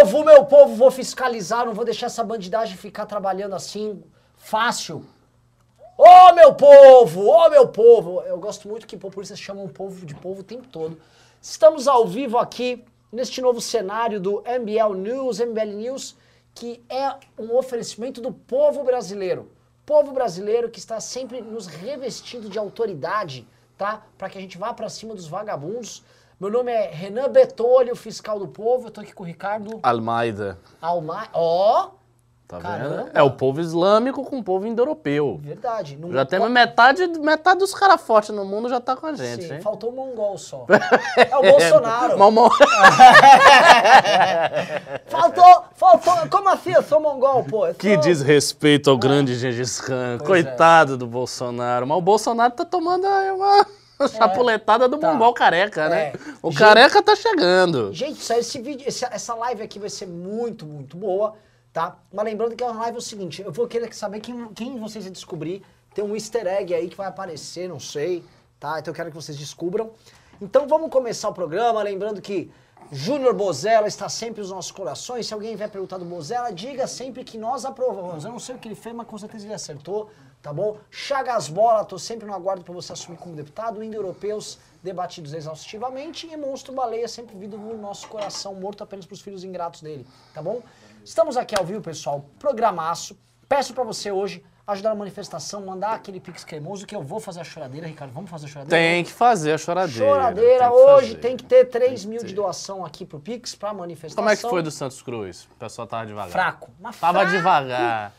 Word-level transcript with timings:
povo, 0.00 0.24
meu 0.24 0.44
povo, 0.46 0.74
vou 0.74 0.90
fiscalizar, 0.90 1.66
não 1.66 1.74
vou 1.74 1.84
deixar 1.84 2.06
essa 2.06 2.24
bandidagem 2.24 2.76
ficar 2.76 3.04
trabalhando 3.04 3.54
assim, 3.54 4.02
fácil. 4.36 5.04
Ô 5.98 6.32
meu 6.32 6.54
povo, 6.54 7.26
ô 7.26 7.50
meu 7.50 7.68
povo! 7.68 8.22
Eu 8.22 8.38
gosto 8.38 8.66
muito 8.66 8.86
que 8.86 8.96
populistas 8.96 9.38
chamam 9.38 9.64
o 9.64 9.68
povo 9.68 10.06
de 10.06 10.14
povo 10.14 10.40
o 10.40 10.44
tempo 10.44 10.66
todo. 10.68 10.98
Estamos 11.42 11.86
ao 11.86 12.06
vivo 12.06 12.38
aqui 12.38 12.82
neste 13.12 13.42
novo 13.42 13.60
cenário 13.60 14.18
do 14.18 14.42
MBL 14.42 14.94
News, 14.94 15.40
MBL 15.40 15.74
News, 15.74 16.16
que 16.54 16.82
é 16.88 17.14
um 17.38 17.54
oferecimento 17.54 18.22
do 18.22 18.32
povo 18.32 18.82
brasileiro. 18.82 19.50
Povo 19.84 20.12
brasileiro 20.12 20.70
que 20.70 20.78
está 20.78 20.98
sempre 20.98 21.42
nos 21.42 21.66
revestindo 21.66 22.48
de 22.48 22.58
autoridade, 22.58 23.46
tá? 23.76 24.02
Para 24.16 24.30
que 24.30 24.38
a 24.38 24.40
gente 24.40 24.56
vá 24.56 24.72
para 24.72 24.88
cima 24.88 25.14
dos 25.14 25.26
vagabundos. 25.26 26.02
Meu 26.40 26.50
nome 26.50 26.72
é 26.72 26.88
Renan 26.90 27.28
Betolho, 27.28 27.94
fiscal 27.94 28.38
do 28.38 28.48
povo. 28.48 28.86
Eu 28.86 28.90
tô 28.90 29.02
aqui 29.02 29.12
com 29.12 29.22
o 29.22 29.26
Ricardo 29.26 29.78
Almaida. 29.82 30.58
Alma. 30.80 31.26
Ó! 31.34 31.90
Tá 32.48 32.58
Caramba. 32.58 32.96
vendo? 33.04 33.10
É 33.14 33.22
o 33.22 33.30
povo 33.30 33.60
islâmico 33.60 34.24
com 34.24 34.38
o 34.38 34.42
povo 34.42 34.66
indo-europeu. 34.66 35.38
verdade. 35.40 35.96
Não- 35.96 36.10
Já 36.10 36.24
temos 36.24 36.50
metade, 36.50 37.06
metade 37.20 37.60
dos 37.60 37.72
caras 37.72 38.00
fortes 38.00 38.34
no 38.34 38.44
mundo 38.44 38.68
já 38.68 38.80
tá 38.80 38.96
com 38.96 39.06
a 39.06 39.12
gente, 39.12 39.44
Sim, 39.44 39.54
hein? 39.54 39.60
faltou 39.60 39.90
o 39.90 39.92
mongol 39.94 40.36
só. 40.36 40.66
É 41.16 41.36
o 41.36 41.42
Bolsonaro. 41.42 42.18
Mal- 42.32 42.32
Faltou, 45.06 45.64
faltou. 45.74 46.14
Como 46.30 46.48
assim? 46.48 46.72
Eu 46.72 46.82
sou 46.82 46.98
mongol, 47.00 47.44
pô. 47.44 47.66
Eu 47.68 47.74
Que 47.74 47.92
sou- 47.94 48.02
desrespeito 48.02 48.90
ao 48.90 48.98
grande 48.98 49.36
Gengis 49.36 49.80
Khan. 49.80 50.16
Pois 50.18 50.44
é. 50.44 50.48
Coitado 50.48 50.96
do 50.96 51.06
Bolsonaro. 51.06 51.86
Mas 51.86 51.98
o 51.98 52.00
Bolsonaro 52.00 52.52
tá 52.52 52.64
tomando 52.64 53.06
aí 53.06 53.30
uma 54.00 54.08
chapuletada 54.08 54.88
do 54.88 54.98
tá. 54.98 55.12
mongol 55.12 55.32
careca, 55.34 55.88
né? 55.88 56.08
É. 56.08 56.12
O 56.42 56.50
Gente- 56.50 56.58
careca 56.58 57.02
tá 57.02 57.14
chegando. 57.14 57.92
Gente, 57.92 58.22
só 58.22 58.34
esse 58.34 58.60
vídeo, 58.60 58.86
essa 58.86 59.34
live 59.34 59.62
aqui 59.62 59.78
vai 59.78 59.90
ser 59.90 60.06
muito, 60.06 60.64
muito 60.66 60.96
boa, 60.96 61.34
tá? 61.72 61.98
Mas 62.12 62.24
lembrando 62.24 62.56
que 62.56 62.64
a 62.64 62.72
live 62.72 62.96
é 62.96 62.98
o 62.98 63.02
seguinte, 63.02 63.42
eu 63.42 63.52
vou 63.52 63.68
querer 63.68 63.92
saber 63.94 64.20
quem, 64.20 64.48
quem 64.54 64.78
vocês 64.78 65.04
vão 65.04 65.12
descobrir. 65.12 65.62
Tem 65.94 66.04
um 66.04 66.14
easter 66.14 66.46
egg 66.46 66.72
aí 66.74 66.88
que 66.88 66.96
vai 66.96 67.06
aparecer, 67.08 67.68
não 67.68 67.80
sei, 67.80 68.24
tá? 68.58 68.78
Então 68.78 68.92
eu 68.92 68.96
quero 68.96 69.10
que 69.10 69.16
vocês 69.16 69.36
descubram. 69.36 69.90
Então 70.40 70.66
vamos 70.66 70.90
começar 70.90 71.28
o 71.28 71.34
programa, 71.34 71.82
lembrando 71.82 72.20
que 72.22 72.50
Júnior 72.92 73.34
Bozella 73.34 73.86
está 73.86 74.08
sempre 74.08 74.40
nos 74.40 74.50
nossos 74.50 74.72
corações. 74.72 75.26
Se 75.26 75.34
alguém 75.34 75.54
vier 75.54 75.68
perguntar 75.68 75.98
do 75.98 76.04
Bozella, 76.04 76.52
diga 76.52 76.86
sempre 76.86 77.22
que 77.24 77.36
nós 77.36 77.64
aprovamos. 77.64 78.24
Eu 78.24 78.32
não 78.32 78.38
sei 78.38 78.54
o 78.54 78.58
que 78.58 78.66
ele 78.68 78.74
fez, 78.74 78.94
mas 78.94 79.06
com 79.06 79.18
certeza 79.18 79.44
ele 79.44 79.54
acertou, 79.54 80.10
tá 80.42 80.52
bom? 80.52 80.78
Chagas 80.90 81.48
Bola, 81.48 81.84
tô 81.84 81.98
sempre 81.98 82.26
no 82.26 82.34
aguardo 82.34 82.64
para 82.64 82.74
você 82.74 82.92
assumir 82.92 83.18
como 83.18 83.34
deputado. 83.34 83.82
Indo-europeus 83.82 84.58
debatidos 84.82 85.32
exaustivamente. 85.34 86.26
E 86.26 86.36
Monstro 86.36 86.72
Baleia 86.72 87.08
sempre 87.08 87.36
vindo 87.36 87.58
no 87.58 87.76
nosso 87.76 88.08
coração, 88.08 88.54
morto 88.54 88.82
apenas 88.82 89.06
para 89.06 89.14
os 89.14 89.20
filhos 89.20 89.44
ingratos 89.44 89.82
dele, 89.82 90.06
tá 90.34 90.42
bom? 90.42 90.62
Estamos 91.04 91.36
aqui 91.36 91.54
ao 91.58 91.64
vivo, 91.64 91.80
pessoal. 91.80 92.24
Programaço. 92.38 93.18
Peço 93.48 93.74
para 93.74 93.82
você 93.84 94.10
hoje 94.12 94.44
ajudar 94.66 94.90
na 94.90 94.94
manifestação, 94.94 95.64
mandar 95.66 95.94
aquele 95.94 96.20
pix 96.20 96.44
cremoso 96.44 96.86
que 96.86 96.94
eu 96.94 97.02
vou 97.02 97.18
fazer 97.18 97.40
a 97.40 97.44
choradeira, 97.44 97.86
Ricardo. 97.86 98.12
Vamos 98.12 98.30
fazer 98.30 98.46
a 98.46 98.48
choradeira? 98.48 98.84
Tem 98.84 99.02
que 99.04 99.10
fazer 99.10 99.52
a 99.52 99.58
choradeira. 99.58 100.06
Choradeira 100.06 100.68
tem 100.68 100.78
hoje 100.78 101.06
fazer. 101.08 101.18
tem 101.20 101.36
que 101.36 101.44
ter 101.44 101.64
3 101.64 102.02
que 102.02 102.06
mil 102.06 102.20
ter. 102.20 102.26
de 102.26 102.34
doação 102.34 102.84
aqui 102.84 103.04
pro 103.04 103.18
Pix 103.18 103.54
pra 103.54 103.74
manifestação. 103.74 104.22
Como 104.22 104.30
é 104.30 104.36
que 104.36 104.42
foi 104.42 104.62
do 104.62 104.70
Santos 104.70 105.02
Cruz? 105.02 105.48
O 105.50 105.56
pessoal 105.56 105.88
tava 105.88 106.06
devagar. 106.06 106.30
Fraco. 106.30 106.70
Mas 106.78 107.00
Tava 107.00 107.20
fraco, 107.20 107.36
devagar. 107.36 108.12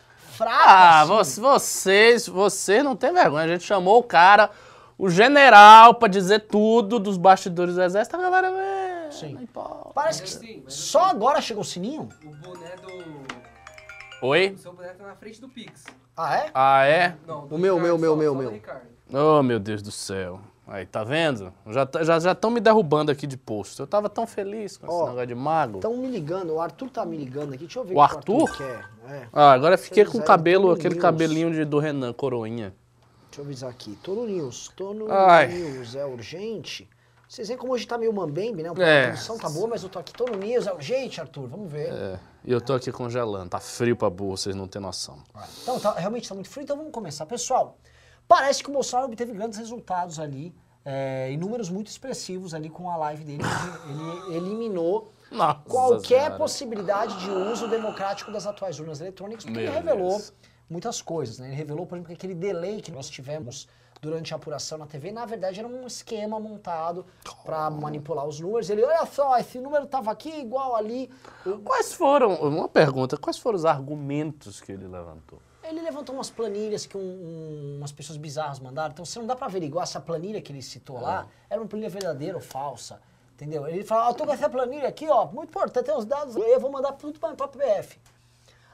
Ah, 0.50 1.02
assim. 1.02 1.42
vo- 1.42 1.50
vocês, 1.50 2.28
vocês 2.28 2.84
não 2.84 2.96
tem 2.96 3.14
vergonha. 3.14 3.46
A 3.46 3.48
gente 3.48 3.64
chamou 3.64 4.00
o 4.00 4.04
cara, 4.04 4.50
o 4.98 5.10
general, 5.10 5.96
pra 5.96 6.08
dizer 6.08 6.40
tudo 6.48 7.00
dos 7.00 7.18
bastidores 7.18 7.76
do 7.76 7.82
exército. 7.84 8.16
A 8.16 8.20
galera, 8.22 8.48
é, 8.48 9.10
Sim. 9.12 9.34
não 9.34 9.42
importa. 9.42 9.90
Parece 9.94 10.22
Mas 10.22 10.36
que 10.36 10.62
mas 10.66 10.74
só 10.74 11.02
assim- 11.06 11.10
agora 11.16 11.42
chegou 11.42 11.62
o 11.62 11.66
sininho? 11.66 12.10
O 12.26 12.30
boné 12.36 12.76
do. 12.78 14.26
Oi? 14.28 14.54
O 14.56 14.58
seu 14.58 14.74
boné 14.74 14.90
tá 14.90 15.06
na 15.06 15.16
frente 15.16 15.42
do 15.42 15.50
Pix. 15.50 15.86
Ah, 16.16 16.36
é? 16.38 16.52
Ah, 16.54 16.86
é? 16.86 17.16
Não, 17.26 17.48
do 17.48 17.56
O 17.56 17.58
meu, 17.58 17.76
Ricardo 17.76 17.98
meu, 18.00 18.16
meu, 18.18 18.34
só, 18.34 18.38
meu, 18.40 18.62
só 18.64 18.74
meu. 19.14 19.38
Oh, 19.40 19.44
meu 19.44 19.60
Deus 19.60 19.82
do 19.82 19.92
céu. 19.92 20.40
Aí, 20.68 20.86
tá 20.86 21.04
vendo? 21.04 21.52
Já 21.68 21.84
estão 21.84 22.04
já, 22.04 22.20
já 22.20 22.38
me 22.50 22.60
derrubando 22.62 23.12
aqui 23.12 23.28
de 23.28 23.36
posto. 23.36 23.82
Eu 23.82 23.88
tava 23.88 24.08
tão 24.10 24.26
feliz 24.26 24.78
com 24.78 24.86
esse 24.86 24.96
Ó, 24.96 25.08
negócio 25.08 25.28
de 25.28 25.36
mago. 25.36 25.80
Estão 25.80 25.98
me 25.98 26.08
ligando, 26.08 26.54
o 26.54 26.62
Arthur 26.62 26.90
tá 26.90 27.06
me 27.06 27.18
ligando 27.18 27.50
aqui. 27.54 27.66
Deixa 27.66 27.80
eu 27.80 27.84
ver 27.84 27.94
O 27.94 27.96
que 27.96 28.02
Arthur? 28.16 28.58
quer. 28.58 28.90
É, 29.10 29.28
Ah, 29.34 29.52
agora 29.52 29.74
eu 29.74 29.80
fiquei 29.80 30.06
com 30.06 30.14
o 30.14 30.18
eram 30.18 30.26
cabelo, 30.28 30.72
aquele 30.72 30.94
News. 30.96 31.02
cabelinho 31.02 31.52
de, 31.52 31.66
do 31.66 31.80
Renan, 31.80 32.14
coroinha. 32.14 32.74
deixa 33.30 33.42
eu 33.42 33.46
avisar 33.46 33.70
aqui. 33.70 33.98
Tô 34.04 34.14
no 34.14 34.26
News. 34.28 34.72
Tô 34.76 34.94
no 34.94 35.12
Ai. 35.12 35.48
News. 35.48 35.96
É 35.96 36.06
urgente. 36.06 36.88
Vocês 37.28 37.48
veem 37.48 37.58
como 37.58 37.74
hoje 37.74 37.88
tá 37.88 37.98
meio 37.98 38.14
mambembe, 38.14 38.62
né? 38.62 38.70
A 38.70 38.82
É. 38.84 39.08
produção 39.08 39.38
tá 39.38 39.50
boa, 39.50 39.68
mas 39.68 39.84
eu 39.84 39.90
tô 39.90 40.00
aqui. 40.00 40.14
Tô 40.14 40.26
no 40.26 40.38
News. 40.38 40.68
É 40.68 40.74
urgente, 40.74 41.20
Arthur. 41.20 41.48
Vamos 41.48 41.72
ver. 41.72 41.90
É, 41.92 42.20
e 42.46 42.52
eu 42.52 42.62
tô 42.62 42.74
aqui 42.74 42.92
congelando. 42.92 43.50
Tá 43.50 43.60
frio 43.60 43.96
pra 43.96 44.10
burro, 44.10 44.38
vocês 44.38 44.56
não 44.56 44.68
têm 44.68 44.82
noção. 44.82 45.18
Então, 45.64 45.80
tá- 45.80 45.94
realmente 45.96 46.24
está 46.24 46.36
muito 46.36 46.50
frio, 46.50 46.64
então 46.64 46.78
vamos 46.78 46.92
começar. 46.92 47.26
Pessoal, 47.26 47.78
parece 48.32 48.64
que 48.64 48.70
o 48.70 48.74
Bolsonaro 48.74 49.10
obteve 49.10 49.34
grandes 49.34 49.60
resultados 49.60 50.18
ali, 50.18 50.56
é, 50.86 51.30
e 51.30 51.36
números 51.36 51.70
muito 51.70 51.88
expressivos 51.88 52.54
ali 52.54 52.70
com 52.70 52.90
a 52.90 52.96
live 52.96 53.26
dele. 53.26 53.44
Ele 54.30 54.38
eliminou 54.38 55.12
Nossa 55.30 55.60
qualquer 55.68 56.22
Senhora. 56.22 56.38
possibilidade 56.38 57.20
de 57.20 57.30
uso 57.30 57.68
democrático 57.68 58.32
das 58.32 58.48
atuais 58.48 58.80
urnas 58.80 59.02
eletrônicas, 59.02 59.44
porque 59.44 59.60
ele 59.60 59.68
Meu 59.70 59.76
revelou 59.76 60.12
Deus. 60.12 60.34
muitas 60.70 61.02
coisas. 61.02 61.40
Né? 61.40 61.48
Ele 61.50 61.56
revelou, 61.56 61.86
por 61.86 61.96
exemplo, 61.96 62.08
que 62.08 62.14
aquele 62.14 62.34
delay 62.34 62.82
que 62.82 62.90
nós 62.90 63.10
tivemos 63.10 63.68
durante 64.02 64.34
a 64.34 64.38
apuração 64.38 64.78
na 64.78 64.88
TV, 64.88 65.12
na 65.12 65.26
verdade 65.26 65.60
era 65.60 65.68
um 65.68 65.86
esquema 65.86 66.40
montado 66.40 67.06
para 67.44 67.70
manipular 67.70 68.26
os 68.26 68.40
números. 68.40 68.70
Ele, 68.70 68.82
olha 68.82 69.06
só, 69.08 69.38
esse 69.38 69.60
número 69.60 69.84
estava 69.84 70.10
aqui 70.10 70.40
igual 70.40 70.74
ali. 70.74 71.12
Quais 71.66 71.94
foram, 71.94 72.34
uma 72.36 72.70
pergunta, 72.70 73.18
quais 73.18 73.38
foram 73.38 73.58
os 73.58 73.66
argumentos 73.66 74.62
que 74.62 74.72
ele 74.72 74.88
levantou? 74.88 75.40
Ele 75.72 75.82
levantou 75.82 76.14
umas 76.16 76.30
planilhas 76.30 76.86
que 76.86 76.98
um- 76.98 77.02
um- 77.02 77.76
umas 77.78 77.92
pessoas 77.92 78.18
bizarras 78.18 78.60
mandaram, 78.60 78.92
então 78.92 79.06
você 79.06 79.18
não 79.20 79.26
dá 79.26 79.36
pra 79.36 79.48
averiguar 79.48 79.88
se 79.88 79.98
a 79.98 80.02
planilha 80.02 80.42
que 80.42 80.52
ele 80.52 80.62
citou 80.62 81.00
lá 81.00 81.28
era 81.50 81.60
uma 81.62 81.68
planilha 81.68 81.90
verdadeira 81.90 82.36
ou 82.36 82.42
falsa. 82.42 83.02
Entendeu? 83.34 83.68
Ele 83.68 83.84
fala, 83.84 84.10
ó, 84.10 84.14
tô 84.14 84.26
com 84.26 84.34
essa 84.34 84.48
planilha 84.50 84.88
aqui, 84.88 85.08
ó, 85.10 85.26
muito 85.26 85.50
importante, 85.50 85.86
tem 85.86 85.96
os 85.98 86.06
dados 86.06 86.36
aí, 86.38 86.52
eu 86.52 86.60
vou 86.60 86.72
mandar 86.72 86.92
tudo 86.92 87.20
pra, 87.20 87.34
pra 87.34 87.48
PF. 87.48 88.00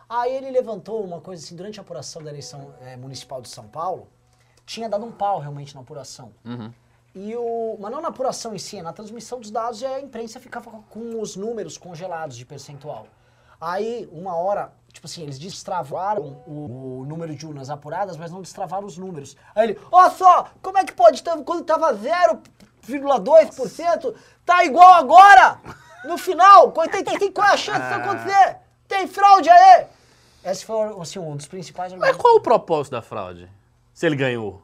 Aí 0.10 0.34
ele 0.36 0.52
levantou 0.52 1.04
uma 1.04 1.22
coisa 1.22 1.44
assim, 1.44 1.56
durante 1.56 1.80
a 1.80 1.84
apuração 1.84 2.22
da 2.22 2.30
eleição 2.30 2.74
eh, 2.82 2.98
municipal 2.98 3.42
de 3.42 3.48
São 3.50 3.68
Paulo, 3.68 4.08
tinha 4.66 4.90
dado 4.90 5.06
um 5.06 5.12
pau 5.12 5.40
realmente 5.40 5.74
na 5.76 5.82
apuração. 5.82 6.32
E 7.16 7.36
o, 7.36 7.78
mas 7.80 7.92
não 7.92 8.02
na 8.02 8.10
apuração 8.10 8.54
em 8.54 8.60
si, 8.60 8.78
é 8.78 8.82
na 8.82 8.92
transmissão 8.94 9.40
dos 9.40 9.50
dados 9.52 9.82
a 9.84 10.00
imprensa 10.02 10.40
ficava 10.40 10.70
com 10.90 11.20
os 11.22 11.36
números 11.36 11.78
congelados 11.78 12.36
de 12.38 12.46
percentual. 12.46 13.08
Aí, 13.60 14.08
uma 14.12 14.36
hora, 14.36 14.72
tipo 14.98 15.08
assim, 15.08 15.24
eles 15.24 15.40
destravaram 15.40 16.42
o, 16.46 17.00
o 17.02 17.06
número 17.06 17.34
de 17.36 17.46
urnas 17.46 17.70
apuradas, 17.70 18.18
mas 18.18 18.32
não 18.32 18.42
destravaram 18.42 18.88
os 18.88 18.98
números. 18.98 19.38
Aí 19.56 19.70
ele, 19.70 19.80
ó 19.92 20.10
só, 20.10 20.50
como 20.62 20.80
é 20.80 20.84
que 20.84 20.92
pode 20.94 21.24
quando 21.46 21.64
tava 21.64 21.94
0,2%, 21.94 24.14
tá 24.46 24.66
igual 24.66 24.96
agora? 24.96 25.60
No 26.04 26.18
final, 26.18 26.72
com 26.72 26.82
85, 26.82 27.32
qual 27.32 27.48
é 27.48 27.54
a 27.54 27.58
chance 27.58 27.80
disso 27.80 27.94
acontecer? 27.94 28.58
Tem 28.88 29.06
fraude 29.08 29.50
aí! 29.50 29.86
Esse 30.44 30.66
foi, 30.66 31.00
assim, 31.00 31.20
um 31.20 31.36
dos 31.36 31.48
principais 31.48 31.94
Mas 31.94 32.16
qual 32.16 32.36
o 32.36 32.42
propósito 32.42 32.94
da 32.94 33.02
fraude? 33.02 33.50
Se 33.94 34.06
ele 34.06 34.16
ganhou? 34.16 34.62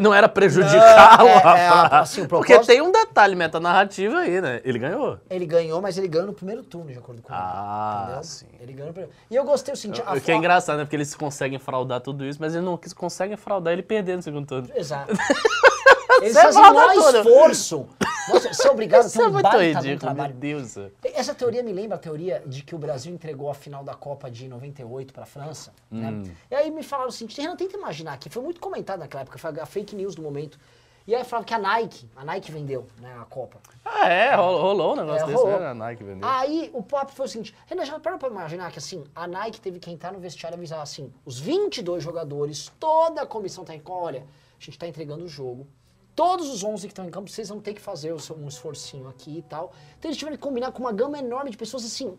Não 0.00 0.12
era 0.12 0.28
prejudicá-lo 0.28 1.28
é- 1.28 1.32
é, 1.60 1.68
assim, 1.96 2.22
o 2.22 2.28
Porque 2.28 2.52
propósito- 2.52 2.66
tem 2.72 2.82
um 2.82 2.92
detalhe 2.92 3.34
metanarrativo 3.34 4.16
aí, 4.16 4.40
né? 4.40 4.60
Ele 4.64 4.78
ganhou. 4.78 5.18
Ele 5.30 5.46
ganhou, 5.46 5.80
mas 5.80 5.96
ele 5.96 6.08
ganhou 6.08 6.26
no 6.26 6.32
primeiro 6.34 6.62
turno, 6.62 6.92
de 6.92 6.98
acordo 6.98 7.22
com 7.22 7.32
ele. 7.32 7.40
Ah, 7.42 8.02
entendeu? 8.04 8.22
sim. 8.24 8.46
Ele 8.60 8.72
ganhou 8.72 8.88
no 8.88 8.92
primeiro. 8.92 9.14
E 9.30 9.34
eu 9.36 9.44
gostei 9.44 9.72
o 9.72 9.76
seguinte. 9.76 10.02
a 10.04 10.12
O 10.14 10.20
que 10.20 10.30
é 10.30 10.34
engraçado, 10.34 10.76
né? 10.78 10.84
Porque 10.84 10.96
eles 10.96 11.14
conseguem 11.14 11.58
fraudar 11.58 12.00
tudo 12.00 12.24
isso, 12.26 12.38
mas 12.40 12.54
eles 12.54 12.64
não 12.66 12.78
conseguem 12.96 13.36
fraudar 13.36 13.72
ele 13.72 13.82
perder 13.82 14.16
no 14.16 14.22
segundo 14.22 14.46
turno. 14.46 14.68
Exato. 14.74 15.12
Eles 16.20 16.32
Você 16.34 16.42
fazem 16.42 16.62
o 16.62 16.74
maior 16.74 17.14
esforço. 17.14 17.86
Nossa, 18.28 18.52
ser 18.52 18.68
obrigado 18.70 19.04
a 19.04 19.06
Isso 19.06 19.16
ter 19.18 19.24
é 19.24 19.28
um 19.28 19.32
baita 19.32 19.50
de 19.50 19.56
um 19.56 19.60
ridículo, 19.60 19.88
meu 19.88 19.98
trabalho. 19.98 20.34
Deus. 20.34 20.74
Essa 21.14 21.34
teoria 21.34 21.62
me 21.62 21.72
lembra 21.72 21.96
a 21.96 22.00
teoria 22.00 22.42
de 22.44 22.62
que 22.62 22.74
o 22.74 22.78
Brasil 22.78 23.12
entregou 23.12 23.48
a 23.50 23.54
final 23.54 23.82
da 23.84 23.94
Copa 23.94 24.30
de 24.30 24.48
98 24.48 25.12
para 25.14 25.22
a 25.22 25.26
França. 25.26 25.72
Né? 25.90 26.10
Hum. 26.10 26.22
E 26.50 26.54
aí 26.54 26.70
me 26.70 26.82
falaram 26.82 27.08
o 27.08 27.12
seguinte, 27.12 27.40
Renan, 27.40 27.56
tenta 27.56 27.76
imaginar 27.76 28.18
que 28.18 28.28
foi 28.28 28.42
muito 28.42 28.60
comentado 28.60 28.98
naquela 29.00 29.22
época, 29.22 29.38
foi 29.38 29.58
a 29.60 29.64
fake 29.66 29.94
news 29.96 30.14
do 30.14 30.22
momento. 30.22 30.58
E 31.06 31.14
aí 31.14 31.24
falavam 31.24 31.46
que 31.46 31.54
a 31.54 31.58
Nike, 31.58 32.06
a 32.14 32.22
Nike 32.22 32.52
vendeu 32.52 32.86
né, 33.00 33.16
a 33.18 33.24
Copa. 33.24 33.56
Ah, 33.82 34.08
é? 34.10 34.34
Rolou, 34.34 34.60
rolou 34.60 34.92
um 34.92 34.96
negócio 34.96 35.22
É, 35.22 35.26
desse, 35.26 35.42
rolou. 35.42 35.58
né? 35.58 35.68
A 35.68 35.74
Nike 35.74 36.04
vendeu. 36.04 36.28
Aí 36.28 36.70
o 36.74 36.82
papo 36.82 37.12
foi 37.12 37.24
o 37.24 37.28
seguinte, 37.30 37.54
Renan, 37.66 37.86
já 37.86 37.98
parou 37.98 38.18
pra 38.18 38.28
imaginar 38.28 38.70
que 38.70 38.78
assim, 38.78 39.02
a 39.14 39.26
Nike 39.26 39.58
teve 39.58 39.78
que 39.78 39.90
entrar 39.90 40.12
no 40.12 40.18
vestiário 40.20 40.56
e 40.56 40.58
avisar 40.58 40.82
assim, 40.82 41.10
os 41.24 41.38
22 41.40 42.02
jogadores, 42.04 42.70
toda 42.78 43.22
a 43.22 43.26
comissão 43.26 43.64
técnica, 43.64 43.90
olha, 43.90 44.22
a 44.60 44.64
gente 44.64 44.78
tá 44.78 44.86
entregando 44.86 45.24
o 45.24 45.28
jogo, 45.28 45.66
todos 46.14 46.48
os 46.48 46.64
11 46.64 46.86
que 46.86 46.92
estão 46.92 47.06
em 47.06 47.10
campo, 47.10 47.30
vocês 47.30 47.48
vão 47.48 47.60
ter 47.60 47.74
que 47.74 47.80
fazer 47.80 48.12
um 48.12 48.48
esforcinho 48.48 49.08
aqui 49.08 49.38
e 49.38 49.42
tal. 49.42 49.72
Então 49.98 50.08
eles 50.08 50.16
tiveram 50.18 50.36
que 50.36 50.42
combinar 50.42 50.72
com 50.72 50.80
uma 50.80 50.92
gama 50.92 51.18
enorme 51.18 51.50
de 51.50 51.56
pessoas 51.56 51.84
assim, 51.84 52.16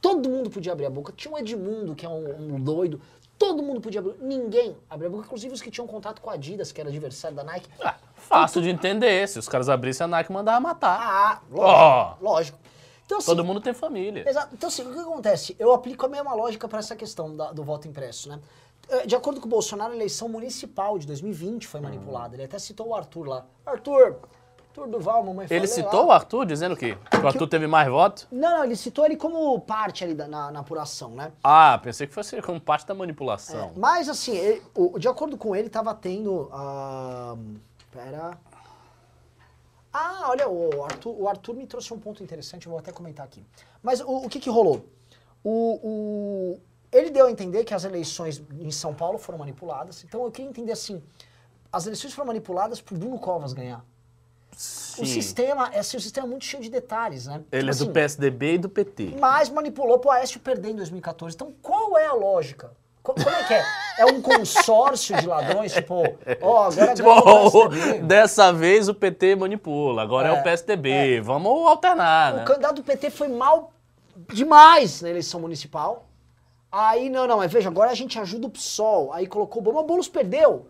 todo 0.00 0.28
mundo 0.28 0.48
podia 0.50 0.72
abrir 0.72 0.86
a 0.86 0.90
boca, 0.90 1.12
tinha 1.12 1.32
o 1.34 1.38
Edmundo, 1.38 1.94
que 1.94 2.06
é 2.06 2.08
um, 2.08 2.54
um 2.54 2.60
doido, 2.60 3.00
todo 3.38 3.62
mundo 3.62 3.80
podia 3.80 4.00
abrir, 4.00 4.14
ninguém 4.20 4.76
abria 4.88 5.08
a 5.08 5.10
boca, 5.10 5.24
inclusive 5.26 5.52
os 5.52 5.60
que 5.60 5.70
tinham 5.70 5.86
contato 5.86 6.20
com 6.22 6.30
a 6.30 6.34
Adidas, 6.34 6.70
que 6.72 6.80
era 6.80 6.88
adversário 6.88 7.36
da 7.36 7.42
Nike. 7.44 7.68
Ah, 7.82 7.96
fácil 8.14 8.62
de 8.62 8.68
entender. 8.70 9.28
Se 9.28 9.38
os 9.38 9.48
caras 9.48 9.68
abrissem 9.68 10.04
a 10.04 10.08
Nike, 10.08 10.32
mandava 10.32 10.60
matar. 10.60 10.98
Ah, 11.00 11.42
lógico. 11.50 11.66
Ó. 11.68 12.14
lógico. 12.20 12.58
Então, 13.04 13.18
assim, 13.18 13.26
Todo 13.26 13.44
mundo 13.44 13.60
tem 13.60 13.72
família. 13.72 14.28
Exato. 14.28 14.48
Então, 14.52 14.68
assim, 14.68 14.82
o 14.82 14.92
que 14.92 14.98
acontece? 14.98 15.54
Eu 15.60 15.72
aplico 15.72 16.06
a 16.06 16.08
mesma 16.08 16.34
lógica 16.34 16.66
para 16.66 16.80
essa 16.80 16.96
questão 16.96 17.36
da- 17.36 17.52
do 17.52 17.62
voto 17.62 17.86
impresso, 17.86 18.28
né? 18.28 18.40
Eh, 18.88 19.06
De 19.06 19.14
acordo 19.16 19.40
com 19.40 19.46
o 19.46 19.50
Bolsonaro, 19.50 19.92
a 19.92 19.96
eleição 19.96 20.28
municipal 20.28 20.98
de 20.98 21.06
2020 21.06 21.66
Hum. 21.66 21.68
foi 21.70 21.80
manipulada. 21.80 22.34
Ele 22.36 22.44
até 22.44 22.58
citou 22.58 22.88
o 22.88 22.94
Arthur 22.94 23.24
lá. 23.28 23.46
Arthur, 23.64 24.16
Arthur 24.68 24.86
Duval, 24.88 25.24
mamãe 25.24 25.46
Ele 25.50 25.66
citou 25.66 26.04
o 26.04 26.06
lá. 26.08 26.14
Arthur 26.16 26.44
dizendo 26.46 26.76
que 26.76 26.92
o 27.22 27.26
Arthur 27.26 27.48
teve 27.48 27.66
mais 27.66 27.88
votos? 27.88 28.26
Não, 28.30 28.58
não, 28.58 28.64
ele 28.64 28.76
citou 28.76 29.04
ele 29.06 29.16
como 29.16 29.58
parte 29.60 30.04
ali 30.04 30.14
da- 30.14 30.28
na, 30.28 30.50
na 30.52 30.60
apuração, 30.60 31.10
né? 31.10 31.32
Ah, 31.42 31.80
pensei 31.82 32.06
que 32.06 32.12
fosse 32.14 32.40
como 32.42 32.60
parte 32.60 32.86
da 32.86 32.94
manipulação. 32.94 33.72
Mas, 33.76 34.08
assim, 34.08 34.36
ele- 34.36 34.62
o- 34.74 34.98
de 34.98 35.08
acordo 35.08 35.36
com 35.36 35.56
ele, 35.56 35.68
tava 35.70 35.94
tendo. 35.94 36.48
ah, 36.52 37.34
pera. 37.90 38.38
Ah, 39.92 40.26
olha, 40.28 40.46
o 40.48 40.84
Arthur, 40.84 41.14
o 41.18 41.26
Arthur 41.26 41.54
me 41.54 41.66
trouxe 41.66 41.92
um 41.94 41.98
ponto 41.98 42.22
interessante, 42.22 42.66
eu 42.66 42.70
vou 42.70 42.78
até 42.78 42.92
comentar 42.92 43.24
aqui. 43.24 43.42
Mas 43.82 44.00
o, 44.02 44.26
o 44.26 44.28
que 44.28 44.38
que 44.38 44.50
rolou? 44.50 44.84
O, 45.42 45.80
o- 45.82 46.60
ele 46.92 47.10
deu 47.10 47.26
a 47.26 47.30
entender 47.30 47.64
que 47.64 47.74
as 47.74 47.84
eleições 47.84 48.42
em 48.60 48.70
São 48.70 48.94
Paulo 48.94 49.18
foram 49.18 49.38
manipuladas. 49.38 50.04
Então 50.04 50.24
eu 50.24 50.30
queria 50.30 50.48
entender 50.50 50.72
assim: 50.72 51.02
as 51.72 51.86
eleições 51.86 52.12
foram 52.14 52.28
manipuladas 52.28 52.80
por 52.80 52.96
Bruno 52.96 53.18
Covas 53.18 53.52
ganhar. 53.52 53.84
Sim. 54.56 55.02
O 55.02 55.06
sistema 55.06 55.68
é 55.72 55.80
assim, 55.80 55.96
o 55.98 56.00
sistema 56.00 56.26
é 56.26 56.30
muito 56.30 56.44
cheio 56.46 56.62
de 56.62 56.70
detalhes, 56.70 57.26
né? 57.26 57.42
Ele 57.52 57.68
é 57.68 57.72
Tipo 57.72 57.84
do 57.84 57.90
assim, 57.90 57.92
PSDB 57.92 58.54
e 58.54 58.58
do 58.58 58.68
PT. 58.70 59.14
mas 59.20 59.50
manipulou 59.50 59.98
pro 59.98 60.10
Aécio 60.10 60.40
perder 60.40 60.70
em 60.70 60.76
2014. 60.76 61.34
Então, 61.34 61.52
qual 61.60 61.98
é 61.98 62.06
a 62.06 62.14
lógica? 62.14 62.70
Co- 63.02 63.12
Como 63.14 63.28
é 63.28 63.44
que 63.44 63.52
é? 63.54 63.62
É 63.98 64.06
um 64.06 64.22
consórcio 64.22 65.14
de 65.20 65.26
ladrões? 65.26 65.72
Tipo, 65.74 66.02
ó, 66.40 66.64
agora 66.70 66.94
Tipo, 66.94 67.10
o 67.10 67.68
PSDB. 67.68 67.98
dessa 68.06 68.50
vez 68.52 68.88
o 68.88 68.94
PT 68.94 69.36
manipula, 69.36 70.02
agora 70.02 70.28
é, 70.28 70.34
É, 70.36 70.40
o 70.40 70.42
PSDB. 70.42 71.20
Vamos 71.20 71.68
alternar, 71.68 72.32
O 72.32 72.36
né? 72.38 72.44
candidato 72.44 72.76
do 72.76 72.82
PT 72.82 73.10
foi 73.10 73.28
mal 73.28 73.72
demais 74.32 75.02
na 75.02 75.10
eleição 75.10 75.38
municipal. 75.38 76.06
Aí, 76.78 77.08
não, 77.08 77.26
não, 77.26 77.38
mas 77.38 77.50
veja, 77.50 77.70
agora 77.70 77.90
a 77.90 77.94
gente 77.94 78.18
ajuda 78.18 78.48
o 78.48 78.50
PSOL. 78.50 79.10
Aí 79.10 79.26
colocou 79.26 79.62
o 79.62 79.64
Boulos, 79.64 79.80
o 79.80 79.86
Boulos 79.86 80.08
perdeu. 80.08 80.66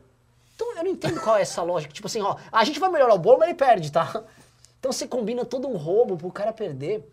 Então 0.55 0.77
eu 0.77 0.85
não 0.85 0.91
entendo 0.93 1.21
qual 1.21 1.37
é 1.37 1.43
essa 1.43 1.65
lógica. 1.65 1.93
Tipo 1.93 2.07
assim, 2.07 2.23
ó, 2.23 2.37
a 2.53 2.63
gente 2.63 2.79
vai 2.79 2.89
melhorar 2.89 3.15
o 3.15 3.19
bolo, 3.19 3.39
mas 3.39 3.49
ele 3.49 3.59
perde, 3.59 3.91
tá? 3.91 4.23
Então 4.79 4.93
você 4.93 5.09
combina 5.09 5.45
todo 5.45 5.67
um 5.67 5.77
roubo 5.77 6.17
pro 6.17 6.31
cara 6.31 6.53
perder. 6.53 7.05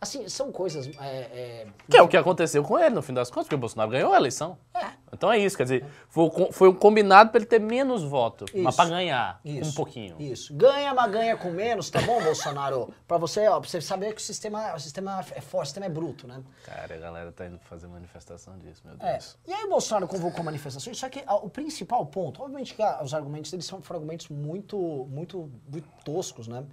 Assim, 0.00 0.28
são 0.28 0.52
coisas. 0.52 0.86
É, 1.00 1.16
é, 1.16 1.66
Que 1.90 1.96
é 1.96 2.02
o 2.02 2.06
que 2.06 2.16
aconteceu 2.16 2.62
com 2.62 2.78
ele, 2.78 2.94
no 2.94 3.02
fim 3.02 3.12
das 3.12 3.30
contas, 3.30 3.46
porque 3.46 3.56
o 3.56 3.58
Bolsonaro 3.58 3.90
ganhou 3.90 4.12
a 4.12 4.16
eleição. 4.16 4.56
É. 4.72 4.86
Então 5.12 5.32
é 5.32 5.38
isso, 5.38 5.56
quer 5.56 5.64
dizer, 5.64 5.84
foi, 6.08 6.30
foi 6.52 6.68
um 6.68 6.74
combinado 6.74 7.30
para 7.30 7.38
ele 7.38 7.46
ter 7.46 7.58
menos 7.58 8.04
voto, 8.04 8.44
mas 8.54 8.66
Isso. 8.68 8.76
para 8.76 8.90
ganhar 8.90 9.40
Isso, 9.44 9.70
um 9.70 9.74
pouquinho. 9.74 10.14
Isso. 10.20 10.54
Ganha, 10.54 10.94
mas 10.94 11.10
ganha 11.10 11.36
com 11.36 11.50
menos, 11.50 11.90
tá 11.90 12.00
bom, 12.02 12.22
Bolsonaro? 12.22 12.94
Pra 13.08 13.16
você, 13.18 13.48
ó, 13.48 13.58
pra 13.58 13.68
você 13.68 13.80
saber 13.80 14.12
que 14.14 14.20
o 14.20 14.24
sistema, 14.24 14.74
o 14.74 14.78
sistema 14.78 15.24
é 15.34 15.40
forte, 15.40 15.64
o 15.64 15.66
sistema 15.66 15.86
é 15.86 15.88
bruto, 15.88 16.28
né? 16.28 16.42
Cara, 16.64 16.94
a 16.94 16.98
galera 16.98 17.32
tá 17.32 17.46
indo 17.46 17.58
fazer 17.60 17.88
manifestação 17.88 18.56
disso, 18.58 18.82
meu 18.84 18.94
É. 19.00 19.12
Deus. 19.14 19.36
E 19.46 19.52
aí 19.52 19.64
o 19.64 19.70
Bolsonaro 19.70 20.06
convocou 20.06 20.44
manifestações, 20.44 20.96
só 20.96 21.08
que 21.08 21.24
o 21.26 21.48
principal 21.48 22.04
ponto, 22.06 22.40
obviamente 22.42 22.74
que 22.74 22.82
ah, 22.82 23.00
os 23.02 23.14
argumentos 23.14 23.50
deles 23.50 23.66
são, 23.66 23.82
argumentos 23.90 24.28
muito, 24.28 24.76
muito, 25.10 25.50
muito 25.68 25.88
toscos, 26.04 26.46
né? 26.46 26.64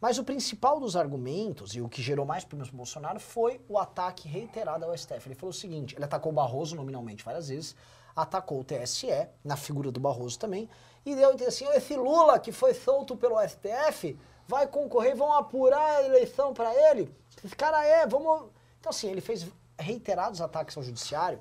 Mas 0.00 0.16
o 0.16 0.24
principal 0.24 0.78
dos 0.78 0.94
argumentos, 0.94 1.74
e 1.74 1.80
o 1.80 1.88
que 1.88 2.00
gerou 2.00 2.24
mais 2.24 2.44
problemas 2.44 2.68
pro 2.68 2.76
Bolsonaro, 2.76 3.18
foi 3.18 3.60
o 3.68 3.76
ataque 3.76 4.28
reiterado 4.28 4.84
ao 4.84 4.96
STF. 4.96 5.26
Ele 5.26 5.34
falou 5.34 5.50
o 5.50 5.54
seguinte, 5.54 5.96
ele 5.96 6.04
atacou 6.04 6.30
o 6.30 6.34
Barroso 6.34 6.76
nominalmente 6.76 7.24
várias 7.24 7.48
vezes, 7.48 7.74
atacou 8.14 8.60
o 8.60 8.64
TSE, 8.64 9.08
na 9.44 9.56
figura 9.56 9.90
do 9.90 9.98
Barroso 9.98 10.38
também, 10.38 10.68
e 11.04 11.16
deu 11.16 11.30
assim, 11.46 11.66
esse 11.70 11.96
Lula 11.96 12.38
que 12.38 12.52
foi 12.52 12.74
solto 12.74 13.16
pelo 13.16 13.40
STF, 13.46 14.16
vai 14.46 14.66
concorrer, 14.66 15.16
vão 15.16 15.32
apurar 15.32 15.96
a 15.96 16.02
eleição 16.04 16.54
para 16.54 16.72
ele, 16.90 17.12
esse 17.44 17.56
cara 17.56 17.84
é, 17.84 18.06
vamos... 18.06 18.50
Então 18.78 18.90
assim, 18.90 19.08
ele 19.08 19.20
fez 19.20 19.46
reiterados 19.78 20.40
ataques 20.40 20.76
ao 20.76 20.82
judiciário, 20.82 21.40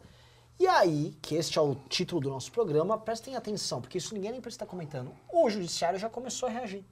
e 0.59 0.65
aí, 0.65 1.15
que 1.21 1.35
este 1.35 1.59
é 1.59 1.61
o 1.61 1.75
título 1.87 2.19
do 2.19 2.29
nosso 2.31 2.51
programa, 2.51 2.97
prestem 2.97 3.35
atenção, 3.35 3.79
porque 3.79 3.99
isso 3.99 4.15
ninguém 4.15 4.31
nem 4.31 4.41
precisa 4.41 4.63
estar 4.63 4.65
comentando. 4.65 5.11
O 5.31 5.47
judiciário 5.51 5.99
já 5.99 6.09
começou 6.09 6.49
a 6.49 6.51
reagir. 6.51 6.83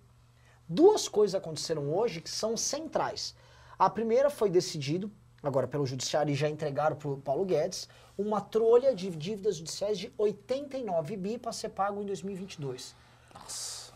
Duas 0.67 1.07
coisas 1.07 1.35
aconteceram 1.35 1.93
hoje 1.93 2.21
que 2.21 2.29
são 2.29 2.57
centrais. 2.57 3.35
A 3.77 3.89
primeira 3.89 4.29
foi 4.29 4.49
decidido, 4.49 5.11
agora 5.43 5.67
pelo 5.67 5.85
judiciário 5.85 6.31
e 6.31 6.35
já 6.35 6.49
entregaram 6.49 6.95
para 6.95 7.09
o 7.09 7.17
Paulo 7.17 7.45
Guedes, 7.45 7.87
uma 8.17 8.41
trolha 8.41 8.95
de 8.95 9.09
dívidas 9.11 9.57
judiciais 9.57 9.97
de 9.97 10.11
89 10.17 11.17
bi 11.17 11.37
para 11.37 11.51
ser 11.51 11.69
pago 11.69 12.01
em 12.01 12.05
2022. 12.05 12.95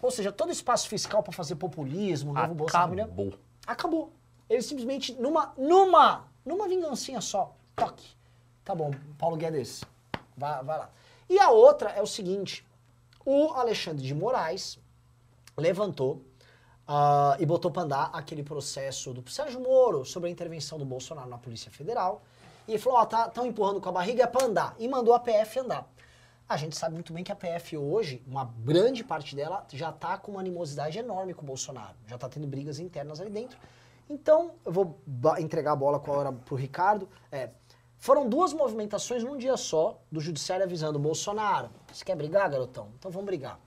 Ou 0.01 0.11
seja, 0.11 0.31
todo 0.31 0.51
espaço 0.51 0.87
fiscal 0.87 1.23
para 1.23 1.33
fazer 1.33 1.55
populismo, 1.55 2.33
novo 2.33 2.53
Bolsa 2.53 2.79
Família, 2.79 3.05
Acabou. 3.05 3.33
acabou. 3.65 4.13
Ele 4.49 4.61
simplesmente, 4.61 5.13
numa, 5.13 5.53
numa, 5.57 6.27
numa 6.45 6.67
vingancinha 6.67 7.21
só, 7.21 7.55
toque. 7.75 8.07
Tá 8.63 8.75
bom, 8.75 8.91
Paulo 9.17 9.35
Guedes, 9.37 9.83
vai, 10.37 10.63
vai 10.63 10.77
lá. 10.79 10.89
E 11.29 11.39
a 11.39 11.49
outra 11.49 11.89
é 11.91 12.01
o 12.01 12.07
seguinte, 12.07 12.65
o 13.25 13.53
Alexandre 13.53 14.03
de 14.03 14.13
Moraes 14.13 14.79
levantou 15.57 16.23
ah, 16.91 17.37
e 17.39 17.45
botou 17.45 17.69
para 17.69 17.83
andar 17.83 18.09
aquele 18.11 18.41
processo 18.41 19.13
do 19.13 19.29
Sérgio 19.29 19.59
Moro 19.59 20.03
sobre 20.03 20.27
a 20.27 20.31
intervenção 20.31 20.79
do 20.79 20.83
Bolsonaro 20.83 21.29
na 21.29 21.37
Polícia 21.37 21.69
Federal. 21.69 22.23
E 22.67 22.79
falou, 22.79 22.97
ó, 22.97 23.05
tá, 23.05 23.29
tão 23.29 23.45
empurrando 23.45 23.79
com 23.79 23.89
a 23.89 23.91
barriga, 23.91 24.23
é 24.23 24.27
pra 24.27 24.47
andar. 24.47 24.75
E 24.79 24.87
mandou 24.87 25.13
a 25.13 25.19
PF 25.19 25.59
andar. 25.59 25.87
A 26.47 26.57
gente 26.57 26.75
sabe 26.75 26.95
muito 26.95 27.13
bem 27.13 27.23
que 27.23 27.31
a 27.31 27.35
PF 27.35 27.77
hoje, 27.77 28.23
uma 28.25 28.51
grande 28.65 29.03
parte 29.03 29.35
dela, 29.35 29.67
já 29.71 29.91
tá 29.91 30.17
com 30.17 30.31
uma 30.31 30.39
animosidade 30.39 30.97
enorme 30.97 31.35
com 31.35 31.43
o 31.43 31.45
Bolsonaro. 31.45 31.95
Já 32.07 32.17
tá 32.17 32.27
tendo 32.27 32.47
brigas 32.47 32.79
internas 32.79 33.21
ali 33.21 33.29
dentro. 33.29 33.59
Então, 34.09 34.53
eu 34.65 34.71
vou 34.71 34.99
entregar 35.37 35.73
a 35.73 35.75
bola 35.75 35.99
com 35.99 36.11
a 36.11 36.17
hora 36.17 36.31
pro 36.31 36.55
Ricardo. 36.55 37.07
É, 37.31 37.51
foram 37.99 38.27
duas 38.27 38.51
movimentações 38.51 39.23
num 39.23 39.37
dia 39.37 39.55
só 39.57 40.01
do 40.11 40.19
judiciário 40.19 40.65
avisando 40.65 40.97
Bolsonaro, 40.97 41.69
você 41.93 42.03
quer 42.03 42.15
brigar, 42.15 42.49
garotão? 42.49 42.87
Então 42.97 43.11
vamos 43.11 43.27
brigar. 43.27 43.59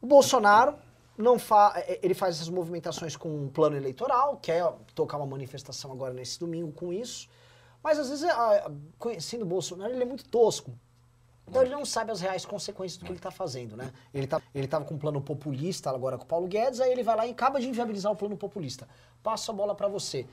O 0.00 0.06
Bolsonaro 0.08 0.74
não 1.22 1.38
fa 1.38 1.72
eh, 1.76 2.00
ele 2.02 2.14
faz 2.14 2.36
essas 2.36 2.48
movimentações 2.48 3.16
com 3.16 3.28
um 3.28 3.48
plano 3.48 3.76
eleitoral, 3.76 4.36
quer 4.36 4.64
tocar 4.94 5.16
uma 5.16 5.26
manifestação 5.26 5.92
agora 5.92 6.12
nesse 6.12 6.38
domingo 6.38 6.72
com 6.72 6.92
isso, 6.92 7.28
mas 7.82 7.98
às 7.98 8.08
vezes, 8.10 8.24
ah, 8.24 8.70
conhecendo 8.98 9.42
o 9.42 9.46
Bolsonaro, 9.46 9.92
ele 9.92 10.02
é 10.02 10.06
muito 10.06 10.24
tosco. 10.28 10.72
Então 11.46 11.60
ele 11.62 11.72
não 11.72 11.84
sabe 11.84 12.10
as 12.10 12.20
reais 12.20 12.46
consequências 12.46 12.96
do 12.96 13.04
que 13.04 13.10
ele 13.10 13.18
está 13.18 13.30
fazendo, 13.30 13.76
né? 13.76 13.92
Ele 14.14 14.26
tá, 14.26 14.40
ele 14.54 14.66
com 14.68 14.94
um 14.94 14.98
plano 14.98 15.20
populista 15.20 15.90
agora 15.90 16.16
com 16.16 16.24
o 16.24 16.26
Paulo 16.26 16.46
Guedes, 16.46 16.80
aí 16.80 16.90
ele 16.90 17.02
vai 17.02 17.16
lá 17.16 17.26
e 17.26 17.30
acaba 17.30 17.60
de 17.60 17.68
inviabilizar 17.68 18.10
o 18.12 18.16
plano 18.16 18.36
populista. 18.36 18.88
Passo 19.22 19.50
a 19.50 19.54
bola 19.54 19.74
para 19.74 19.88
você. 19.88 20.26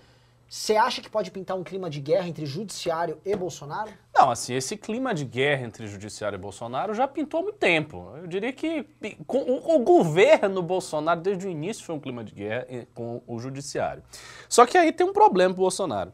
Você 0.47 0.75
acha 0.75 1.01
que 1.01 1.09
pode 1.09 1.29
pintar 1.29 1.57
um 1.57 1.63
clima 1.63 1.89
de 1.89 1.99
guerra 1.99 2.27
entre 2.27 2.45
judiciário 2.45 3.19
e 3.25 3.35
Bolsonaro? 3.35 3.91
Não, 4.19 4.31
assim, 4.31 4.53
esse 4.53 4.75
clima 4.75 5.13
de 5.13 5.23
guerra 5.23 5.65
entre 5.65 5.87
Judiciário 5.87 6.35
e 6.35 6.37
Bolsonaro 6.37 6.93
já 6.93 7.07
pintou 7.07 7.39
há 7.39 7.43
muito 7.43 7.57
tempo. 7.57 8.11
Eu 8.17 8.27
diria 8.27 8.51
que 8.51 8.85
o, 9.25 9.79
governo 9.79 10.61
Bolsonaro, 10.61 11.21
desde 11.21 11.47
o 11.47 11.49
início, 11.49 11.85
foi 11.85 11.95
um 11.95 12.01
clima 12.01 12.21
de 12.21 12.33
guerra 12.33 12.67
com 12.93 13.21
o 13.25 13.39
Judiciário. 13.39 14.03
Só 14.49 14.65
que 14.65 14.77
aí 14.77 14.91
tem 14.91 15.07
um 15.07 15.13
problema 15.13 15.53
pro 15.53 15.61
Bolsonaro. 15.61 16.11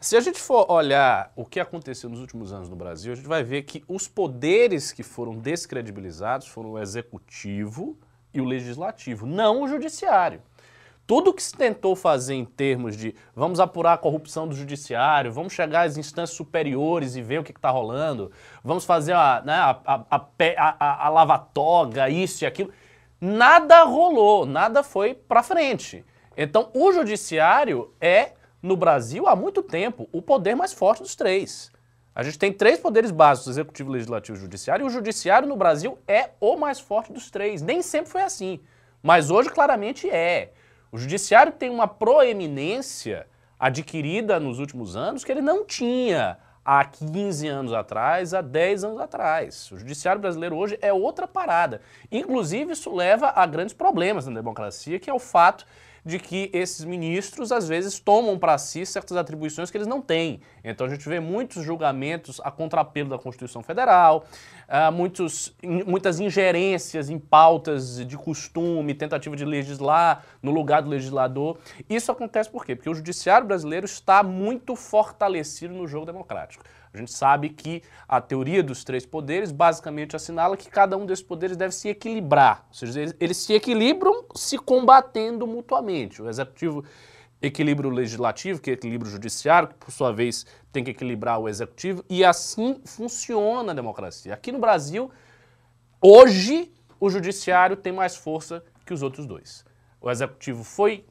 Se 0.00 0.16
a 0.16 0.20
gente 0.20 0.40
for 0.40 0.64
olhar 0.72 1.30
o 1.36 1.44
que 1.44 1.60
aconteceu 1.60 2.08
nos 2.08 2.20
últimos 2.20 2.54
anos 2.54 2.70
no 2.70 2.74
Brasil, 2.74 3.12
a 3.12 3.16
gente 3.16 3.28
vai 3.28 3.44
ver 3.44 3.64
que 3.64 3.84
os 3.86 4.08
poderes 4.08 4.90
que 4.90 5.02
foram 5.02 5.36
descredibilizados 5.36 6.46
foram 6.46 6.70
o 6.70 6.78
executivo 6.78 7.98
e 8.32 8.40
o 8.40 8.46
legislativo, 8.46 9.26
não 9.26 9.60
o 9.60 9.68
judiciário. 9.68 10.40
Tudo 11.06 11.34
que 11.34 11.42
se 11.42 11.54
tentou 11.54 11.96
fazer 11.96 12.34
em 12.34 12.44
termos 12.44 12.96
de 12.96 13.14
vamos 13.34 13.60
apurar 13.60 13.94
a 13.94 13.98
corrupção 13.98 14.46
do 14.46 14.54
judiciário, 14.54 15.32
vamos 15.32 15.52
chegar 15.52 15.82
às 15.82 15.96
instâncias 15.96 16.36
superiores 16.36 17.16
e 17.16 17.22
ver 17.22 17.40
o 17.40 17.44
que 17.44 17.50
está 17.50 17.70
rolando, 17.70 18.30
vamos 18.62 18.84
fazer 18.84 19.12
a, 19.12 19.42
né, 19.44 19.54
a, 19.54 19.80
a, 19.84 20.26
a, 20.56 21.06
a 21.06 21.08
lava-toga, 21.08 22.08
isso 22.08 22.44
e 22.44 22.46
aquilo, 22.46 22.70
nada 23.20 23.82
rolou, 23.82 24.46
nada 24.46 24.82
foi 24.82 25.12
para 25.14 25.42
frente. 25.42 26.04
Então, 26.36 26.70
o 26.72 26.92
judiciário 26.92 27.92
é, 28.00 28.32
no 28.62 28.76
Brasil, 28.76 29.26
há 29.26 29.34
muito 29.34 29.62
tempo, 29.62 30.08
o 30.12 30.22
poder 30.22 30.54
mais 30.54 30.72
forte 30.72 31.02
dos 31.02 31.16
três. 31.16 31.70
A 32.14 32.22
gente 32.22 32.38
tem 32.38 32.52
três 32.52 32.78
poderes 32.78 33.10
básicos, 33.10 33.50
executivo, 33.50 33.90
legislativo 33.90 34.36
e 34.36 34.40
judiciário, 34.40 34.84
e 34.84 34.86
o 34.86 34.90
judiciário 34.90 35.48
no 35.48 35.56
Brasil 35.56 35.98
é 36.06 36.30
o 36.40 36.56
mais 36.56 36.78
forte 36.78 37.12
dos 37.12 37.30
três. 37.30 37.60
Nem 37.60 37.82
sempre 37.82 38.10
foi 38.10 38.22
assim, 38.22 38.60
mas 39.02 39.30
hoje 39.30 39.50
claramente 39.50 40.08
é. 40.08 40.52
O 40.92 40.98
judiciário 40.98 41.52
tem 41.52 41.70
uma 41.70 41.88
proeminência 41.88 43.26
adquirida 43.58 44.38
nos 44.38 44.58
últimos 44.58 44.94
anos 44.94 45.24
que 45.24 45.32
ele 45.32 45.40
não 45.40 45.64
tinha 45.64 46.36
há 46.62 46.84
15 46.84 47.48
anos 47.48 47.72
atrás, 47.72 48.34
há 48.34 48.42
10 48.42 48.84
anos 48.84 49.00
atrás. 49.00 49.72
O 49.72 49.78
judiciário 49.78 50.20
brasileiro 50.20 50.54
hoje 50.54 50.78
é 50.82 50.92
outra 50.92 51.26
parada. 51.26 51.80
Inclusive, 52.10 52.74
isso 52.74 52.94
leva 52.94 53.32
a 53.34 53.46
grandes 53.46 53.74
problemas 53.74 54.26
na 54.26 54.34
democracia, 54.34 55.00
que 55.00 55.08
é 55.08 55.14
o 55.14 55.18
fato 55.18 55.64
de 56.04 56.18
que 56.18 56.50
esses 56.52 56.84
ministros, 56.84 57.52
às 57.52 57.68
vezes, 57.68 57.98
tomam 57.98 58.38
para 58.38 58.58
si 58.58 58.84
certas 58.84 59.16
atribuições 59.16 59.70
que 59.70 59.76
eles 59.76 59.86
não 59.86 60.02
têm. 60.02 60.40
Então 60.62 60.86
a 60.86 60.90
gente 60.90 61.08
vê 61.08 61.20
muitos 61.20 61.64
julgamentos 61.64 62.40
a 62.44 62.50
contrapelo 62.50 63.08
da 63.08 63.18
Constituição 63.18 63.62
Federal, 63.62 64.24
muitos, 64.90 65.54
in- 65.62 65.84
muitas 65.84 66.18
ingerências 66.18 67.10
em 67.10 67.18
pautas 67.18 68.04
de 68.06 68.16
costume, 68.16 68.94
tentativa 68.94 69.36
de 69.36 69.44
legislar 69.44 70.24
no 70.42 70.50
lugar 70.50 70.80
do 70.82 70.88
legislador. 70.88 71.58
Isso 71.90 72.10
acontece 72.10 72.48
por 72.48 72.64
quê? 72.64 72.74
Porque 72.74 72.88
o 72.88 72.94
judiciário 72.94 73.46
brasileiro 73.46 73.84
está 73.84 74.22
muito 74.22 74.74
fortalecido 74.74 75.74
no 75.74 75.86
jogo 75.86 76.06
democrático. 76.06 76.64
A 76.94 76.98
gente 76.98 77.12
sabe 77.12 77.48
que 77.50 77.82
a 78.06 78.20
teoria 78.20 78.62
dos 78.62 78.84
três 78.84 79.06
poderes 79.06 79.50
basicamente 79.50 80.14
assinala 80.14 80.56
que 80.56 80.68
cada 80.68 80.96
um 80.96 81.06
desses 81.06 81.24
poderes 81.24 81.56
deve 81.56 81.72
se 81.74 81.88
equilibrar. 81.88 82.66
Ou 82.68 82.74
seja, 82.74 83.00
eles, 83.00 83.16
eles 83.18 83.36
se 83.38 83.54
equilibram 83.54 84.24
se 84.34 84.58
combatendo 84.58 85.46
mutuamente. 85.46 86.20
O 86.20 86.28
executivo 86.28 86.84
equilibra 87.40 87.88
o 87.88 87.90
legislativo, 87.90 88.60
que 88.60 88.70
equilibra 88.70 89.08
o 89.08 89.10
judiciário, 89.10 89.68
que 89.68 89.74
por 89.74 89.90
sua 89.90 90.12
vez 90.12 90.46
tem 90.72 90.82
que 90.82 90.90
equilibrar 90.90 91.38
o 91.38 91.48
executivo, 91.48 92.04
e 92.08 92.24
assim 92.24 92.80
funciona 92.84 93.72
a 93.72 93.74
democracia. 93.74 94.32
Aqui 94.32 94.50
no 94.50 94.58
Brasil, 94.58 95.10
hoje, 96.00 96.72
o 96.98 97.10
judiciário 97.10 97.76
tem 97.76 97.92
mais 97.92 98.16
força 98.16 98.64
que 98.86 98.94
os 98.94 99.02
outros 99.02 99.26
dois. 99.26 99.64
O 100.00 100.10
executivo 100.10 100.64
foi 100.64 101.04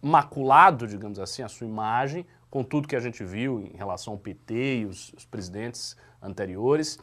maculado, 0.00 0.86
digamos 0.86 1.18
assim, 1.18 1.42
a 1.42 1.48
sua 1.48 1.66
imagem, 1.66 2.26
com 2.50 2.62
tudo 2.62 2.86
que 2.86 2.96
a 2.96 3.00
gente 3.00 3.24
viu 3.24 3.60
em 3.60 3.76
relação 3.76 4.14
ao 4.14 4.18
PT 4.18 4.80
e 4.80 4.86
os, 4.86 5.12
os 5.14 5.24
presidentes 5.24 5.96
anteriores. 6.20 6.98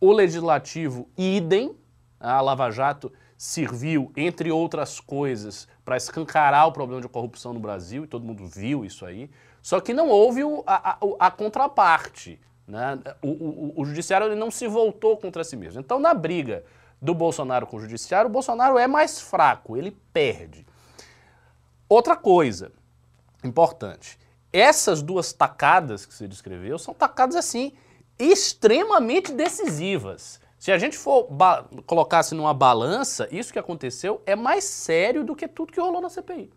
O 0.00 0.12
legislativo, 0.12 1.08
idem, 1.16 1.76
a 2.20 2.40
Lava 2.40 2.70
Jato 2.70 3.12
serviu, 3.36 4.10
entre 4.16 4.50
outras 4.50 4.98
coisas, 4.98 5.68
para 5.84 5.96
escancarar 5.96 6.66
o 6.66 6.72
problema 6.72 7.00
de 7.00 7.08
corrupção 7.08 7.52
no 7.52 7.60
Brasil, 7.60 8.04
e 8.04 8.06
todo 8.06 8.24
mundo 8.24 8.46
viu 8.46 8.84
isso 8.84 9.06
aí. 9.06 9.30
Só 9.62 9.80
que 9.80 9.92
não 9.92 10.08
houve 10.08 10.44
o- 10.44 10.62
a, 10.66 10.92
a- 10.92 10.98
a 11.18 11.30
contraparte. 11.30 12.40
Né? 12.66 12.98
O, 13.22 13.28
o- 13.28 13.72
o 13.76 13.84
judiciário 13.84 14.34
não 14.36 14.50
se 14.50 14.66
voltou 14.68 15.16
contra 15.16 15.42
si 15.44 15.56
mesmo. 15.56 15.80
Então, 15.80 15.98
na 15.98 16.12
briga 16.14 16.64
do 17.00 17.14
Bolsonaro 17.14 17.66
com 17.66 17.76
o 17.76 17.80
judiciário, 17.80 18.28
o 18.28 18.32
Bolsonaro 18.32 18.76
é 18.78 18.86
mais 18.86 19.20
fraco, 19.20 19.76
ele 19.76 19.96
perde. 20.12 20.66
Outra 21.88 22.16
coisa 22.16 22.72
importante, 23.42 24.18
essas 24.52 25.00
duas 25.02 25.32
tacadas 25.32 26.04
que 26.04 26.12
você 26.14 26.26
descreveu 26.28 26.78
são 26.78 26.92
tacadas 26.92 27.36
assim 27.36 27.72
extremamente 28.18 29.32
decisivas. 29.32 30.40
Se 30.58 30.72
a 30.72 30.78
gente 30.78 30.98
for 30.98 31.28
colocasse 31.86 32.34
numa 32.34 32.52
balança, 32.52 33.28
isso 33.30 33.52
que 33.52 33.58
aconteceu 33.60 34.20
é 34.26 34.34
mais 34.34 34.64
sério 34.64 35.22
do 35.24 35.36
que 35.36 35.46
tudo 35.46 35.72
que 35.72 35.80
rolou 35.80 36.00
na 36.00 36.10
CPI. 36.10 36.50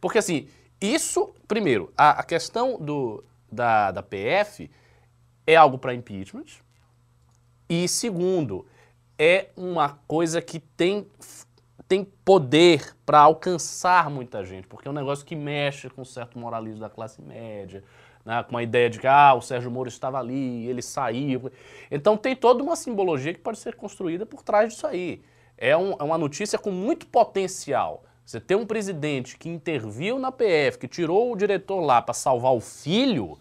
Porque 0.00 0.18
assim, 0.18 0.48
isso, 0.80 1.34
primeiro, 1.46 1.92
a, 1.96 2.20
a 2.20 2.22
questão 2.22 2.78
do, 2.78 3.24
da, 3.50 3.90
da 3.90 4.02
PF 4.02 4.70
é 5.46 5.56
algo 5.56 5.78
para 5.78 5.94
impeachment. 5.94 6.44
E 7.68 7.86
segundo, 7.88 8.66
é 9.18 9.48
uma 9.56 9.98
coisa 10.06 10.40
que 10.40 10.58
tem, 10.58 11.06
tem 11.86 12.04
poder 12.24 12.94
para 13.04 13.20
alcançar 13.20 14.08
muita 14.08 14.44
gente, 14.44 14.66
porque 14.66 14.88
é 14.88 14.90
um 14.90 14.94
negócio 14.94 15.24
que 15.24 15.36
mexe 15.36 15.90
com 15.90 16.04
certo 16.04 16.38
moralismo 16.38 16.80
da 16.80 16.88
classe 16.88 17.20
média, 17.20 17.84
né, 18.24 18.42
com 18.42 18.56
a 18.56 18.62
ideia 18.62 18.88
de 18.88 18.98
que 18.98 19.06
ah, 19.06 19.34
o 19.34 19.40
Sérgio 19.42 19.70
Moro 19.70 19.88
estava 19.88 20.18
ali, 20.18 20.66
ele 20.66 20.80
saiu. 20.82 21.50
Então 21.90 22.16
tem 22.16 22.34
toda 22.34 22.62
uma 22.62 22.76
simbologia 22.76 23.34
que 23.34 23.40
pode 23.40 23.58
ser 23.58 23.74
construída 23.74 24.24
por 24.24 24.42
trás 24.42 24.72
disso 24.72 24.86
aí. 24.86 25.22
É, 25.56 25.76
um- 25.76 25.96
é 25.98 26.02
uma 26.02 26.16
notícia 26.18 26.58
com 26.58 26.70
muito 26.70 27.06
potencial. 27.06 28.04
Você 28.28 28.38
ter 28.38 28.56
um 28.56 28.66
presidente 28.66 29.38
que 29.38 29.48
interviu 29.48 30.18
na 30.18 30.30
PF, 30.30 30.76
que 30.80 30.86
tirou 30.86 31.32
o 31.32 31.36
diretor 31.36 31.80
lá 31.80 32.02
para 32.02 32.12
salvar 32.12 32.52
o 32.52 32.60
filho, 32.60 33.38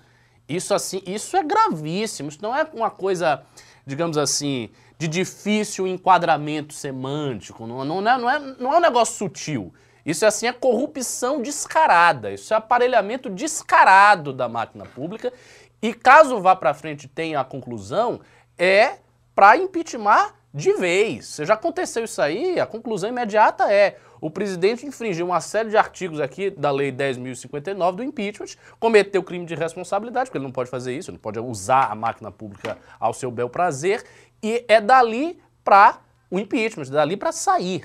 isso 0.48 0.74
assim, 0.74 1.01
isso 1.06 1.36
é 1.36 1.44
gravíssimo. 1.44 2.29
Isso 2.29 2.39
não 2.41 2.56
é 2.56 2.65
uma 2.74 2.89
coisa, 2.89 3.44
digamos 3.86 4.17
assim, 4.17 4.70
de 4.98 5.10
difícil 5.10 5.86
enquadramento 5.88 6.74
semântico. 6.74 7.67
Não, 7.67 7.84
não, 7.84 8.00
é, 8.00 8.17
não, 8.17 8.29
é, 8.29 8.39
não 8.39 8.74
é 8.74 8.77
um 8.77 8.79
negócio 8.79 9.13
sutil. 9.15 9.74
Isso 10.06 10.25
assim 10.25 10.48
é 10.48 10.53
corrupção 10.53 11.41
descarada. 11.41 12.32
Isso 12.32 12.53
é 12.53 12.56
aparelhamento 12.56 13.29
descarado 13.29 14.32
da 14.32 14.48
máquina 14.48 14.86
pública. 14.86 15.34
E 15.82 15.94
caso 15.94 16.39
vá 16.39 16.56
para 16.56 16.74
frente 16.74 17.10
tenha 17.10 17.41
a 17.41 17.44
conclusão, 17.44 18.22
é 18.58 19.00
para 19.38 19.56
impeachment 19.56 20.34
de 20.51 20.74
vez. 20.74 21.38
Já 21.44 21.53
aconteceu 21.53 22.03
isso 22.03 22.20
aí, 22.20 22.60
a 22.60 22.65
conclusão 22.65 23.08
imediata 23.08 23.72
é 23.72 24.00
o 24.20 24.32
presidente 24.32 24.84
infringiu 24.84 25.27
uma 25.27 25.39
série 25.39 25.70
de 25.70 25.77
artigos 25.77 26.20
aqui 26.20 26.50
da 26.50 26.72
Lei 26.72 26.91
10.059 26.91 27.91
do 27.98 28.03
impeachment, 28.03 28.48
cometeu 28.79 29.22
crime 29.22 29.46
de 29.46 29.53
responsabilidade, 29.53 30.25
porque 30.32 30.39
ele 30.39 30.46
não 30.46 30.51
pode 30.51 30.72
fazer 30.72 30.98
isso, 30.98 31.12
ele 31.12 31.17
não 31.17 31.22
pode 31.22 31.39
usar 31.39 31.91
a 31.91 31.94
máquina 31.94 32.32
pública 32.32 32.79
ao 33.00 33.13
seu 33.13 33.29
bel 33.29 33.48
prazer, 33.48 34.03
e 34.41 34.65
é 34.67 34.82
dali 34.82 35.39
para 35.63 36.00
o 36.32 36.39
impeachment, 36.39 36.86
é 36.88 36.89
dali 36.89 37.15
para 37.15 37.32
sair. 37.32 37.84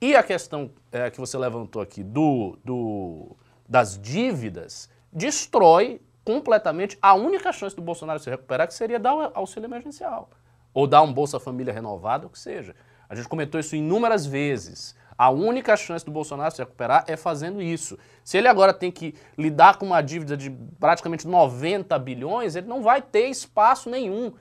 E 0.00 0.14
a 0.14 0.22
questão 0.22 0.70
eh, 0.92 1.10
que 1.10 1.18
você 1.18 1.36
levantou 1.36 1.82
aqui 1.82 2.04
do, 2.04 2.56
do- 2.64 3.36
das 3.68 3.98
dívidas 4.00 4.88
destrói 5.12 6.00
completamente 6.24 6.96
a 7.02 7.14
única 7.14 7.50
chance 7.52 7.74
do 7.74 7.82
Bolsonaro 7.82 8.20
se 8.20 8.30
recuperar, 8.30 8.68
que 8.68 8.74
seria 8.74 9.00
dar 9.00 9.16
o 9.16 9.32
auxílio 9.34 9.66
emergencial. 9.66 10.30
Ou 10.74 10.86
dar 10.86 11.02
um 11.02 11.12
Bolsa 11.12 11.38
Família 11.38 11.72
renovado, 11.72 12.26
o 12.26 12.30
que 12.30 12.38
seja. 12.38 12.74
A 13.08 13.14
gente 13.14 13.28
comentou 13.28 13.60
isso 13.60 13.76
inúmeras 13.76 14.24
vezes. 14.24 14.94
A 15.16 15.30
única 15.30 15.76
chance 15.76 16.04
do 16.04 16.10
Bolsonaro 16.10 16.54
se 16.54 16.62
recuperar 16.62 17.04
é 17.06 17.16
fazendo 17.16 17.60
isso. 17.60 17.98
Se 18.24 18.38
ele 18.38 18.48
agora 18.48 18.72
tem 18.72 18.90
que 18.90 19.14
lidar 19.36 19.76
com 19.76 19.86
uma 19.86 20.00
dívida 20.00 20.36
de 20.36 20.50
praticamente 20.80 21.28
90 21.28 21.98
bilhões, 21.98 22.56
ele 22.56 22.66
não 22.66 22.82
vai 22.82 23.02
ter 23.02 23.28
espaço 23.28 23.90
nenhum. 23.90 24.32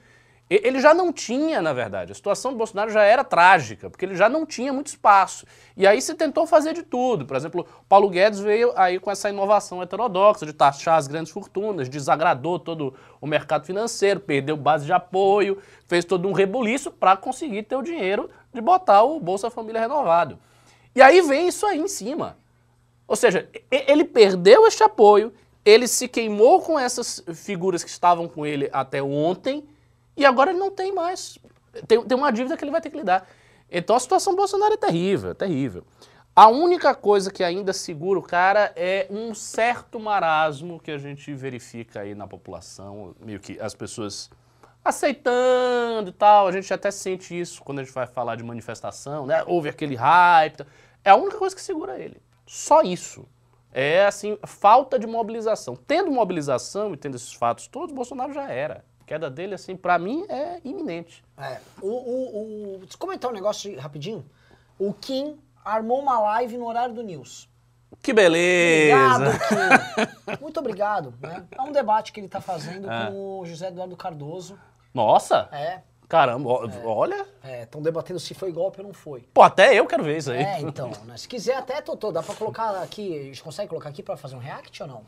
Ele 0.54 0.82
já 0.82 0.94
não 0.94 1.14
tinha, 1.14 1.62
na 1.62 1.72
verdade, 1.72 2.12
a 2.12 2.16
situação 2.16 2.52
do 2.52 2.58
Bolsonaro 2.58 2.92
já 2.92 3.04
era 3.04 3.24
trágica, 3.24 3.90
porque 3.90 4.04
ele 4.04 4.16
já 4.16 4.28
não 4.28 4.46
tinha 4.46 4.74
muito 4.74 4.88
espaço. 4.88 5.46
E 5.78 5.88
aí 5.88 6.02
se 6.02 6.14
tentou 6.14 6.46
fazer 6.46 6.74
de 6.74 6.84
tudo. 6.84 7.26
Por 7.26 7.38
exemplo, 7.38 7.66
Paulo 7.88 8.10
Guedes 8.10 8.42
veio 8.42 8.74
aí 8.76 9.00
com 9.00 9.10
essa 9.10 9.30
inovação 9.30 9.82
heterodoxa 9.82 10.46
de 10.46 10.52
taxar 10.52 10.98
as 10.98 11.08
grandes 11.08 11.32
fortunas, 11.32 11.88
desagradou 11.88 12.60
todo 12.60 12.94
o 13.22 13.26
mercado 13.26 13.66
financeiro, 13.66 14.20
perdeu 14.20 14.58
base 14.58 14.86
de 14.86 14.92
apoio, 14.92 15.58
fez 15.88 16.04
todo 16.04 16.28
um 16.28 16.34
rebuliço 16.34 16.92
para 16.92 17.16
conseguir 17.16 17.64
ter 17.64 17.78
o 17.78 17.82
dinheiro 17.82 18.30
de 18.54 18.60
botar 18.60 19.04
o 19.04 19.22
Bolsa 19.22 19.50
Família 19.50 19.80
renovado. 19.80 20.38
E 20.94 21.02
aí 21.02 21.22
vem 21.22 21.48
isso 21.48 21.66
aí 21.66 21.80
em 21.80 21.88
cima. 21.88 22.38
Ou 23.08 23.16
seja, 23.16 23.48
ele 23.72 24.04
perdeu 24.04 24.68
este 24.68 24.84
apoio, 24.84 25.32
ele 25.64 25.88
se 25.88 26.10
queimou 26.10 26.62
com 26.62 26.78
essas 26.78 27.24
figuras 27.36 27.86
que 27.86 27.90
estavam 27.90 28.28
com 28.28 28.46
ele 28.46 28.70
até 28.74 29.02
ontem, 29.02 29.64
e 30.22 30.26
agora 30.26 30.52
ele 30.52 30.60
não 30.60 30.72
tem 30.72 30.94
mais. 30.94 31.38
Tem, 31.88 32.04
tem 32.04 32.18
uma 32.18 32.32
dívida 32.32 32.56
que 32.56 32.64
ele 32.64 32.72
vai 32.72 32.82
ter 32.82 32.90
que 32.90 32.98
lidar. 32.98 33.28
Então 33.70 33.96
a 33.96 34.00
situação 34.00 34.34
do 34.34 34.38
Bolsonaro 34.38 34.74
é 34.74 34.78
terrível, 34.78 35.32
é 35.32 35.34
terrível. 35.34 35.84
A 36.36 36.48
única 36.48 36.96
coisa 36.96 37.32
que 37.32 37.44
ainda 37.44 37.74
segura 37.74 38.20
o 38.20 38.22
cara 38.22 38.72
é 38.76 39.08
um 39.10 39.34
certo 39.34 40.00
marasmo 40.00 40.80
que 40.80 40.92
a 40.92 40.98
gente 40.98 41.34
verifica 41.34 42.02
aí 42.02 42.16
na 42.16 42.26
população, 42.26 43.14
meio 43.20 43.40
que 43.40 43.60
as 43.60 43.76
pessoas 43.76 44.30
aceitando 44.84 46.10
e 46.10 46.14
tal. 46.14 46.48
A 46.48 46.52
gente 46.52 46.74
até 46.74 46.92
sente 46.92 47.38
isso 47.38 47.62
quando 47.64 47.80
a 47.80 47.84
gente 47.84 47.94
vai 47.94 48.08
falar 48.08 48.36
de 48.36 48.44
manifestação, 48.44 49.26
né? 49.26 49.44
Houve 49.46 49.70
aquele 49.70 49.96
hype. 49.96 50.66
É 51.04 51.10
a 51.10 51.16
única 51.16 51.38
coisa 51.38 51.56
que 51.56 51.62
segura 51.62 52.00
ele. 52.00 52.22
Só 52.46 52.82
isso. 52.82 53.28
É 53.74 54.06
assim, 54.06 54.38
falta 54.46 55.00
de 55.00 55.08
mobilização. 55.08 55.76
Tendo 55.76 56.12
mobilização 56.12 56.94
e 56.94 56.98
tendo 56.98 57.16
esses 57.16 57.34
fatos 57.34 57.68
todos, 57.68 57.96
Bolsonaro 57.96 58.34
já 58.34 58.50
era. 58.50 58.86
A 59.02 59.06
queda 59.06 59.30
dele, 59.30 59.56
assim, 59.56 59.76
pra 59.76 60.00
mim 60.00 60.26
é 60.30 60.60
iminente. 60.64 61.24
É, 61.38 61.60
o, 61.82 61.88
o, 61.88 62.76
o, 62.76 62.78
deixa 62.80 62.96
eu 62.96 63.00
comentar 63.00 63.30
um 63.30 63.34
negócio 63.34 63.78
rapidinho. 63.80 64.26
O 64.80 64.94
Kim 64.94 65.38
armou 65.64 66.00
uma 66.00 66.20
live 66.20 66.58
no 66.58 66.68
horário 66.68 66.96
do 66.96 67.04
News. 67.04 67.50
Que 68.02 68.14
beleza! 68.14 69.30
Obrigado, 69.30 70.08
Kim. 70.26 70.42
Muito 70.42 70.60
obrigado. 70.60 71.14
Né? 71.20 71.46
É 71.52 71.62
um 71.62 71.72
debate 71.72 72.12
que 72.12 72.20
ele 72.20 72.30
tá 72.30 72.40
fazendo 72.40 72.88
com 72.88 73.40
o 73.40 73.46
José 73.46 73.68
Eduardo 73.68 73.98
Cardoso. 73.98 74.58
Nossa! 74.94 75.50
É, 75.52 75.82
Caramba, 76.12 76.50
ó, 76.50 76.70
olha. 76.84 77.26
estão 77.62 77.82
debatendo 77.82 78.20
se 78.20 78.34
foi 78.34 78.52
golpe 78.52 78.82
ou 78.82 78.88
não 78.88 78.94
foi. 78.94 79.22
Pô, 79.34 79.42
até 79.44 79.80
eu 79.80 79.86
quero 79.86 80.04
ver 80.04 80.18
isso 80.18 80.30
aí. 80.30 80.44
É, 80.44 80.60
então, 80.60 80.92
né? 81.06 81.16
se 81.16 81.26
quiser 81.26 81.56
até, 81.56 81.82
Totô, 81.82 82.12
dá 82.12 82.22
pra 82.22 82.36
colocar 82.36 82.82
aqui, 82.82 83.18
a 83.18 83.24
gente 83.24 83.42
consegue 83.42 83.70
colocar 83.70 83.88
aqui 83.88 84.04
pra 84.04 84.18
fazer 84.18 84.36
um 84.36 84.40
react 84.40 84.84
ou 84.84 84.90
não? 84.90 85.04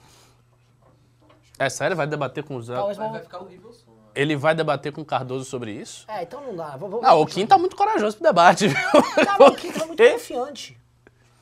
É 1.59 1.69
sério, 1.69 1.95
vai 1.95 2.07
debater 2.07 2.43
com 2.43 2.55
o 2.55 2.61
Zé. 2.61 2.73
Talvez 2.75 2.97
vai 2.97 3.19
ficar 3.21 3.39
horrível 3.39 3.69
o 3.69 3.73
som. 3.73 3.91
né? 3.91 3.97
Ele 4.15 4.35
vai 4.35 4.53
debater 4.55 4.91
com 4.91 5.01
o 5.01 5.05
Cardoso 5.05 5.45
sobre 5.45 5.71
isso? 5.71 6.05
É, 6.07 6.23
então 6.23 6.41
não 6.41 6.55
dá. 6.55 6.75
Vamos, 6.77 7.03
Ah, 7.03 7.15
o 7.15 7.25
Kim 7.25 7.45
tá 7.47 7.57
muito 7.57 7.75
corajoso 7.75 8.17
pro 8.17 8.25
debate, 8.25 8.67
viu? 8.67 8.77
Tá, 9.25 9.37
mas 9.39 9.49
o 9.53 9.55
Kim 9.55 9.71
tá 9.71 9.85
muito 9.85 10.03
confiante. 10.11 10.77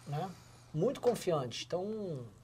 Né? 0.07 0.29
Muito 0.73 1.01
confiante. 1.01 1.65
Então, 1.67 1.85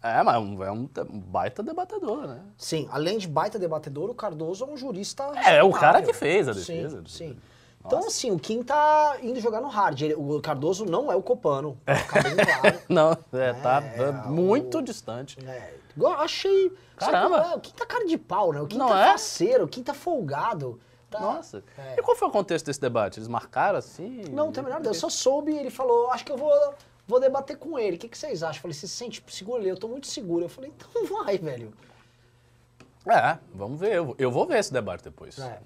É, 0.03 0.21
mas 0.21 0.35
é 0.35 0.39
um, 0.39 0.63
é 0.63 0.71
um 0.71 0.89
baita 1.07 1.63
debatedor, 1.63 2.27
né? 2.27 2.41
sim, 2.57 2.87
além 2.91 3.17
de 3.17 3.27
baita 3.27 3.57
debatedor, 3.57 4.09
o 4.09 4.13
Cardoso 4.13 4.65
é 4.65 4.67
um 4.67 4.75
jurista 4.75 5.23
É, 5.35 5.57
é 5.57 5.63
o 5.63 5.71
cara 5.71 6.01
que 6.01 6.11
fez 6.13 6.47
a 6.49 6.53
defesa. 6.53 7.01
Sim, 7.05 7.05
sim. 7.07 7.37
Então, 7.87 7.99
assim, 8.07 8.31
o 8.31 8.37
Kim 8.37 8.61
tá 8.61 9.17
indo 9.23 9.39
jogar 9.39 9.61
no 9.61 9.67
hard. 9.69 10.01
Ele- 10.01 10.13
o 10.15 10.39
Cardoso 10.41 10.85
não 10.85 11.11
é 11.11 11.15
o 11.15 11.21
Copano. 11.23 11.77
Bem 11.85 11.95
claro. 12.05 12.79
Não, 12.89 13.11
é, 13.33 13.53
tá 13.53 13.81
É, 13.83 14.01
é, 14.03 14.09
o- 14.09 14.29
muito 14.29 14.81
distante. 14.81 15.37
É, 15.47 15.73
igual- 15.95 16.19
achei. 16.21 16.71
Caramba. 16.97 17.37
Sabe, 17.41 17.53
é, 17.53 17.55
o 17.57 17.59
Kim 17.61 17.71
tá 17.73 17.85
cara 17.85 18.05
de 18.05 18.17
pau, 18.17 18.51
né? 18.53 18.61
O 18.61 18.67
Kim 18.67 18.77
Não 18.77 18.87
tá 18.89 19.07
é? 19.07 19.11
faceiro, 19.11 19.63
o 19.65 19.67
Kim 19.67 19.81
tá 19.83 19.93
folgado. 19.93 20.79
Tá- 21.09 21.19
Nossa. 21.19 21.63
É. 21.77 21.95
E 21.97 22.01
qual 22.03 22.17
foi 22.17 22.27
o 22.27 22.31
contexto 22.31 22.65
desse 22.65 22.81
debate? 22.81 23.17
Eles 23.19 23.29
marcaram 23.29 23.77
assim? 23.79 24.23
Não, 24.31 24.51
tem 24.51 24.61
a 24.61 24.65
menor 24.65 24.79
ideia. 24.81 24.89
Eu 24.89 24.93
só 24.95 25.09
soube 25.09 25.51
e 25.53 25.57
ele 25.57 25.69
falou, 25.69 26.11
acho 26.11 26.25
que 26.25 26.31
eu 26.33 26.37
vou, 26.37 26.51
vou 27.07 27.19
debater 27.19 27.57
com 27.57 27.79
ele. 27.79 27.95
O 27.95 27.99
que, 27.99 28.09
que 28.09 28.17
vocês 28.17 28.43
acham? 28.43 28.57
Eu 28.57 28.61
falei, 28.63 28.73
você 28.73 28.87
se 28.87 28.93
sente 28.97 29.23
seguro 29.29 29.59
ali? 29.61 29.69
Eu 29.69 29.77
tô 29.77 29.87
muito 29.87 30.07
seguro. 30.07 30.43
Eu 30.45 30.49
falei, 30.49 30.73
então 30.75 31.05
vai, 31.23 31.37
velho. 31.37 31.71
É, 33.09 33.37
vamos 33.53 33.79
ver. 33.79 33.93
Eu 33.93 34.05
vou, 34.05 34.15
eu 34.17 34.31
vou 34.31 34.45
ver 34.45 34.59
esse 34.59 34.71
debate 34.73 35.03
depois. 35.03 35.37
É. 35.39 35.59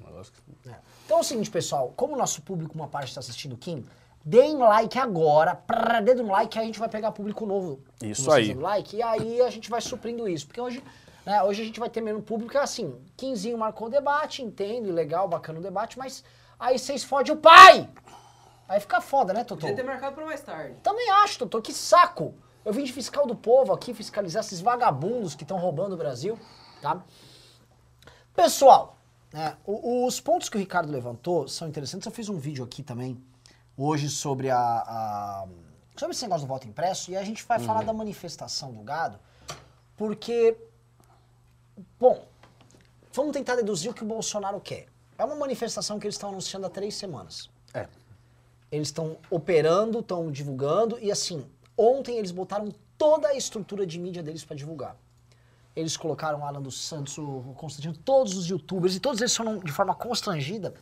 Que- 0.63 0.69
É. 0.69 0.75
Então 1.05 1.17
é 1.17 1.21
o 1.21 1.23
seguinte, 1.23 1.49
pessoal, 1.49 1.91
como 1.95 2.13
o 2.13 2.17
nosso 2.17 2.41
público, 2.41 2.73
uma 2.75 2.87
parte 2.87 3.07
está 3.09 3.19
assistindo 3.19 3.53
o 3.53 3.57
Kim, 3.57 3.85
deem 4.23 4.57
like 4.57 4.97
agora, 4.99 5.55
prrr, 5.55 6.01
dedo 6.03 6.23
no 6.23 6.31
like, 6.31 6.57
aí 6.57 6.63
a 6.63 6.67
gente 6.67 6.79
vai 6.79 6.87
pegar 6.89 7.11
público 7.11 7.45
novo. 7.45 7.79
Isso 8.01 8.31
aí. 8.31 8.53
like, 8.53 8.95
e 8.95 9.01
aí 9.03 9.41
a 9.41 9.49
gente 9.49 9.69
vai 9.69 9.81
suprindo 9.81 10.27
isso. 10.27 10.45
Porque 10.47 10.61
hoje, 10.61 10.83
né, 11.25 11.41
hoje 11.43 11.61
a 11.63 11.65
gente 11.65 11.79
vai 11.79 11.89
ter 11.89 12.01
menos 12.01 12.23
público, 12.23 12.55
é 12.57 12.61
assim, 12.61 12.95
Quinzinho 13.17 13.57
marcou 13.57 13.87
o 13.87 13.89
debate, 13.91 14.43
entendo, 14.43 14.91
legal, 14.91 15.27
bacana 15.27 15.59
o 15.59 15.61
debate, 15.61 15.97
mas 15.97 16.23
aí 16.59 16.77
vocês 16.77 17.03
fodem 17.03 17.33
o 17.33 17.37
pai! 17.37 17.89
Aí 18.69 18.79
fica 18.79 19.01
foda, 19.01 19.33
né, 19.33 19.43
Totô? 19.43 19.61
Podia 19.61 19.75
ter 19.75 19.83
marcado 19.83 20.15
pra 20.15 20.25
mais 20.25 20.39
tarde. 20.41 20.75
Também 20.81 21.09
acho, 21.23 21.39
Totô, 21.39 21.61
que 21.61 21.73
saco! 21.73 22.33
Eu 22.63 22.71
vim 22.71 22.83
de 22.83 22.93
fiscal 22.93 23.25
do 23.25 23.35
povo 23.35 23.73
aqui 23.73 23.91
fiscalizar 23.93 24.41
esses 24.43 24.61
vagabundos 24.61 25.33
que 25.35 25.43
estão 25.43 25.57
roubando 25.57 25.93
o 25.93 25.97
Brasil, 25.97 26.37
tá? 26.81 27.01
Pessoal, 28.41 28.97
né, 29.31 29.55
os 29.67 30.19
pontos 30.19 30.49
que 30.49 30.57
o 30.57 30.59
Ricardo 30.59 30.91
levantou 30.91 31.47
são 31.47 31.67
interessantes. 31.67 32.07
Eu 32.07 32.11
fiz 32.11 32.27
um 32.27 32.39
vídeo 32.39 32.63
aqui 32.63 32.81
também, 32.81 33.23
hoje, 33.77 34.09
sobre 34.09 34.49
a, 34.49 34.57
a- 34.57 35.47
sobre 35.95 36.15
esse 36.15 36.23
negócio 36.23 36.47
do 36.47 36.49
voto 36.49 36.67
impresso, 36.67 37.11
e 37.11 37.15
a 37.15 37.23
gente 37.23 37.43
vai 37.45 37.59
falar 37.59 37.83
da 37.83 37.93
manifestação 37.93 38.73
do 38.73 38.81
gado, 38.81 39.19
porque, 39.95 40.57
bom, 41.99 42.25
vamos 43.13 43.31
tentar 43.31 43.57
deduzir 43.57 43.91
o 43.91 43.93
que 43.93 44.01
o 44.01 44.07
Bolsonaro 44.07 44.59
quer. 44.59 44.87
É 45.19 45.23
uma 45.23 45.35
manifestação 45.35 45.99
que 45.99 46.07
eles 46.07 46.15
estão 46.15 46.29
anunciando 46.29 46.65
há 46.65 46.69
três 46.71 46.95
semanas. 46.95 47.47
É. 47.75 47.87
Eles 48.71 48.87
estão 48.87 49.17
operando, 49.29 49.99
estão 49.99 50.31
divulgando 50.31 50.97
e 50.99 51.11
assim, 51.11 51.45
ontem 51.77 52.17
eles 52.17 52.31
botaram 52.31 52.73
toda 52.97 53.27
a 53.27 53.35
estrutura 53.35 53.85
de 53.85 53.99
mídia 53.99 54.23
deles 54.23 54.43
para 54.43 54.55
divulgar. 54.55 54.97
Eles 55.75 55.95
colocaram 55.95 56.39
o 56.39 56.45
Alan 56.45 56.61
dos 56.61 56.81
Santos, 56.81 57.17
o 57.17 57.53
Constantino, 57.55 57.95
todos 57.95 58.37
os 58.37 58.47
youtubers 58.47 58.95
e 58.95 58.99
todos 58.99 59.21
eles 59.21 59.35
foram 59.35 59.59
de 59.59 59.71
forma 59.71 59.95
constrangida, 59.95 60.73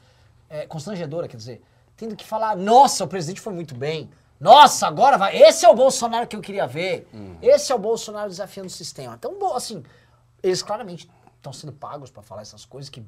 é, 0.49 0.65
constrangedora, 0.65 1.27
quer 1.27 1.37
dizer, 1.37 1.61
tendo 1.95 2.15
que 2.15 2.25
falar: 2.25 2.55
nossa, 2.57 3.03
o 3.03 3.07
presidente 3.07 3.39
foi 3.39 3.53
muito 3.53 3.75
bem. 3.75 4.09
Nossa, 4.39 4.87
agora 4.87 5.17
vai. 5.17 5.35
Esse 5.35 5.65
é 5.65 5.69
o 5.69 5.75
Bolsonaro 5.75 6.25
que 6.25 6.35
eu 6.35 6.41
queria 6.41 6.65
ver. 6.65 7.07
Esse 7.41 7.71
é 7.71 7.75
o 7.75 7.79
Bolsonaro 7.79 8.29
desafiando 8.29 8.67
o 8.67 8.71
sistema. 8.71 9.15
Então, 9.15 9.37
bom, 9.37 9.53
assim, 9.53 9.83
eles 10.41 10.63
claramente 10.63 11.09
estão 11.35 11.51
sendo 11.51 11.73
pagos 11.73 12.09
para 12.09 12.23
falar 12.23 12.41
essas 12.41 12.63
coisas 12.63 12.89
que 12.89 13.03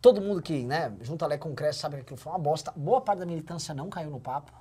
todo 0.00 0.20
mundo 0.20 0.40
que, 0.40 0.64
né, 0.64 0.92
junta 1.00 1.26
Lé 1.26 1.36
com 1.36 1.54
Cresce 1.54 1.80
sabe 1.80 1.96
que 1.96 2.02
aquilo 2.02 2.16
foi 2.16 2.32
uma 2.32 2.38
bosta. 2.38 2.72
Boa 2.76 3.00
parte 3.00 3.18
da 3.18 3.26
militância 3.26 3.74
não 3.74 3.90
caiu 3.90 4.10
no 4.10 4.20
papo. 4.20 4.52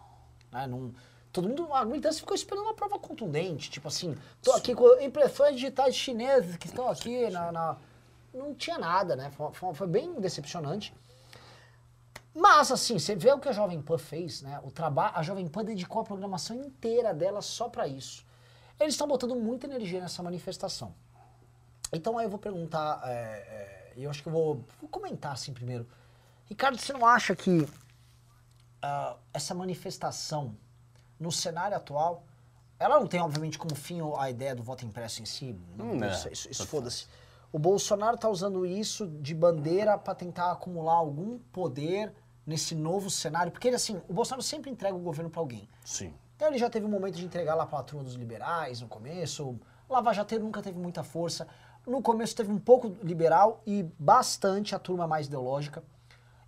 Né, 0.52 0.66
não, 0.66 0.92
todo 1.36 1.50
mundo, 1.50 1.72
a 1.74 1.84
militância 1.86 2.20
ficou 2.22 2.34
esperando 2.36 2.64
uma 2.66 2.74
prova 2.74 2.98
contundente. 2.98 3.70
Tipo 3.70 3.88
assim, 3.90 4.18
tô 4.42 4.52
aqui 4.54 4.74
com 4.74 5.00
impressões 5.02 5.56
digitais 5.56 5.96
chinesas 5.96 6.56
que 6.58 6.68
estão 6.68 6.88
aqui 6.90 7.30
na, 7.30 7.52
na- 7.52 7.78
Não 8.34 8.54
tinha 8.56 8.78
nada, 8.78 9.16
né? 9.16 9.32
Foi, 9.32 9.74
foi- 9.74 9.88
bem 9.88 10.14
decepcionante. 10.20 10.94
Mas, 12.34 12.70
assim, 12.72 13.00
você 13.00 13.16
vê 13.16 13.32
o 13.32 13.40
que 13.40 13.48
a 13.48 13.54
Jovem 13.54 13.82
Pan 13.82 13.98
fez, 13.98 14.42
né? 14.42 14.60
O 14.64 14.70
trabalho, 14.72 15.14
a 15.16 15.24
Jovem 15.24 15.48
Pan 15.48 15.64
dedicou 15.64 16.02
a 16.02 16.06
programação 16.06 16.56
inteira 16.56 17.14
dela 17.14 17.42
só 17.42 17.70
pra 17.70 17.88
isso. 17.88 18.26
Eles 18.80 18.94
estão 18.94 19.08
botando 19.08 19.36
muita 19.36 19.68
energia 19.68 20.02
nessa 20.02 20.22
manifestação. 20.22 20.94
Então 21.94 22.18
aí 22.18 22.26
eu 22.26 22.30
vou 22.30 22.40
perguntar, 22.40 23.02
é, 23.06 23.12
é, 23.14 23.94
e 23.96 24.04
eu 24.04 24.10
acho 24.10 24.22
que 24.22 24.28
eu 24.28 24.34
vou, 24.34 24.66
vou 24.82 24.90
comentar 24.90 25.32
assim 25.32 25.54
primeiro. 25.54 25.88
Ricardo, 26.46 26.78
você 26.78 26.92
não 26.92 27.06
acha 27.06 27.34
que 27.36 27.66
ah, 28.82 29.16
essa 29.34 29.54
manifestação, 29.56 30.58
no 31.20 31.32
cenário 31.32 31.76
atual, 31.78 32.24
ela 32.78 33.00
não 33.00 33.08
tem, 33.08 33.22
obviamente, 33.22 33.58
como 33.58 33.74
fim 33.76 34.00
a 34.18 34.30
ideia 34.30 34.56
do 34.56 34.64
voto 34.64 34.86
impresso 34.86 35.22
em 35.22 35.26
si? 35.26 35.58
Não, 35.76 35.96
não 35.96 36.14
sei, 36.14 36.34
isso, 36.34 36.50
isso 36.52 36.68
foda-se. 36.68 37.08
O 37.52 37.60
Bolsonaro 37.60 38.18
tá 38.18 38.28
usando 38.28 38.66
isso 38.66 39.08
de 39.08 39.34
bandeira 39.34 39.98
para 39.98 40.14
tentar 40.14 40.52
acumular 40.52 40.96
algum 40.96 41.40
poder 41.54 42.14
nesse 42.46 42.76
novo 42.76 43.10
cenário, 43.10 43.52
porque 43.52 43.68
ele, 43.68 43.78
assim, 43.78 44.02
o 44.08 44.14
Bolsonaro 44.14 44.44
sempre 44.44 44.70
entrega 44.70 44.96
o 44.96 45.00
governo 45.00 45.30
para 45.30 45.42
alguém. 45.42 45.68
Sim. 45.84 46.14
Então 46.36 46.50
ele 46.50 46.58
já 46.58 46.70
teve 46.70 46.86
um 46.86 46.90
momento 46.90 47.16
de 47.16 47.26
entregar 47.26 47.56
lá 47.56 47.66
para 47.66 47.80
a 47.80 47.84
turma 47.84 48.04
dos 48.04 48.16
liberais 48.16 48.82
no 48.82 48.88
começo. 48.88 49.58
Lava 49.90 50.12
Jato 50.12 50.38
nunca 50.40 50.62
teve 50.62 50.78
muita 50.78 51.02
força. 51.02 51.48
No 51.88 52.02
começo 52.02 52.36
teve 52.36 52.52
um 52.52 52.60
pouco 52.60 52.96
liberal 53.02 53.62
e 53.66 53.84
bastante 53.98 54.76
a 54.76 54.80
turma 54.80 55.08
mais 55.08 55.28
ideológica. 55.28 55.84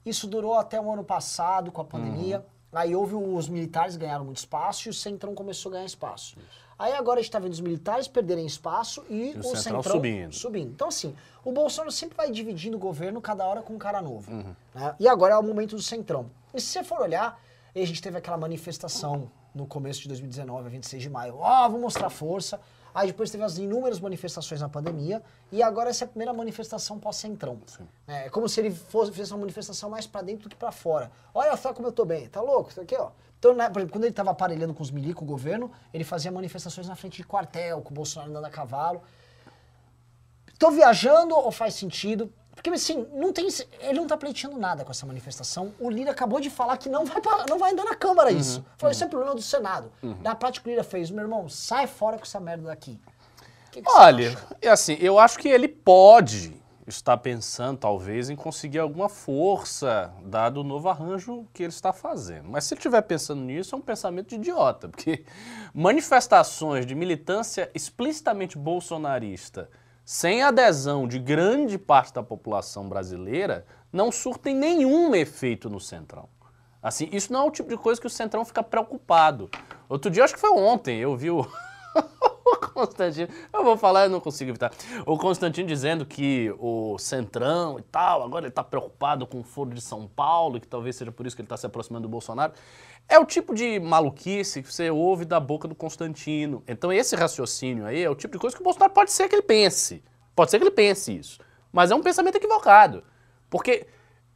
Isso 0.05 0.27
durou 0.27 0.55
até 0.55 0.79
o 0.79 0.91
ano 0.91 1.03
passado 1.03 1.71
com 1.71 1.81
a 1.81 1.85
pandemia. 1.85 2.45
Aí 2.71 2.95
houve 2.95 3.15
os 3.15 3.47
militares 3.47 3.95
ganharam 3.95 4.25
muito 4.25 4.37
espaço 4.37 4.87
e 4.87 4.91
o 4.91 4.93
Centrão 4.93 5.33
começou 5.33 5.69
a 5.69 5.73
ganhar 5.73 5.85
espaço. 5.85 6.37
Aí 6.77 6.93
agora 6.93 7.19
a 7.19 7.21
gente 7.21 7.29
está 7.29 7.39
vendo 7.39 7.53
os 7.53 7.59
militares 7.59 8.07
perderem 8.07 8.45
espaço 8.45 9.03
e, 9.09 9.33
o 9.35 9.39
o, 9.39 9.43
Centrão 9.43 9.81
Centrão 9.81 9.83
subindo. 9.83 10.35
subindo. 10.35 10.71
Então 10.71 10.89
assim, 10.89 11.15
o 11.43 11.51
Bolsonaro 11.51 11.91
sempre 11.91 12.15
vai 12.15 12.29
dividindo 12.29 12.77
o 12.77 12.79
governo 12.79 13.19
cada 13.19 13.45
hora 13.45 13.61
com 13.61 13.73
um 13.73 13.77
cara 13.79 14.01
novo. 14.01 14.31
né? 14.75 14.95
E 14.99 15.07
agora 15.07 15.33
é 15.33 15.37
o 15.37 15.43
momento 15.43 15.75
do 15.75 15.81
Centrão. 15.81 16.29
E 16.53 16.61
se 16.61 16.67
você 16.67 16.83
for 16.83 17.01
olhar, 17.01 17.41
a 17.75 17.79
gente 17.85 18.01
teve 18.01 18.17
aquela 18.17 18.37
manifestação 18.37 19.31
no 19.53 19.65
começo 19.65 20.01
de 20.01 20.07
2019, 20.09 20.67
a 20.67 20.69
26 20.69 21.01
de 21.03 21.09
maio. 21.09 21.35
Ó, 21.37 21.69
vou 21.69 21.79
mostrar 21.79 22.09
força. 22.09 22.59
Aí 22.97 23.05
depois 23.05 23.29
teve 23.29 23.43
as 23.43 23.59
inúmeras 23.59 23.99
manifestações 23.99 24.59
na 24.59 24.67
pandemia. 24.67 25.21
E 25.51 25.61
agora 25.61 25.91
essa 25.91 26.03
é 26.03 26.05
a 26.05 26.07
primeira 26.07 26.33
manifestação 26.33 26.97
pós-centrão. 26.97 27.59
É 28.07 28.27
como 28.27 28.49
se 28.49 28.59
ele 28.59 28.71
fosse 28.71 29.11
fizesse 29.11 29.33
uma 29.33 29.41
manifestação 29.41 29.87
mais 29.87 30.07
pra 30.07 30.23
dentro 30.23 30.45
do 30.45 30.49
que 30.49 30.55
pra 30.55 30.71
fora. 30.71 31.11
Olha 31.31 31.55
só 31.55 31.75
como 31.75 31.89
eu 31.89 31.91
tô 31.91 32.05
bem. 32.05 32.27
Tá 32.27 32.41
louco? 32.41 32.71
Isso 32.71 32.81
aqui, 32.81 32.95
ó. 32.95 33.11
Então, 33.37 33.53
né, 33.53 33.69
por 33.69 33.77
exemplo, 33.77 33.93
quando 33.93 34.05
ele 34.05 34.13
tava 34.13 34.31
aparelhando 34.31 34.73
com 34.73 34.81
os 34.81 34.89
milicos, 34.89 35.21
o 35.21 35.25
governo, 35.27 35.71
ele 35.93 36.03
fazia 36.03 36.31
manifestações 36.31 36.87
na 36.87 36.95
frente 36.95 37.17
de 37.17 37.23
quartel, 37.23 37.83
com 37.83 37.91
o 37.91 37.93
Bolsonaro 37.93 38.31
andando 38.31 38.45
a 38.45 38.49
cavalo. 38.49 39.03
Tô 40.57 40.71
viajando 40.71 41.35
ou 41.35 41.51
faz 41.51 41.75
sentido? 41.75 42.33
Porque 42.57 42.71
assim, 42.71 43.05
não 43.13 43.31
tem, 43.31 43.47
ele 43.81 43.99
não 43.99 44.07
tá 44.07 44.17
pleiteando 44.17 44.57
nada 44.57 44.83
com 44.83 44.89
essa 44.89 45.05
manifestação. 45.05 45.73
O 45.79 45.91
Lira 45.91 46.09
acabou 46.09 46.39
de 46.39 46.49
falar 46.49 46.75
que 46.77 46.89
não 46.89 47.05
vai, 47.05 47.21
não 47.47 47.59
vai 47.59 47.71
andar 47.71 47.85
na 47.85 47.95
Câmara 47.95 48.31
isso. 48.31 48.65
Falou, 48.77 48.91
isso 48.91 49.03
é 49.03 49.07
problema 49.07 49.35
do 49.35 49.43
Senado. 49.43 49.91
Na 50.23 50.33
prática, 50.33 50.67
o 50.67 50.69
Lira 50.71 50.83
fez, 50.83 51.11
meu 51.11 51.23
irmão, 51.23 51.47
sai 51.47 51.85
fora 51.85 52.17
com 52.17 52.23
essa 52.23 52.39
merda 52.39 52.65
daqui. 52.65 52.99
Que 53.71 53.83
que 53.83 53.89
Olha, 53.91 54.35
é 54.59 54.69
assim, 54.69 54.97
eu 54.99 55.19
acho 55.19 55.37
que 55.37 55.47
ele 55.47 55.67
pode 55.67 56.59
estar 56.87 57.15
pensando, 57.17 57.77
talvez, 57.77 58.27
em 58.29 58.35
conseguir 58.35 58.79
alguma 58.79 59.07
força, 59.07 60.11
dado 60.23 60.61
o 60.61 60.63
novo 60.63 60.89
arranjo 60.89 61.45
que 61.53 61.61
ele 61.61 61.69
está 61.69 61.93
fazendo. 61.93 62.49
Mas 62.49 62.63
se 62.63 62.73
ele 62.73 62.79
estiver 62.79 63.01
pensando 63.03 63.41
nisso, 63.41 63.75
é 63.75 63.77
um 63.77 63.81
pensamento 63.81 64.29
de 64.29 64.35
idiota, 64.35 64.89
porque 64.89 65.25
manifestações 65.75 66.87
de 66.87 66.95
militância 66.95 67.69
explicitamente 67.75 68.57
bolsonarista, 68.57 69.69
sem 70.07 70.41
adesão 70.41 71.05
de 71.05 71.19
grande 71.19 71.77
parte 71.77 72.13
da 72.13 72.23
população 72.23 72.87
brasileira, 72.87 73.65
não 73.91 74.09
surtem 74.09 74.55
nenhum 74.55 75.13
efeito 75.13 75.69
no 75.69 75.81
Centrão. 75.81 76.29
Assim, 76.81 77.09
isso 77.11 77.33
não 77.33 77.41
é 77.41 77.43
o 77.43 77.51
tipo 77.51 77.67
de 77.67 77.75
coisa 77.75 77.99
que 77.99 78.07
o 78.07 78.09
Centrão 78.09 78.45
fica 78.45 78.63
preocupado. 78.63 79.49
Outro 79.89 80.09
dia, 80.09 80.23
acho 80.23 80.33
que 80.33 80.39
foi 80.39 80.51
ontem, 80.51 80.97
eu 80.97 81.13
vi 81.17 81.29
o, 81.29 81.45
Constantino. 82.73 83.27
Eu 83.51 83.65
vou 83.65 83.75
falar, 83.75 84.05
eu 84.05 84.09
não 84.09 84.21
consigo 84.21 84.51
evitar. 84.51 84.71
O 85.05 85.17
Constantino 85.17 85.67
dizendo 85.67 86.05
que 86.05 86.55
o 86.57 86.97
Centrão 86.97 87.77
e 87.77 87.81
tal, 87.81 88.23
agora 88.23 88.45
ele 88.45 88.49
está 88.49 88.63
preocupado 88.63 89.27
com 89.27 89.41
o 89.41 89.43
Foro 89.43 89.71
de 89.71 89.81
São 89.81 90.07
Paulo, 90.07 90.57
que 90.61 90.67
talvez 90.67 90.95
seja 90.95 91.11
por 91.11 91.27
isso 91.27 91.35
que 91.35 91.41
ele 91.41 91.47
está 91.47 91.57
se 91.57 91.65
aproximando 91.65 92.03
do 92.03 92.09
Bolsonaro. 92.09 92.53
É 93.09 93.17
o 93.17 93.25
tipo 93.25 93.55
de 93.55 93.79
maluquice 93.79 94.61
que 94.61 94.71
você 94.71 94.89
ouve 94.91 95.23
da 95.23 95.39
boca 95.39 95.67
do 95.67 95.75
Constantino. 95.75 96.61
Então, 96.67 96.91
esse 96.91 97.15
raciocínio 97.15 97.85
aí 97.85 98.03
é 98.03 98.09
o 98.09 98.15
tipo 98.15 98.33
de 98.33 98.39
coisa 98.39 98.55
que 98.55 98.61
o 98.61 98.65
Bolsonaro 98.65 98.91
pode 98.91 99.11
ser 99.11 99.29
que 99.29 99.35
ele 99.35 99.43
pense. 99.43 100.03
Pode 100.35 100.51
ser 100.51 100.59
que 100.59 100.65
ele 100.65 100.71
pense 100.71 101.15
isso. 101.15 101.39
Mas 101.71 101.89
é 101.89 101.95
um 101.95 102.01
pensamento 102.01 102.35
equivocado. 102.35 103.03
Porque 103.49 103.87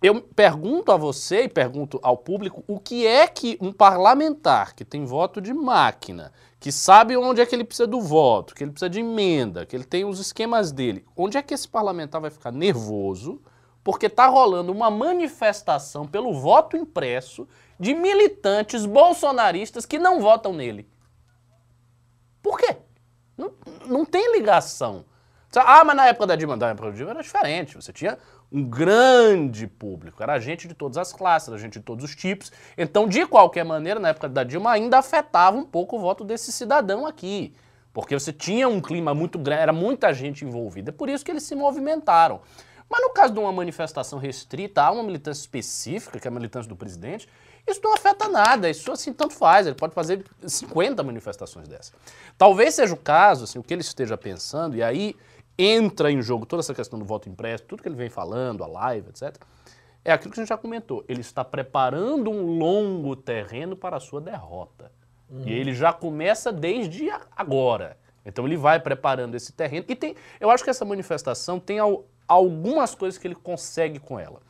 eu 0.02 0.22
pergunto 0.22 0.92
a 0.92 0.98
você 0.98 1.44
e 1.44 1.50
pergunto 1.50 2.00
ao 2.02 2.16
público 2.16 2.64
o 2.66 2.80
que 2.80 3.06
é 3.06 3.28
que 3.28 3.58
um 3.62 3.74
parlamentar 3.74 4.74
que 4.74 4.86
tem 4.86 5.06
voto 5.06 5.42
de 5.42 5.54
máquina, 5.54 6.32
que 6.60 6.72
sabe 6.72 7.18
onde 7.18 7.42
é 7.42 7.46
que 7.46 7.54
ele 7.54 7.66
precisa 7.66 7.86
do 7.86 8.00
voto, 8.00 8.56
que 8.56 8.64
ele 8.64 8.72
precisa 8.72 8.90
de 8.90 9.02
emenda, 9.02 9.66
que 9.66 9.76
ele 9.76 9.84
tem 9.84 10.06
os 10.06 10.20
esquemas 10.20 10.72
dele, 10.72 11.06
onde 11.16 11.38
é 11.38 11.42
que 11.42 11.54
esse 11.54 11.68
parlamentar 11.68 12.22
vai 12.22 12.32
ficar 12.32 12.52
nervoso 12.52 13.42
porque 13.84 14.06
está 14.06 14.28
rolando 14.28 14.72
uma 14.72 14.90
manifestação 14.90 16.08
pelo 16.08 16.34
voto 16.34 16.78
impresso 16.78 17.48
de 17.82 17.96
militantes 17.96 18.86
bolsonaristas 18.86 19.88
que 19.88 19.98
não 19.98 20.22
votam 20.22 20.54
nele? 20.54 20.88
Por 22.40 22.60
quê? 22.60 22.78
Não, 23.36 23.52
não 23.88 24.06
tem 24.06 24.34
ligação. 24.38 25.04
Ah, 25.56 25.84
mas 25.84 25.96
na 25.96 26.06
época 26.06 26.28
da 26.28 26.36
Dilma, 26.36 26.56
na 26.56 26.70
época 26.70 26.92
da 26.92 26.96
Dilma 26.96 27.12
era 27.12 27.24
diferente. 27.24 27.76
Você 27.76 27.92
tinha 27.92 28.20
um 28.52 28.64
grande 28.64 29.66
público, 29.66 30.22
era 30.22 30.40
gente 30.40 30.68
de 30.68 30.76
todas 30.76 30.98
as 31.00 31.12
classes, 31.12 31.50
era 31.50 31.58
gente 31.58 31.80
de 31.80 31.84
todos 31.84 32.06
os 32.06 32.16
tipos. 32.16 32.52
Então, 32.78 33.08
de 33.08 33.26
qualquer 33.26 33.66
maneira, 33.66 34.00
na 34.00 34.10
época 34.10 34.30
da 34.30 34.44
Dilma 34.44 34.72
ainda 34.72 35.00
afetava 35.00 35.58
um 35.58 35.66
pouco 35.66 35.98
o 35.98 36.00
voto 36.00 36.24
desse 36.24 36.52
cidadão 36.52 37.08
aqui. 37.08 37.56
Porque 37.92 38.14
você 38.14 38.32
tinha 38.32 38.70
um 38.70 38.80
clima 38.80 39.16
muito 39.16 39.40
grande, 39.40 39.64
era 39.64 39.74
muita 39.74 40.14
gente 40.14 40.46
envolvida. 40.46 40.92
É 40.92 40.94
por 40.94 41.10
isso 41.10 41.26
que 41.26 41.32
eles 41.32 41.44
se 41.44 41.56
movimentaram. 41.56 42.42
Mas 42.88 43.02
no 43.02 43.10
caso 43.10 43.34
de 43.34 43.40
uma 43.40 43.54
manifestação 43.54 44.20
restrita 44.20 44.84
a 44.84 44.92
uma 44.92 45.02
militância 45.02 45.40
específica, 45.40 46.20
que 46.20 46.28
é 46.28 46.30
a 46.30 46.34
militância 46.34 46.68
do 46.68 46.76
presidente, 46.76 47.28
isso 47.68 47.80
não 47.84 47.94
afeta 47.94 48.28
nada, 48.28 48.70
isso 48.70 48.92
assim 48.92 49.14
tanto 49.14 49.34
faz, 49.34 49.68
ele 49.68 49.76
pode 49.76 49.94
fazer 49.94 50.26
50 50.46 51.04
manifestações 51.04 51.68
dessas. 51.68 51.94
Talvez 52.38 52.76
seja 52.76 52.94
o 52.94 52.98
caso, 52.98 53.44
assim, 53.44 53.60
o 53.60 53.64
que 53.64 53.74
ele 53.74 53.82
esteja 53.82 54.18
pensando, 54.18 54.76
e 54.76 54.84
aí 54.84 55.16
entra 55.58 56.12
em 56.12 56.22
jogo 56.22 56.46
toda 56.46 56.62
essa 56.62 56.74
questão 56.74 56.98
do 56.98 57.06
voto 57.06 57.30
impresso, 57.30 57.64
tudo 57.64 57.84
que 57.84 57.88
ele 57.88 57.96
vem 57.96 58.10
falando, 58.10 58.64
a 58.64 58.68
live, 58.68 59.10
etc. 59.10 59.36
É 60.04 60.12
aquilo 60.12 60.34
que 60.34 60.40
a 60.40 60.44
gente 60.44 60.50
já 60.50 60.58
comentou, 60.58 61.06
ele 61.08 61.22
está 61.22 61.46
preparando 61.46 62.32
um 62.32 62.58
longo 62.58 63.16
terreno 63.16 63.76
para 63.76 63.98
a 63.98 64.00
sua 64.00 64.20
derrota. 64.20 64.92
Uhum. 65.30 65.44
E 65.46 65.54
ele 65.54 65.74
já 65.74 65.94
começa 65.94 66.52
desde 66.52 67.10
agora. 67.36 67.98
Então 68.26 68.46
ele 68.46 68.58
vai 68.58 68.80
preparando 68.80 69.36
esse 69.36 69.54
terreno. 69.54 69.86
E 69.88 69.96
tem, 69.96 70.16
eu 70.40 70.50
acho 70.50 70.64
que 70.64 70.70
essa 70.70 70.86
manifestação 70.86 71.60
tem 71.60 71.80
al, 71.80 72.06
algumas 72.28 72.94
coisas 72.96 73.18
que 73.18 73.28
ele 73.28 73.36
consegue 73.36 74.00
com 74.00 74.20
ela. 74.20 74.42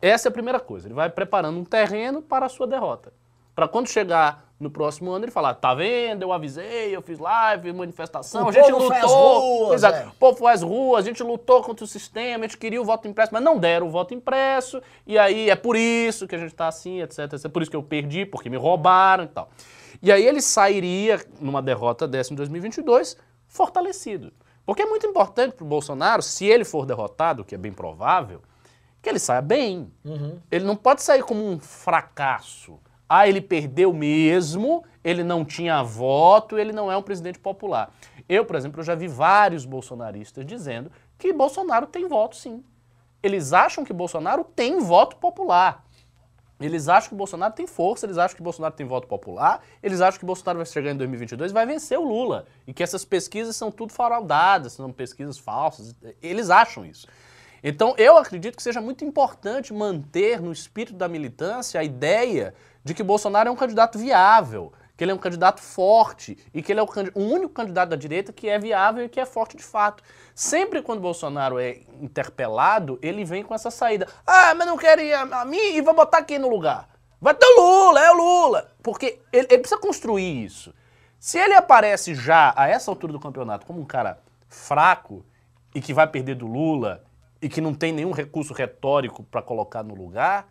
Essa 0.00 0.28
é 0.28 0.30
a 0.30 0.32
primeira 0.32 0.60
coisa. 0.60 0.86
Ele 0.86 0.94
vai 0.94 1.10
preparando 1.10 1.58
um 1.58 1.64
terreno 1.64 2.22
para 2.22 2.46
a 2.46 2.48
sua 2.48 2.66
derrota. 2.66 3.12
Para 3.54 3.68
quando 3.68 3.88
chegar 3.88 4.44
no 4.58 4.70
próximo 4.70 5.12
ano 5.12 5.24
ele 5.24 5.32
falar, 5.32 5.54
tá 5.54 5.74
vendo, 5.74 6.22
eu 6.22 6.32
avisei, 6.32 6.94
eu 6.94 7.02
fiz 7.02 7.18
live, 7.18 7.72
manifestação, 7.72 8.46
o 8.46 8.48
a 8.48 8.52
gente 8.52 8.70
lutou. 8.70 8.88
Foi 8.88 8.96
às 8.96 9.12
ruas, 9.12 9.74
exato, 9.74 9.98
é. 9.98 10.06
o 10.06 10.14
povo 10.14 10.38
foi 10.38 10.52
às 10.52 10.62
ruas, 10.62 11.04
a 11.04 11.08
gente 11.08 11.22
lutou 11.22 11.62
contra 11.62 11.84
o 11.84 11.88
sistema, 11.88 12.44
a 12.44 12.48
gente 12.48 12.56
queria 12.56 12.80
o 12.80 12.84
voto 12.84 13.06
impresso, 13.06 13.32
mas 13.32 13.42
não 13.42 13.58
deram 13.58 13.86
o 13.86 13.90
voto 13.90 14.14
impresso, 14.14 14.80
e 15.06 15.18
aí 15.18 15.50
é 15.50 15.56
por 15.56 15.76
isso 15.76 16.26
que 16.26 16.34
a 16.34 16.38
gente 16.38 16.52
está 16.52 16.66
assim, 16.66 17.02
etc, 17.02 17.32
etc. 17.32 17.44
É 17.44 17.48
por 17.48 17.62
isso 17.62 17.70
que 17.70 17.76
eu 17.76 17.82
perdi, 17.82 18.24
porque 18.24 18.48
me 18.48 18.56
roubaram 18.56 19.24
e 19.24 19.28
tal. 19.28 19.50
E 20.02 20.10
aí 20.10 20.26
ele 20.26 20.40
sairia 20.40 21.20
numa 21.40 21.62
derrota 21.62 22.08
dessa 22.08 22.32
em 22.32 22.36
2022 22.36 23.16
fortalecido. 23.46 24.32
Porque 24.66 24.82
é 24.82 24.86
muito 24.86 25.06
importante 25.06 25.54
para 25.54 25.64
o 25.64 25.68
Bolsonaro, 25.68 26.22
se 26.22 26.46
ele 26.46 26.64
for 26.64 26.86
derrotado, 26.86 27.44
que 27.44 27.54
é 27.54 27.58
bem 27.58 27.72
provável, 27.72 28.40
que 29.04 29.10
ele 29.10 29.18
saia 29.18 29.42
bem. 29.42 29.92
Uhum. 30.04 30.38
Ele 30.50 30.64
não 30.64 30.74
pode 30.74 31.02
sair 31.02 31.22
como 31.22 31.46
um 31.46 31.60
fracasso. 31.60 32.80
Ah, 33.06 33.28
ele 33.28 33.40
perdeu 33.40 33.92
mesmo, 33.92 34.82
ele 35.04 35.22
não 35.22 35.44
tinha 35.44 35.82
voto, 35.82 36.58
ele 36.58 36.72
não 36.72 36.90
é 36.90 36.96
um 36.96 37.02
presidente 37.02 37.38
popular. 37.38 37.92
Eu, 38.26 38.46
por 38.46 38.56
exemplo, 38.56 38.80
eu 38.80 38.84
já 38.84 38.94
vi 38.94 39.06
vários 39.06 39.66
bolsonaristas 39.66 40.44
dizendo 40.46 40.90
que 41.18 41.32
Bolsonaro 41.32 41.86
tem 41.86 42.08
voto 42.08 42.34
sim. 42.34 42.64
Eles 43.22 43.52
acham 43.52 43.84
que 43.84 43.92
Bolsonaro 43.92 44.42
tem 44.42 44.80
voto 44.80 45.16
popular. 45.16 45.84
Eles 46.58 46.88
acham 46.88 47.10
que 47.10 47.14
Bolsonaro 47.14 47.52
tem 47.52 47.66
força, 47.66 48.06
eles 48.06 48.16
acham 48.16 48.36
que 48.36 48.42
Bolsonaro 48.42 48.74
tem 48.74 48.86
voto 48.86 49.06
popular, 49.06 49.62
eles 49.82 50.00
acham 50.00 50.18
que 50.18 50.24
Bolsonaro 50.24 50.58
vai 50.58 50.66
chegar 50.66 50.92
em 50.92 50.96
2022 50.96 51.50
e 51.50 51.54
vai 51.54 51.66
vencer 51.66 51.98
o 51.98 52.04
Lula. 52.04 52.46
E 52.66 52.72
que 52.72 52.82
essas 52.82 53.04
pesquisas 53.04 53.54
são 53.54 53.70
tudo 53.70 53.92
fraudadas, 53.92 54.72
são 54.72 54.90
pesquisas 54.90 55.36
falsas. 55.36 55.94
Eles 56.22 56.48
acham 56.48 56.86
isso. 56.86 57.06
Então, 57.66 57.94
eu 57.96 58.18
acredito 58.18 58.58
que 58.58 58.62
seja 58.62 58.78
muito 58.78 59.06
importante 59.06 59.72
manter 59.72 60.38
no 60.38 60.52
espírito 60.52 60.98
da 60.98 61.08
militância 61.08 61.80
a 61.80 61.82
ideia 61.82 62.54
de 62.84 62.92
que 62.92 63.02
Bolsonaro 63.02 63.48
é 63.48 63.50
um 63.50 63.56
candidato 63.56 63.98
viável, 63.98 64.70
que 64.94 65.02
ele 65.02 65.12
é 65.12 65.14
um 65.14 65.18
candidato 65.18 65.62
forte 65.62 66.36
e 66.52 66.62
que 66.62 66.70
ele 66.70 66.80
é 66.80 66.82
o, 66.82 66.88
o, 67.14 67.22
único 67.22 67.54
candidato 67.54 67.88
da 67.88 67.96
direita 67.96 68.34
que 68.34 68.50
é 68.50 68.58
viável 68.58 69.06
e 69.06 69.08
que 69.08 69.18
é 69.18 69.24
forte 69.24 69.56
de 69.56 69.62
fato. 69.62 70.02
Sempre 70.34 70.82
quando 70.82 71.00
Bolsonaro 71.00 71.58
é 71.58 71.78
interpelado, 72.02 72.98
ele 73.00 73.24
vem 73.24 73.42
com 73.42 73.54
essa 73.54 73.70
saída. 73.70 74.06
Ah, 74.26 74.54
mas 74.54 74.66
não 74.66 74.76
querem 74.76 75.14
a, 75.14 75.22
a 75.22 75.44
mim 75.46 75.74
e 75.74 75.80
vou 75.80 75.94
botar 75.94 76.22
quem 76.22 76.38
no 76.38 76.50
lugar? 76.50 76.86
Vai 77.18 77.32
ter 77.32 77.46
o 77.46 77.62
Lula, 77.62 78.04
é 78.04 78.10
o 78.10 78.14
Lula. 78.14 78.72
Porque 78.82 79.20
ele, 79.32 79.46
ele 79.48 79.60
precisa 79.60 79.80
construir 79.80 80.44
isso. 80.44 80.74
Se 81.18 81.38
ele 81.38 81.54
aparece 81.54 82.14
já 82.14 82.52
a 82.54 82.68
essa 82.68 82.90
altura 82.90 83.14
do 83.14 83.20
campeonato 83.20 83.64
como 83.64 83.80
um 83.80 83.86
cara 83.86 84.18
fraco 84.50 85.24
e 85.74 85.80
que 85.80 85.94
vai 85.94 86.06
perder 86.06 86.34
do 86.34 86.46
Lula 86.46 87.02
e 87.44 87.48
que 87.50 87.60
não 87.60 87.74
tem 87.74 87.92
nenhum 87.92 88.10
recurso 88.10 88.54
retórico 88.54 89.22
para 89.22 89.42
colocar 89.42 89.82
no 89.82 89.94
lugar, 89.94 90.48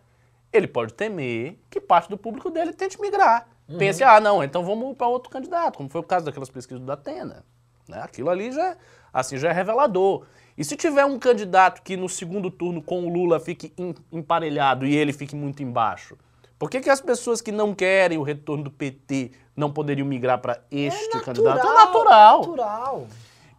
ele 0.52 0.68
pode 0.68 0.94
temer 0.94 1.58
que 1.68 1.80
parte 1.80 2.08
do 2.08 2.16
público 2.16 2.48
dele 2.50 2.72
tente 2.72 3.00
migrar. 3.00 3.48
Uhum. 3.68 3.78
Pense, 3.78 4.04
ah, 4.04 4.20
não, 4.20 4.44
então 4.44 4.64
vamos 4.64 4.96
para 4.96 5.08
outro 5.08 5.28
candidato, 5.28 5.76
como 5.76 5.88
foi 5.88 6.00
o 6.00 6.04
caso 6.04 6.24
daquelas 6.24 6.48
pesquisas 6.48 6.78
do 6.80 6.86
Datena. 6.86 7.44
Né? 7.88 8.00
Aquilo 8.00 8.30
ali 8.30 8.52
já, 8.52 8.76
assim, 9.12 9.36
já 9.36 9.48
é 9.48 9.52
revelador. 9.52 10.24
E 10.56 10.64
se 10.64 10.76
tiver 10.76 11.04
um 11.04 11.18
candidato 11.18 11.82
que 11.82 11.96
no 11.96 12.08
segundo 12.08 12.48
turno 12.48 12.80
com 12.80 13.04
o 13.04 13.12
Lula 13.12 13.40
fique 13.40 13.72
emparelhado 14.12 14.86
e 14.86 14.94
ele 14.94 15.12
fique 15.12 15.34
muito 15.34 15.64
embaixo, 15.64 16.16
por 16.56 16.70
que, 16.70 16.80
que 16.80 16.90
as 16.90 17.00
pessoas 17.00 17.40
que 17.40 17.50
não 17.50 17.74
querem 17.74 18.18
o 18.18 18.22
retorno 18.22 18.62
do 18.62 18.70
PT 18.70 19.32
não 19.56 19.72
poderiam 19.72 20.06
migrar 20.06 20.38
para 20.38 20.60
este 20.70 21.00
é 21.00 21.16
natural, 21.16 21.24
candidato? 21.24 21.66
É 21.66 21.74
natural. 21.74 22.38
natural. 22.38 23.06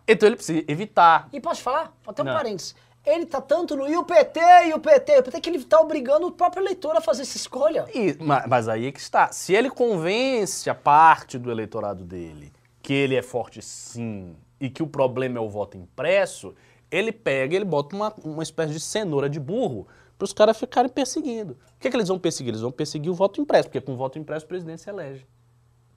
Então 0.07 0.29
ele 0.29 0.37
precisa 0.37 0.63
evitar. 0.69 1.27
E 1.33 1.41
posso 1.41 1.61
falar? 1.61 1.93
Até 2.07 2.21
um 2.21 2.25
Não. 2.25 2.33
parênteses. 2.33 2.75
Ele 3.05 3.25
tá 3.25 3.39
tanto 3.39 3.75
no 3.75 3.87
e 3.87 3.95
o 3.95 4.03
PT, 4.03 4.39
e 4.67 4.73
o 4.73 4.79
PT, 4.79 5.19
o 5.19 5.23
PT 5.23 5.41
que 5.41 5.49
ele 5.49 5.63
tá 5.63 5.79
obrigando 5.79 6.27
o 6.27 6.31
próprio 6.31 6.63
eleitor 6.63 6.95
a 6.97 7.01
fazer 7.01 7.21
essa 7.21 7.37
escolha. 7.37 7.85
E- 7.93 8.17
ma- 8.19 8.45
mas 8.47 8.67
aí 8.67 8.87
é 8.87 8.91
que 8.91 8.99
está. 8.99 9.31
Se 9.31 9.53
ele 9.53 9.69
convence 9.69 10.69
a 10.69 10.75
parte 10.75 11.37
do 11.37 11.51
eleitorado 11.51 12.03
dele 12.03 12.51
que 12.81 12.93
ele 12.93 13.15
é 13.15 13.21
forte 13.21 13.61
sim 13.61 14.35
e 14.59 14.69
que 14.69 14.81
o 14.83 14.87
problema 14.87 15.37
é 15.37 15.41
o 15.41 15.49
voto 15.49 15.77
impresso, 15.77 16.55
ele 16.89 17.11
pega 17.11 17.53
e 17.53 17.57
ele 17.57 17.65
bota 17.65 17.95
uma, 17.95 18.13
uma 18.23 18.43
espécie 18.43 18.73
de 18.73 18.79
cenoura 18.79 19.29
de 19.29 19.39
burro 19.39 19.87
para 20.17 20.25
os 20.25 20.31
caras 20.33 20.57
ficarem 20.57 20.89
perseguindo. 20.89 21.53
O 21.75 21.79
que, 21.79 21.87
é 21.87 21.91
que 21.91 21.97
eles 21.97 22.07
vão 22.07 22.17
perseguir? 22.17 22.51
Eles 22.51 22.61
vão 22.61 22.71
perseguir 22.71 23.11
o 23.11 23.13
voto 23.13 23.41
impresso, 23.41 23.67
porque 23.69 23.81
com 23.81 23.93
o 23.93 23.97
voto 23.97 24.17
impresso 24.17 24.45
o 24.45 24.47
presidente 24.47 24.81
se 24.81 24.89
elege. 24.89 25.25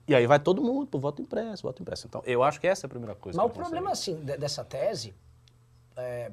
E 0.07 0.13
aí 0.15 0.25
vai 0.27 0.39
todo 0.39 0.61
mundo 0.63 0.87
pro 0.87 0.99
voto 0.99 1.21
impresso, 1.21 1.63
voto 1.63 1.81
impresso. 1.81 2.07
Então, 2.07 2.21
eu 2.25 2.43
acho 2.43 2.59
que 2.59 2.67
essa 2.67 2.85
é 2.85 2.87
a 2.87 2.89
primeira 2.89 3.15
coisa. 3.15 3.37
Mas 3.37 3.45
o 3.45 3.49
problema, 3.53 3.91
assim, 3.91 4.15
de- 4.15 4.37
dessa 4.37 4.63
tese, 4.63 5.13
é, 5.95 6.31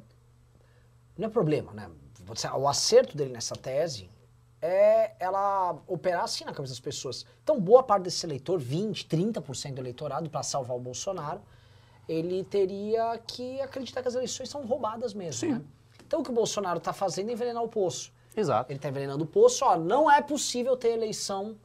não 1.16 1.28
é 1.28 1.30
problema, 1.30 1.72
né? 1.72 1.90
O 2.58 2.68
acerto 2.68 3.16
dele 3.16 3.32
nessa 3.32 3.54
tese 3.54 4.10
é 4.60 5.14
ela 5.20 5.78
operar 5.86 6.24
assim 6.24 6.44
na 6.44 6.52
cabeça 6.52 6.72
das 6.72 6.80
pessoas. 6.80 7.24
Então, 7.42 7.60
boa 7.60 7.82
parte 7.82 8.04
desse 8.04 8.26
eleitor, 8.26 8.58
20, 8.58 9.06
30% 9.06 9.74
do 9.74 9.80
eleitorado, 9.80 10.28
para 10.28 10.42
salvar 10.42 10.76
o 10.76 10.80
Bolsonaro, 10.80 11.40
ele 12.08 12.44
teria 12.44 13.18
que 13.26 13.60
acreditar 13.60 14.02
que 14.02 14.08
as 14.08 14.14
eleições 14.14 14.48
são 14.48 14.64
roubadas 14.66 15.14
mesmo, 15.14 15.48
né? 15.48 15.62
Então, 16.04 16.20
o 16.20 16.22
que 16.22 16.30
o 16.30 16.34
Bolsonaro 16.34 16.78
está 16.78 16.92
fazendo 16.92 17.30
é 17.30 17.32
envenenar 17.32 17.62
o 17.62 17.68
poço. 17.68 18.12
Exato. 18.36 18.70
Ele 18.70 18.78
está 18.78 18.88
envenenando 18.88 19.24
o 19.24 19.26
poço, 19.26 19.64
ó, 19.64 19.76
não 19.76 20.10
é 20.10 20.20
possível 20.22 20.76
ter 20.76 20.90
eleição. 20.90 21.56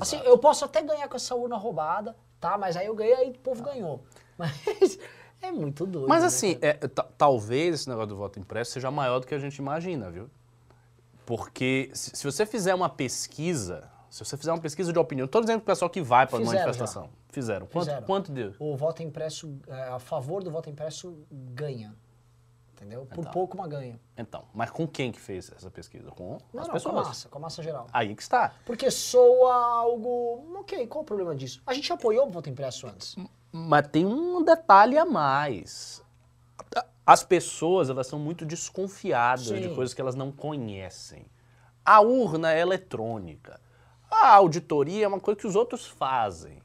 Assim, 0.00 0.16
Exato. 0.16 0.30
eu 0.30 0.38
posso 0.38 0.64
até 0.64 0.82
ganhar 0.82 1.08
com 1.08 1.16
essa 1.16 1.34
urna 1.34 1.56
roubada, 1.56 2.16
tá? 2.40 2.58
Mas 2.58 2.76
aí 2.76 2.86
eu 2.86 2.94
ganhei, 2.94 3.14
aí 3.14 3.30
o 3.30 3.38
povo 3.38 3.62
ganhou. 3.62 4.02
Mas 4.36 4.98
é 5.44 5.52
muito 5.52 5.86
doido. 5.86 6.08
Mas 6.08 6.20
né, 6.22 6.26
assim, 6.28 6.58
é, 6.60 6.72
ta- 6.74 7.06
talvez 7.16 7.74
esse 7.74 7.88
negócio 7.88 8.08
do 8.08 8.16
voto 8.16 8.38
impresso 8.38 8.72
seja 8.72 8.90
maior 8.90 9.18
do 9.20 9.26
que 9.26 9.34
a 9.34 9.38
gente 9.38 9.56
imagina, 9.56 10.10
viu? 10.10 10.28
Porque 11.26 11.90
se, 11.94 12.10
se 12.16 12.24
você 12.24 12.44
fizer 12.44 12.74
uma 12.74 12.88
pesquisa, 12.88 13.90
se 14.10 14.24
você 14.24 14.36
fizer 14.36 14.52
uma 14.52 14.60
pesquisa 14.60 14.92
de 14.92 14.98
opinião, 14.98 15.24
estou 15.24 15.40
dizendo 15.40 15.58
pro 15.60 15.66
pessoal 15.66 15.90
que 15.90 16.02
vai 16.02 16.26
para 16.26 16.38
a 16.38 16.44
manifestação. 16.44 17.08
Fizeram. 17.30 17.66
Quanto, 17.66 17.84
Fizeram. 17.86 18.06
quanto 18.06 18.32
deu? 18.32 18.54
O 18.58 18.76
voto 18.76 19.02
impresso, 19.02 19.58
é, 19.66 19.82
a 19.88 19.98
favor 19.98 20.42
do 20.44 20.50
voto 20.50 20.68
impresso, 20.70 21.16
ganha. 21.30 21.94
Entendeu? 22.74 23.06
Por 23.06 23.20
Então. 23.20 23.32
pouco, 23.32 23.56
mas 23.56 23.68
ganha. 23.70 23.98
Então, 24.18 24.44
mas 24.52 24.68
com 24.70 24.86
quem 24.86 25.10
que 25.10 25.18
fez 25.20 25.50
essa 25.56 25.70
pesquisa? 25.70 26.10
Com 26.10 26.38
Não, 26.52 26.60
as 26.60 26.66
não, 26.68 26.74
pessoas. 26.74 26.94
com 26.94 27.00
a 27.00 27.04
massa, 27.04 27.28
com 27.28 27.38
a 27.38 27.40
massa 27.40 27.62
geral. 27.62 27.86
Aí 27.92 28.14
que 28.14 28.22
está. 28.22 28.52
Porque 28.66 28.90
soa 28.90 29.54
algo. 29.54 30.58
Ok, 30.58 30.86
qual 30.88 31.02
o 31.02 31.04
problema 31.06 31.34
disso? 31.34 31.62
A 31.66 31.72
gente 31.72 31.90
apoiou 31.92 32.26
o 32.26 32.30
voto 32.30 32.50
impresso 32.50 32.86
antes. 32.86 33.16
Mas 33.56 33.86
tem 33.86 34.04
um 34.04 34.42
detalhe 34.42 34.98
a 34.98 35.04
mais. 35.04 36.02
As 37.06 37.22
pessoas, 37.22 37.88
elas 37.88 38.08
são 38.08 38.18
muito 38.18 38.44
desconfiadas 38.44 39.44
de 39.44 39.68
Sim. 39.68 39.74
coisas 39.76 39.94
que 39.94 40.00
elas 40.00 40.16
não 40.16 40.32
conhecem. 40.32 41.24
A 41.84 42.00
urna 42.00 42.52
é 42.52 42.60
eletrônica. 42.60 43.60
A 44.10 44.30
auditoria 44.34 45.04
é 45.04 45.08
uma 45.08 45.20
coisa 45.20 45.38
que 45.38 45.46
os 45.46 45.54
outros 45.54 45.86
fazem. 45.86 46.60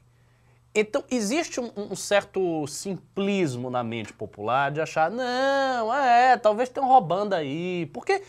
Então, 0.74 1.04
existe 1.08 1.60
um, 1.60 1.70
um 1.76 1.94
certo 1.94 2.66
simplismo 2.66 3.70
na 3.70 3.84
mente 3.84 4.12
popular 4.12 4.72
de 4.72 4.80
achar, 4.80 5.12
não, 5.12 5.94
é, 5.94 6.36
talvez 6.38 6.68
tenham 6.70 6.88
roubando 6.88 7.34
aí. 7.34 7.86
Porque 7.92 8.20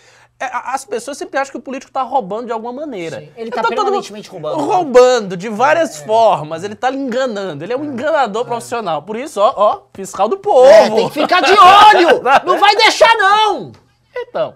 as 0.45 0.85
pessoas 0.85 1.17
sempre 1.17 1.37
acham 1.37 1.51
que 1.51 1.57
o 1.57 1.61
político 1.61 1.89
está 1.89 2.01
roubando 2.01 2.47
de 2.47 2.51
alguma 2.51 2.73
maneira. 2.73 3.19
Sim, 3.19 3.29
ele 3.35 3.51
tá 3.51 3.61
todo 3.61 3.71
mundo 3.71 3.83
permanentemente 3.83 4.29
roubando, 4.29 4.57
né? 4.57 4.63
Roubando 4.63 5.37
de 5.37 5.49
várias 5.49 5.97
formas. 5.97 6.63
Ele 6.63 6.73
está 6.73 6.89
lhe 6.89 6.97
enganando. 6.97 7.63
Ele 7.63 7.73
é 7.73 7.77
um 7.77 7.85
enganador 7.85 8.45
profissional. 8.45 9.03
Por 9.03 9.15
isso, 9.15 9.39
ó, 9.39 9.53
ó, 9.55 9.81
fiscal 9.93 10.27
do 10.27 10.37
povo. 10.37 10.67
É, 10.67 10.89
tem 10.89 11.09
que 11.09 11.21
ficar 11.21 11.41
de 11.41 11.51
olho! 11.51 12.21
não 12.45 12.59
vai 12.59 12.75
deixar, 12.75 13.13
não! 13.17 13.71
Então, 14.15 14.55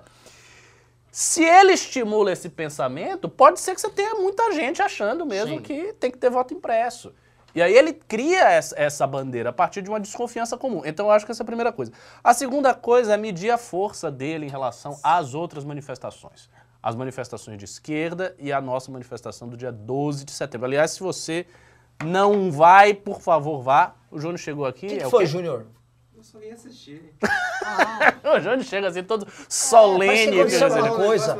se 1.11 1.43
ele 1.43 1.73
estimula 1.73 2.31
esse 2.31 2.49
pensamento, 2.49 3.29
pode 3.29 3.59
ser 3.59 3.73
que 3.73 3.79
você 3.79 3.89
tenha 3.89 4.15
muita 4.15 4.51
gente 4.51 4.81
achando 4.81 5.25
mesmo 5.25 5.55
Sim. 5.55 5.61
que 5.61 5.93
tem 5.93 6.11
que 6.11 6.17
ter 6.17 6.29
voto 6.29 6.53
impresso. 6.53 7.13
E 7.55 7.61
aí 7.61 7.73
ele 7.73 7.93
cria 7.93 8.51
essa, 8.51 9.07
bandeira 9.07 9.49
a 9.49 9.53
partir 9.53 9.81
de 9.81 9.89
uma 9.89 9.99
desconfiança 9.99 10.57
comum. 10.57 10.81
Então 10.83 11.05
eu 11.05 11.11
acho 11.13 11.25
que 11.25 11.31
essa 11.31 11.41
é 11.41 11.45
a 11.45 11.47
primeira 11.47 11.71
coisa. 11.71 11.93
A 12.21 12.33
segunda 12.33 12.73
coisa 12.73 13.13
é 13.13 13.17
medir 13.17 13.49
a 13.49 13.57
força 13.57 14.11
dele 14.11 14.45
em 14.45 14.49
relação 14.49 14.99
às 15.01 15.33
outras 15.33 15.63
manifestações. 15.63 16.49
As 16.83 16.95
manifestações 16.95 17.57
de 17.57 17.63
esquerda 17.63 18.35
e 18.37 18.51
a 18.51 18.59
nossa 18.59 18.91
manifestação 18.91 19.47
do 19.47 19.55
dia 19.55 19.71
12 19.71 20.25
de 20.25 20.33
setembro. 20.33 20.65
Aliás, 20.65 20.91
se 20.91 20.99
você 20.99 21.47
não 22.03 22.51
vai, 22.51 22.93
por 22.93 23.21
favor, 23.21 23.61
vá. 23.61 23.95
O 24.11 24.19
Júnior 24.19 24.37
chegou 24.37 24.65
aqui. 24.65 24.87
O 24.87 24.89
que, 24.89 24.97
que 24.97 25.03
é 25.03 25.09
foi? 25.09 25.25
Júnior? 25.25 25.65
Eu 26.25 26.31
só 26.31 26.39
vim 26.39 26.49
assistir. 26.49 27.13
O 28.25 28.39
Júnior 28.39 28.63
chega 28.63 28.87
assim 28.87 29.03
todo 29.03 29.27
solene. 29.47 30.25
que 30.25 30.31
viu, 30.31 30.41
aconteceu 30.41 30.69
Zé? 30.71 30.81
uma 30.81 30.95
coisa. 30.95 31.37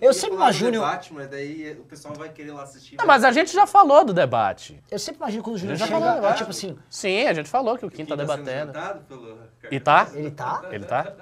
Eu 0.00 0.14
sempre 0.14 0.36
imagino- 0.36 0.70
Debate, 0.70 1.12
mas 1.12 1.28
daí 1.28 1.72
o 1.72 1.84
pessoal 1.84 2.14
vai 2.14 2.28
querer 2.32 2.52
lá 2.52 2.62
assistir. 2.62 2.96
Não, 2.96 3.04
mas 3.06 3.24
a 3.24 3.32
gente 3.32 3.52
já 3.52 3.66
falou 3.66 4.04
do 4.04 4.12
debate. 4.14 4.80
Eu 4.90 4.98
sempre 5.00 5.18
imagino 5.18 5.42
quando 5.42 5.56
o 5.56 5.58
Júnior 5.58 5.76
Já 5.76 5.86
chega, 5.86 5.98
falou, 6.00 6.28
é 6.28 6.34
tipo 6.34 6.50
assim, 6.50 6.78
Sim, 6.88 7.26
a 7.26 7.32
gente 7.34 7.48
falou 7.48 7.76
que 7.76 7.84
o 7.84 7.90
Kim 7.90 8.04
Quem 8.04 8.06
tá 8.06 8.16
tá 8.16 8.36
debatendo. 8.36 8.72
pelo 9.08 9.38
E 9.70 9.80
tá? 9.80 10.08
ele 10.14 10.30
tá? 10.30 10.62
Ele 10.70 10.84
tá? 10.84 11.14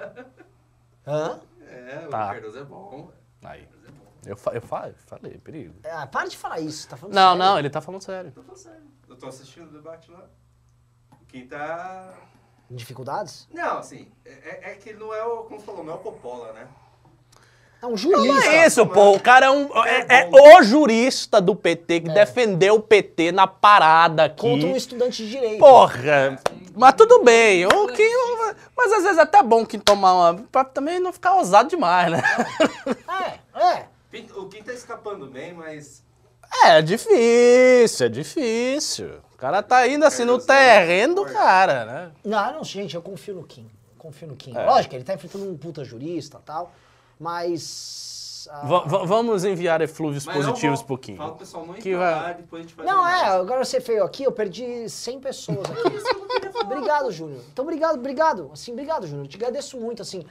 Hã? 1.07 1.39
É, 1.67 2.05
o 2.05 2.09
Tá. 2.09 2.27
Cardoso 2.33 2.59
é 2.59 2.63
bom. 2.63 3.11
Aí. 3.43 3.67
Eu, 4.25 4.37
fa 4.37 4.51
eu 4.51 4.61
fa 4.61 4.91
falei, 5.07 5.37
perigo. 5.39 5.73
Ah, 5.85 6.05
para 6.05 6.27
de 6.27 6.37
falar 6.37 6.59
isso, 6.59 6.87
tá 6.87 6.95
falando 6.97 7.15
Não, 7.15 7.31
sério. 7.31 7.43
não, 7.45 7.59
ele 7.59 7.69
tá 7.69 7.81
falando 7.81 8.01
sério. 8.03 8.27
Eu 8.29 8.33
tô 8.33 8.41
falando 8.43 8.57
sério. 8.57 8.83
Eu 9.07 9.15
tô 9.15 9.27
assistindo 9.27 9.67
o 9.69 9.71
debate 9.73 10.11
lá. 10.11 10.25
O 11.19 11.25
Kim 11.25 11.47
tá. 11.47 12.13
Dificuldades? 12.69 13.47
Não, 13.51 13.79
assim, 13.79 14.07
é, 14.25 14.71
é 14.71 14.75
que 14.75 14.89
ele 14.89 14.99
não 14.99 15.13
é 15.13 15.25
o. 15.25 15.43
Como 15.43 15.59
falou, 15.59 15.83
não 15.83 15.93
é 15.93 15.95
o 15.95 15.99
Popola, 15.99 16.53
né? 16.53 16.67
É 17.81 17.87
um 17.87 17.95
jurista. 17.95 18.27
Não 18.27 18.41
é 18.41 18.67
isso, 18.67 18.85
pô. 18.85 19.11
O 19.11 19.19
cara 19.19 19.45
é, 19.45 19.49
um, 19.49 19.85
é, 19.85 20.05
é 20.09 20.25
bom. 20.25 20.37
o 20.37 20.63
jurista 20.63 21.39
do 21.39 21.55
PT 21.55 22.01
que 22.01 22.09
defendeu 22.09 22.75
o 22.75 22.81
PT 22.81 23.31
na 23.31 23.47
parada 23.47 24.25
aqui. 24.25 24.41
Contra 24.41 24.67
um 24.67 24.75
estudante 24.75 25.23
de 25.23 25.31
direito. 25.31 25.59
Porra! 25.59 26.37
Mas 26.75 26.93
tudo 26.93 27.23
bem. 27.23 27.65
O 27.65 27.87
Kim, 27.87 28.03
mas 28.75 28.91
às 28.91 29.03
vezes 29.03 29.17
é 29.17 29.21
até 29.21 29.41
bom 29.41 29.65
Kim 29.65 29.79
tomar 29.79 30.13
uma. 30.13 30.43
pra 30.51 30.65
também 30.65 30.99
não 30.99 31.13
ficar 31.13 31.35
ousado 31.35 31.69
demais, 31.69 32.11
né? 32.11 32.21
É, 33.53 33.59
é. 33.61 33.85
O 34.35 34.47
Kim 34.47 34.61
tá 34.61 34.73
escapando 34.73 35.27
bem, 35.27 35.53
mas. 35.53 36.03
É 36.63 36.81
difícil, 36.81 38.05
é 38.05 38.09
difícil. 38.09 39.09
O 39.33 39.37
cara 39.37 39.61
tá 39.63 39.87
indo 39.87 40.03
assim 40.05 40.25
no 40.25 40.39
terreno 40.39 41.15
do 41.15 41.25
cara, 41.25 41.85
né? 41.85 42.11
Não, 42.25 42.53
não, 42.53 42.63
gente, 42.63 42.95
eu 42.95 43.01
confio 43.01 43.35
no 43.35 43.43
Kim. 43.43 43.69
Confio 43.97 44.27
no 44.27 44.35
Kim. 44.35 44.55
É. 44.55 44.65
Lógico, 44.65 44.95
ele 44.95 45.03
tá 45.03 45.13
enfrentando 45.13 45.49
um 45.49 45.57
puta 45.57 45.83
jurista 45.83 46.39
e 46.41 46.45
tal, 46.45 46.73
mas... 47.19 48.18
ah, 48.51 48.61
va- 48.65 49.03
vamos 49.05 49.43
enviar 49.43 49.81
eflúvios 49.81 50.25
mas 50.25 50.35
positivos 50.35 50.79
vou- 50.79 50.87
pro 50.87 50.97
Kim. 50.97 51.15
Fala 51.17 51.29
pro 51.31 51.39
pessoal 51.39 51.65
não 51.65 51.73
Que 51.73 51.89
entrar 51.91 52.21
vai- 52.21 52.33
depois 52.35 52.59
a 52.59 52.67
gente 52.67 52.75
vai 52.75 52.85
Não, 52.85 53.07
é, 53.07 53.11
mais. 53.21 53.33
agora 53.33 53.65
você 53.65 53.81
feio 53.81 54.03
aqui, 54.03 54.23
eu 54.23 54.31
perdi 54.31 54.87
100 54.89 55.19
pessoas 55.19 55.59
aqui. 55.69 56.59
obrigado, 56.63 57.11
Júnior. 57.11 57.41
Então, 57.51 57.63
obrigado, 57.63 57.95
obrigado. 57.97 58.49
Assim, 58.53 58.71
obrigado, 58.71 59.07
Júnior. 59.07 59.27
Te 59.27 59.35
agradeço 59.37 59.77
muito, 59.79 60.01
assim. 60.01 60.23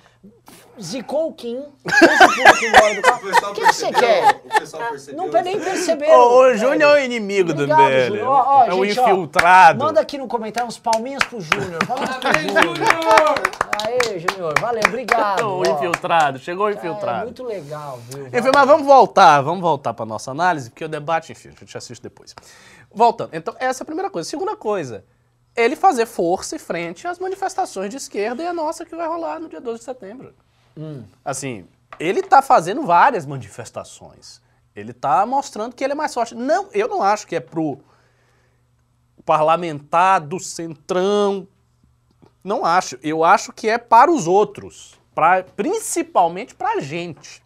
Zicou 0.81 1.29
o 1.29 1.33
Kim, 1.33 1.59
o 1.59 1.62
do 1.62 3.49
O 3.49 3.51
O 3.51 3.55
que 3.55 3.61
você 3.61 3.87
percebeu, 3.87 4.01
quer? 4.01 4.42
O 4.44 4.61
pessoal 4.61 4.88
percebeu. 4.90 5.16
Não 5.27 5.42
nem 5.42 5.61
perceberam. 5.61 6.21
O 6.21 6.42
velho. 6.42 6.59
Júnior 6.59 6.97
é 6.97 7.01
o 7.03 7.05
inimigo 7.05 7.53
do 7.53 7.62
Obrigado, 7.64 7.81
MBL. 7.83 8.07
Júnior. 8.09 8.27
Ó, 8.29 8.44
ó, 8.47 8.64
é 8.66 8.75
o 8.75 8.85
gente, 8.85 9.01
ó, 9.01 9.09
infiltrado. 9.11 9.79
Manda 9.85 10.01
aqui 10.01 10.18
no 10.18 10.27
comentário 10.29 10.68
uns 10.68 10.79
palminhas 10.79 11.23
pro 11.25 11.40
Júnior. 11.40 11.79
Palminhas 11.87 12.16
pro 12.16 12.21
Parabéns, 12.23 12.53
Júnior. 12.53 12.79
Aê, 13.85 14.19
Júnior. 14.19 14.55
Valeu, 14.61 14.83
obrigado. 14.87 15.43
ó. 15.47 15.62
infiltrado, 15.77 16.38
chegou 16.38 16.67
o 16.67 16.71
É 16.71 16.73
infiltrado. 16.75 17.25
muito 17.25 17.45
legal, 17.45 17.99
viu? 18.09 18.27
Enfim, 18.27 18.51
mas 18.55 18.67
vamos 18.67 18.87
voltar, 18.87 19.41
vamos 19.41 19.61
voltar 19.61 19.95
para 19.95 20.05
nossa 20.07 20.31
análise, 20.31 20.71
porque 20.71 20.85
o 20.85 20.88
debate, 20.88 21.33
enfim, 21.33 21.49
a 21.49 21.53
gente 21.53 21.77
assiste 21.77 22.03
depois. 22.03 22.35
Voltando, 22.93 23.31
então 23.33 23.55
essa 23.59 23.83
é 23.83 23.85
a 23.85 23.87
primeira 23.87 24.11
coisa. 24.11 24.29
Segunda 24.29 24.57
coisa, 24.57 25.05
ele 25.55 25.77
fazer 25.77 26.07
força 26.07 26.57
e 26.57 26.59
frente 26.59 27.07
às 27.07 27.19
manifestações 27.19 27.91
de 27.91 27.97
esquerda 27.97 28.43
e 28.43 28.47
a 28.47 28.53
nossa 28.53 28.85
que 28.85 28.97
vai 28.97 29.07
rolar 29.07 29.38
no 29.38 29.49
dia 29.49 29.61
12 29.61 29.79
de 29.81 29.85
setembro. 29.85 30.35
Assim, 31.25 31.67
ele 31.99 32.23
tá 32.23 32.41
fazendo 32.41 32.83
várias 32.85 33.27
manifestações. 33.27 34.41
Ele 34.75 34.93
tá 34.93 35.27
mostrando 35.27 35.75
que 35.75 35.83
ele 35.83 35.93
é 35.93 35.97
mais 35.97 36.14
forte. 36.14 36.35
Não, 36.37 36.69
eu 36.73 36.87
não 36.87 37.03
acho 37.03 37.27
que 37.27 37.35
é 37.35 37.41
pro 37.41 37.79
parlamentar 39.25 40.21
do 40.21 40.38
centrão. 40.38 41.47
Não 42.42 42.64
acho. 42.64 42.98
Eu 43.03 43.24
acho 43.24 43.53
que 43.53 43.68
é 43.68 43.79
para 43.79 44.11
os 44.11 44.27
outros, 44.27 44.98
pra, 45.14 45.42
principalmente 45.42 46.55
pra 46.55 46.81
gente. 46.81 47.42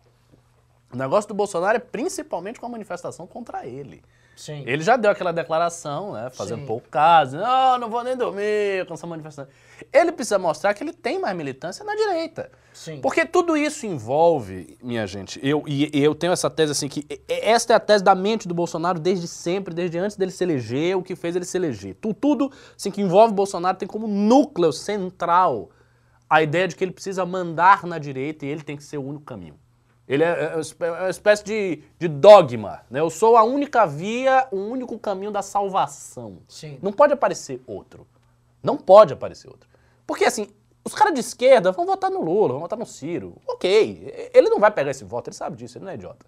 O 0.93 0.97
negócio 0.97 1.29
do 1.29 1.35
Bolsonaro 1.35 1.77
é 1.77 1.81
principalmente 1.81 2.61
com 2.61 2.67
a 2.67 2.69
manifestação 2.69 3.27
contra 3.27 3.67
ele. 3.67 4.03
Sim. 4.45 4.65
Ele 4.67 4.83
já 4.83 4.97
deu 4.97 5.09
aquela 5.09 5.33
declaração, 5.33 6.15
né? 6.15 6.29
Fazendo 6.31 6.63
Sim. 6.63 6.67
pouco 6.67 6.89
caso. 6.89 7.37
Não, 7.37 7.79
não 7.79 7.89
vou 7.89 8.03
nem 8.03 8.17
dormir 8.17 8.85
com 8.89 8.95
essa 8.95 9.07
manifestação. 9.07 9.47
Ele 9.93 10.11
precisa 10.11 10.37
mostrar 10.37 10.75
que 10.75 10.83
ele 10.83 10.93
tem 10.93 11.21
mais 11.21 11.37
militância 11.37 11.85
na 11.85 11.95
direita. 11.95 12.51
Sim. 12.73 13.01
Porque 13.01 13.25
tudo 13.25 13.57
isso 13.57 13.87
envolve, 13.87 14.77
minha 14.83 15.07
gente, 15.07 15.39
eu, 15.47 15.63
e 15.69 15.89
eu 15.93 16.13
tenho 16.13 16.33
essa 16.33 16.51
tese 16.51 16.73
assim, 16.73 16.89
que 16.89 17.07
esta 17.29 17.73
é 17.73 17.77
a 17.77 17.81
tese 17.81 18.03
da 18.03 18.17
mente 18.17 18.49
do 18.49 18.55
Bolsonaro 18.55 18.99
desde 18.99 19.29
sempre, 19.29 19.73
desde 19.73 19.97
antes 19.97 20.17
dele 20.17 20.33
se 20.33 20.43
eleger, 20.43 20.97
o 20.97 21.05
que 21.05 21.15
fez 21.15 21.37
ele 21.37 21.45
se 21.45 21.57
eleger. 21.57 21.95
Tu- 22.01 22.13
Tudo 22.13 22.51
assim, 22.77 22.91
que 22.91 23.01
envolve 23.01 23.33
o 23.33 23.37
Bolsonaro 23.37 23.77
tem 23.79 23.87
como 23.87 24.09
núcleo 24.09 24.73
central 24.73 25.71
a 26.29 26.43
ideia 26.43 26.67
de 26.67 26.75
que 26.75 26.83
ele 26.83 26.91
precisa 26.93 27.25
mandar 27.25 27.87
na 27.87 27.97
direita 27.99 28.45
e 28.45 28.49
ele 28.49 28.63
tem 28.63 28.77
que 28.77 28.83
ser 28.83 28.97
o 28.99 29.05
único 29.05 29.25
caminho. 29.25 29.55
Ele 30.13 30.25
é, 30.25 30.29
é- 30.29 30.87
é 30.87 30.91
uma 30.91 31.09
espécie 31.09 31.43
de, 31.43 31.83
de 31.99 32.07
dogma, 32.07 32.83
né? 32.91 33.01
Eu 33.01 33.09
sou 33.09 33.35
a 33.37 33.43
única 33.43 33.87
via, 33.87 34.47
o 34.51 34.57
único 34.57 34.99
caminho 34.99 35.31
da 35.31 35.41
salvação. 35.41 36.39
Sim. 36.47 36.79
Não 36.83 36.93
pode 36.93 37.15
aparecer 37.15 37.63
outro. 37.67 38.07
Não 38.63 38.77
pode 38.77 39.15
aparecer 39.15 39.49
outro. 39.49 39.67
Porque 40.07 40.27
assim, 40.27 40.49
os 40.85 40.95
caras 40.95 41.15
de 41.15 41.21
esquerda 41.21 41.73
vão 41.73 41.87
votar 41.87 42.11
no 42.11 42.21
Lula, 42.23 42.53
vão 42.53 42.61
votar 42.61 42.79
no 42.79 42.85
Ciro. 42.85 43.37
Ok, 43.49 44.31
ele 44.35 44.51
não 44.51 44.61
vai 44.61 44.71
pegar 44.71 44.91
esse 44.91 45.03
voto, 45.03 45.29
ele 45.29 45.37
sabe 45.37 45.57
disso, 45.57 45.79
ele 45.79 45.87
não 45.87 45.93
é 45.93 45.95
idiota. 45.95 46.27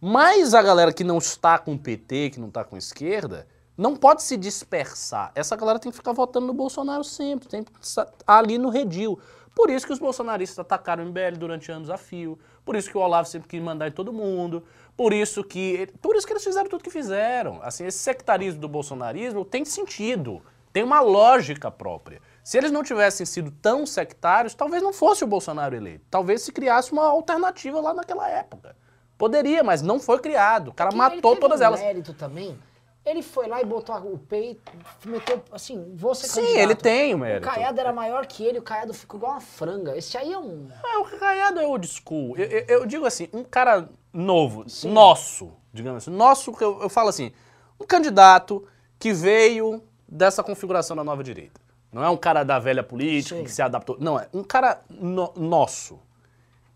Mas 0.00 0.52
a 0.52 0.60
galera 0.62 0.92
que 0.92 1.04
não 1.04 1.18
está 1.18 1.58
com 1.58 1.74
o 1.74 1.78
PT, 1.78 2.30
que 2.30 2.40
não 2.40 2.48
está 2.48 2.64
com 2.64 2.74
a 2.74 2.78
esquerda, 2.78 3.46
não 3.76 3.94
pode 3.94 4.22
se 4.24 4.36
dispersar. 4.36 5.30
Essa 5.34 5.54
galera 5.56 5.78
tem 5.78 5.92
que 5.92 5.96
ficar 5.96 6.12
votando 6.12 6.46
no 6.46 6.54
Bolsonaro 6.54 7.04
sempre, 7.04 7.48
tem 7.48 7.62
que 7.62 7.70
estar 7.80 8.10
ali 8.26 8.58
no 8.58 8.68
redil. 8.70 9.18
Por 9.54 9.68
isso 9.70 9.86
que 9.86 9.92
os 9.92 9.98
bolsonaristas 9.98 10.58
atacaram 10.58 11.04
o 11.04 11.06
MBL 11.06 11.36
durante 11.38 11.70
anos 11.70 11.90
a 11.90 11.96
fio. 11.96 12.38
Por 12.64 12.76
isso 12.76 12.90
que 12.90 12.96
o 12.96 13.00
Olavo 13.00 13.28
sempre 13.28 13.48
quis 13.48 13.62
mandar 13.62 13.88
em 13.88 13.92
todo 13.92 14.12
mundo. 14.12 14.62
Por 14.96 15.12
isso 15.12 15.42
que, 15.42 15.88
por 16.00 16.14
isso 16.14 16.26
que 16.26 16.32
eles 16.32 16.44
fizeram 16.44 16.68
tudo 16.68 16.84
que 16.84 16.90
fizeram. 16.90 17.58
Assim, 17.62 17.86
esse 17.86 17.98
sectarismo 17.98 18.60
do 18.60 18.68
bolsonarismo 18.68 19.44
tem 19.44 19.64
sentido, 19.64 20.42
tem 20.72 20.82
uma 20.82 21.00
lógica 21.00 21.70
própria. 21.70 22.20
Se 22.44 22.58
eles 22.58 22.70
não 22.70 22.82
tivessem 22.82 23.24
sido 23.24 23.50
tão 23.50 23.86
sectários, 23.86 24.54
talvez 24.54 24.82
não 24.82 24.92
fosse 24.92 25.24
o 25.24 25.26
Bolsonaro 25.26 25.74
eleito. 25.74 26.04
Talvez 26.10 26.42
se 26.42 26.52
criasse 26.52 26.92
uma 26.92 27.06
alternativa 27.06 27.80
lá 27.80 27.94
naquela 27.94 28.28
época. 28.28 28.76
Poderia, 29.16 29.62
mas 29.62 29.82
não 29.82 30.00
foi 30.00 30.18
criado. 30.18 30.68
O 30.68 30.74
cara 30.74 30.92
matou 30.92 31.36
todas 31.36 31.60
um 31.60 31.64
elas. 31.64 31.80
mérito 31.80 32.14
também. 32.14 32.58
Ele 33.04 33.22
foi 33.22 33.48
lá 33.48 33.62
e 33.62 33.64
botou 33.64 33.96
o 33.96 34.18
peito, 34.18 34.60
meteu, 35.06 35.42
assim, 35.50 35.90
você 35.94 36.26
Sim, 36.28 36.58
ele 36.58 36.74
tem 36.74 37.14
o 37.14 37.18
mérito. 37.18 37.48
O 37.48 37.50
Caiado 37.50 37.80
era 37.80 37.92
maior 37.94 38.26
que 38.26 38.44
ele, 38.44 38.58
o 38.58 38.62
Caiado 38.62 38.92
ficou 38.92 39.16
igual 39.18 39.32
uma 39.32 39.40
franga. 39.40 39.96
Esse 39.96 40.18
aí 40.18 40.30
é 40.32 40.38
um... 40.38 40.68
É, 40.84 40.98
o 40.98 41.04
Caiado 41.18 41.58
é 41.60 41.66
old 41.66 41.86
school. 41.88 42.36
Eu, 42.36 42.44
eu- 42.46 42.64
eu 42.80 42.86
digo 42.86 43.06
assim, 43.06 43.28
um 43.32 43.42
cara 43.42 43.88
novo, 44.12 44.66
nosso, 44.84 45.50
digamos 45.72 46.02
assim, 46.04 46.14
nosso, 46.14 46.54
eu, 46.60 46.82
eu 46.82 46.88
falo 46.90 47.08
assim, 47.08 47.32
um 47.80 47.86
candidato 47.86 48.66
que 48.98 49.14
veio 49.14 49.82
dessa 50.06 50.42
configuração 50.42 50.94
da 50.94 51.02
nova 51.02 51.24
direita. 51.24 51.58
Não 51.90 52.04
é 52.04 52.10
um 52.10 52.16
cara 52.18 52.44
da 52.44 52.58
velha 52.58 52.82
política 52.82 53.36
Sim. 53.36 53.44
que 53.44 53.50
se 53.50 53.62
adaptou. 53.62 53.96
Não, 53.98 54.20
é 54.20 54.28
um 54.34 54.44
cara 54.44 54.82
no- 54.90 55.32
nosso. 55.36 55.98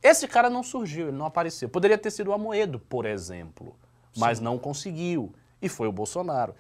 Esse 0.03 0.27
cara 0.27 0.49
não 0.49 0.63
surgiu, 0.63 1.09
ele 1.09 1.17
não 1.17 1.27
apareceu. 1.27 1.69
Poderia 1.69 1.99
ter 1.99 2.11
sido 2.11 2.29
o 2.31 2.33
Amoedo, 2.33 2.79
por 2.81 3.05
exemplo, 3.05 3.77
mas 4.17 4.41
não 4.41 4.59
conseguiu. 4.59 5.33
E 5.65 5.69
foi 5.69 5.89
o 5.89 5.93
Bolsonaro. 5.93 6.55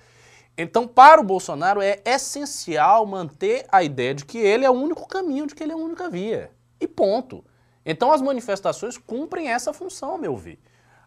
Então, 0.56 0.86
para 0.86 1.20
o 1.20 1.24
Bolsonaro, 1.24 1.82
é 1.82 2.00
essencial 2.04 3.04
manter 3.04 3.66
a 3.70 3.82
ideia 3.82 4.14
de 4.14 4.24
que 4.24 4.38
ele 4.38 4.64
é 4.64 4.70
o 4.70 4.74
único 4.74 5.06
caminho, 5.06 5.46
de 5.46 5.54
que 5.54 5.62
ele 5.62 5.72
é 5.72 5.74
a 5.74 5.78
única 5.78 6.08
via. 6.08 6.50
E 6.80 6.88
ponto. 6.88 7.44
Então, 7.84 8.12
as 8.12 8.22
manifestações 8.22 8.96
cumprem 8.96 9.48
essa 9.48 9.72
função, 9.72 10.12
ao 10.12 10.18
meu 10.18 10.36
ver. 10.36 10.58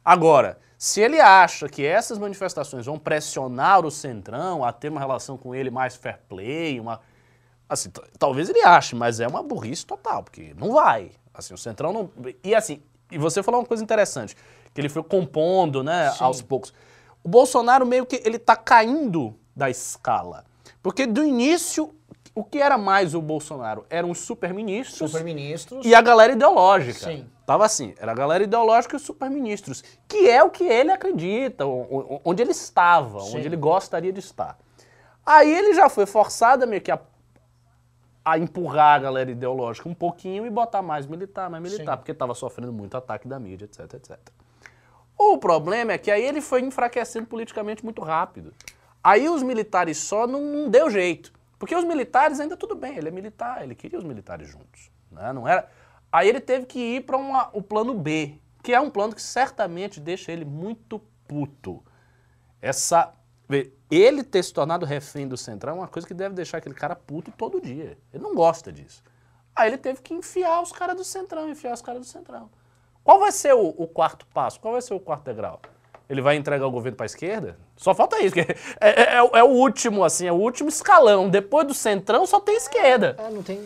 Agora, 0.03 0.59
se 0.77 1.01
ele 1.01 1.19
acha 1.19 1.67
que 1.67 1.83
essas 1.85 2.17
manifestações 2.17 2.85
vão 2.85 2.99
pressionar 2.99 3.85
o 3.85 3.89
Centrão 3.89 4.63
a 4.63 4.71
ter 4.71 4.89
uma 4.89 4.99
relação 4.99 5.37
com 5.37 5.55
ele 5.55 5.71
mais 5.71 5.95
fair 5.95 6.19
play, 6.29 6.79
uma, 6.79 7.01
Assim, 7.69 7.89
talvez 8.17 8.49
ele 8.49 8.61
ache, 8.61 8.95
mas 8.95 9.19
é 9.19 9.27
uma 9.27 9.43
burrice 9.43 9.85
total, 9.85 10.23
porque 10.23 10.53
não 10.57 10.71
vai. 10.71 11.11
Assim, 11.33 11.53
o 11.53 11.57
Centrão 11.57 11.91
não. 11.91 12.09
E 12.43 12.55
assim, 12.55 12.81
e 13.11 13.17
você 13.17 13.43
falou 13.43 13.59
uma 13.59 13.67
coisa 13.67 13.83
interessante, 13.83 14.35
que 14.73 14.79
ele 14.79 14.87
foi 14.87 15.03
compondo, 15.03 15.83
né, 15.83 16.11
Sim. 16.11 16.23
aos 16.23 16.41
poucos. 16.41 16.73
O 17.27 17.29
Bolsonaro 17.29 17.85
meio 17.85 18.05
que 18.05 18.21
ele 18.23 18.39
tá 18.39 18.55
caindo 18.55 19.35
da 19.53 19.69
escala. 19.69 20.45
Porque 20.81 21.05
do 21.05 21.25
início, 21.25 21.93
o 22.33 22.41
que 22.41 22.57
era 22.57 22.77
mais 22.77 23.13
o 23.13 23.21
Bolsonaro? 23.21 23.85
Eram 23.89 24.11
os 24.11 24.19
superministros 24.19 25.11
Superministros. 25.11 25.85
e 25.85 25.93
a 25.93 25.99
galera 26.01 26.31
ideológica. 26.31 27.11
Sim. 27.11 27.29
Tava 27.45 27.65
assim, 27.65 27.93
era 27.99 28.13
a 28.13 28.15
galera 28.15 28.45
ideológica 28.45 28.95
e 28.95 28.97
os 28.97 29.01
superministros, 29.01 29.83
que 30.07 30.29
é 30.29 30.41
o 30.41 30.49
que 30.49 30.63
ele 30.63 30.89
acredita, 30.89 31.65
onde 31.65 32.41
ele 32.41 32.51
estava, 32.51 33.19
Sim. 33.19 33.39
onde 33.39 33.45
ele 33.45 33.57
gostaria 33.57 34.13
de 34.13 34.21
estar. 34.21 34.57
Aí 35.25 35.53
ele 35.53 35.73
já 35.73 35.89
foi 35.89 36.05
forçado 36.05 36.65
meio 36.65 36.81
que 36.81 36.91
a, 36.91 36.99
a 38.23 38.39
empurrar 38.39 38.95
a 38.95 38.99
galera 38.99 39.29
ideológica 39.29 39.89
um 39.89 39.93
pouquinho 39.93 40.45
e 40.45 40.49
botar 40.49 40.81
mais 40.81 41.05
militar, 41.05 41.49
mais 41.49 41.61
militar, 41.61 41.91
Sim. 41.91 41.97
porque 41.97 42.13
estava 42.13 42.33
sofrendo 42.33 42.71
muito 42.71 42.95
ataque 42.95 43.27
da 43.27 43.37
mídia, 43.37 43.65
etc, 43.65 43.95
etc. 43.95 44.17
O 45.17 45.37
problema 45.37 45.93
é 45.93 45.97
que 45.97 46.11
aí 46.11 46.23
ele 46.23 46.41
foi 46.41 46.61
enfraquecendo 46.61 47.27
politicamente 47.27 47.83
muito 47.83 48.01
rápido. 48.01 48.53
Aí 49.03 49.27
os 49.27 49.41
militares 49.41 49.97
só 49.97 50.27
não, 50.27 50.41
não 50.41 50.69
deu 50.69 50.89
jeito. 50.89 51.33
Porque 51.57 51.75
os 51.75 51.83
militares 51.83 52.39
ainda 52.39 52.55
tudo 52.55 52.75
bem, 52.75 52.97
ele 52.97 53.07
é 53.07 53.11
militar, 53.11 53.63
ele 53.63 53.73
queria 53.73 53.97
os 53.97 54.05
militares 54.05 54.47
juntos. 54.47 54.91
Né? 55.11 55.33
Não 55.33 55.47
era... 55.47 55.67
Aí 56.11 56.29
ele 56.29 56.39
teve 56.39 56.65
que 56.65 56.79
ir 56.79 57.05
para 57.05 57.17
o 57.53 57.61
plano 57.61 57.93
B, 57.93 58.39
que 58.63 58.73
é 58.73 58.79
um 58.79 58.89
plano 58.89 59.13
que 59.13 59.21
certamente 59.21 59.99
deixa 59.99 60.31
ele 60.31 60.45
muito 60.45 61.01
puto. 61.27 61.83
Essa. 62.61 63.13
Ele 63.89 64.23
ter 64.23 64.43
se 64.43 64.53
tornado 64.53 64.85
refém 64.85 65.27
do 65.27 65.37
Centrão 65.37 65.73
é 65.73 65.79
uma 65.79 65.87
coisa 65.87 66.07
que 66.07 66.13
deve 66.13 66.35
deixar 66.35 66.57
aquele 66.57 66.75
cara 66.75 66.95
puto 66.95 67.31
todo 67.31 67.61
dia. 67.61 67.97
Ele 68.13 68.23
não 68.23 68.35
gosta 68.35 68.71
disso. 68.71 69.03
Aí 69.55 69.69
ele 69.69 69.77
teve 69.77 70.01
que 70.01 70.13
enfiar 70.13 70.61
os 70.61 70.71
caras 70.71 70.95
do 70.95 71.03
Centrão, 71.03 71.49
enfiar 71.49 71.73
os 71.73 71.81
caras 71.81 72.01
do 72.01 72.05
Centrão. 72.05 72.49
Qual 73.07 73.19
vai 73.21 73.31
ser 73.31 73.53
o, 73.55 73.69
o 73.77 73.87
quarto 73.87 74.25
passo? 74.33 74.59
Qual 74.59 74.73
vai 74.73 74.81
ser 74.81 74.93
o 74.93 74.99
quarto 74.99 75.23
degrau? 75.23 75.61
Ele 76.09 76.21
vai 76.21 76.35
entregar 76.35 76.67
o 76.67 76.71
governo 76.71 76.97
para 76.97 77.05
a 77.05 77.07
esquerda? 77.07 77.57
Só 77.77 77.95
falta 77.95 78.19
isso. 78.21 78.35
É, 78.81 78.89
é- 79.13 79.15
é 79.15 79.23
o- 79.23 79.31
é 79.37 79.41
o 79.45 79.47
último, 79.47 80.03
assim, 80.03 80.27
é 80.27 80.31
o 80.31 80.35
último 80.35 80.67
escalão. 80.67 81.29
Depois 81.29 81.65
do 81.65 81.73
Centrão 81.73 82.25
só 82.25 82.37
tem 82.41 82.57
esquerda. 82.57 83.15
É, 83.17 83.29
não 83.29 83.41
tem. 83.41 83.61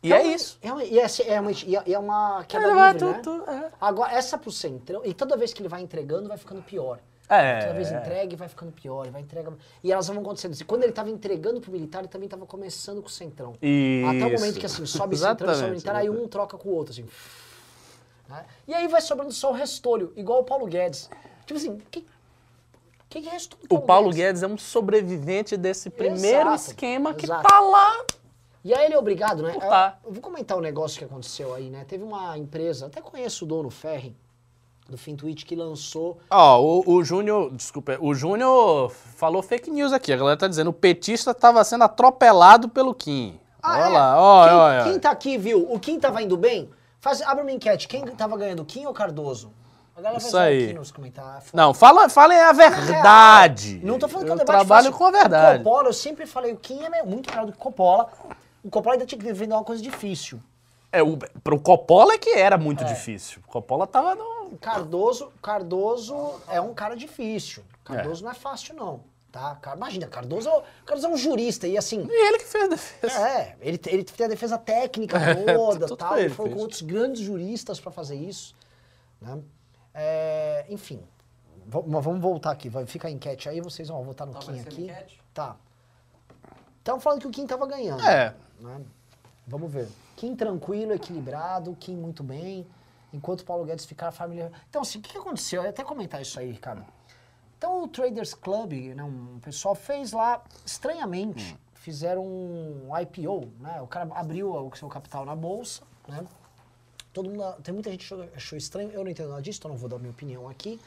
E 0.00 0.12
é 0.12 0.20
uma- 0.20 0.32
isso. 0.32 0.58
É 0.62 0.70
uma, 0.72 0.84
e 0.84 0.96
é, 1.00 1.06
é 1.26 1.40
uma, 1.40 1.50
é- 1.50 1.92
é 1.92 1.98
uma 1.98 2.44
queda 2.44 2.72
vai 2.72 2.92
livre, 2.92 3.04
né? 3.08 3.20
tu- 3.20 3.40
tu- 3.44 3.50
é. 3.50 3.68
Agora, 3.80 4.12
essa 4.12 4.38
pro 4.38 4.52
centrão, 4.52 5.04
e 5.04 5.12
toda 5.12 5.36
vez 5.36 5.52
que 5.52 5.60
ele 5.60 5.68
vai 5.68 5.80
entregando, 5.82 6.28
vai 6.28 6.38
ficando 6.38 6.62
pior. 6.62 7.00
É. 7.28 7.62
Toda 7.62 7.74
vez 7.74 7.90
entrega 7.90 8.32
e 8.32 8.36
vai 8.36 8.48
ficando 8.48 8.70
pior, 8.70 9.08
vai 9.10 9.22
entregando. 9.22 9.58
E 9.82 9.90
elas 9.92 10.06
vão 10.06 10.20
acontecendo. 10.20 10.54
E 10.54 10.62
quando 10.64 10.84
ele 10.84 10.90
estava 10.92 11.10
entregando 11.10 11.60
pro 11.60 11.72
militar, 11.72 11.98
ele 11.98 12.06
também 12.08 12.26
estava 12.26 12.46
começando 12.46 13.02
com 13.02 13.08
o 13.08 13.10
centrão. 13.10 13.54
Até 13.54 14.24
o 14.24 14.30
momento 14.30 14.44
Isso. 14.52 14.60
que 14.60 14.66
assim, 14.66 14.86
sobe 14.86 15.16
centrão, 15.16 15.52
sobe 15.52 15.70
militar, 15.70 15.96
aí 15.96 16.08
um 16.08 16.28
troca 16.28 16.56
com 16.56 16.68
o 16.68 16.74
outro, 16.76 16.92
assim. 16.92 17.04
Né? 18.28 18.44
E 18.66 18.74
aí 18.74 18.86
vai 18.88 19.00
sobrando 19.00 19.32
só 19.32 19.50
o 19.50 19.54
restolho, 19.54 20.12
igual 20.16 20.40
o 20.40 20.44
Paulo 20.44 20.66
Guedes. 20.66 21.08
Tipo 21.46 21.58
assim, 21.58 21.78
que, 21.90 22.06
que 23.08 23.22
que 23.22 23.28
restou 23.28 23.58
O 23.70 23.80
Paulo 23.80 24.10
Guedes 24.10 24.42
é 24.42 24.46
um 24.46 24.58
sobrevivente 24.58 25.56
desse 25.56 25.88
primeiro 25.88 26.50
Exato, 26.50 26.70
esquema 26.70 27.14
que 27.14 27.24
exato. 27.24 27.48
tá 27.48 27.60
lá. 27.60 28.04
E 28.62 28.74
aí 28.74 28.84
ele 28.84 28.94
é 28.94 28.98
obrigado, 28.98 29.42
né? 29.42 29.54
Tá. 29.58 29.98
Eu, 30.02 30.08
eu 30.08 30.12
vou 30.14 30.22
comentar 30.22 30.58
um 30.58 30.60
negócio 30.60 30.98
que 30.98 31.04
aconteceu 31.04 31.54
aí, 31.54 31.70
né? 31.70 31.84
Teve 31.88 32.04
uma 32.04 32.36
empresa, 32.36 32.86
até 32.86 33.00
conheço 33.00 33.44
o 33.44 33.48
dono 33.48 33.70
Ferri, 33.70 34.14
do 34.88 34.98
Fintuit, 34.98 35.46
que 35.46 35.56
lançou. 35.56 36.18
Ó, 36.28 36.60
o, 36.60 36.96
o 36.96 37.04
Júnior, 37.04 37.50
desculpa, 37.52 37.96
o 38.00 38.14
Júnior 38.14 38.90
falou 38.90 39.42
fake 39.42 39.70
news 39.70 39.92
aqui. 39.92 40.12
A 40.12 40.16
galera 40.16 40.36
tá 40.36 40.48
dizendo 40.48 40.68
o 40.68 40.72
petista 40.72 41.32
tava 41.32 41.64
sendo 41.64 41.84
atropelado 41.84 42.68
pelo 42.68 42.94
Kim. 42.94 43.40
olha 43.62 43.80
é? 43.80 43.88
lá, 43.88 44.20
ó, 44.20 44.44
quem, 44.44 44.56
ó. 44.56 44.84
quem 44.84 45.00
tá 45.00 45.10
aqui, 45.10 45.38
viu? 45.38 45.72
O 45.72 45.78
Kim 45.78 45.98
tava 45.98 46.22
indo 46.22 46.36
bem? 46.36 46.68
Faz, 47.00 47.22
abre 47.22 47.42
uma 47.42 47.52
enquete. 47.52 47.86
Quem 47.86 48.04
tava 48.06 48.36
ganhando, 48.36 48.64
Kim 48.64 48.86
ou 48.86 48.92
Cardoso? 48.92 49.52
A 49.96 50.00
galera 50.00 50.22
Isso 50.22 50.32
vai 50.32 50.48
aí. 50.48 50.64
aqui 50.66 50.74
nos 50.74 50.92
comentários. 50.92 51.52
Não, 51.52 51.74
fala, 51.74 52.08
falem 52.08 52.38
a 52.38 52.52
verdade. 52.52 53.80
Não 53.82 53.98
tô 53.98 54.06
falando 54.06 54.26
que 54.26 54.30
é 54.30 54.34
um 54.34 54.38
debate 54.38 54.56
trabalho 54.56 54.86
fácil. 54.86 54.98
com 54.98 55.04
a 55.06 55.10
verdade. 55.10 55.60
O 55.60 55.64
Coppola, 55.64 55.88
eu 55.88 55.92
sempre 55.92 56.26
falei, 56.26 56.52
o 56.52 56.56
Kim 56.56 56.80
é 56.84 57.02
muito 57.02 57.30
melhor 57.30 57.46
do 57.46 57.52
que 57.52 57.58
o 57.58 57.60
Coppola. 57.60 58.08
O 58.62 58.70
Coppola 58.70 58.94
ainda 58.94 59.06
tinha 59.06 59.18
que 59.18 59.32
vender 59.32 59.54
uma 59.54 59.64
coisa 59.64 59.82
difícil. 59.82 60.40
É, 60.92 61.02
o, 61.02 61.16
pro 61.42 61.58
Coppola 61.60 62.14
é 62.14 62.18
que 62.18 62.30
era 62.30 62.56
muito 62.56 62.84
difícil. 62.84 63.42
O 63.46 63.50
Coppola 63.50 63.86
tava 63.86 64.14
no... 64.14 64.56
Cardoso, 64.60 65.32
Cardoso 65.42 66.40
é 66.48 66.60
um 66.60 66.72
cara 66.72 66.96
difícil. 66.96 67.64
É. 67.90 67.94
Cardoso 67.94 68.24
não 68.24 68.30
é 68.30 68.34
fácil, 68.34 68.74
não. 68.76 69.00
Tá? 69.30 69.56
Car- 69.56 69.76
Imagina, 69.76 70.06
Cardoso, 70.06 70.50
Cardoso 70.86 71.06
é 71.06 71.10
um 71.10 71.16
jurista 71.16 71.66
e 71.66 71.76
assim. 71.76 72.06
E 72.10 72.28
ele 72.28 72.38
que 72.38 72.44
fez 72.46 72.64
a 72.64 72.68
defesa. 72.68 73.28
É, 73.28 73.56
ele, 73.60 73.80
ele 73.86 74.04
tem 74.04 74.26
a 74.26 74.28
defesa 74.28 74.56
técnica 74.56 75.18
toda, 75.54 75.86
tudo 75.86 75.96
tal. 75.98 76.18
ele 76.18 76.30
foi 76.30 76.46
fez. 76.46 76.56
com 76.56 76.62
outros 76.62 76.80
grandes 76.82 77.20
juristas 77.22 77.78
para 77.78 77.92
fazer 77.92 78.16
isso. 78.16 78.54
Né? 79.20 79.38
É, 79.92 80.64
enfim, 80.70 81.02
mas 81.86 82.04
vamos 82.04 82.20
voltar 82.22 82.50
aqui. 82.52 82.68
Vai, 82.70 82.86
fica 82.86 83.08
a 83.08 83.10
enquete 83.10 83.48
aí, 83.48 83.60
vocês 83.60 83.88
vão 83.88 84.02
votar 84.02 84.26
no 84.26 84.32
Tá 84.32 84.38
Kim 84.40 84.60
aqui. 84.60 84.82
enquete? 84.84 85.20
Tá. 85.34 85.56
Estavam 86.78 87.00
falando 87.00 87.20
que 87.20 87.26
o 87.26 87.30
Kim 87.30 87.46
tava 87.46 87.66
ganhando. 87.66 88.02
É. 88.06 88.34
né? 88.60 88.80
Vamos 89.46 89.70
ver. 89.70 89.88
Kim 90.16 90.34
tranquilo, 90.34 90.94
equilibrado, 90.94 91.76
Kim 91.78 91.96
muito 91.96 92.22
bem, 92.22 92.66
enquanto 93.12 93.40
o 93.40 93.44
Paulo 93.44 93.64
Guedes 93.64 93.84
ficar 93.84 94.08
a 94.08 94.12
família. 94.12 94.50
Então, 94.70 94.80
assim, 94.82 94.98
o 94.98 95.02
que 95.02 95.12
que 95.12 95.18
aconteceu? 95.18 95.60
Eu 95.60 95.64
ia 95.64 95.70
até 95.70 95.84
comentar 95.84 96.20
isso 96.22 96.38
aí, 96.40 96.50
Ricardo. 96.50 96.84
Então, 97.58 97.82
o 97.82 97.88
Traders 97.88 98.34
Club, 98.34 98.72
né, 98.94 99.02
um 99.02 99.40
pessoal 99.40 99.74
fez 99.74 100.12
lá, 100.12 100.40
estranhamente, 100.64 101.58
fizeram 101.74 102.24
um 102.24 102.90
IPO, 103.00 103.48
né? 103.58 103.82
O 103.82 103.86
cara 103.88 104.08
abriu 104.14 104.54
o 104.54 104.76
seu 104.76 104.88
capital 104.88 105.24
na 105.24 105.34
bolsa, 105.34 105.82
né? 106.06 106.24
Todo 107.12 107.28
mundo, 107.28 107.60
tem 107.62 107.74
muita 107.74 107.90
gente 107.90 108.06
que 108.06 108.36
achou 108.36 108.56
estranho, 108.56 108.92
eu 108.92 109.02
não 109.02 109.10
entendo 109.10 109.30
nada 109.30 109.42
disso, 109.42 109.58
então 109.58 109.72
não 109.72 109.78
vou 109.78 109.88
dar 109.88 109.98
minha 109.98 110.12
opinião 110.12 110.48
aqui. 110.48 110.80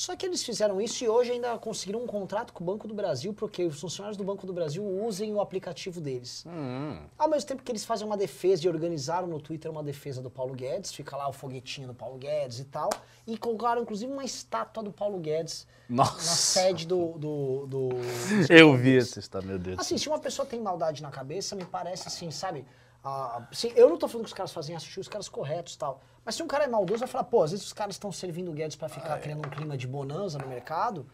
Só 0.00 0.16
que 0.16 0.24
eles 0.24 0.42
fizeram 0.42 0.80
isso 0.80 1.04
e 1.04 1.08
hoje 1.10 1.32
ainda 1.32 1.58
conseguiram 1.58 2.02
um 2.02 2.06
contrato 2.06 2.54
com 2.54 2.64
o 2.64 2.66
Banco 2.66 2.88
do 2.88 2.94
Brasil 2.94 3.34
para 3.34 3.46
que 3.50 3.64
os 3.64 3.78
funcionários 3.78 4.16
do 4.16 4.24
Banco 4.24 4.46
do 4.46 4.52
Brasil 4.54 4.82
usem 4.82 5.34
o 5.34 5.42
aplicativo 5.42 6.00
deles. 6.00 6.42
Hum. 6.46 7.02
Ao 7.18 7.28
mesmo 7.28 7.46
tempo 7.46 7.62
que 7.62 7.70
eles 7.70 7.84
fazem 7.84 8.06
uma 8.06 8.16
defesa 8.16 8.64
e 8.64 8.68
organizaram 8.70 9.26
no 9.26 9.38
Twitter 9.38 9.70
uma 9.70 9.82
defesa 9.82 10.22
do 10.22 10.30
Paulo 10.30 10.54
Guedes, 10.54 10.90
fica 10.90 11.18
lá 11.18 11.28
o 11.28 11.34
foguetinho 11.34 11.86
do 11.86 11.92
Paulo 11.92 12.16
Guedes 12.16 12.60
e 12.60 12.64
tal, 12.64 12.88
e 13.26 13.36
colocaram 13.36 13.82
inclusive 13.82 14.10
uma 14.10 14.24
estátua 14.24 14.82
do 14.82 14.90
Paulo 14.90 15.18
Guedes 15.18 15.66
Nossa. 15.86 16.14
na 16.14 16.22
sede 16.22 16.86
do. 16.86 17.18
do, 17.18 17.66
do 17.66 17.88
Eu 18.48 18.74
vi 18.78 18.96
esse 18.96 19.18
está, 19.18 19.42
meu 19.42 19.58
Deus. 19.58 19.78
Assim, 19.78 19.98
se 19.98 20.08
uma 20.08 20.18
pessoa 20.18 20.46
tem 20.46 20.62
maldade 20.62 21.02
na 21.02 21.10
cabeça, 21.10 21.54
me 21.54 21.66
parece 21.66 22.08
assim, 22.08 22.30
sabe? 22.30 22.64
Ah, 23.02 23.46
assim, 23.50 23.72
eu 23.74 23.88
não 23.88 23.96
tô 23.96 24.06
falando 24.06 24.24
que 24.24 24.30
os 24.30 24.36
caras 24.36 24.52
fazem 24.52 24.76
assistir 24.76 25.00
os 25.00 25.08
caras 25.08 25.28
corretos 25.28 25.74
e 25.74 25.78
tal. 25.78 26.00
Mas 26.24 26.34
se 26.34 26.42
um 26.42 26.46
cara 26.46 26.64
é 26.64 26.68
maldoso, 26.68 27.00
vai 27.00 27.08
falar, 27.08 27.24
pô, 27.24 27.42
às 27.42 27.50
vezes 27.50 27.66
os 27.66 27.72
caras 27.72 27.94
estão 27.94 28.12
servindo 28.12 28.50
o 28.50 28.54
Guedes 28.54 28.76
pra 28.76 28.88
ficar 28.88 29.18
criando 29.20 29.46
um 29.46 29.50
clima 29.50 29.76
de 29.76 29.86
bonança 29.86 30.38
no 30.38 30.46
mercado. 30.46 31.06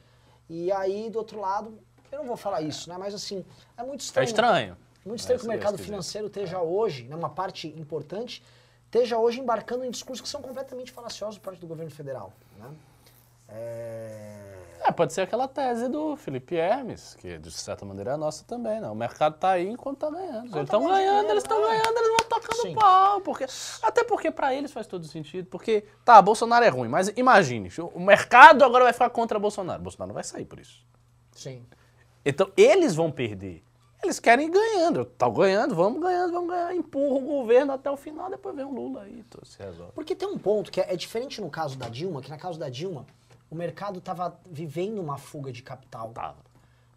E 0.49 0.71
aí, 0.73 1.09
do 1.11 1.19
outro 1.19 1.41
lado, 1.41 1.79
eu 2.11 2.19
não 2.19 2.27
vou 2.27 2.37
falar 2.37 2.61
isso, 2.63 2.89
né? 2.89 2.97
Mas 2.99 3.15
assim, 3.15 3.45
é 3.77 3.83
muito 3.83 4.01
É 4.01 4.05
estranho. 4.05 4.27
estranho. 4.27 4.77
Muito 5.05 5.21
estranho 5.21 5.37
É, 5.37 5.41
que 5.41 5.47
o 5.47 5.49
mercado 5.49 5.79
financeiro 5.79 6.27
esteja 6.27 6.61
hoje, 6.61 7.05
né, 7.05 7.15
uma 7.15 7.31
parte 7.31 7.69
importante, 7.69 8.43
esteja 8.87 9.17
hoje 9.19 9.39
embarcando 9.41 9.85
em 9.85 9.91
discursos 9.91 10.21
que 10.21 10.29
são 10.29 10.43
completamente 10.43 10.91
falaciosos 10.91 11.39
por 11.39 11.47
parte 11.47 11.61
do 11.61 11.67
governo 11.69 11.91
federal. 11.93 12.33
Né? 12.59 12.69
É... 13.49 14.66
É, 14.81 14.93
pode 14.93 15.13
ser 15.13 15.23
aquela 15.23 15.49
tese 15.49 15.89
do 15.89 16.17
Felipe 16.17 16.55
Hermes, 16.57 17.15
que 17.19 17.39
de 17.39 17.51
certa 17.51 17.85
maneira 17.85 18.13
é 18.13 18.15
a 18.15 18.17
nossa 18.17 18.45
também, 18.45 18.81
né? 18.81 18.89
O 18.89 18.95
mercado 18.95 19.39
tá 19.39 19.51
aí 19.51 19.69
enquanto 19.69 19.99
tá 19.99 20.11
ganhando. 20.11 20.45
Eles 20.45 20.53
tá 20.53 20.63
estão 20.63 20.85
ganhando 20.87 21.07
ganhando, 21.17 21.31
eles 21.31 21.43
estão 21.43 21.59
é. 21.59 21.69
ganhando, 21.69 21.97
eles 21.97 22.09
vão 22.09 22.29
tocando 22.29 22.63
Sim. 22.63 22.75
pau. 22.75 23.21
Porque, 23.21 23.47
até 23.83 24.05
porque 24.05 24.31
pra 24.31 24.55
eles 24.55 24.73
faz 24.73 24.87
todo 24.87 25.07
sentido. 25.07 25.47
Porque, 25.47 25.85
tá, 26.05 26.21
Bolsonaro 26.21 26.65
é 26.65 26.69
ruim, 26.69 26.89
mas 26.89 27.13
imagine, 27.17 27.71
o 27.95 28.01
mercado 28.01 28.65
agora 28.65 28.85
vai 28.85 28.93
ficar 28.93 29.11
contra 29.11 29.39
Bolsonaro. 29.39 29.83
Bolsonaro 29.83 30.09
não 30.09 30.15
vai 30.15 30.25
sair 30.25 30.45
por 30.45 30.59
isso. 30.59 30.85
Sim. 31.33 31.65
Então, 32.25 32.51
eles 32.57 32.95
vão 32.95 33.11
perder. 33.11 33.63
Eles 34.03 34.21
querem 34.21 34.47
ir 34.47 34.51
ganhando. 34.51 35.05
Tá 35.05 35.29
ganhando, 35.29 35.75
vamos 35.75 36.01
ganhando, 36.01 36.33
vamos 36.33 36.51
ganhar. 36.51 36.75
Empurra 36.75 37.17
o 37.17 37.21
governo 37.21 37.73
até 37.73 37.91
o 37.91 37.97
final, 37.97 38.31
depois 38.31 38.55
vem 38.55 38.65
o 38.65 38.73
Lula 38.73 39.03
aí, 39.03 39.25
se 39.43 39.59
resolve. 39.59 39.93
Porque 39.95 40.15
tem 40.15 40.29
um 40.29 40.39
ponto 40.39 40.71
que 40.71 40.81
é, 40.81 40.93
é 40.93 40.97
diferente 40.97 41.41
no 41.41 41.51
caso 41.51 41.79
da 41.79 41.89
Dilma, 41.89 42.21
que 42.21 42.31
na 42.31 42.37
caso 42.37 42.59
da 42.59 42.69
Dilma, 42.69 43.07
o 43.51 43.55
mercado 43.55 43.99
estava 43.99 44.39
vivendo 44.51 45.01
uma 45.01 45.19
fuga 45.19 45.53
de 45.53 45.63
capital. 45.63 46.11
Tava. 46.11 46.37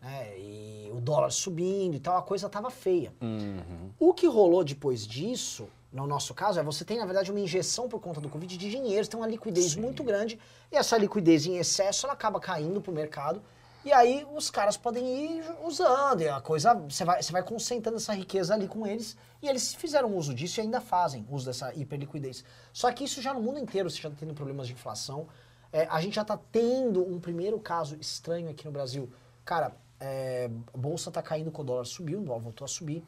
né, 0.01 0.37
e 0.37 0.89
o 0.93 0.99
dólar 1.01 1.31
subindo 1.31 1.95
e 1.95 1.99
tal, 1.99 2.17
a 2.17 2.21
coisa 2.21 2.47
estava 2.47 2.69
feia. 2.69 3.13
Uhum. 3.21 3.91
O 3.99 4.13
que 4.13 4.27
rolou 4.27 4.63
depois 4.63 5.05
disso, 5.05 5.67
no 5.91 6.07
nosso 6.07 6.33
caso, 6.33 6.59
é 6.59 6.63
você 6.63 6.85
tem, 6.85 6.97
na 6.97 7.05
verdade, 7.05 7.31
uma 7.31 7.39
injeção 7.39 7.89
por 7.89 7.99
conta 7.99 8.21
do 8.21 8.29
Covid 8.29 8.57
de 8.57 8.69
dinheiro, 8.69 9.03
você 9.03 9.11
tem 9.11 9.19
uma 9.19 9.27
liquidez 9.27 9.75
muito 9.75 10.03
grande, 10.03 10.39
e 10.71 10.75
essa 10.75 10.97
liquidez 10.97 11.45
em 11.45 11.57
excesso, 11.57 12.05
ela 12.05 12.13
acaba 12.13 12.39
caindo 12.39 12.81
pro 12.81 12.91
mercado, 12.91 13.41
e 13.83 13.93
aí 13.93 14.27
os 14.35 14.49
caras 14.49 14.75
podem 14.75 15.37
ir 15.37 15.43
usando, 15.63 16.21
e 16.21 16.27
a 16.27 16.41
coisa, 16.41 16.73
você 16.73 17.05
vai, 17.05 17.21
você 17.23 17.31
vai 17.31 17.43
concentrando 17.43 17.97
essa 17.97 18.13
riqueza 18.13 18.53
ali 18.53 18.67
com 18.67 18.85
eles, 18.85 19.17
e 19.41 19.47
eles 19.47 19.73
fizeram 19.73 20.15
uso 20.15 20.33
disso 20.33 20.59
e 20.59 20.61
ainda 20.61 20.81
fazem 20.81 21.25
uso 21.29 21.45
dessa 21.45 21.73
hiperliquidez. 21.73 22.43
Só 22.73 22.91
que 22.91 23.05
isso 23.05 23.21
já 23.21 23.33
no 23.33 23.41
mundo 23.41 23.57
inteiro, 23.57 23.89
você 23.89 23.97
já 24.01 24.09
tá 24.09 24.15
tendo 24.19 24.33
problemas 24.33 24.67
de 24.67 24.73
inflação, 24.73 25.27
é, 25.71 25.87
a 25.89 26.01
gente 26.01 26.15
já 26.15 26.25
tá 26.25 26.37
tendo 26.51 27.03
um 27.03 27.19
primeiro 27.19 27.59
caso 27.59 27.95
estranho 27.99 28.49
aqui 28.49 28.65
no 28.65 28.71
Brasil. 28.71 29.09
Cara, 29.45 29.73
é, 29.99 30.49
a 30.73 30.77
bolsa 30.77 31.11
tá 31.11 31.21
caindo 31.21 31.51
com 31.51 31.61
o 31.61 31.65
dólar 31.65 31.85
subiu, 31.85 32.19
o 32.19 32.23
dólar 32.23 32.39
voltou 32.39 32.65
a 32.65 32.67
subir. 32.67 33.03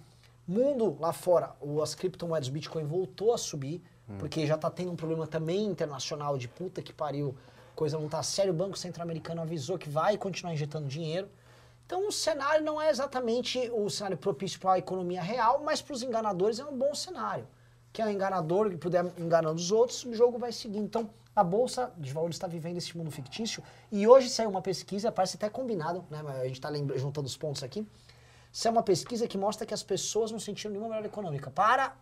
Mundo 0.47 0.97
lá 0.99 1.13
fora, 1.13 1.55
as 1.81 1.95
criptomoedas, 1.95 2.49
o 2.49 2.51
Bitcoin 2.51 2.83
voltou 2.83 3.33
a 3.33 3.37
subir, 3.37 3.81
porque 4.19 4.45
já 4.45 4.57
tá 4.57 4.69
tendo 4.69 4.91
um 4.91 4.95
problema 4.95 5.25
também 5.25 5.65
internacional 5.65 6.37
de 6.37 6.47
puta 6.47 6.81
que 6.81 6.91
pariu, 6.91 7.35
coisa 7.75 7.97
não 7.97 8.09
tá 8.09 8.21
sério, 8.21 8.51
o 8.51 8.55
Banco 8.55 8.77
Centro-Americano 8.77 9.41
avisou 9.41 9.77
que 9.77 9.89
vai 9.89 10.17
continuar 10.17 10.53
injetando 10.53 10.87
dinheiro. 10.87 11.29
Então 11.85 12.07
o 12.07 12.11
cenário 12.11 12.63
não 12.63 12.81
é 12.81 12.89
exatamente 12.89 13.69
o 13.73 13.89
cenário 13.89 14.17
propício 14.17 14.59
para 14.59 14.73
a 14.73 14.79
economia 14.79 15.21
real, 15.21 15.61
mas 15.63 15.81
para 15.81 15.93
os 15.93 16.03
enganadores 16.03 16.59
é 16.59 16.65
um 16.65 16.77
bom 16.77 16.93
cenário. 16.93 17.47
quem 17.93 18.05
é 18.05 18.11
enganador 18.11 18.71
e 18.71 18.77
puder 18.77 19.05
enganando 19.17 19.55
os 19.55 19.71
outros, 19.71 20.03
o 20.03 20.13
jogo 20.13 20.37
vai 20.37 20.51
seguir. 20.51 20.79
Então, 20.79 21.09
a 21.35 21.43
Bolsa 21.43 21.91
de 21.97 22.11
Valores 22.11 22.35
está 22.35 22.47
vivendo 22.47 22.77
esse 22.77 22.97
mundo 22.97 23.09
fictício. 23.11 23.63
E 23.91 24.07
hoje 24.07 24.29
saiu 24.29 24.49
uma 24.49 24.61
pesquisa, 24.61 25.11
parece 25.11 25.37
até 25.37 25.49
combinado, 25.49 26.03
né? 26.09 26.21
A 26.41 26.45
gente 26.45 26.55
está 26.55 26.69
juntando 26.97 27.27
os 27.27 27.37
pontos 27.37 27.63
aqui. 27.63 27.87
Saiu 28.51 28.73
uma 28.73 28.83
pesquisa 28.83 29.27
que 29.27 29.37
mostra 29.37 29.65
que 29.65 29.73
as 29.73 29.81
pessoas 29.83 30.31
não 30.31 30.39
sentiram 30.39 30.71
nenhuma 30.71 30.89
melhora 30.89 31.07
econômica. 31.07 31.49
Para 31.49 31.93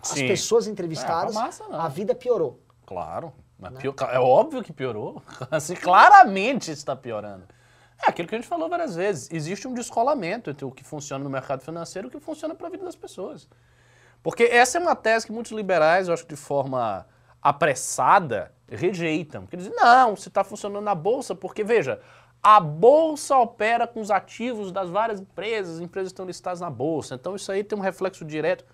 as 0.00 0.08
Sim. 0.08 0.26
pessoas 0.26 0.66
É, 0.66 0.70
entrevistadas, 0.70 1.32
pra 1.34 1.42
massa, 1.44 1.68
não. 1.68 1.80
a 1.80 1.88
vida 1.88 2.14
piorou. 2.14 2.60
Claro. 2.84 3.32
Mas 3.58 3.74
pior- 3.78 3.94
é 4.10 4.18
óbvio 4.18 4.62
que 4.64 4.72
piorou. 4.72 5.22
Assim, 5.50 5.74
claramente 5.76 6.70
está 6.72 6.96
piorando. 6.96 7.44
É 8.02 8.08
aquilo 8.08 8.26
que 8.26 8.34
a 8.34 8.38
gente 8.38 8.48
falou 8.48 8.68
várias 8.68 8.96
vezes. 8.96 9.28
Existe 9.30 9.68
um 9.68 9.74
descolamento 9.74 10.48
entre 10.50 10.64
o 10.64 10.70
que 10.72 10.82
funciona 10.82 11.22
no 11.22 11.28
mercado 11.30 11.60
financeiro 11.62 12.06
e 12.06 12.08
o 12.08 12.10
que 12.10 12.18
funciona 12.18 12.54
para 12.54 12.66
a 12.66 12.70
vida 12.70 12.84
das 12.84 12.96
pessoas. 12.96 13.46
Porque 14.22 14.44
essa 14.44 14.78
é 14.78 14.80
uma 14.80 14.96
tese 14.96 15.26
que 15.26 15.32
muitos 15.32 15.52
liberais, 15.52 16.08
eu 16.08 16.14
acho 16.14 16.24
que 16.24 16.34
de 16.34 16.40
forma 16.40 17.06
apressada, 17.42 18.52
rejeitam. 18.68 19.42
Porque 19.42 19.56
dizem, 19.56 19.72
não, 19.74 20.16
se 20.16 20.28
está 20.28 20.44
funcionando 20.44 20.84
na 20.84 20.94
Bolsa, 20.94 21.34
porque, 21.34 21.64
veja, 21.64 22.00
a 22.42 22.58
Bolsa 22.60 23.36
opera 23.36 23.86
com 23.86 24.00
os 24.00 24.10
ativos 24.10 24.72
das 24.72 24.88
várias 24.88 25.20
empresas, 25.20 25.76
as 25.76 25.80
empresas 25.80 26.10
estão 26.10 26.26
listadas 26.26 26.60
na 26.60 26.70
Bolsa, 26.70 27.14
então 27.14 27.36
isso 27.36 27.50
aí 27.50 27.62
tem 27.62 27.78
um 27.78 27.82
reflexo 27.82 28.24
direto. 28.24 28.64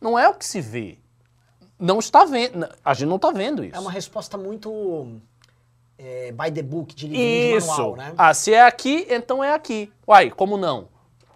Não 0.00 0.18
é 0.18 0.28
o 0.28 0.34
que 0.34 0.44
se 0.44 0.60
vê. 0.60 0.98
Não 1.78 1.98
está 1.98 2.24
vendo. 2.24 2.68
A 2.84 2.94
gente 2.94 3.08
não 3.08 3.16
está 3.16 3.30
vendo 3.30 3.64
isso. 3.64 3.76
É 3.76 3.80
uma 3.80 3.90
resposta 3.90 4.36
muito 4.36 5.20
é, 5.98 6.32
by 6.32 6.50
the 6.50 6.62
book, 6.62 6.94
de 6.94 7.06
livrinho 7.06 7.52
de 7.52 7.56
Isso. 7.58 7.68
manual, 7.68 7.96
né? 7.96 8.14
Ah, 8.16 8.34
se 8.34 8.52
é 8.52 8.62
aqui, 8.62 9.06
então 9.08 9.42
é 9.42 9.52
aqui. 9.52 9.92
Uai, 10.06 10.30
como 10.30 10.56
não? 10.56 10.88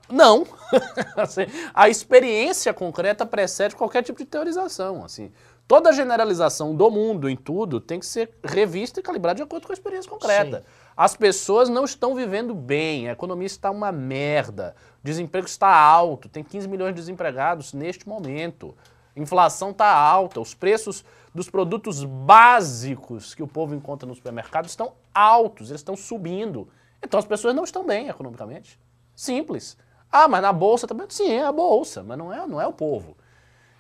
Não. 0.09 0.47
Assim, 1.17 1.47
a 1.73 1.89
experiência 1.89 2.73
concreta 2.75 3.25
precede 3.25 3.77
qualquer 3.77 4.03
tipo 4.03 4.19
de 4.19 4.25
teorização. 4.25 5.05
Assim, 5.05 5.33
toda 5.67 5.93
generalização 5.93 6.75
do 6.75 6.91
mundo 6.91 7.29
em 7.29 7.37
tudo 7.37 7.81
tem 7.81 7.99
que 7.99 8.07
ser 8.07 8.31
revista 8.45 9.01
e 9.01 9.03
calibrada 9.03 9.37
de 9.37 9.43
acordo 9.43 9.67
com 9.67 9.73
a 9.73 9.75
experiência 9.75 10.11
concreta. 10.11 10.61
Sim. 10.61 10.67
As 10.97 11.17
pessoas 11.17 11.69
não 11.69 11.85
estão 11.85 12.15
vivendo 12.15 12.55
bem, 12.55 13.09
a 13.09 13.13
economia 13.13 13.47
está 13.47 13.71
uma 13.71 13.93
merda, 13.93 14.75
o 15.03 15.05
desemprego 15.05 15.47
está 15.47 15.69
alto, 15.69 16.29
tem 16.29 16.43
15 16.43 16.69
milhões 16.69 16.95
de 16.95 17.01
desempregados 17.01 17.73
neste 17.73 18.09
momento. 18.09 18.75
Inflação 19.15 19.71
está 19.71 19.95
alta, 19.95 20.41
os 20.41 20.55
preços 20.55 21.05
dos 21.35 21.51
produtos 21.51 22.05
básicos 22.05 23.35
que 23.35 23.43
o 23.43 23.47
povo 23.47 23.75
encontra 23.75 24.09
no 24.09 24.15
supermercado 24.15 24.67
estão 24.67 24.93
altos, 25.13 25.71
eles 25.71 25.81
estão 25.81 25.97
subindo. 25.97 26.69
Então 27.03 27.19
as 27.19 27.27
pessoas 27.27 27.55
não 27.55 27.65
estão 27.65 27.85
bem 27.85 28.09
economicamente. 28.09 28.79
Simples. 29.15 29.77
Ah, 30.11 30.29
mas 30.29 30.43
na 30.43 30.53
bolsa 30.53 30.87
também? 30.87 31.07
Sim, 31.11 31.33
é 31.33 31.45
a 31.45 31.53
bolsa, 31.53 32.03
mas 32.03 32.17
não 32.17 32.33
é, 32.33 32.47
não 32.47 32.61
é 32.61 32.67
o 32.67 32.73
povo. 32.73 33.17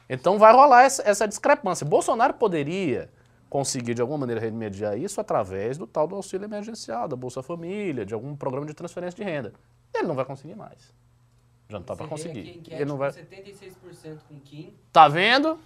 Então 0.08 0.38
vai 0.38 0.52
rolar 0.52 0.84
essa, 0.84 1.02
essa 1.08 1.26
discrepância. 1.26 1.86
Bolsonaro 1.86 2.34
poderia 2.34 3.10
conseguir 3.48 3.94
de 3.94 4.00
alguma 4.00 4.18
maneira 4.18 4.40
remediar 4.40 4.98
isso 4.98 5.20
através 5.20 5.78
do 5.78 5.86
tal 5.86 6.06
do 6.06 6.14
auxílio 6.14 6.44
emergencial, 6.44 7.08
da 7.08 7.16
Bolsa 7.16 7.42
Família, 7.42 8.04
de 8.04 8.14
algum 8.14 8.34
programa 8.36 8.66
de 8.66 8.74
transferência 8.74 9.16
de 9.16 9.22
renda. 9.22 9.52
Ele 9.94 10.06
não 10.06 10.14
vai 10.14 10.24
conseguir 10.24 10.54
mais. 10.54 10.92
Já 11.68 11.78
não 11.78 11.84
tá 11.84 11.96
para 11.96 12.06
conseguir. 12.06 12.40
aqui 12.40 12.50
enquete 12.58 12.74
Ele 12.74 12.84
não 12.84 12.96
vai. 12.96 13.12
com 13.12 13.18
76% 13.18 14.18
com 14.28 14.40
Kim. 14.40 14.74
Tá 14.92 15.08
vendo? 15.08 15.58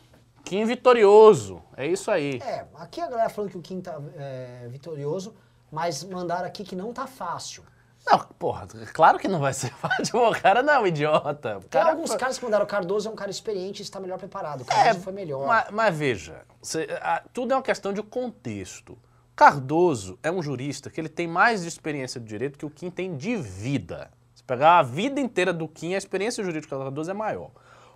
Kim 0.44 0.64
vitorioso. 0.64 1.62
É 1.76 1.86
isso 1.86 2.10
aí. 2.10 2.38
É, 2.42 2.66
aqui 2.74 3.00
a 3.00 3.08
galera 3.08 3.28
falando 3.28 3.50
que 3.50 3.58
o 3.58 3.62
Kim 3.62 3.80
tá 3.80 4.00
é, 4.16 4.66
vitorioso, 4.68 5.34
mas 5.70 6.02
mandaram 6.04 6.46
aqui 6.46 6.64
que 6.64 6.74
não 6.74 6.92
tá 6.92 7.06
fácil. 7.06 7.62
Não, 8.06 8.18
porra, 8.38 8.66
claro 8.92 9.18
que 9.18 9.28
não 9.28 9.38
vai 9.38 9.52
ser 9.52 9.70
fácil. 9.76 10.18
O 10.18 10.32
cara 10.40 10.62
não 10.62 10.72
é 10.72 10.78
um 10.80 10.86
idiota. 10.86 11.58
O 11.58 11.60
Tem 11.60 11.68
cara 11.68 11.90
alguns 11.90 12.14
caras 12.14 12.38
que 12.38 12.44
mandaram 12.44 12.64
o 12.64 12.68
Cardoso 12.68 13.08
é 13.08 13.12
um 13.12 13.14
cara 13.16 13.30
experiente 13.30 13.82
e 13.82 13.84
está 13.84 14.00
melhor 14.00 14.18
preparado. 14.18 14.62
O 14.62 14.64
Cardoso 14.64 15.00
foi 15.04 15.12
melhor. 15.12 15.42
É, 15.44 15.46
Mas, 15.46 15.70
mas 15.70 15.96
veja, 15.96 16.42
cê- 16.62 16.88
a- 17.02 17.22
tudo 17.32 17.52
é 17.52 17.56
uma 17.56 17.62
questão 17.62 17.92
de 17.92 18.02
contexto. 18.02 18.98
Cardoso 19.36 20.18
é 20.22 20.30
um 20.30 20.42
jurista 20.42 20.90
que 20.90 21.00
ele 21.00 21.08
tem 21.08 21.26
mais 21.26 21.62
de 21.62 21.68
experiência 21.68 22.20
de 22.20 22.26
direito 22.26 22.58
que 22.58 22.66
o 22.66 22.70
Kim 22.70 22.90
tem 22.90 23.16
de 23.16 23.36
vida. 23.36 24.10
Se 24.34 24.42
pegar 24.44 24.78
a 24.78 24.82
vida 24.82 25.20
inteira 25.20 25.52
do 25.52 25.66
Kim, 25.68 25.94
a 25.94 25.98
experiência 25.98 26.42
jurídica 26.44 26.76
do 26.76 26.82
Cardoso 26.82 27.10
é 27.10 27.14
maior. 27.14 27.50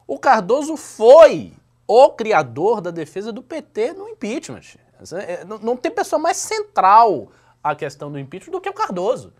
O 0.06 0.18
Cardoso 0.18 0.76
foi 0.76 1.52
o 1.86 2.10
criador 2.10 2.80
da 2.80 2.90
defesa 2.90 3.30
do 3.32 3.42
PT 3.42 3.92
no 3.94 4.08
impeachment. 4.08 4.62
É- 5.12 5.44
Não 5.44 5.58
não 5.58 5.76
tem 5.76 5.90
pessoa 5.90 6.18
mais 6.20 6.36
central 6.38 7.28
à 7.62 7.74
questão 7.74 8.10
do 8.10 8.18
impeachment 8.18 8.52
do 8.52 8.60
que 8.60 8.68
o 8.70 8.72
Cardoso. 8.74 9.32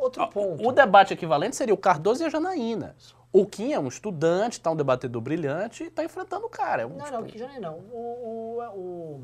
Outro 0.00 0.26
ponto. 0.28 0.66
O 0.66 0.72
debate 0.72 1.12
equivalente 1.14 1.56
seria 1.56 1.74
o 1.74 1.76
Cardoso 1.78 2.22
e 2.22 2.26
a 2.26 2.28
Janaína. 2.28 2.94
O 3.32 3.44
Kim 3.46 3.72
é 3.72 3.78
um 3.78 3.88
estudante, 3.88 4.60
tá 4.60 4.70
um 4.70 4.76
debatedor 4.76 5.20
brilhante 5.20 5.84
e 5.84 5.90
tá 5.90 6.04
enfrentando 6.04 6.46
o 6.46 6.48
cara. 6.48 6.82
É 6.82 6.86
um, 6.86 6.90
Não, 6.96 7.04
tipo, 7.04 7.12
não, 7.16 7.24
que 7.24 7.60
não. 7.60 7.74
O, 7.92 8.58
o, 8.58 8.78
o- 8.78 9.22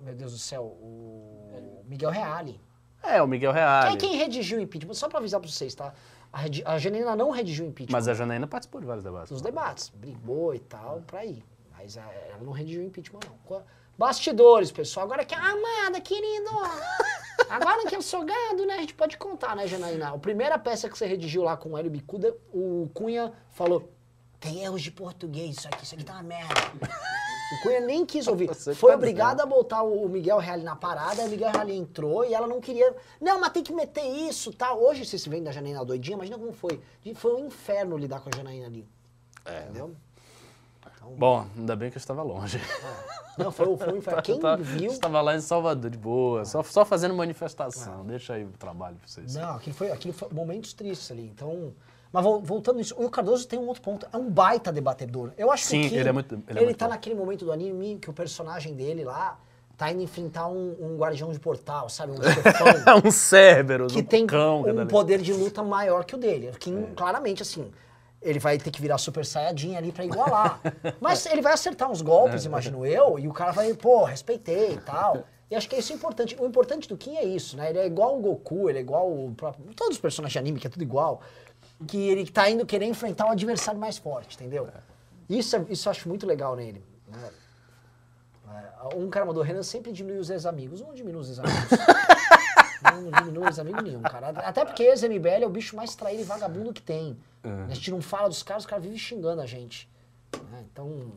Meu 0.00 0.14
Deus 0.14 0.32
do 0.32 0.38
céu, 0.38 0.62
o 0.64 1.82
Miguel 1.86 2.10
Reale. 2.10 2.60
É, 3.02 3.22
o 3.22 3.26
Miguel 3.28 3.52
Quem, 3.52 3.60
Reale. 3.60 3.96
quem 3.96 4.16
redigiu 4.16 4.58
o 4.58 4.60
impeachment? 4.60 4.94
Só 4.94 5.08
pra 5.08 5.18
avisar 5.20 5.40
pra 5.40 5.48
vocês, 5.48 5.74
tá? 5.74 5.92
A, 6.32 6.38
redi- 6.38 6.62
a 6.66 6.76
Janina 6.76 7.14
não 7.14 7.30
redigiu 7.30 7.64
o 7.64 7.68
impeachment. 7.68 7.96
Mas 7.96 8.08
a 8.08 8.14
Janaína 8.14 8.46
participou 8.46 8.80
de 8.80 8.86
vários 8.86 9.04
debates. 9.04 9.30
Nos 9.30 9.40
debates. 9.40 9.90
Brigou 9.94 10.54
e 10.54 10.58
tal, 10.58 11.02
pra 11.06 11.24
ir. 11.24 11.42
Mas 11.78 11.96
ela 11.96 12.10
não 12.42 12.52
redigiu 12.52 12.82
o 12.82 12.84
impeachment, 12.84 13.20
não. 13.48 13.62
Bastidores, 13.96 14.70
pessoal. 14.72 15.06
Agora 15.06 15.24
que 15.24 15.34
a 15.34 15.38
amada, 15.38 16.00
querido. 16.00 16.50
Agora 17.48 17.86
que 17.86 17.94
eu 17.94 18.02
sou 18.02 18.24
gado, 18.24 18.66
né? 18.66 18.74
A 18.74 18.80
gente 18.80 18.94
pode 18.94 19.16
contar, 19.16 19.54
né, 19.56 19.66
Janaína? 19.66 20.10
A 20.10 20.18
primeira 20.18 20.58
peça 20.58 20.88
que 20.88 20.96
você 20.96 21.06
redigiu 21.06 21.42
lá 21.42 21.56
com 21.56 21.70
o 21.70 21.78
Hélio 21.78 21.90
Bicuda, 21.90 22.36
o 22.52 22.88
Cunha 22.94 23.32
falou: 23.50 23.90
tem 24.40 24.64
erros 24.64 24.82
de 24.82 24.90
português, 24.90 25.56
isso 25.58 25.68
aqui, 25.68 25.84
isso 25.84 25.94
aqui 25.94 26.04
tá 26.04 26.14
uma 26.14 26.22
merda. 26.22 26.54
O 27.52 27.62
Cunha 27.62 27.80
nem 27.80 28.04
quis 28.04 28.26
ouvir. 28.26 28.48
Você 28.48 28.74
Foi 28.74 28.90
tá 28.90 28.96
obrigado 28.96 29.40
a 29.40 29.46
botar 29.46 29.82
o 29.82 30.08
Miguel 30.08 30.38
Reale 30.38 30.64
na 30.64 30.74
parada, 30.74 31.22
o 31.22 31.28
Miguel 31.28 31.52
Reale 31.52 31.76
entrou 31.76 32.24
e 32.24 32.34
ela 32.34 32.46
não 32.46 32.60
queria. 32.60 32.94
Não, 33.20 33.40
mas 33.40 33.52
tem 33.52 33.62
que 33.62 33.72
meter 33.72 34.04
isso 34.04 34.52
tal. 34.52 34.82
Hoje 34.82 35.04
vocês 35.04 35.24
veem 35.26 35.42
da 35.42 35.52
Janaína 35.52 35.84
doidinha, 35.84 36.16
imagina 36.16 36.38
como 36.38 36.52
foi. 36.52 36.80
Foi 37.14 37.34
um 37.34 37.46
inferno 37.46 37.96
lidar 37.96 38.20
com 38.20 38.28
a 38.32 38.36
Janaína 38.36 38.66
ali. 38.66 38.88
É. 39.44 39.60
Entendeu? 39.62 39.94
Então, 41.06 41.16
Bom, 41.18 41.46
ainda 41.56 41.76
bem 41.76 41.90
que 41.90 41.96
eu 41.96 42.00
estava 42.00 42.22
longe. 42.22 42.60
não, 43.38 43.50
foi, 43.50 43.76
foi 43.76 43.96
inferno. 43.98 44.22
Quem 44.22 44.38
tava- 44.40 44.62
viu. 44.62 44.90
Estava 44.90 45.20
lá 45.20 45.34
em 45.36 45.40
Salvador, 45.40 45.90
de 45.90 45.98
boa, 45.98 46.44
só, 46.44 46.62
só 46.62 46.84
fazendo 46.84 47.14
manifestação. 47.14 48.04
Deixa 48.04 48.34
aí 48.34 48.44
o 48.44 48.50
trabalho 48.58 48.96
pra 48.96 49.08
vocês. 49.08 49.34
Não, 49.34 49.56
aquilo 49.56 49.74
foi, 49.76 49.90
aquilo 49.90 50.14
foi 50.14 50.28
momentos 50.32 50.72
tristes 50.72 51.10
ali. 51.10 51.26
Então. 51.34 51.72
Mas 52.12 52.22
vol- 52.22 52.40
voltando 52.40 52.76
nisso, 52.76 52.94
o 52.96 53.10
Cardoso 53.10 53.46
tem 53.46 53.58
um 53.58 53.66
outro 53.66 53.82
ponto. 53.82 54.06
É 54.12 54.16
um 54.16 54.30
baita 54.30 54.72
debatedor. 54.72 55.32
Eu 55.36 55.50
acho 55.50 55.64
Sim, 55.66 55.80
que 55.82 55.86
o 55.86 55.90
Kim, 55.90 55.96
ele 55.96 56.08
é 56.08 56.12
muito- 56.12 56.34
ele 56.34 56.42
Ele, 56.48 56.58
é 56.60 56.62
muito 56.64 56.76
tá 56.78 56.86
bom. 56.86 56.92
naquele 56.92 57.14
momento 57.16 57.44
do 57.44 57.52
anime 57.52 57.98
que 58.00 58.08
o 58.08 58.12
personagem 58.12 58.74
dele 58.74 59.04
lá 59.04 59.38
tá 59.76 59.90
indo 59.92 60.00
enfrentar 60.02 60.46
um, 60.46 60.74
um 60.80 60.96
guardião 60.96 61.30
de 61.32 61.38
portal, 61.38 61.88
sabe? 61.90 62.12
Um 62.12 62.22
chefão. 62.22 62.66
É 62.86 63.06
um 63.06 63.10
Cerberus, 63.10 63.92
que 63.92 63.98
um 64.00 64.04
tem 64.04 64.26
cão. 64.26 64.62
um 64.62 64.86
poder 64.86 65.20
de 65.20 65.32
luta 65.34 65.62
maior 65.62 66.04
que 66.04 66.14
o 66.14 66.18
dele. 66.18 66.52
Que 66.58 66.72
É. 66.72 66.82
claramente, 66.96 67.42
assim, 67.42 67.70
ele 68.28 68.38
vai 68.38 68.58
ter 68.58 68.70
que 68.70 68.80
virar 68.80 68.98
Super 68.98 69.24
Saiyajin 69.24 69.76
ali 69.76 69.92
pra 69.92 70.04
igualar. 70.04 70.60
Mas 71.00 71.24
ele 71.26 71.40
vai 71.40 71.52
acertar 71.52 71.90
uns 71.90 72.02
golpes, 72.02 72.44
É. 72.44 72.48
imagino 72.48 72.84
eu, 72.84 73.18
e 73.18 73.26
o 73.28 73.32
cara 73.32 73.52
vai, 73.52 73.72
pô, 73.74 74.04
respeitei 74.04 74.72
e 74.74 74.78
tal. 74.80 75.24
E 75.50 75.54
acho 75.54 75.68
que 75.68 75.76
isso 75.76 75.92
é 75.92 75.96
importante. 75.96 76.36
O 76.40 76.44
importante 76.46 76.88
do 76.88 76.96
Kim 76.96 77.16
é 77.16 77.24
isso, 77.24 77.56
né? 77.56 77.70
Ele 77.70 77.78
é 77.78 77.86
igual 77.86 78.18
o 78.18 78.20
Goku, 78.20 78.68
ele 78.68 78.78
é 78.78 78.80
igual 78.80 79.08
o 79.10 79.32
próprio. 79.36 79.64
Todos 79.74 79.94
os 79.96 80.00
personagens 80.00 80.32
de 80.32 80.38
anime, 80.38 80.58
que 80.58 80.66
é 80.66 80.70
tudo 80.70 80.82
igual. 80.82 81.22
Que 81.86 82.08
ele 82.08 82.26
tá 82.28 82.50
indo 82.50 82.66
querer 82.66 82.86
enfrentar 82.86 83.26
o 83.26 83.30
adversário 83.30 83.78
mais 83.78 83.96
forte, 83.96 84.34
entendeu? 84.34 84.68
Isso, 85.28 85.54
é- 85.56 85.64
isso 85.70 85.86
eu 85.88 85.90
acho 85.92 86.08
muito 86.08 86.26
legal 86.26 86.56
nele. 86.56 86.84
né? 87.08 87.30
É, 88.92 88.96
Um 88.96 89.08
cara 89.10 89.24
mandou, 89.26 89.42
Renan 89.42 89.62
sempre 89.62 89.92
diminui 89.92 90.18
os 90.18 90.30
ex-amigos. 90.30 90.80
Não 90.80 90.94
diminui 90.94 91.20
os 91.20 91.28
ex-amigos. 91.28 91.70
não 92.82 93.10
diminui 93.10 93.48
os 93.48 93.58
amigos 93.58 93.82
nenhum, 93.82 94.02
cara. 94.02 94.28
Até 94.28 94.64
porque 94.64 94.82
ex-MBL 94.82 95.42
é 95.42 95.46
o 95.46 95.50
bicho 95.50 95.76
mais 95.76 95.94
traído 95.94 96.22
e 96.22 96.24
vagabundo 96.24 96.72
que 96.72 96.82
tem. 96.82 97.16
A 97.68 97.74
gente 97.74 97.90
não 97.90 98.00
fala 98.02 98.28
dos 98.28 98.42
caras, 98.42 98.64
os 98.64 98.66
caras 98.68 98.84
vivem 98.84 98.98
xingando 98.98 99.40
a 99.40 99.46
gente. 99.46 99.88
né? 100.50 100.64
Então. 100.72 101.12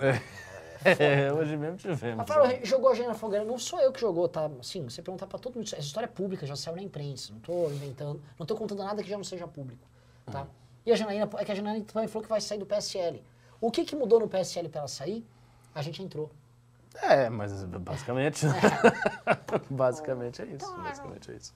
É, 0.86 1.32
hoje 1.34 1.58
mesmo 1.58 1.78
tivemos. 1.78 2.20
Rafael 2.20 2.60
jogou 2.64 2.92
a 2.92 2.96
gente 2.96 3.08
na 3.08 3.16
fogueira. 3.16 3.44
Não 3.44 3.58
sou 3.58 3.80
eu 3.80 3.92
que 3.92 4.00
jogou, 4.00 4.28
tá? 4.30 4.50
Assim, 4.60 4.84
você 4.84 5.02
perguntar 5.02 5.28
pra 5.28 5.40
todo 5.40 5.56
mundo. 5.56 5.66
Essa 5.66 5.80
história 5.80 6.06
é 6.06 6.10
pública, 6.10 6.46
já 6.46 6.56
saiu 6.56 6.76
na 6.76 6.84
imprensa. 6.84 7.34
Não 7.34 7.40
tô 7.40 7.68
inventando. 7.70 8.22
Não 8.38 8.46
tô 8.46 8.56
contando 8.56 8.84
nada 8.84 9.02
que 9.02 9.10
já 9.10 9.18
não 9.18 9.24
seja 9.24 9.48
público. 9.48 9.88
Tá? 10.32 10.46
E 10.86 10.92
a 10.92 10.96
Janaína, 10.96 11.28
é 11.38 11.46
que 11.46 11.52
a 11.52 11.56
Janaína 11.56 11.84
também 11.86 12.08
falou 12.08 12.24
que 12.24 12.30
vai 12.30 12.40
sair 12.40 12.60
do 12.60 12.66
PSL. 12.66 13.24
O 13.60 13.72
que, 13.72 13.84
que 13.84 13.96
mudou 13.96 14.20
no 14.20 14.28
PSL 14.30 14.70
pra 14.70 14.80
ela 14.82 14.88
sair? 14.88 15.26
A 15.74 15.82
gente 15.82 16.02
entrou. 16.02 16.30
É, 17.02 17.30
mas 17.30 17.64
basicamente. 17.64 18.46
basicamente 19.70 20.42
é 20.42 20.46
isso. 20.46 20.76
Basicamente 20.82 21.32
é 21.32 21.36
isso. 21.36 21.54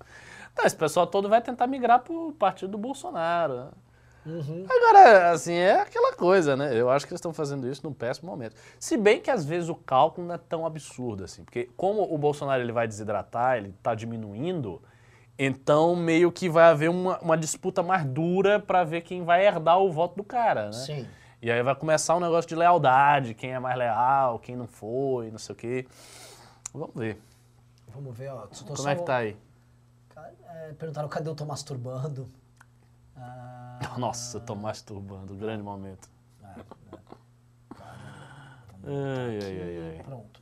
Então, 0.51 0.65
esse 0.65 0.75
pessoal 0.75 1.07
todo 1.07 1.27
vai 1.27 1.41
tentar 1.41 1.67
migrar 1.67 1.99
pro 1.99 2.31
partido 2.33 2.71
do 2.71 2.77
Bolsonaro. 2.77 3.55
né? 3.55 3.69
Agora, 4.69 5.31
assim, 5.31 5.53
é 5.53 5.81
aquela 5.81 6.13
coisa, 6.13 6.55
né? 6.55 6.79
Eu 6.79 6.89
acho 6.89 7.05
que 7.05 7.11
eles 7.11 7.19
estão 7.19 7.33
fazendo 7.33 7.67
isso 7.67 7.81
num 7.83 7.93
péssimo 7.93 8.31
momento. 8.31 8.55
Se 8.79 8.95
bem 8.95 9.19
que 9.19 9.29
às 9.29 9.43
vezes 9.43 9.67
o 9.69 9.75
cálculo 9.75 10.27
não 10.27 10.35
é 10.35 10.37
tão 10.37 10.65
absurdo 10.65 11.23
assim, 11.23 11.43
porque 11.43 11.69
como 11.75 12.03
o 12.03 12.17
Bolsonaro 12.17 12.61
ele 12.61 12.71
vai 12.71 12.87
desidratar, 12.87 13.57
ele 13.57 13.69
está 13.69 13.93
diminuindo, 13.93 14.81
então 15.37 15.95
meio 15.95 16.31
que 16.31 16.47
vai 16.47 16.65
haver 16.65 16.89
uma, 16.89 17.19
uma 17.19 17.37
disputa 17.37 17.83
mais 17.83 18.05
dura 18.05 18.59
para 18.59 18.83
ver 18.83 19.01
quem 19.01 19.23
vai 19.23 19.45
herdar 19.45 19.79
o 19.79 19.91
voto 19.91 20.15
do 20.15 20.23
cara, 20.23 20.67
né? 20.67 20.71
Sim. 20.71 21.07
E 21.43 21.51
aí 21.51 21.61
vai 21.61 21.75
começar 21.75 22.15
um 22.15 22.21
negócio 22.21 22.47
de 22.47 22.55
lealdade, 22.55 23.33
quem 23.33 23.51
é 23.53 23.59
mais 23.59 23.77
leal, 23.77 24.39
quem 24.39 24.55
não 24.55 24.65
foi, 24.65 25.29
não 25.29 25.37
sei 25.37 25.51
o 25.51 25.57
quê. 25.57 25.85
Vamos 26.73 26.95
ver. 26.95 27.21
Vamos 27.89 28.17
ver, 28.17 28.29
ó. 28.29 28.47
Como 28.47 28.77
só- 28.77 28.89
é 28.89 28.95
que 28.95 29.03
tá 29.03 29.17
aí? 29.17 29.37
É, 30.47 30.71
perguntaram 30.71 31.09
cadê 31.09 31.27
eu 31.29 31.35
tô 31.35 31.43
masturbando. 31.45 32.29
Ah, 33.17 33.77
Nossa, 33.99 34.37
eu 34.37 34.41
tô 34.41 34.55
masturbando, 34.55 35.35
grande 35.35 35.61
momento. 35.61 36.07
é, 36.41 36.61
Ai, 38.85 39.39
ai, 39.43 39.61
ai, 39.61 39.95
ai. 39.97 40.03
Pronto. 40.03 40.41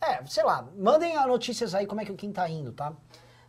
É, 0.00 0.24
sei 0.26 0.44
lá, 0.44 0.68
mandem 0.78 1.16
as 1.16 1.26
notícias 1.26 1.74
aí 1.74 1.84
como 1.84 2.00
é 2.00 2.04
que 2.04 2.12
o 2.12 2.16
Kim 2.16 2.30
tá 2.30 2.48
indo, 2.48 2.72
tá? 2.72 2.92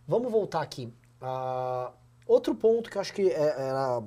Vamos 0.07 0.32
voltar 0.32 0.63
aqui. 0.63 0.91
Ah, 1.21 1.91
outro 2.26 2.55
ponto 2.55 2.89
que 2.89 2.97
eu 2.97 3.01
acho 3.01 3.13
que 3.13 3.30
é- 3.30 3.61
era. 3.69 4.01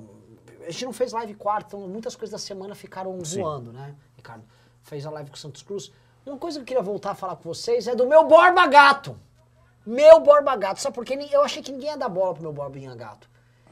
A 0.67 0.71
gente 0.71 0.85
não 0.85 0.93
fez 0.93 1.13
live 1.13 1.33
quarta, 1.35 1.75
então 1.75 1.87
muitas 1.87 2.15
coisas 2.15 2.31
da 2.31 2.37
semana 2.37 2.75
ficaram 2.75 3.23
Sim. 3.23 3.41
voando, 3.41 3.71
né, 3.71 3.95
Ricardo? 4.15 4.43
Fez 4.83 5.05
a 5.05 5.09
live 5.11 5.29
com 5.29 5.35
o 5.35 5.39
Santos 5.39 5.61
Cruz. 5.61 5.91
Uma 6.25 6.37
coisa 6.37 6.57
que 6.59 6.63
eu 6.63 6.65
queria 6.65 6.83
voltar 6.83 7.11
a 7.11 7.15
falar 7.15 7.35
com 7.37 7.43
vocês 7.43 7.87
é 7.87 7.95
do 7.95 8.05
meu 8.05 8.27
Borba 8.27 8.67
Gato. 8.67 9.17
Meu 9.85 10.19
Borba 10.19 10.55
Gato. 10.57 10.81
Sabe 10.81 10.93
por 10.93 11.05
quê? 11.05 11.17
Eu 11.31 11.41
achei 11.41 11.63
que 11.63 11.71
ninguém 11.71 11.89
ia 11.89 11.97
dar 11.97 12.09
bola 12.09 12.33
pro 12.33 12.43
meu 12.43 12.51
Borbinha 12.51 12.93
Gato. 12.95 13.29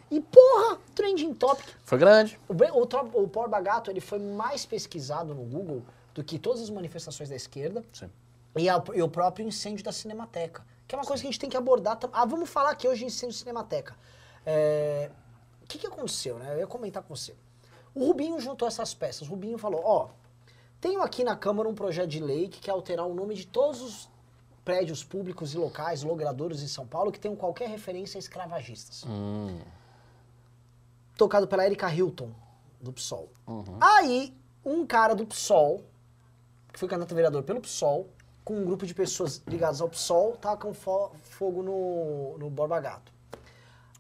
E 0.09 0.21
porra, 0.21 0.77
trending 0.93 1.33
topic. 1.33 1.67
Foi 1.83 1.97
grande? 1.97 2.39
O, 2.47 2.53
o, 2.53 3.23
o 3.23 3.27
Borba 3.27 3.59
Gato 3.59 3.91
ele 3.91 3.99
foi 3.99 4.19
mais 4.19 4.65
pesquisado 4.65 5.33
no 5.33 5.43
Google 5.43 5.83
do 6.13 6.23
que 6.23 6.39
todas 6.39 6.61
as 6.61 6.69
manifestações 6.69 7.27
da 7.27 7.35
esquerda. 7.35 7.83
Sim. 7.91 8.09
E, 8.55 8.69
a- 8.69 8.81
e 8.93 9.01
o 9.01 9.09
próprio 9.09 9.45
incêndio 9.45 9.83
da 9.83 9.91
Cinemateca. 9.91 10.63
Que 10.87 10.95
é 10.95 10.97
uma 10.97 11.03
coisa 11.05 11.21
que 11.21 11.27
a 11.27 11.31
gente 11.31 11.39
tem 11.41 11.49
que 11.49 11.57
abordar. 11.57 11.99
Ah, 12.13 12.25
vamos 12.25 12.49
falar 12.49 12.69
aqui 12.69 12.87
hoje 12.87 12.99
de 13.01 13.05
incêndio 13.07 13.35
da 13.35 13.39
Cinemateca. 13.39 13.95
É, 14.45 15.09
O 15.66 15.68
que, 15.68 15.78
que 15.80 15.88
aconteceu, 15.88 16.38
né? 16.39 16.53
Eu 16.53 16.59
ia 16.59 16.68
comentar 16.68 17.03
com 17.03 17.13
você. 17.16 17.36
O 17.93 18.05
Rubinho 18.05 18.39
juntou 18.39 18.68
essas 18.68 18.93
peças. 18.93 19.28
O 19.28 19.32
Rubinho 19.32 19.57
falou, 19.57 19.82
ó, 19.84 20.09
tenho 20.80 21.01
aqui 21.01 21.24
na 21.24 21.36
Câmara 21.36 21.68
um 21.68 21.74
projeto 21.76 22.07
de 22.09 22.20
lei 22.20 22.47
que 22.47 22.59
quer 22.61 22.72
alterar 22.72 23.05
o 23.07 23.13
nome 23.13 23.36
de 23.36 23.47
todos 23.47 23.82
os 23.82 24.09
prédios 24.63 25.03
públicos 25.03 25.53
e 25.53 25.57
locais, 25.57 26.03
logradouros 26.03 26.61
em 26.63 26.68
São 26.68 26.86
Paulo, 26.88 27.11
que 27.11 27.20
tenham 27.20 27.36
qualquer 27.36 27.68
referência 27.70 28.18
a 28.18 28.20
escravagistas. 28.20 29.03
Hum, 29.07 29.59
Tocado 31.18 31.47
pela 31.47 31.66
Erika 31.66 31.91
Hilton, 31.93 32.30
do 32.82 32.91
PSOL. 32.91 33.30
Aí, 33.80 34.36
um 34.66 34.86
cara 34.86 35.16
do 35.16 35.26
PSOL, 35.26 35.84
que 36.74 36.80
foi 36.80 36.89
candidato 36.89 37.11
a 37.13 37.16
vereador 37.16 37.43
pelo 37.43 37.61
PSOL, 37.61 38.09
com 38.43 38.57
um 38.57 38.66
grupo 38.66 38.86
de 38.86 38.93
pessoas 38.93 39.41
ligadas 39.47 39.80
ao 39.82 39.88
PSOL, 39.89 40.34
tacam 40.36 40.74
fo- 40.74 41.11
fogo 41.24 41.63
no, 41.63 42.38
no 42.38 42.49
Borba 42.49 42.80
Gato. 42.80 43.11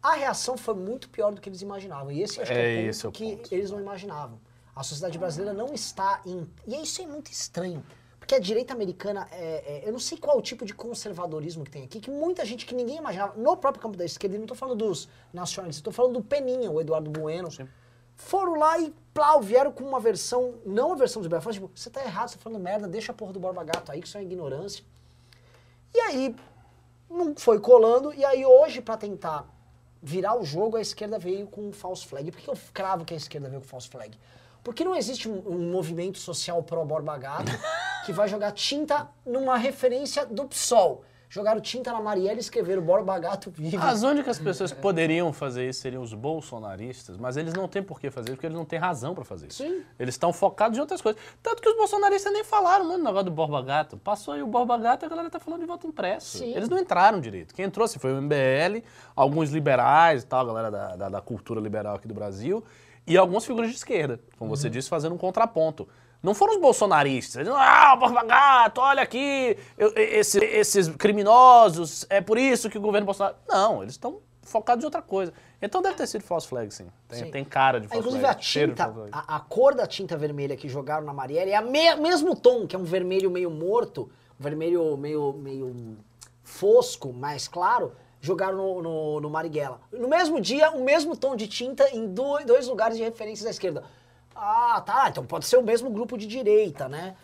A 0.05 0.13
reação 0.13 0.55
foi 0.55 0.75
muito 0.75 1.09
pior 1.09 1.33
do 1.33 1.41
que 1.41 1.49
eles 1.49 1.63
imaginavam. 1.63 2.11
E 2.11 2.21
esse 2.21 2.39
acho 2.39 2.51
que 2.51 2.57
é, 2.57 2.85
É, 2.85 2.89
o 2.89 2.93
ponto 2.93 3.05
é 3.05 3.09
o 3.09 3.11
que 3.11 3.35
ponto. 3.37 3.53
eles 3.55 3.71
não 3.71 3.79
imaginavam. 3.79 4.39
A 4.75 4.83
sociedade 4.83 5.17
brasileira 5.17 5.51
não 5.51 5.73
está 5.73 6.21
em. 6.27 6.47
E 6.67 6.75
isso 6.83 7.01
é 7.01 7.07
muito 7.07 7.31
estranho. 7.31 7.83
Porque 8.19 8.35
a 8.35 8.39
direita 8.39 8.71
americana, 8.71 9.27
é, 9.31 9.81
é- 9.81 9.87
eu 9.87 9.91
não 9.91 9.97
sei 9.99 10.15
qual 10.19 10.37
o 10.37 10.43
tipo 10.43 10.63
de 10.63 10.75
conservadorismo 10.75 11.63
que 11.63 11.71
tem 11.71 11.83
aqui, 11.85 11.99
que 11.99 12.11
muita 12.11 12.45
gente 12.45 12.67
que 12.67 12.75
ninguém 12.75 12.97
imaginava, 12.97 13.33
no 13.35 13.57
próprio 13.57 13.81
campo 13.81 13.97
da 13.97 14.05
esquerda, 14.05 14.35
e 14.35 14.37
não 14.37 14.45
estou 14.45 14.55
falando 14.57 14.77
dos 14.77 15.09
nacionalistas, 15.33 15.79
estou 15.79 15.93
falando 15.93 16.13
do 16.13 16.23
Peninha, 16.23 16.69
o 16.69 16.79
Eduardo 16.79 17.09
Bueno, 17.09 17.49
foram 18.15 18.55
lá 18.59 18.77
e, 18.79 18.93
plau, 19.11 19.41
vieram 19.41 19.71
com 19.71 19.83
uma 19.83 19.99
versão, 19.99 20.55
não 20.65 20.91
a 20.91 20.95
versão 20.95 21.19
dos 21.19 21.25
liberais, 21.27 21.43
falaram, 21.43 21.61
tipo, 21.67 21.79
você 21.79 21.89
tá 21.89 22.03
errado, 22.03 22.29
você 22.29 22.37
tá 22.37 22.43
falando 22.43 22.61
merda, 22.61 22.87
deixa 22.87 23.11
a 23.11 23.15
porra 23.15 23.33
do 23.33 23.39
Borba 23.39 23.63
Gato 23.63 23.91
aí, 23.91 24.01
que 24.01 24.07
isso 24.07 24.17
é 24.19 24.23
ignorância. 24.23 24.83
E 25.93 25.99
aí, 25.99 26.35
não 27.09 27.35
foi 27.35 27.59
colando, 27.59 28.13
e 28.13 28.23
aí 28.23 28.45
hoje, 28.45 28.81
pra 28.81 28.97
tentar 28.97 29.47
virar 30.05 30.39
o 30.39 30.45
jogo, 30.45 30.77
a 30.77 30.81
esquerda 30.81 31.17
veio 31.17 31.47
com 31.47 31.67
um 31.67 31.71
false 31.71 32.05
flag. 32.05 32.31
Por 32.31 32.39
que 32.39 32.47
eu 32.47 32.57
cravo 32.71 33.03
que 33.03 33.13
a 33.13 33.17
esquerda 33.17 33.49
veio 33.49 33.59
com 33.59 33.67
false 33.67 33.89
flag? 33.89 34.15
Porque 34.63 34.83
não 34.83 34.95
existe 34.95 35.27
um, 35.27 35.41
um 35.47 35.71
movimento 35.71 36.19
social 36.19 36.61
pró-Borba 36.61 37.17
Gato 37.17 37.51
que 38.05 38.13
vai 38.13 38.27
jogar 38.27 38.51
tinta 38.51 39.09
numa 39.25 39.57
referência 39.57 40.23
do 40.23 40.45
PSOL. 40.45 41.03
Jogaram 41.29 41.59
tinta 41.59 41.91
na 41.91 41.99
Marielle 42.01 42.37
e 42.37 42.39
escreveram 42.39 42.81
Borba 42.81 43.17
Gato 43.19 43.49
vive. 43.51 43.77
As 43.77 44.03
únicas 44.03 44.37
pessoas 44.39 44.71
que 44.71 44.79
poderiam 44.79 45.33
fazer 45.33 45.67
isso 45.69 45.81
seriam 45.81 46.01
os 46.03 46.13
bolsonaristas, 46.13 47.17
mas 47.17 47.35
eles 47.37 47.53
não 47.53 47.67
têm 47.67 47.81
por 47.83 47.99
que 47.99 48.09
fazer 48.11 48.31
porque 48.31 48.45
eles 48.45 48.57
não 48.57 48.65
têm 48.65 48.79
razão 48.79 49.13
pra 49.15 49.25
fazer 49.25 49.47
isso. 49.47 49.63
Sim. 49.63 49.81
Eles 49.99 50.13
estão 50.15 50.31
focados 50.31 50.77
em 50.77 50.81
outras 50.81 51.01
coisas. 51.01 51.21
Tanto 51.41 51.61
que 51.61 51.69
os 51.69 51.75
bolsonaristas 51.75 52.31
nem 52.31 52.43
falaram 52.43 52.85
muito 52.85 52.99
no 52.99 53.05
negócio 53.05 53.25
do 53.25 53.31
Borba 53.31 53.61
Gato. 53.61 53.97
Passou 53.97 54.33
aí 54.33 54.41
o 54.43 54.47
Borba 54.47 54.77
Gato 54.77 55.03
e 55.03 55.05
a 55.05 55.09
galera 55.09 55.29
tá 55.29 55.39
falando 55.39 55.61
de 55.61 55.65
voto 55.67 55.87
impresso. 55.87 56.37
Sim. 56.37 56.53
Eles 56.55 56.69
não 56.69 56.77
entraram 56.77 57.19
direito. 57.19 57.53
Quem 57.53 57.65
entrou 57.65 57.83
assim, 57.85 57.99
foi 57.99 58.13
o 58.13 58.21
MBL, 58.21 58.83
alguns 59.15 59.49
liberais 59.51 60.23
e 60.23 60.25
tal, 60.25 60.41
a 60.41 60.45
galera 60.45 60.71
da, 60.71 60.95
da, 60.95 61.09
da 61.09 61.21
cultura 61.21 61.59
liberal 61.59 61.95
aqui 61.95 62.07
do 62.07 62.13
Brasil, 62.13 62.63
e 63.07 63.17
algumas 63.17 63.45
figuras 63.45 63.69
de 63.69 63.75
esquerda, 63.75 64.19
como 64.37 64.49
Uhum. 64.51 64.55
você 64.55 64.69
disse, 64.69 64.89
fazendo 64.89 65.13
um 65.15 65.17
contraponto. 65.17 65.87
Não 66.25 66.33
foram 66.33 66.55
os 66.55 66.59
bolsonaristas. 66.61 67.47
Ah, 67.47 67.95
Borba 67.95 68.23
Gato, 68.23 68.81
olha 68.81 69.03
aqui, 69.03 69.55
eu- 69.77 69.93
esse- 69.95 70.43
esses 70.43 70.89
criminosos, 70.89 72.05
é 72.09 72.19
por 72.19 72.37
isso 72.37 72.69
que 72.69 72.77
o 72.77 72.81
governo 72.81 73.05
Bolsonaro... 73.05 73.35
Não, 73.47 73.81
eles 73.83 73.93
estão 73.93 74.19
focados 74.41 74.83
em 74.83 74.87
outra 74.87 75.01
coisa. 75.01 75.31
Então 75.61 75.81
deve 75.81 75.95
ter 75.95 76.07
sido 76.07 76.23
false 76.23 76.47
flag, 76.47 76.71
sim. 76.73 76.87
Tem, 77.07 77.19
Sim. 77.25 77.31
tem 77.31 77.45
cara 77.45 77.79
de 77.79 77.85
Ah, 77.85 77.89
false 77.89 77.99
Inclusive 77.99 78.25
a 78.25 78.29
flag. 78.29 78.45
cheiro 78.45 78.73
de 78.73 78.83
tinta, 78.83 79.09
a, 79.11 79.35
a 79.37 79.39
cor 79.39 79.73
da 79.75 79.87
tinta 79.87 80.17
vermelha 80.17 80.55
que 80.57 80.67
jogaram 80.67 81.05
na 81.05 81.13
Marielle 81.13 81.51
é 81.51 81.59
o 81.61 82.01
mesmo 82.01 82.35
tom, 82.35 82.67
que 82.67 82.75
é 82.75 82.79
um 82.79 82.83
vermelho 82.83 83.29
meio 83.31 83.49
morto, 83.49 84.09
um 84.39 84.43
vermelho 84.43 84.97
meio, 84.97 85.33
meio 85.33 85.97
fosco, 86.43 87.11
mais 87.13 87.47
claro, 87.47 87.93
jogaram 88.21 88.57
no, 88.57 88.81
no, 88.81 89.21
no 89.21 89.29
Marighella. 89.29 89.79
No 89.91 90.07
mesmo 90.07 90.39
dia, 90.41 90.71
o 90.71 90.83
mesmo 90.83 91.15
tom 91.15 91.35
de 91.35 91.47
tinta 91.47 91.87
em 91.95 92.07
do- 92.07 92.39
dois 92.45 92.67
lugares 92.67 92.97
de 92.97 93.03
referência 93.03 93.43
da 93.45 93.51
esquerda. 93.51 93.83
Ah, 94.35 94.81
tá, 94.81 95.09
então 95.09 95.25
pode 95.25 95.45
ser 95.45 95.57
o 95.57 95.63
mesmo 95.63 95.89
grupo 95.89 96.17
de 96.17 96.27
direita, 96.27 96.87
né? 96.89 97.15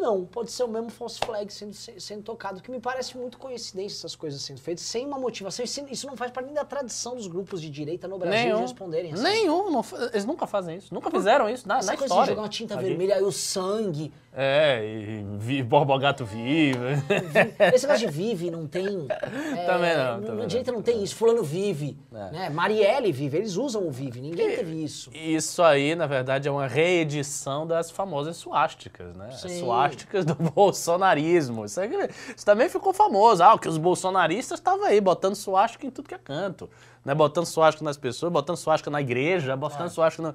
Ou 0.00 0.06
não, 0.06 0.24
pode 0.24 0.50
ser 0.50 0.64
o 0.64 0.68
mesmo 0.68 0.90
false 0.90 1.18
flag 1.18 1.52
sendo, 1.52 1.74
sendo 1.74 2.22
tocado, 2.22 2.62
que 2.62 2.70
me 2.70 2.80
parece 2.80 3.16
muito 3.16 3.38
coincidência 3.38 3.98
essas 3.98 4.16
coisas 4.16 4.40
sendo 4.40 4.60
feitas, 4.60 4.84
sem 4.84 5.06
uma 5.06 5.18
motivação. 5.18 5.64
Isso, 5.64 6.06
não 6.06 6.16
faz 6.16 6.30
parte 6.30 6.46
nem 6.46 6.54
da 6.54 6.64
tradição 6.64 7.14
dos 7.14 7.26
grupos 7.26 7.60
de 7.60 7.68
direita 7.70 8.08
no 8.08 8.18
Brasil 8.18 8.38
de 8.38 8.46
Nenhum. 8.46 8.60
responderem 8.60 9.12
assim. 9.12 9.22
Nenhum. 9.22 9.70
não 9.70 9.84
eles 10.12 10.24
nunca 10.24 10.46
fazem 10.46 10.76
isso. 10.76 10.92
Nunca 10.92 11.10
fizeram 11.10 11.48
isso 11.48 11.68
na, 11.68 11.78
Essa 11.78 11.92
na 11.92 11.98
coisa 11.98 12.06
história. 12.12 12.24
de 12.24 12.30
jogar 12.30 12.42
uma 12.42 12.48
tinta 12.48 12.74
Aqui. 12.74 12.84
vermelha, 12.84 13.16
aí 13.16 13.22
o 13.22 13.32
sangue. 13.32 14.12
É, 14.32 14.80
e 14.84 15.24
vi, 15.38 15.60
Borba 15.62 15.98
Gato 15.98 16.24
vive. 16.24 16.78
Esse 17.74 17.86
negócio 17.86 18.06
de 18.06 18.12
vive 18.12 18.50
não 18.50 18.66
tem. 18.66 18.86
é, 19.10 19.66
Também 19.66 19.96
não, 19.96 20.14
também 20.14 20.28
Na 20.30 20.34
não. 20.34 20.46
direita 20.46 20.70
não 20.72 20.82
tem 20.82 21.02
isso. 21.02 21.16
Fulano 21.16 21.42
vive. 21.42 21.98
É. 22.12 22.30
Né? 22.30 22.50
Marielle 22.50 23.10
vive. 23.10 23.38
Eles 23.38 23.56
usam 23.56 23.86
o 23.86 23.90
vive. 23.90 24.20
Ninguém 24.20 24.56
teve 24.56 24.84
isso. 24.84 25.10
Isso 25.12 25.62
aí, 25.62 25.96
na 25.96 26.06
verdade, 26.06 26.46
é 26.46 26.50
uma 26.50 26.68
reedição 26.68 27.66
das 27.66 27.90
famosas 27.90 28.36
suásticas, 28.36 29.16
né? 29.16 29.30
Sim. 29.32 29.58
Do 30.24 30.34
bolsonarismo. 30.50 31.64
Isso, 31.64 31.80
aí, 31.80 31.90
isso 32.36 32.44
também 32.44 32.68
ficou 32.68 32.92
famoso. 32.92 33.42
Ah, 33.42 33.58
que 33.58 33.68
os 33.68 33.78
bolsonaristas 33.78 34.58
estavam 34.58 34.84
aí 34.84 35.00
botando 35.00 35.34
suástica 35.34 35.86
em 35.86 35.90
tudo 35.90 36.08
que 36.08 36.14
é 36.14 36.18
canto. 36.18 36.68
Né? 37.04 37.14
Botando 37.14 37.46
suástica 37.46 37.84
nas 37.84 37.96
pessoas, 37.96 38.32
botando 38.32 38.56
suástica 38.56 38.90
na 38.90 39.00
igreja, 39.00 39.56
botando 39.56 39.86
É. 39.86 39.90
suástica 39.90 40.22
no... 40.22 40.34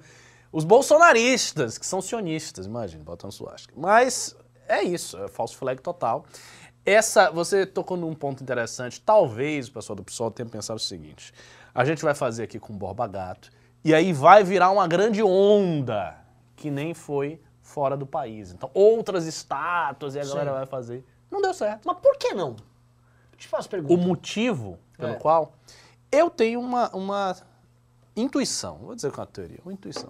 Os 0.52 0.64
bolsonaristas, 0.64 1.78
que 1.78 1.86
são 1.86 2.02
sionistas, 2.02 2.66
imagina, 2.66 3.04
botando 3.04 3.32
suástica. 3.32 3.74
Mas 3.76 4.36
é 4.68 4.82
isso, 4.84 5.18
é 5.18 5.28
falso 5.28 5.58
flag 5.58 5.82
total. 5.82 6.26
Essa, 6.86 7.32
você 7.32 7.66
tocou 7.66 7.98
num 7.98 8.14
ponto 8.14 8.44
interessante. 8.44 9.02
Talvez 9.02 9.68
o 9.68 9.72
pessoal 9.74 9.96
do 9.96 10.04
PSOL 10.04 10.32
tenha 10.32 10.48
pensado 10.48 10.78
o 10.78 10.84
seguinte: 10.84 11.34
a 11.74 11.84
gente 11.84 12.04
vai 12.04 12.14
fazer 12.14 12.44
aqui 12.44 12.60
com 12.60 12.74
o 12.74 12.76
Borba 12.76 13.08
Gato, 13.08 13.50
e 13.84 13.94
aí 13.94 14.14
vai 14.14 14.44
virar 14.44 14.70
uma 14.70 14.88
grande 14.88 15.22
onda, 15.24 16.16
que 16.56 16.70
nem 16.70 16.94
foi 16.94 17.42
fora 17.76 17.98
do 17.98 18.06
país. 18.06 18.54
Então, 18.54 18.72
outras 18.74 19.26
estátuas 19.28 20.16
e 20.16 20.20
a 20.20 20.24
Sim. 20.24 20.30
galera 20.30 20.54
vai 20.54 20.66
fazer. 20.66 21.04
Não 21.30 21.42
deu 21.42 21.54
certo. 21.54 21.82
Mas 21.86 21.98
por 22.00 22.16
que 22.18 22.34
não? 22.34 22.56
Te 23.38 23.50
faço 23.50 23.68
O 23.68 23.72
pergunta. 23.72 24.02
motivo 24.02 24.80
pelo 24.98 25.12
É. 25.12 25.16
qual 25.16 25.52
eu 26.10 26.30
tenho 26.30 26.62
uma, 26.62 26.90
uma 26.96 27.36
intuição, 28.16 28.78
vou 28.78 28.96
dizer 28.96 29.12
com 29.12 29.22
a 29.22 29.26
teoria, 29.26 29.60
uma 29.66 29.74
intuição. 29.74 30.10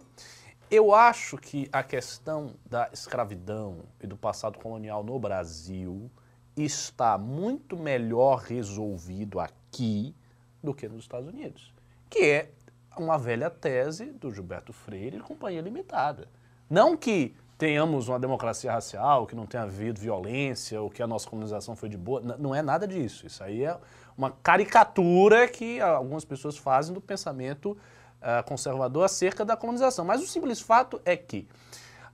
Eu 0.69 0.93
acho 0.93 1.37
que 1.37 1.67
a 1.73 1.81
questão 1.81 2.53
da 2.69 2.87
escravidão 2.93 3.79
e 3.99 4.05
do 4.05 4.15
passado 4.15 4.59
colonial 4.59 5.03
no 5.03 5.17
Brasil 5.17 6.11
está 6.55 7.17
muito 7.17 7.75
melhor 7.75 8.37
resolvido 8.41 9.39
aqui 9.39 10.15
do 10.63 10.71
que 10.73 10.87
nos 10.87 11.03
Estados 11.03 11.27
Unidos, 11.27 11.73
que 12.09 12.19
é 12.23 12.51
uma 12.97 13.17
velha 13.17 13.49
tese 13.49 14.05
do 14.05 14.31
Gilberto 14.31 14.71
Freire 14.71 15.17
e 15.17 15.19
Companhia 15.19 15.61
Limitada. 15.61 16.27
Não 16.69 16.95
que 16.97 17.35
tenhamos 17.57 18.07
uma 18.09 18.19
democracia 18.19 18.71
racial, 18.71 19.25
que 19.25 19.35
não 19.35 19.45
tenha 19.45 19.63
havido 19.63 19.99
violência, 19.99 20.81
ou 20.81 20.89
que 20.89 21.01
a 21.01 21.07
nossa 21.07 21.29
colonização 21.29 21.75
foi 21.75 21.87
de 21.89 21.97
boa, 21.97 22.21
N- 22.21 22.35
não 22.37 22.53
é 22.53 22.61
nada 22.61 22.87
disso. 22.87 23.25
Isso 23.25 23.43
aí 23.43 23.63
é 23.63 23.77
uma 24.17 24.31
caricatura 24.31 25.47
que 25.47 25.79
algumas 25.79 26.25
pessoas 26.25 26.57
fazem 26.57 26.93
do 26.93 26.99
pensamento 27.01 27.77
ah, 28.21 28.43
conservador 28.43 29.03
acerca 29.05 29.45
da 29.45 29.55
colonização. 29.55 30.03
Mas 30.03 30.21
o 30.21 30.27
simples 30.27 30.59
fato 30.59 30.99
é 31.05 31.15
que 31.15 31.47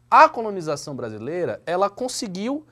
a 0.09 0.27
colonização 0.29 0.95
brasileira, 0.95 1.61
ela 1.65 1.89
conseguiu 1.89 2.65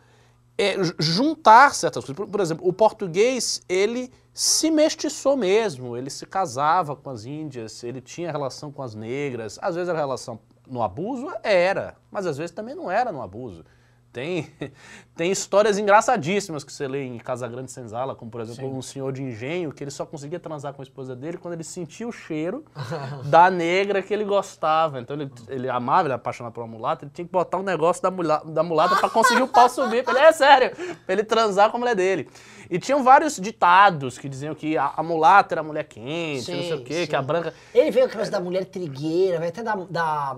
é, 0.57 0.83
ju- 0.83 0.93
juntar 0.99 1.73
certas 1.73 2.03
coisas. 2.03 2.15
Por, 2.17 2.27
por 2.27 2.41
exemplo, 2.41 2.67
o 2.67 2.73
português, 2.73 3.61
ele 3.67 4.11
se 4.33 4.69
mestiçou 4.69 5.35
mesmo, 5.37 5.95
ele 5.97 6.09
se 6.09 6.25
casava 6.25 6.95
com 6.95 7.09
as 7.09 7.25
índias, 7.25 7.83
ele 7.83 8.01
tinha 8.01 8.31
relação 8.31 8.71
com 8.71 8.83
as 8.83 8.93
negras, 8.93 9.57
às 9.61 9.75
vezes 9.75 9.89
era 9.89 9.97
relação 9.97 10.39
no 10.69 10.81
abuso? 10.81 11.31
Era, 11.43 11.95
mas 12.11 12.25
às 12.25 12.37
vezes 12.37 12.51
também 12.51 12.75
não 12.75 12.89
era 12.89 13.11
no 13.11 13.21
abuso. 13.21 13.63
Tem, 14.11 14.49
tem 15.15 15.31
histórias 15.31 15.77
engraçadíssimas 15.77 16.63
que 16.63 16.73
você 16.73 16.87
lê 16.87 17.03
em 17.05 17.17
Casa 17.19 17.47
Grande 17.47 17.71
Senzala, 17.71 18.15
como 18.15 18.31
por 18.31 18.41
exemplo 18.41 18.63
Sim. 18.63 18.75
um 18.75 18.81
senhor 18.81 19.13
de 19.13 19.21
engenho 19.21 19.71
que 19.71 19.83
ele 19.83 19.91
só 19.91 20.05
conseguia 20.05 20.39
transar 20.39 20.73
com 20.73 20.81
a 20.81 20.83
esposa 20.83 21.15
dele 21.15 21.37
quando 21.37 21.53
ele 21.53 21.63
sentia 21.63 22.07
o 22.07 22.11
cheiro 22.11 22.65
da 23.25 23.51
negra 23.51 24.01
que 24.01 24.13
ele 24.13 24.25
gostava. 24.25 24.99
Então 24.99 25.15
ele, 25.15 25.31
ele 25.47 25.69
amava, 25.69 26.01
ele 26.01 26.07
era 26.07 26.15
apaixonado 26.15 26.53
por 26.53 26.61
uma 26.61 26.67
mulata, 26.67 27.05
ele 27.05 27.11
tinha 27.13 27.25
que 27.25 27.31
botar 27.31 27.57
um 27.57 27.63
negócio 27.63 28.01
da, 28.01 28.09
mula, 28.09 28.41
da 28.45 28.63
mulata 28.63 28.95
pra 28.95 29.09
conseguir 29.09 29.43
o 29.43 29.47
pau 29.47 29.69
subir. 29.69 30.03
Ele, 30.07 30.17
é 30.17 30.31
sério, 30.31 30.75
pra 31.05 31.13
ele 31.13 31.23
transar 31.23 31.69
com 31.69 31.77
a 31.77 31.79
mulher 31.79 31.95
dele. 31.95 32.27
E 32.69 32.77
tinham 32.79 33.03
vários 33.03 33.37
ditados 33.37 34.17
que 34.17 34.29
diziam 34.29 34.53
que 34.53 34.77
a, 34.77 34.93
a 34.95 35.03
mulata 35.03 35.55
era 35.55 35.61
a 35.61 35.63
mulher 35.63 35.85
quente, 35.85 36.51
não 36.51 36.61
sei 36.61 36.73
o 36.73 36.83
quê, 36.83 37.01
sim. 37.01 37.07
que 37.07 37.15
a 37.15 37.21
branca. 37.21 37.53
Ele 37.73 37.89
veio 37.89 38.07
com 38.07 38.13
a 38.13 38.15
coisa 38.17 38.31
da 38.31 38.39
mulher 38.39 38.65
trigueira, 38.65 39.39
vai 39.39 39.49
até 39.49 39.63
da, 39.63 39.75
da, 39.75 40.37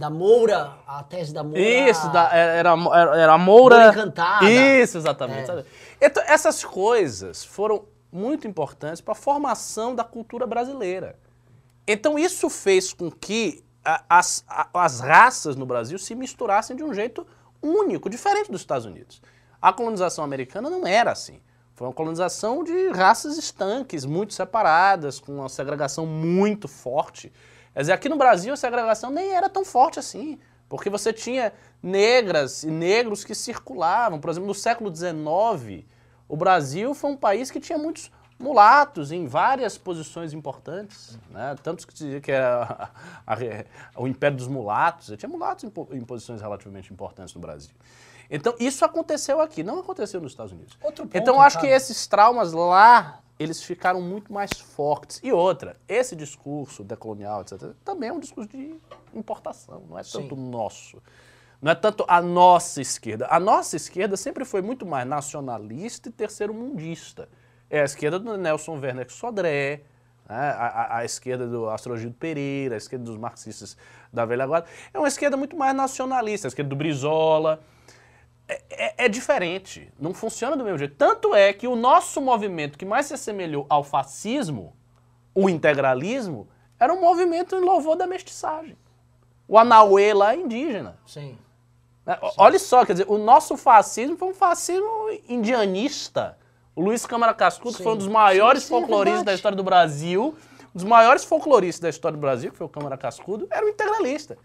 da 0.00 0.08
Moura, 0.10 0.78
a 0.86 1.02
tese 1.04 1.32
da 1.32 1.44
Moura. 1.44 1.60
Isso, 1.60 2.10
da- 2.10 2.34
era, 2.34 2.70
era, 2.70 3.16
era 3.18 3.32
a 3.34 3.38
Moura. 3.38 3.76
Moura 3.76 3.88
encantada. 3.90 4.50
Isso, 4.50 4.96
exatamente. 4.96 5.50
É. 5.50 5.64
Então, 6.00 6.22
essas 6.26 6.64
coisas 6.64 7.44
foram 7.44 7.84
muito 8.10 8.48
importantes 8.48 9.00
para 9.00 9.12
a 9.12 9.14
formação 9.14 9.94
da 9.94 10.02
cultura 10.02 10.46
brasileira. 10.46 11.16
Então, 11.86 12.18
isso 12.18 12.48
fez 12.48 12.92
com 12.94 13.10
que 13.10 13.62
a- 13.84 14.02
as, 14.08 14.42
a- 14.48 14.68
as 14.72 15.00
raças 15.00 15.54
no 15.54 15.66
Brasil 15.66 15.98
se 15.98 16.14
misturassem 16.14 16.74
de 16.74 16.82
um 16.82 16.94
jeito 16.94 17.26
único, 17.62 18.08
diferente 18.08 18.50
dos 18.50 18.62
Estados 18.62 18.86
Unidos. 18.86 19.20
A 19.60 19.70
colonização 19.72 20.24
americana 20.24 20.70
não 20.70 20.86
era 20.86 21.12
assim. 21.12 21.40
Foi 21.74 21.86
uma 21.86 21.92
colonização 21.92 22.64
de 22.64 22.88
raças 22.90 23.36
estanques, 23.38 24.04
muito 24.06 24.32
separadas, 24.34 25.20
com 25.20 25.32
uma 25.36 25.48
segregação 25.48 26.06
muito 26.06 26.66
forte. 26.68 27.30
Quer 27.74 27.80
dizer, 27.80 27.92
aqui 27.92 28.08
no 28.08 28.16
Brasil 28.16 28.52
a 28.52 28.56
segregação 28.56 29.10
nem 29.10 29.32
era 29.32 29.48
tão 29.48 29.64
forte 29.64 29.98
assim, 29.98 30.38
porque 30.68 30.90
você 30.90 31.12
tinha 31.12 31.52
negras 31.82 32.62
e 32.62 32.70
negros 32.70 33.24
que 33.24 33.34
circulavam. 33.34 34.20
Por 34.20 34.30
exemplo, 34.30 34.46
no 34.46 34.54
século 34.54 34.94
XIX, 34.94 35.84
o 36.28 36.36
Brasil 36.36 36.94
foi 36.94 37.10
um 37.10 37.16
país 37.16 37.50
que 37.50 37.60
tinha 37.60 37.78
muitos 37.78 38.10
mulatos 38.38 39.12
em 39.12 39.26
várias 39.26 39.76
posições 39.76 40.32
importantes, 40.32 41.18
né? 41.30 41.54
tantos 41.62 41.84
que 41.84 41.92
dizia 41.92 42.20
que 42.20 42.32
era 42.32 42.90
a- 43.26 43.34
a- 43.34 43.38
o 44.00 44.08
Império 44.08 44.36
dos 44.36 44.48
Mulatos, 44.48 45.12
tinha 45.18 45.28
mulatos 45.28 45.64
em, 45.64 45.72
em 45.96 46.00
posições 46.04 46.40
relativamente 46.40 46.90
importantes 46.92 47.34
no 47.34 47.40
Brasil. 47.40 47.74
Então, 48.30 48.54
isso 48.58 48.84
aconteceu 48.84 49.40
aqui, 49.40 49.62
não 49.62 49.80
aconteceu 49.80 50.20
nos 50.20 50.32
Estados 50.32 50.52
Unidos. 50.52 50.74
Ponto, 50.76 51.02
então, 51.12 51.34
acho 51.40 51.58
que 51.60 51.66
esses 51.66 52.06
traumas 52.06 52.52
lá, 52.52 53.18
eles 53.42 53.62
ficaram 53.62 54.00
muito 54.02 54.32
mais 54.32 54.50
fortes. 54.52 55.18
E 55.22 55.32
outra, 55.32 55.76
esse 55.88 56.14
discurso 56.14 56.84
decolonial, 56.84 57.40
etc., 57.40 57.70
também 57.84 58.10
é 58.10 58.12
um 58.12 58.20
discurso 58.20 58.50
de 58.50 58.76
importação, 59.14 59.82
não 59.88 59.98
é 59.98 60.02
tanto 60.02 60.36
nosso. 60.36 61.02
Não 61.60 61.72
é 61.72 61.74
tanto 61.74 62.04
a 62.08 62.22
nossa 62.22 62.80
esquerda. 62.80 63.26
A 63.30 63.40
nossa 63.40 63.76
esquerda 63.76 64.16
sempre 64.16 64.44
foi 64.44 64.62
muito 64.62 64.84
mais 64.86 65.06
nacionalista 65.06 66.08
e 66.08 66.12
terceiro-mundista. 66.12 67.28
É 67.68 67.80
a 67.82 67.84
esquerda 67.84 68.18
do 68.18 68.36
Nelson 68.36 68.78
Werner 68.78 69.10
Sodré, 69.10 69.82
né? 70.28 70.36
a, 70.50 70.66
a- 70.66 70.96
a 70.98 71.04
esquerda 71.04 71.46
do 71.46 71.68
Astrogildo 71.68 72.16
Pereira, 72.16 72.74
a 72.76 72.78
esquerda 72.78 73.04
dos 73.04 73.16
marxistas 73.16 73.76
da 74.12 74.24
velha 74.24 74.46
guarda. 74.46 74.68
É 74.92 74.98
uma 74.98 75.08
esquerda 75.08 75.36
muito 75.36 75.56
mais 75.56 75.74
nacionalista, 75.74 76.46
a 76.46 76.48
esquerda 76.48 76.68
do 76.70 76.76
Brizola 76.76 77.60
é, 78.70 79.04
é 79.04 79.08
diferente, 79.08 79.92
não 79.98 80.12
funciona 80.14 80.56
do 80.56 80.64
mesmo 80.64 80.78
jeito. 80.78 80.94
Tanto 80.96 81.34
é 81.34 81.52
que 81.52 81.66
o 81.68 81.76
nosso 81.76 82.20
movimento 82.20 82.78
que 82.78 82.84
mais 82.84 83.06
se 83.06 83.14
assemelhou 83.14 83.66
ao 83.68 83.84
fascismo, 83.84 84.74
o 85.34 85.48
integralismo, 85.48 86.48
era 86.78 86.92
um 86.92 87.00
movimento 87.00 87.54
em 87.56 87.60
louvor 87.60 87.96
da 87.96 88.06
mestiçagem. 88.06 88.76
O 89.46 89.58
Anauê 89.58 90.12
lá 90.14 90.32
é 90.34 90.36
indígena. 90.38 90.98
Sim. 91.06 91.36
né? 92.06 92.18
O- 92.22 92.30
Olha 92.38 92.58
só, 92.58 92.84
quer 92.86 92.92
dizer, 92.94 93.06
o 93.08 93.18
nosso 93.18 93.56
fascismo 93.56 94.16
foi 94.16 94.28
um 94.28 94.34
fascismo 94.34 94.86
indianista. 95.28 96.38
O 96.74 96.82
Luiz 96.82 97.04
Câmara 97.04 97.34
Cascudo 97.34 97.76
Sim. 97.76 97.82
foi 97.82 97.92
um 97.92 97.96
dos 97.96 98.08
maiores 98.08 98.62
Sim, 98.62 98.68
sim, 98.68 98.74
é 98.74 98.78
folcloristas 98.78 99.18
verdade. 99.18 99.26
da 99.26 99.34
história 99.34 99.56
do 99.56 99.64
Brasil. 99.64 100.34
Um 100.72 100.78
dos 100.78 100.84
maiores 100.84 101.24
folcloristas 101.24 101.80
da 101.80 101.88
história 101.88 102.16
do 102.16 102.20
Brasil, 102.20 102.50
que 102.52 102.56
foi 102.56 102.66
o 102.66 102.70
Câmara 102.70 102.96
Cascudo, 102.96 103.46
era 103.50 103.66
um 103.66 103.68
integralista. 103.68 104.38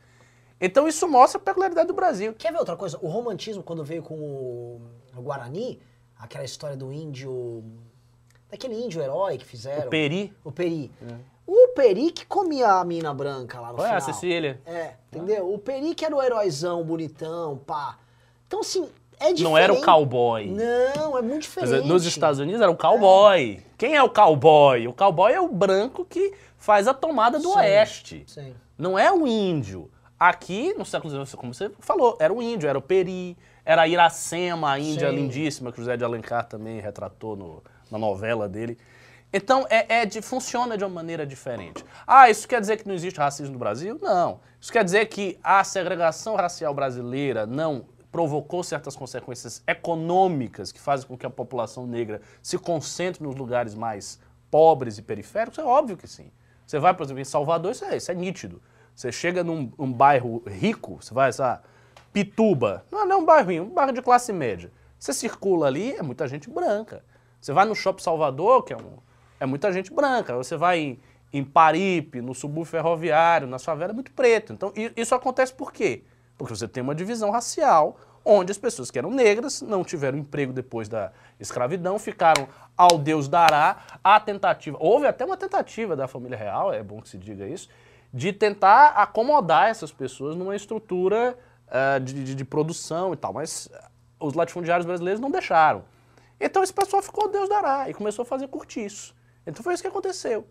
Então 0.59 0.87
isso 0.87 1.07
mostra 1.07 1.39
a 1.39 1.43
peculiaridade 1.43 1.87
do 1.87 1.93
Brasil. 1.93 2.33
Quer 2.33 2.51
ver 2.51 2.59
outra 2.59 2.75
coisa? 2.75 2.97
O 3.01 3.07
romantismo, 3.07 3.61
quando 3.61 3.83
veio 3.83 4.01
com 4.01 4.15
o, 4.15 4.81
o 5.15 5.21
Guarani, 5.21 5.79
aquela 6.17 6.43
história 6.45 6.77
do 6.77 6.91
índio. 6.93 7.63
Daquele 8.49 8.75
índio 8.75 9.01
herói 9.01 9.37
que 9.37 9.45
fizeram. 9.45 9.87
O 9.87 9.89
Peri, 9.89 10.33
O 10.43 10.51
Peri. 10.51 10.91
O 11.47 11.67
Peri 11.75 12.11
que 12.11 12.25
comia 12.25 12.73
a 12.73 12.85
mina 12.85 13.13
branca 13.13 13.59
lá 13.59 13.67
no 13.73 13.75
Olha, 13.79 13.83
final. 13.83 13.97
a 13.97 14.01
Cecília. 14.01 14.61
É, 14.65 14.93
entendeu? 15.11 15.53
O 15.53 15.59
Peri 15.59 15.93
que 15.93 16.05
era 16.05 16.15
o 16.15 16.21
heróizão, 16.21 16.83
bonitão, 16.83 17.57
pá. 17.57 17.97
Então, 18.47 18.61
assim, 18.61 18.83
é 19.19 19.33
diferente. 19.33 19.43
não 19.43 19.57
era 19.57 19.73
o 19.73 19.81
cowboy. 19.83 20.47
Não, 20.49 21.17
é 21.17 21.21
muito 21.21 21.49
Quer 21.49 21.61
diferente. 21.65 21.87
nos 21.87 22.05
Estados 22.05 22.39
Unidos 22.39 22.61
era 22.61 22.71
o 22.71 22.77
cowboy. 22.77 23.61
Quem 23.77 23.95
é 23.95 24.01
o 24.01 24.09
cowboy? 24.09 24.87
O 24.87 24.93
cowboy 24.93 25.33
é 25.33 25.41
o 25.41 25.49
branco 25.49 26.05
que 26.05 26.33
faz 26.57 26.87
a 26.87 26.93
tomada 26.93 27.37
do 27.39 27.49
Sim. 27.49 27.57
oeste. 27.57 28.23
Sim. 28.27 28.55
Não 28.77 28.97
é 28.97 29.11
o 29.11 29.27
índio. 29.27 29.91
Aqui, 30.19 30.73
no 30.77 30.85
século 30.85 31.11
XIX, 31.11 31.35
como 31.35 31.53
você 31.53 31.69
falou, 31.79 32.15
era 32.19 32.33
o 32.33 32.41
índio, 32.41 32.69
era 32.69 32.77
o 32.77 32.81
Peri, 32.81 33.37
era 33.65 33.81
a 33.81 33.87
Iracema, 33.87 34.71
a 34.71 34.79
índia 34.79 35.09
Sim. 35.09 35.15
lindíssima, 35.15 35.71
que 35.71 35.79
o 35.79 35.81
José 35.81 35.97
de 35.97 36.05
Alencar 36.05 36.45
também 36.47 36.79
retratou 36.79 37.35
no- 37.35 37.61
na 37.91 37.97
novela 37.97 38.47
dele. 38.47 38.77
Então, 39.33 39.65
é, 39.69 40.01
é 40.01 40.05
de, 40.05 40.21
funciona 40.21 40.77
de 40.77 40.85
uma 40.85 40.89
maneira 40.89 41.25
diferente. 41.25 41.83
Ah, 42.07 42.29
isso 42.29 42.47
quer 42.47 42.61
dizer 42.61 42.77
que 42.77 42.87
não 42.87 42.95
existe 42.95 43.17
racismo 43.19 43.51
no 43.53 43.59
Brasil? 43.59 43.99
Não. 44.01 44.39
Isso 44.61 44.71
quer 44.71 44.83
dizer 44.85 45.07
que 45.07 45.37
a 45.43 45.61
segregação 45.65 46.35
racial 46.35 46.73
brasileira 46.73 47.45
não 47.45 47.85
provocou 48.09 48.63
certas 48.63 48.95
consequências 48.95 49.61
econômicas 49.67 50.71
que 50.71 50.79
fazem 50.79 51.05
com 51.05 51.17
que 51.17 51.25
a 51.25 51.29
população 51.29 51.85
negra 51.85 52.21
se 52.41 52.57
concentre 52.57 53.21
nos 53.21 53.35
lugares 53.35 53.75
mais 53.75 54.17
pobres 54.49 54.97
e 54.97 55.01
periféricos? 55.01 55.59
É 55.59 55.63
óbvio 55.65 55.97
que 55.97 56.07
sim. 56.07 56.31
Você 56.65 56.79
vai, 56.79 56.93
por 56.93 57.03
exemplo, 57.03 57.21
em 57.21 57.25
Salvador, 57.25 57.73
isso 57.73 57.83
é, 57.83 57.97
isso 57.97 58.09
é 58.09 58.15
nítido. 58.15 58.61
Você 58.95 59.11
chega 59.11 59.43
num, 59.43 59.71
num 59.77 59.91
bairro 59.91 60.41
rico, 60.47 60.97
você 61.01 61.13
vai, 61.13 61.33
sabe, 61.33 61.61
Pituba, 62.13 62.85
não 62.89 63.01
é 63.01 63.05
não 63.05 63.19
um 63.19 63.25
bairro 63.25 63.51
um 63.61 63.69
bairro 63.69 63.91
de 63.91 64.01
classe 64.01 64.31
média. 64.31 64.71
Você 64.97 65.13
circula 65.13 65.67
ali, 65.67 65.91
é 65.91 66.01
muita 66.01 66.27
gente 66.27 66.49
branca. 66.49 67.03
Você 67.41 67.51
vai 67.51 67.65
no 67.65 67.75
Shopping 67.75 68.01
Salvador, 68.01 68.63
que 68.63 68.73
é, 68.73 68.77
um, 68.77 68.97
é 69.39 69.45
muita 69.45 69.71
gente 69.71 69.93
branca. 69.93 70.33
Você 70.35 70.55
vai 70.55 70.79
em, 70.79 70.99
em 71.33 71.43
Paripe, 71.43 72.21
no 72.21 72.33
subúrbio 72.33 72.71
ferroviário, 72.71 73.47
na 73.47 73.59
favela, 73.59 73.91
é 73.91 73.93
muito 73.93 74.11
preto. 74.11 74.53
Então, 74.53 74.71
isso 74.95 75.13
acontece 75.13 75.53
por 75.53 75.73
quê? 75.73 76.03
Porque 76.37 76.55
você 76.55 76.67
tem 76.67 76.81
uma 76.81 76.95
divisão 76.95 77.31
racial, 77.31 77.97
onde 78.23 78.51
as 78.51 78.57
pessoas 78.57 78.89
que 78.89 78.97
eram 78.97 79.11
negras 79.11 79.61
não 79.61 79.83
tiveram 79.83 80.17
emprego 80.17 80.51
depois 80.51 80.89
da 80.89 81.11
escravidão, 81.39 81.99
ficaram 81.99 82.47
ao 82.75 82.97
Deus 82.97 83.27
dará, 83.27 83.77
a 84.03 84.19
tentativa, 84.19 84.77
houve 84.79 85.05
até 85.05 85.23
uma 85.23 85.37
tentativa 85.37 85.95
da 85.95 86.07
família 86.07 86.37
real, 86.37 86.73
é 86.73 86.81
bom 86.81 87.01
que 87.01 87.07
se 87.07 87.17
diga 87.17 87.47
isso, 87.47 87.69
de 88.15 88.31
tentar 88.31 88.91
acomodar 88.95 89.67
essas 89.67 89.91
pessoas 89.91 90.37
numa 90.37 90.55
estrutura 90.55 91.37
ah, 91.67 91.99
de, 91.99 92.13
de- 92.23 92.33
de 92.35 92.45
produção 92.45 93.11
e 93.13 93.17
tal, 93.17 93.33
mas 93.33 93.67
ah, 93.73 93.89
os 94.21 94.33
latifundiários 94.33 94.85
brasileiros 94.85 95.19
não 95.19 95.29
deixaram. 95.29 95.83
Então 96.39 96.63
esse 96.63 96.73
pessoal 96.73 97.03
ficou 97.03 97.29
Deus 97.29 97.49
dará 97.49 97.89
e 97.89 97.93
começou 97.93 98.23
a 98.23 98.25
fazer 98.25 98.47
cortiço. 98.47 99.13
Então 99.45 99.61
foi 99.61 99.73
isso 99.73 99.83
que 99.83 99.89
aconteceu. 99.89 100.47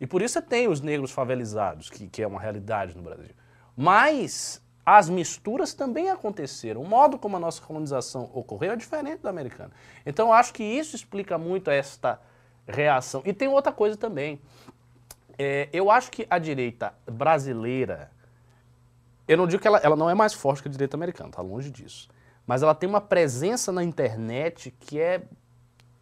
E 0.00 0.06
por 0.08 0.20
isso 0.22 0.34
você 0.34 0.42
tem 0.42 0.66
os 0.66 0.80
negros 0.80 1.12
favelizados, 1.12 1.88
que, 1.88 2.08
que 2.08 2.20
é 2.20 2.26
uma 2.26 2.40
realidade 2.40 2.96
no 2.96 3.02
Brasil. 3.02 3.30
Mas 3.76 4.60
as 4.84 5.08
misturas 5.08 5.72
também 5.72 6.10
aconteceram. 6.10 6.82
O 6.82 6.88
modo 6.88 7.16
como 7.16 7.36
a 7.36 7.40
nossa 7.40 7.62
colonização 7.62 8.28
ocorreu 8.34 8.72
é 8.72 8.76
diferente 8.76 9.22
da 9.22 9.30
americana. 9.30 9.70
Então 10.04 10.32
acho 10.32 10.52
que 10.52 10.64
isso 10.64 10.96
explica 10.96 11.38
muito 11.38 11.70
esta 11.70 12.20
reação. 12.66 13.22
E 13.24 13.32
tem 13.32 13.46
outra 13.48 13.72
coisa 13.72 13.96
também. 13.96 14.40
É, 15.38 15.68
eu 15.72 15.90
acho 15.90 16.10
que 16.10 16.26
a 16.30 16.38
direita 16.38 16.94
brasileira, 17.10 18.10
eu 19.26 19.36
não 19.36 19.46
digo 19.46 19.60
que 19.60 19.68
ela, 19.68 19.78
ela 19.78 19.96
não 19.96 20.08
é 20.08 20.14
mais 20.14 20.32
forte 20.34 20.62
que 20.62 20.68
a 20.68 20.70
direita 20.70 20.96
americana, 20.96 21.30
tá 21.30 21.42
longe 21.42 21.70
disso. 21.70 22.08
Mas 22.46 22.62
ela 22.62 22.74
tem 22.74 22.88
uma 22.88 23.00
presença 23.00 23.72
na 23.72 23.82
internet 23.82 24.70
que 24.78 25.00
é 25.00 25.22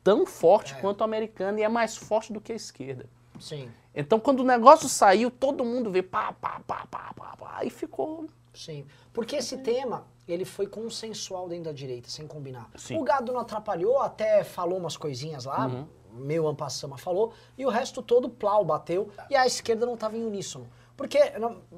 tão 0.03 0.27
forte 0.27 0.75
É. 0.75 0.81
quanto 0.81 1.03
a 1.03 1.05
americana 1.05 1.61
e 1.61 1.63
é 1.63 1.69
mais 1.69 1.97
forte 1.97 2.33
do 2.33 2.41
que 2.41 2.53
a 2.53 2.57
esquerda. 2.57 3.07
Sim, 3.41 3.71
Então, 3.95 4.19
quando 4.19 4.41
o 4.41 4.45
negócio 4.45 4.89
saiu, 4.89 5.31
todo 5.31 5.65
mundo 5.65 5.91
veio 5.91 6.05
pá, 6.05 6.33
pá, 6.33 6.61
pá, 6.67 6.87
pá, 6.91 7.13
pá, 7.15 7.37
pá, 7.37 7.65
e 7.65 7.71
ficou. 7.71 8.27
sim. 8.55 8.87
Porque 9.13 9.37
esse 9.37 9.59
tema, 9.59 10.07
ele 10.27 10.45
foi 10.47 10.67
consensual 10.67 11.47
dentro 11.49 11.65
da 11.65 11.73
direita, 11.73 12.09
sem 12.09 12.27
combinar. 12.27 12.71
Sim. 12.77 12.97
O 12.99 13.05
gado 13.05 13.31
não 13.33 13.41
atrapalhou, 13.41 13.99
até 14.01 14.43
falou 14.43 14.79
umas 14.79 14.97
coisinhas 14.97 15.45
lá, 15.45 15.67
Uhum. 15.67 15.87
Meio 16.13 16.47
ampassama 16.47 16.97
falou, 16.99 17.33
e 17.57 17.65
o 17.65 17.69
resto 17.71 18.03
todo 18.03 18.29
plau 18.29 18.65
bateu, 18.65 19.11
e 19.31 19.35
a 19.37 19.47
esquerda 19.47 19.87
não 19.87 19.95
estava 19.95 20.17
em 20.17 20.25
uníssono. 20.25 20.69
Porque, 20.97 21.19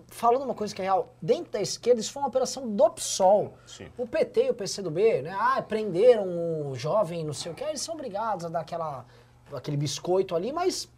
falando 0.09 0.43
uma 0.43 0.55
coisa 0.55 0.75
que 0.75 0.83
é 0.83 0.85
real, 0.85 1.15
dentro 1.23 1.53
da 1.53 1.61
esquerda 1.61 2.01
isso 2.01 2.13
foi 2.13 2.21
uma 2.21 2.29
operação 2.29 2.69
do 2.69 2.91
PSOL. 2.91 3.55
Sim. 3.67 3.89
O 3.97 4.07
PT 4.07 4.47
e 4.47 4.51
o 4.51 4.55
PCdoB, 4.55 5.23
né? 5.23 5.35
Ah, 5.39 5.63
prenderam 5.63 6.27
o 6.71 6.75
jovem, 6.75 7.25
não 7.25 7.33
sei 7.33 7.53
o 7.53 7.55
que, 7.55 7.63
eles 7.65 7.81
são 7.81 7.95
obrigados 7.95 8.45
a 8.45 8.49
dar 8.49 8.61
aquela, 8.61 9.07
aquele 9.53 9.77
biscoito 9.77 10.35
ali, 10.35 10.53
mas 10.53 10.89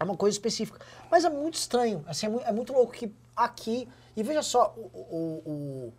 é 0.00 0.04
uma 0.04 0.16
coisa 0.16 0.34
específica. 0.34 0.80
Mas 1.10 1.24
é 1.24 1.30
muito 1.30 1.54
estranho, 1.54 2.02
assim, 2.08 2.26
é, 2.26 2.28
mu- 2.30 2.40
é 2.44 2.52
muito 2.52 2.72
louco 2.72 2.92
que 2.92 3.14
aqui, 3.36 3.86
E 4.16 4.22
veja 4.22 4.42
só, 4.42 4.72
o, 4.76 4.80
o- 4.80 5.42
o- 5.50 5.92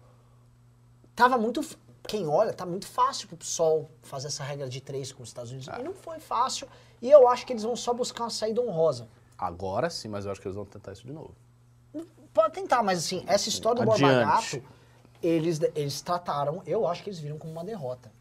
tava 1.16 1.38
muito. 1.38 1.62
Quem 2.08 2.28
olha, 2.28 2.54
tá 2.54 2.66
muito 2.66 2.88
fácil 2.88 3.28
pro 3.28 3.38
PSOL 3.38 3.90
fazer 4.02 4.28
essa 4.28 4.44
regra 4.44 4.70
de 4.70 4.80
três 4.82 5.12
com 5.12 5.24
os 5.24 5.30
Estados 5.30 5.52
Unidos. 5.52 5.68
E 5.68 5.84
não 5.84 5.94
foi 5.94 6.20
fácil. 6.20 6.68
E 7.02 7.10
eu 7.10 7.28
acho 7.28 7.46
que 7.46 7.54
eles 7.54 7.64
vão 7.64 7.76
só 7.76 7.94
buscar 7.94 8.26
uma 8.26 8.30
saída 8.30 8.62
honrosa. 8.62 9.08
Agora 9.38 9.90
sim, 9.90 10.08
mas 10.08 10.26
eu 10.26 10.32
acho 10.32 10.42
que 10.42 10.48
eles 10.48 10.56
vão 10.56 10.66
tentar 10.66 10.94
isso 10.94 11.06
de 11.06 11.12
novo. 11.12 11.36
Pode 12.34 12.54
tentar, 12.54 12.84
mas 12.84 13.00
assim, 13.00 13.24
essa 13.28 13.48
história 13.48 13.82
do 13.82 13.86
Borba 13.86 14.08
Adiante. 14.08 14.60
Gato, 14.60 14.68
eles, 15.24 15.60
eles 15.74 16.02
trataram, 16.02 16.62
eu 16.66 16.86
acho 16.86 17.02
que 17.02 17.10
eles 17.10 17.20
viram 17.20 17.38
como 17.38 17.54
uma 17.54 17.64
derrota. 17.64 18.12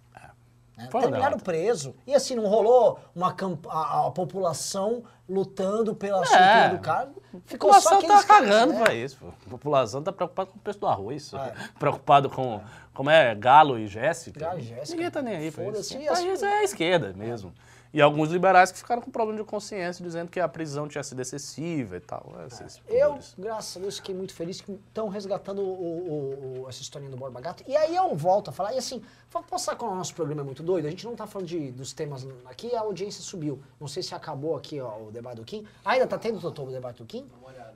Né? 0.77 0.89
Terminaram 0.91 1.39
preso. 1.39 1.95
E 2.07 2.15
assim, 2.15 2.35
não 2.35 2.47
rolou 2.47 2.99
uma 3.15 3.33
camp 3.33 3.65
a, 3.69 4.07
a 4.07 4.11
população 4.11 5.05
lutando 5.29 5.95
pela 5.95 6.23
É. 6.23 6.27
soltura 6.27 6.69
do 6.71 6.79
cara. 6.81 7.11
A 7.33 7.39
Ficou 7.47 7.73
só 7.75 7.81
população 7.81 7.99
aqueles 7.99 8.25
tá 8.25 8.27
cagando 8.27 8.73
né? 8.75 8.83
pra 8.85 8.95
isso. 8.95 9.17
Pô. 9.19 9.27
A 9.29 9.51
população 9.51 10.03
tá 10.03 10.13
preocupada 10.13 10.51
com 10.51 10.59
o 10.59 10.61
preço 10.61 10.81
do 10.81 10.87
arroz. 10.87 11.33
É. 11.33 11.53
Preocupado 11.79 12.29
com, 12.29 12.61
como 12.93 13.09
é, 13.09 13.35
Galo 13.35 13.79
e 13.79 13.87
Jéssica. 13.87 14.41
Galo 14.41 14.59
e 14.59 14.63
Jéssica. 14.63 14.97
Ninguém 14.97 15.11
tá 15.11 15.23
nem 15.23 15.37
aí 15.37 15.51
pra 15.51 15.65
isso. 15.69 15.97
País 15.97 16.43
é 16.43 16.59
a 16.59 16.63
esquerda 16.65 17.13
mesmo. 17.15 17.53
E 17.95 18.03
alguns 18.03 18.29
liberais 18.31 18.73
que 18.73 18.79
ficaram 18.79 19.01
com 19.01 19.09
problema 19.09 19.41
de 19.41 19.47
consciência, 19.49 20.05
dizendo 20.05 20.29
que 20.29 20.41
a 20.41 20.49
prisão 20.49 20.89
tinha 20.89 21.05
sido 21.05 21.21
excessiva 21.23 21.97
e 21.97 22.01
tal. 22.01 22.35
Esses 22.45 22.83
Eu, 22.89 23.11
pudores. 23.11 23.35
graças 23.39 23.77
a 23.77 23.81
Deus, 23.81 23.97
fiquei 23.99 24.13
muito 24.13 24.35
feliz 24.35 24.61
que 24.61 24.73
estão 24.73 25.09
resgatando 25.09 25.63
o- 25.63 26.59
o- 26.59 26.63
o- 26.65 26.69
essa 26.69 26.83
historinha 26.83 27.09
do 27.09 27.17
Borba 27.17 27.41
Gato. 27.41 27.63
E 27.69 27.77
aí 27.77 27.95
eu 27.95 28.13
volto 28.17 28.49
a 28.51 28.53
falar, 28.53 28.75
e 28.75 28.79
assim, 28.79 29.01
vamos 29.31 29.49
postar 29.49 29.77
como 29.77 29.93
o 29.93 29.95
nosso 29.95 30.13
programa 30.13 30.41
é 30.41 30.45
muito 30.45 30.61
doido, 30.61 30.87
a 30.87 30.91
gente 30.91 31.05
não 31.07 31.15
tá 31.15 31.25
falando 31.25 31.47
de, 31.47 31.71
dos 31.71 31.93
temas 31.93 32.27
aqui, 32.47 32.75
a 32.75 32.81
audiência 32.81 33.23
subiu. 33.23 33.63
Não 33.79 33.87
sei 33.87 34.03
se 34.03 34.13
acabou 34.13 34.57
aqui 34.57 34.81
ó, 34.81 34.99
o 34.99 35.13
debate 35.13 35.37
do 35.37 35.45
Kim. 35.45 35.65
Ainda 35.85 36.09
tá 36.09 36.19
tendo, 36.19 36.41
Totô, 36.41 36.65
o 36.65 36.73
debate 36.73 36.97
do 36.99 37.07
Kim? 37.07 37.29
Dá 37.31 37.37
uma 37.39 37.49
olhada. 37.49 37.75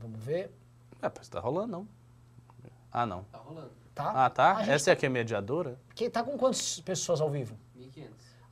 Vamos 0.00 0.18
ver. 0.18 0.50
É, 1.00 1.08
parece 1.08 1.30
que 1.30 1.36
tá 1.36 1.40
rolando, 1.40 1.68
não. 1.70 1.88
Ah, 2.92 3.06
não. 3.06 3.22
Tá 3.30 3.38
rolando. 3.38 3.70
Tá? 3.94 4.24
Ah, 4.24 4.28
tá? 4.30 4.56
A 4.56 4.58
gente 4.64 4.70
Essa 4.72 4.90
é 4.90 4.92
a 4.92 4.96
que 4.96 5.06
é 5.06 5.08
mediadora? 5.08 5.78
Que 5.94 6.10
tá 6.10 6.24
com 6.24 6.36
quantas 6.36 6.80
pessoas 6.80 7.20
ao 7.20 7.30
vivo? 7.30 7.56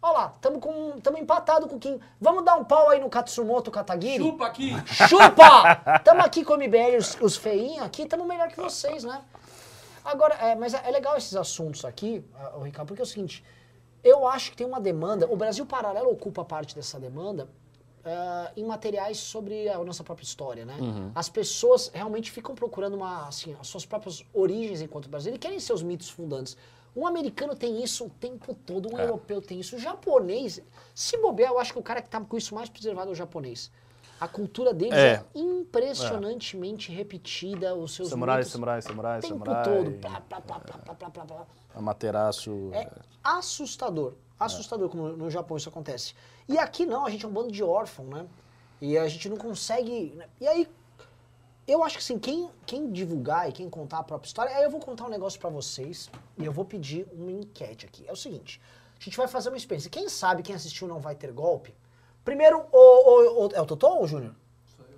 1.500. 0.01 0.03
Olha 0.03 0.13
lá, 0.13 0.29
tamo, 0.41 0.59
com, 0.59 1.01
tamo 1.01 1.19
empatado 1.19 1.69
com 1.69 1.77
o 1.77 1.79
Kim. 1.79 2.01
Vamos 2.21 2.45
dar 2.45 2.57
um 2.57 2.65
pau 2.65 2.89
aí 2.89 3.01
no 3.01 3.11
Katsumoto 3.11 3.71
Katagiri? 3.71 4.25
Chupa 4.25 4.47
aqui! 4.47 4.73
Chupa! 4.87 6.01
Tamo 6.05 6.23
aqui 6.23 6.45
com 6.45 6.55
o 6.55 6.57
MBL, 6.57 6.97
os, 6.99 7.17
os 7.21 7.37
feinhos 7.37 7.83
aqui, 7.83 8.07
tamo 8.07 8.25
melhor 8.25 8.49
que 8.49 8.57
vocês, 8.57 9.05
né? 9.05 9.23
Agora, 10.05 10.35
é, 10.35 10.55
mas 10.55 10.73
é, 10.73 10.83
é 10.85 10.91
legal 10.91 11.17
esses 11.17 11.37
assuntos 11.37 11.85
aqui, 11.85 12.25
ô, 12.57 12.63
Ricardo, 12.63 12.89
porque 12.89 13.03
é 13.03 13.05
o 13.05 13.07
seguinte, 13.07 13.45
eu 14.03 14.27
acho 14.27 14.51
que 14.51 14.57
tem 14.57 14.67
uma 14.67 14.81
demanda, 14.81 15.27
o 15.31 15.37
Brasil 15.37 15.67
Paralelo 15.67 16.11
ocupa 16.11 16.45
parte 16.45 16.75
dessa 16.75 16.99
demanda 16.99 17.47
ah, 18.03 18.51
em 18.57 18.65
materiais 18.65 19.19
sobre 19.19 19.69
a 19.69 19.79
nossa 19.85 20.03
própria 20.03 20.25
história, 20.25 20.65
né? 20.65 20.77
As 21.15 21.29
pessoas 21.29 21.91
realmente 21.93 22.31
ficam 22.31 22.55
procurando 22.55 22.95
uma, 22.95 23.29
assim, 23.29 23.55
as 23.61 23.67
suas 23.67 23.85
próprias 23.85 24.25
origens 24.33 24.81
enquanto 24.81 25.09
brasileiro 25.09 25.37
e 25.37 25.39
querem 25.39 25.61
ser 25.61 25.75
os 25.75 25.83
mitos 25.83 26.09
fundantes. 26.09 26.57
Um 26.97 27.07
americano 27.07 27.55
tem 27.55 27.83
isso 27.83 28.07
o 28.07 28.11
tempo 28.11 28.55
todo, 28.67 28.93
um 28.93 28.99
É. 28.99 29.05
europeu 29.05 29.41
tem 29.41 29.61
isso, 29.61 29.77
o 29.77 29.79
japonês, 29.79 30.61
se 30.95 31.17
bobear, 31.19 31.53
eu 31.53 31.59
acho 31.59 31.73
que 31.73 31.79
o 31.79 31.83
cara 31.83 32.03
que 32.03 32.09
tá 32.09 32.21
com 32.21 32.37
isso 32.37 32.55
mais 32.55 32.69
preservado 32.69 33.11
é 33.11 33.13
o 33.13 33.15
japonês. 33.15 33.71
A 34.21 34.29
cultura 34.29 34.75
deles 34.75 34.95
é, 34.99 35.13
É. 35.15 35.25
impressionantemente 35.35 36.93
repetida, 36.93 37.75
os 37.75 37.95
seus 37.95 38.09
Samurai, 38.11 38.39
mitos 38.39 38.53
samurai, 38.53 38.83
samurai, 38.83 39.19
o 39.19 39.23
tempo 39.23 39.45
samurai. 39.45 39.65
todo. 39.65 39.93
Plá, 39.93 40.21
plá, 40.21 40.41
plá, 40.41 40.61
plá, 40.61 40.79
plá, 40.79 40.95
plá, 40.95 41.11
plá, 41.11 41.25
plá. 41.25 41.47
Amaterasu. 41.75 42.71
É 42.75 42.89
assustador. 43.23 44.15
Assustador 44.39 44.89
como 44.89 45.09
no, 45.09 45.17
no 45.17 45.31
Japão 45.31 45.57
isso 45.57 45.69
acontece. 45.69 46.15
E 46.49 46.59
aqui 46.59 46.87
não, 46.87 47.07
a 47.07 47.11
gente 47.11 47.25
é 47.25 47.29
um 47.29 47.33
bando 47.33 47.51
de 47.53 47.63
órfão, 47.63 48.05
né? 48.07 48.27
E 48.81 48.97
a 48.97 49.07
gente 49.09 49.29
não 49.29 49.37
consegue. 49.37 50.13
né? 50.17 50.27
E 50.41 50.47
aí, 50.47 50.69
eu 51.71 51.83
acho 51.85 51.97
que 51.99 52.03
assim, 52.03 52.19
quem, 52.19 52.51
quem 52.67 52.91
divulgar 52.91 53.49
e 53.49 53.53
quem 53.53 53.69
contar 53.71 53.99
a 53.99 54.03
própria 54.03 54.27
história, 54.29 54.55
aí 54.57 54.63
eu 54.65 54.71
vou 54.71 54.81
contar 54.81 55.05
um 55.05 55.09
negócio 55.09 55.39
pra 55.39 55.51
vocês 55.51 56.11
e 56.39 56.45
eu 56.45 56.53
vou 56.53 56.65
pedir 56.65 57.07
uma 57.13 57.31
enquete 57.31 57.87
aqui. 57.87 58.05
É 58.09 58.13
o 58.13 58.17
seguinte: 58.17 58.61
a 58.99 59.03
gente 59.05 59.17
vai 59.17 59.29
fazer 59.29 59.49
uma 59.49 59.57
experiência. 59.57 59.91
Quem 59.91 60.09
sabe, 60.09 60.43
quem 60.43 60.55
assistiu 60.55 60.87
não 60.89 61.01
vai 61.01 61.15
ter 61.15 61.33
golpe. 61.33 61.75
Primeiro, 62.25 62.65
o, 62.73 62.79
o, 62.79 63.47
o- 63.47 63.51
é 63.53 63.61
o 63.61 63.67
Totô 63.67 63.89
ou 63.89 64.05
o 64.05 64.07
Júnior? 64.07 64.35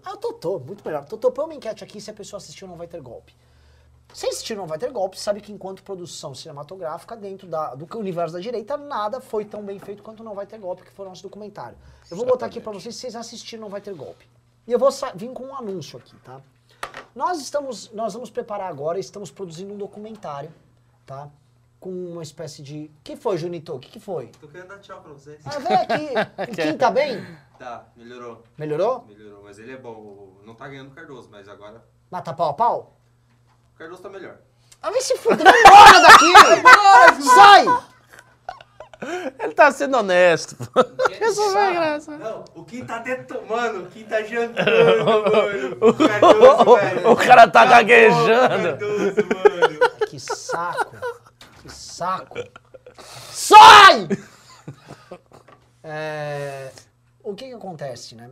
Ah, 0.04 0.14
o 0.14 0.16
Totô, 0.16 0.58
muito 0.58 0.84
melhor. 0.84 1.04
Totô, 1.04 1.30
põe 1.30 1.44
uma 1.44 1.54
enquete 1.54 1.84
aqui 1.84 2.00
se 2.00 2.10
a 2.10 2.14
pessoa 2.14 2.38
assistiu 2.38 2.66
não 2.66 2.76
vai 2.76 2.88
ter 2.88 3.00
golpe. 3.00 3.34
Se 4.12 4.26
assistir 4.26 4.54
não 4.56 4.66
vai 4.66 4.78
ter 4.78 4.90
golpe, 4.90 5.18
sabe 5.18 5.40
que 5.40 5.50
enquanto 5.50 5.82
produção 5.82 6.34
cinematográfica, 6.34 7.16
dentro 7.16 7.46
da- 7.48 7.74
do 7.74 7.86
universo 7.98 8.34
da 8.34 8.40
direita, 8.40 8.76
nada 8.76 9.20
foi 9.20 9.44
tão 9.44 9.62
bem 9.64 9.78
feito 9.78 10.02
quanto 10.02 10.22
não 10.22 10.34
vai 10.34 10.46
ter 10.46 10.58
golpe, 10.58 10.82
que 10.82 10.90
foi 10.90 11.06
o 11.06 11.08
nosso 11.08 11.22
documentário. 11.22 11.78
Eu 12.10 12.16
vou 12.16 12.26
botar 12.26 12.46
aqui 12.46 12.60
pra 12.60 12.72
vocês, 12.72 12.94
se 12.94 13.00
vocês 13.02 13.16
assistirem 13.16 13.60
não 13.60 13.70
vai 13.70 13.80
ter 13.80 13.94
golpe. 13.94 14.28
E 14.66 14.72
eu 14.72 14.78
vou 14.78 14.90
vir 15.14 15.30
com 15.32 15.44
um 15.44 15.54
anúncio 15.56 15.98
aqui, 15.98 16.14
tá? 16.16 16.40
Nós 17.14 17.40
estamos, 17.40 17.90
nós 17.92 18.14
vamos 18.14 18.30
preparar 18.30 18.68
agora, 18.68 18.98
estamos 18.98 19.30
produzindo 19.30 19.74
um 19.74 19.76
documentário, 19.76 20.52
tá? 21.04 21.28
Com 21.78 21.90
uma 21.90 22.22
espécie 22.22 22.62
de... 22.62 22.90
que 23.04 23.16
foi, 23.16 23.36
Junito? 23.36 23.74
O 23.74 23.78
que, 23.80 23.90
que 23.90 24.00
foi? 24.00 24.28
Tô 24.40 24.48
querendo 24.48 24.68
dar 24.68 24.78
tchau 24.78 25.00
pra 25.02 25.12
vocês. 25.12 25.40
Ah, 25.44 25.58
vem 25.58 25.76
aqui. 25.76 26.52
Kim 26.62 26.76
tá 26.78 26.90
bem? 26.90 27.22
Tá, 27.58 27.84
melhorou. 27.96 28.42
Melhorou? 28.56 29.04
Melhorou, 29.06 29.42
mas 29.42 29.58
ele 29.58 29.72
é 29.72 29.76
bom. 29.76 30.32
Não 30.44 30.54
tá 30.54 30.68
ganhando 30.68 30.88
o 30.88 30.94
Cardoso, 30.94 31.28
mas 31.30 31.48
agora 31.48 31.84
Mata 32.10 32.32
pau 32.32 32.50
a 32.50 32.54
pau? 32.54 32.96
o 33.74 33.78
Cardoso 33.78 34.02
tá 34.02 34.08
melhor. 34.08 34.38
Ah, 34.80 34.90
vai 34.90 35.00
se 35.00 35.16
fuder, 35.18 35.44
vai 35.44 35.60
embora 35.60 36.00
daqui! 36.00 37.24
Sai! 37.34 37.91
Ele 39.38 39.52
tá 39.52 39.70
sendo 39.72 39.96
honesto. 39.98 40.56
Isso 41.20 41.50
foi 41.52 41.70
engraçado. 41.70 42.18
Não, 42.18 42.44
o 42.54 42.64
Kim 42.64 42.84
tá 42.84 42.98
detonando, 42.98 43.82
o 43.82 43.86
Kim 43.86 44.04
tá 44.04 44.22
jantando, 44.24 45.04
mano. 45.04 45.76
O 45.80 45.94
Cardoso, 45.94 46.76
velho. 46.76 47.10
O 47.10 47.16
cara 47.16 47.48
tá 47.48 47.62
Acabou, 47.62 47.76
gaguejando. 47.78 48.78
Cardoso, 48.78 49.16
mano. 49.34 50.06
Que 50.08 50.20
saco. 50.20 50.96
Que 51.62 51.68
saco. 51.72 52.38
Sai! 53.30 54.08
É, 55.82 56.70
o 57.22 57.34
que 57.34 57.46
que 57.48 57.54
acontece, 57.54 58.14
né? 58.14 58.30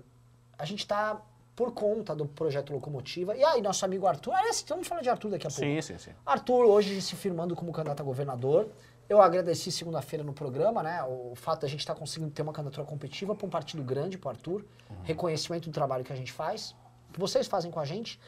A 0.58 0.64
gente 0.64 0.86
tá 0.86 1.20
por 1.56 1.72
conta 1.72 2.14
do 2.14 2.26
projeto 2.26 2.72
Locomotiva. 2.72 3.36
E 3.36 3.44
aí, 3.44 3.60
nosso 3.60 3.84
amigo 3.84 4.06
Arthur. 4.06 4.32
Aliás, 4.32 4.64
vamos 4.68 4.86
falar 4.88 5.02
de 5.02 5.10
Arthur 5.10 5.30
daqui 5.30 5.46
a 5.46 5.50
pouco. 5.50 5.62
Sim, 5.62 5.82
sim, 5.82 5.98
sim. 5.98 6.10
Arthur 6.24 6.64
hoje 6.64 7.00
se 7.02 7.16
firmando 7.16 7.54
como 7.54 7.72
candidato 7.72 8.00
a 8.00 8.04
governador. 8.04 8.68
Eu 9.10 9.20
agradeci 9.20 9.72
segunda-feira 9.72 10.22
no 10.22 10.32
programa, 10.32 10.84
né? 10.84 11.02
O 11.02 11.34
fato 11.34 11.62
da 11.62 11.66
gente 11.66 11.80
estar 11.80 11.96
conseguindo 11.96 12.30
ter 12.30 12.42
uma 12.42 12.52
candidatura 12.52 12.86
competitiva 12.86 13.34
para 13.34 13.44
um 13.44 13.50
partido 13.50 13.82
grande, 13.82 14.16
para 14.16 14.30
Arthur. 14.30 14.64
Reconhecimento 15.02 15.68
do 15.68 15.72
trabalho 15.72 16.04
que 16.04 16.12
a 16.12 16.16
gente 16.16 16.30
faz, 16.30 16.76
que 17.12 17.18
vocês 17.18 17.48
fazem 17.48 17.72
com 17.72 17.80
a 17.80 17.84
gente. 17.84 18.20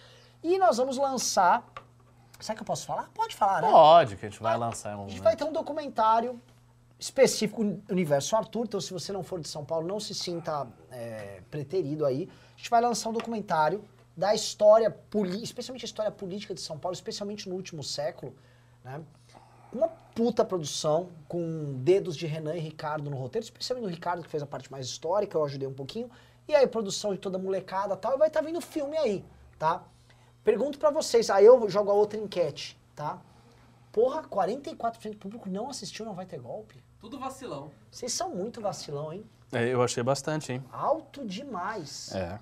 E 0.42 0.58
nós 0.58 0.78
vamos 0.78 0.98
lançar. 0.98 1.64
Será 2.40 2.56
que 2.56 2.62
eu 2.62 2.66
posso 2.66 2.84
falar? 2.84 3.08
Pode 3.14 3.36
falar, 3.36 3.62
né? 3.62 3.70
Pode, 3.70 4.16
que 4.16 4.26
a 4.26 4.28
gente 4.28 4.42
vai 4.42 4.58
lançar 4.58 4.88
em 4.90 4.92
algum 4.94 5.06
A 5.06 5.08
gente 5.10 5.22
vai 5.22 5.36
ter 5.36 5.44
um 5.44 5.52
documentário 5.52 6.42
específico 6.98 7.62
Universo 7.88 8.34
Arthur, 8.34 8.64
então 8.64 8.80
se 8.80 8.92
você 8.92 9.12
não 9.12 9.22
for 9.22 9.38
de 9.38 9.46
São 9.46 9.64
Paulo, 9.64 9.86
não 9.86 10.00
se 10.00 10.12
sinta 10.12 10.66
é, 10.90 11.42
preterido 11.48 12.04
aí. 12.04 12.28
A 12.54 12.56
gente 12.56 12.70
vai 12.70 12.80
lançar 12.80 13.08
um 13.08 13.12
documentário 13.12 13.84
da 14.16 14.34
história, 14.34 14.92
especialmente 15.40 15.84
a 15.84 15.86
história 15.86 16.10
política 16.10 16.52
de 16.52 16.60
São 16.60 16.76
Paulo, 16.76 16.92
especialmente 16.92 17.48
no 17.48 17.54
último 17.54 17.84
século, 17.84 18.34
né? 18.84 19.00
Uma 19.72 19.88
puta 19.88 20.44
produção, 20.44 21.08
com 21.26 21.74
dedos 21.78 22.16
de 22.16 22.26
Renan 22.26 22.54
e 22.54 22.60
Ricardo 22.60 23.08
no 23.10 23.16
roteiro, 23.16 23.44
especialmente 23.44 23.86
do 23.88 23.90
Ricardo, 23.94 24.22
que 24.22 24.28
fez 24.28 24.42
a 24.42 24.46
parte 24.46 24.70
mais 24.70 24.86
histórica, 24.86 25.36
eu 25.36 25.44
ajudei 25.44 25.66
um 25.66 25.72
pouquinho. 25.72 26.10
E 26.46 26.54
aí, 26.54 26.66
produção 26.66 27.12
de 27.12 27.18
toda 27.18 27.38
a 27.38 27.40
molecada 27.40 27.94
e 27.94 27.96
tal, 27.96 28.14
e 28.14 28.18
vai 28.18 28.28
estar 28.28 28.42
vindo 28.42 28.60
filme 28.60 28.96
aí, 28.98 29.24
tá? 29.58 29.82
Pergunto 30.44 30.78
pra 30.78 30.90
vocês, 30.90 31.30
aí 31.30 31.46
eu 31.46 31.68
jogo 31.70 31.90
a 31.90 31.94
outra 31.94 32.18
enquete, 32.18 32.78
tá? 32.94 33.20
Porra, 33.92 34.22
44% 34.24 35.10
do 35.12 35.16
público 35.16 35.48
não 35.48 35.70
assistiu, 35.70 36.04
não 36.04 36.14
vai 36.14 36.26
ter 36.26 36.40
golpe? 36.40 36.82
Tudo 37.00 37.18
vacilão. 37.18 37.70
Vocês 37.90 38.12
são 38.12 38.30
muito 38.30 38.60
vacilão, 38.60 39.12
hein? 39.12 39.24
É, 39.52 39.68
eu 39.68 39.82
achei 39.82 40.02
bastante, 40.02 40.52
hein? 40.52 40.64
Alto 40.72 41.24
demais. 41.26 42.14
É. 42.14 42.38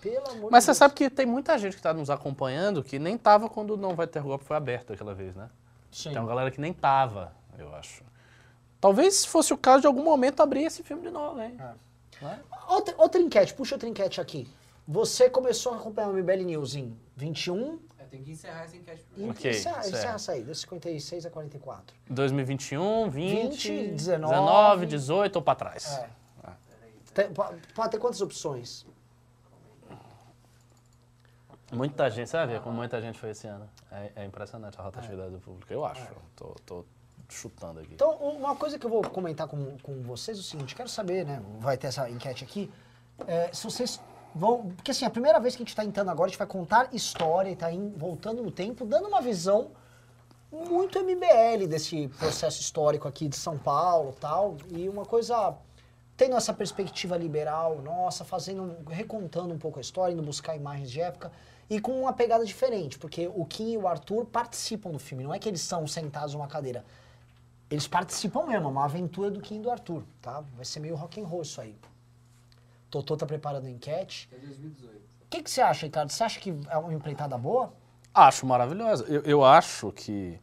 Pelo 0.00 0.28
amor 0.30 0.50
Mas 0.50 0.64
de 0.64 0.66
você 0.66 0.70
Deus. 0.70 0.78
sabe 0.78 0.94
que 0.94 1.08
tem 1.08 1.24
muita 1.24 1.56
gente 1.58 1.76
que 1.76 1.82
tá 1.82 1.94
nos 1.94 2.10
acompanhando 2.10 2.82
que 2.84 2.98
nem 2.98 3.16
tava 3.16 3.48
quando 3.48 3.76
não 3.76 3.94
vai 3.94 4.06
ter 4.06 4.20
golpe 4.20 4.44
foi 4.44 4.56
aberto 4.56 4.92
aquela 4.92 5.14
vez, 5.14 5.34
né? 5.34 5.48
Sim. 5.94 6.10
Tem 6.10 6.18
uma 6.18 6.28
galera 6.28 6.50
que 6.50 6.60
nem 6.60 6.72
tava, 6.72 7.32
eu 7.56 7.72
acho. 7.74 8.02
Talvez 8.80 9.14
se 9.14 9.28
fosse 9.28 9.54
o 9.54 9.56
caso 9.56 9.82
de 9.82 9.86
algum 9.86 10.02
momento 10.02 10.40
abrir 10.42 10.64
esse 10.64 10.82
filme 10.82 11.02
de 11.02 11.10
novo, 11.10 11.40
hein? 11.40 11.56
Né? 12.20 12.40
Outra, 12.68 12.94
outra 12.98 13.20
enquete, 13.20 13.54
puxa 13.54 13.76
outra 13.76 13.88
enquete 13.88 14.20
aqui. 14.20 14.48
Você 14.86 15.30
começou 15.30 15.72
a 15.72 15.76
acompanhar 15.76 16.08
o 16.08 16.12
MBL 16.12 16.44
News 16.44 16.74
em 16.74 16.94
21? 17.16 17.78
É, 17.98 18.04
tem 18.04 18.22
que 18.22 18.32
encerrar 18.32 18.64
essa 18.64 18.76
enquete 18.76 19.02
primeiro. 19.04 19.32
Ok, 19.32 19.50
encerra, 19.50 19.82
certo. 19.82 19.94
encerra 19.96 20.14
essa 20.16 20.32
aí, 20.32 20.42
deu 20.42 20.54
56 20.54 21.24
a 21.26 21.30
44. 21.30 21.96
2021, 22.10 23.08
20, 23.10 23.68
20, 23.68 23.88
19, 23.92 24.34
19, 24.34 24.86
18 24.86 25.36
ou 25.36 25.42
pra 25.42 25.54
trás? 25.54 25.98
É. 25.98 26.08
Tem- 27.14 27.32
po- 27.32 27.54
pode 27.74 27.90
ter 27.92 27.98
quantas 27.98 28.20
opções? 28.20 28.84
Muita 31.72 32.10
gente, 32.10 32.28
você 32.30 32.36
vai 32.36 32.46
ver 32.46 32.60
como 32.60 32.76
muita 32.76 33.00
gente 33.00 33.18
foi 33.18 33.30
esse 33.30 33.46
ano. 33.46 33.68
É, 33.90 34.12
é 34.16 34.24
impressionante 34.24 34.78
a 34.78 34.82
rotatividade 34.82 35.30
do 35.30 35.38
público, 35.40 35.72
eu 35.72 35.84
acho. 35.84 36.06
Tô, 36.36 36.54
tô 36.66 36.84
chutando 37.28 37.80
aqui. 37.80 37.94
Então, 37.94 38.12
uma 38.16 38.54
coisa 38.54 38.78
que 38.78 38.84
eu 38.86 38.90
vou 38.90 39.02
comentar 39.02 39.48
com, 39.48 39.76
com 39.78 40.02
vocês 40.02 40.36
é 40.38 40.40
o 40.40 40.44
seguinte, 40.44 40.74
quero 40.74 40.88
saber, 40.88 41.24
né, 41.24 41.42
vai 41.58 41.76
ter 41.76 41.88
essa 41.88 42.08
enquete 42.08 42.44
aqui, 42.44 42.70
é, 43.26 43.50
se 43.52 43.64
vocês 43.64 44.00
Vão, 44.36 44.72
porque 44.74 44.90
assim, 44.90 45.04
a 45.04 45.10
primeira 45.10 45.38
vez 45.38 45.54
que 45.54 45.62
a 45.62 45.64
gente 45.64 45.76
tá 45.76 45.84
entrando 45.84 46.10
agora, 46.10 46.26
a 46.26 46.28
gente 46.28 46.38
vai 46.38 46.46
contar 46.48 46.88
história 46.92 47.50
e 47.50 47.54
tá 47.54 47.70
in- 47.70 47.92
voltando 47.96 48.42
no 48.42 48.50
tempo, 48.50 48.84
dando 48.84 49.06
uma 49.06 49.20
visão 49.20 49.70
muito 50.50 50.98
MBL 50.98 51.68
desse 51.68 52.08
processo 52.08 52.60
histórico 52.60 53.06
aqui 53.06 53.28
de 53.28 53.36
São 53.36 53.56
Paulo 53.56 54.12
tal. 54.20 54.56
E 54.70 54.88
uma 54.88 55.04
coisa. 55.04 55.54
Tendo 56.16 56.34
essa 56.36 56.52
perspectiva 56.52 57.16
liberal, 57.16 57.80
nossa, 57.80 58.24
fazendo, 58.24 58.76
recontando 58.88 59.54
um 59.54 59.58
pouco 59.58 59.78
a 59.78 59.80
história, 59.80 60.12
indo 60.12 60.22
buscar 60.22 60.56
imagens 60.56 60.90
de 60.90 61.00
época. 61.00 61.30
E 61.68 61.80
com 61.80 62.00
uma 62.00 62.12
pegada 62.12 62.44
diferente, 62.44 62.98
porque 62.98 63.30
o 63.34 63.44
Kim 63.44 63.72
e 63.72 63.78
o 63.78 63.88
Arthur 63.88 64.26
participam 64.26 64.90
do 64.90 64.98
filme, 64.98 65.24
não 65.24 65.32
é 65.32 65.38
que 65.38 65.48
eles 65.48 65.62
são 65.62 65.86
sentados 65.86 66.34
numa 66.34 66.46
cadeira. 66.46 66.84
Eles 67.70 67.88
participam 67.88 68.44
mesmo, 68.46 68.68
é 68.68 68.70
uma 68.70 68.84
aventura 68.84 69.30
do 69.30 69.40
Kim 69.40 69.56
e 69.56 69.60
do 69.60 69.70
Arthur, 69.70 70.02
tá? 70.20 70.44
Vai 70.54 70.64
ser 70.64 70.80
meio 70.80 70.94
rock 70.94 71.20
and 71.20 71.26
roll 71.26 71.42
isso 71.42 71.60
aí. 71.60 71.74
Totô 72.90 73.16
tá 73.16 73.26
preparando 73.26 73.66
a 73.66 73.70
enquete. 73.70 74.28
É 74.32 74.36
2018. 74.36 74.96
O 74.96 75.00
que, 75.30 75.42
que 75.42 75.50
você 75.50 75.60
acha, 75.60 75.86
Ricardo? 75.86 76.10
Você 76.10 76.22
acha 76.22 76.38
que 76.38 76.54
é 76.68 76.78
uma 76.78 76.94
empreitada 76.94 77.36
boa? 77.36 77.72
Acho 78.12 78.46
maravilhosa. 78.46 79.04
Eu, 79.08 79.22
eu 79.22 79.44
acho 79.44 79.90
que 79.90 80.38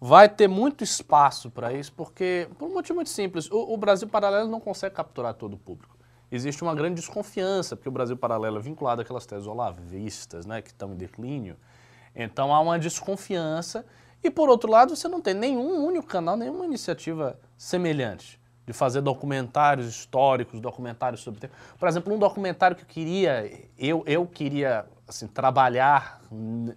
vai 0.00 0.28
ter 0.28 0.48
muito 0.48 0.82
espaço 0.82 1.50
para 1.50 1.72
isso, 1.72 1.92
porque, 1.92 2.48
por 2.58 2.70
um 2.70 2.72
motivo 2.72 2.96
muito 2.96 3.10
simples, 3.10 3.50
o, 3.50 3.74
o 3.74 3.76
Brasil 3.76 4.08
Paralelo 4.08 4.48
não 4.48 4.58
consegue 4.58 4.94
capturar 4.94 5.34
todo 5.34 5.54
o 5.54 5.58
público. 5.58 5.91
Existe 6.34 6.62
uma 6.62 6.74
grande 6.74 6.94
desconfiança, 6.94 7.76
porque 7.76 7.90
o 7.90 7.92
Brasil 7.92 8.16
Paralelo 8.16 8.56
é 8.56 8.60
vinculado 8.60 9.02
àquelas 9.02 9.26
teses 9.26 9.46
olavistas, 9.46 10.46
né, 10.46 10.62
que 10.62 10.70
estão 10.70 10.94
em 10.94 10.96
declínio. 10.96 11.58
Então 12.16 12.54
há 12.54 12.58
uma 12.58 12.78
desconfiança. 12.78 13.84
E, 14.24 14.30
por 14.30 14.48
outro 14.48 14.70
lado, 14.70 14.96
você 14.96 15.08
não 15.08 15.20
tem 15.20 15.34
nenhum 15.34 15.84
único 15.84 16.06
canal, 16.06 16.34
nenhuma 16.34 16.64
iniciativa 16.64 17.38
semelhante 17.58 18.40
de 18.66 18.72
fazer 18.72 19.02
documentários 19.02 19.88
históricos, 19.88 20.58
documentários 20.58 21.20
sobre... 21.20 21.50
Por 21.78 21.86
exemplo, 21.86 22.14
um 22.14 22.18
documentário 22.18 22.76
que 22.76 22.82
eu 22.82 22.88
queria, 22.88 23.68
eu, 23.76 24.02
eu 24.06 24.26
queria 24.26 24.86
assim, 25.06 25.26
trabalhar 25.26 26.22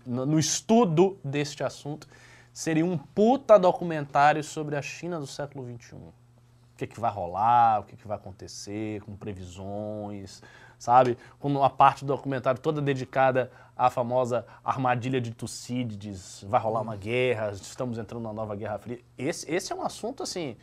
no 0.05 0.37
estudo 0.37 1.17
deste 1.23 1.63
assunto, 1.63 2.07
seria 2.51 2.85
um 2.85 2.97
puta 2.97 3.57
documentário 3.57 4.43
sobre 4.43 4.75
a 4.75 4.81
China 4.81 5.17
do 5.17 5.27
século 5.27 5.65
XXI. 5.65 6.24
O 6.75 6.77
que, 6.77 6.85
que 6.85 6.99
vai 6.99 7.09
rolar, 7.09 7.79
o 7.79 7.83
que, 7.83 7.95
que 7.95 8.05
vai 8.05 8.17
acontecer, 8.17 9.01
com 9.03 9.15
previsões, 9.15 10.43
sabe? 10.77 11.17
Com 11.39 11.47
uma 11.47 11.69
parte 11.69 12.03
do 12.03 12.13
documentário 12.13 12.59
toda 12.59 12.81
dedicada 12.81 13.49
à 13.77 13.89
famosa 13.89 14.45
armadilha 14.61 15.21
de 15.21 15.31
Tucídides, 15.31 16.43
vai 16.45 16.59
rolar 16.59 16.81
uma 16.81 16.97
guerra, 16.97 17.51
estamos 17.51 17.97
entrando 17.97 18.23
numa 18.23 18.33
nova 18.33 18.57
guerra 18.57 18.77
fria. 18.77 18.99
Esse, 19.17 19.49
esse 19.49 19.71
é 19.71 19.75
um 19.75 19.83
assunto, 19.83 20.21
assim, 20.21 20.57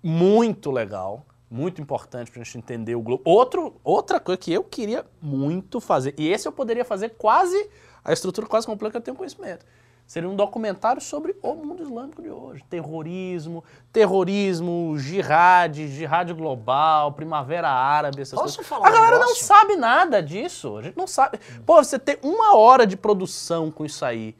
muito 0.00 0.70
legal, 0.70 1.26
muito 1.50 1.82
importante 1.82 2.30
pra 2.30 2.40
gente 2.44 2.56
entender 2.56 2.94
o 2.94 3.02
globo. 3.02 3.22
Outro, 3.24 3.80
outra 3.82 4.20
coisa 4.20 4.38
que 4.38 4.52
eu 4.52 4.62
queria 4.62 5.04
muito 5.20 5.80
fazer, 5.80 6.14
e 6.16 6.28
esse 6.28 6.46
eu 6.46 6.52
poderia 6.52 6.84
fazer 6.84 7.10
quase, 7.10 7.68
a 8.04 8.12
estrutura 8.12 8.46
quase 8.46 8.64
completa 8.64 8.92
que 8.92 8.98
eu 8.98 9.02
tenho 9.02 9.16
conhecimento. 9.16 9.66
Seria 10.06 10.28
um 10.28 10.36
documentário 10.36 11.00
sobre 11.00 11.34
o 11.42 11.54
mundo 11.54 11.82
islâmico 11.82 12.20
de 12.22 12.28
hoje. 12.28 12.62
Terrorismo, 12.68 13.64
terrorismo, 13.90 14.94
jihad, 14.98 15.74
jihad 15.88 16.30
global, 16.34 17.12
primavera 17.12 17.68
árabe, 17.70 18.20
essas 18.20 18.38
Posso 18.38 18.56
coisas. 18.56 18.68
falar 18.68 18.86
a 18.86 18.90
um 18.90 18.92
galera 18.92 19.16
não 19.16 19.22
negócio? 19.22 19.44
sabe 19.44 19.76
nada 19.76 20.22
disso. 20.22 20.76
A 20.76 20.82
gente 20.82 20.96
não 20.96 21.06
sabe. 21.06 21.38
Pô, 21.64 21.82
você 21.82 21.98
ter 21.98 22.18
uma 22.22 22.54
hora 22.56 22.86
de 22.86 22.96
produção 22.96 23.70
com 23.70 23.84
isso 23.84 24.04
aí, 24.04 24.36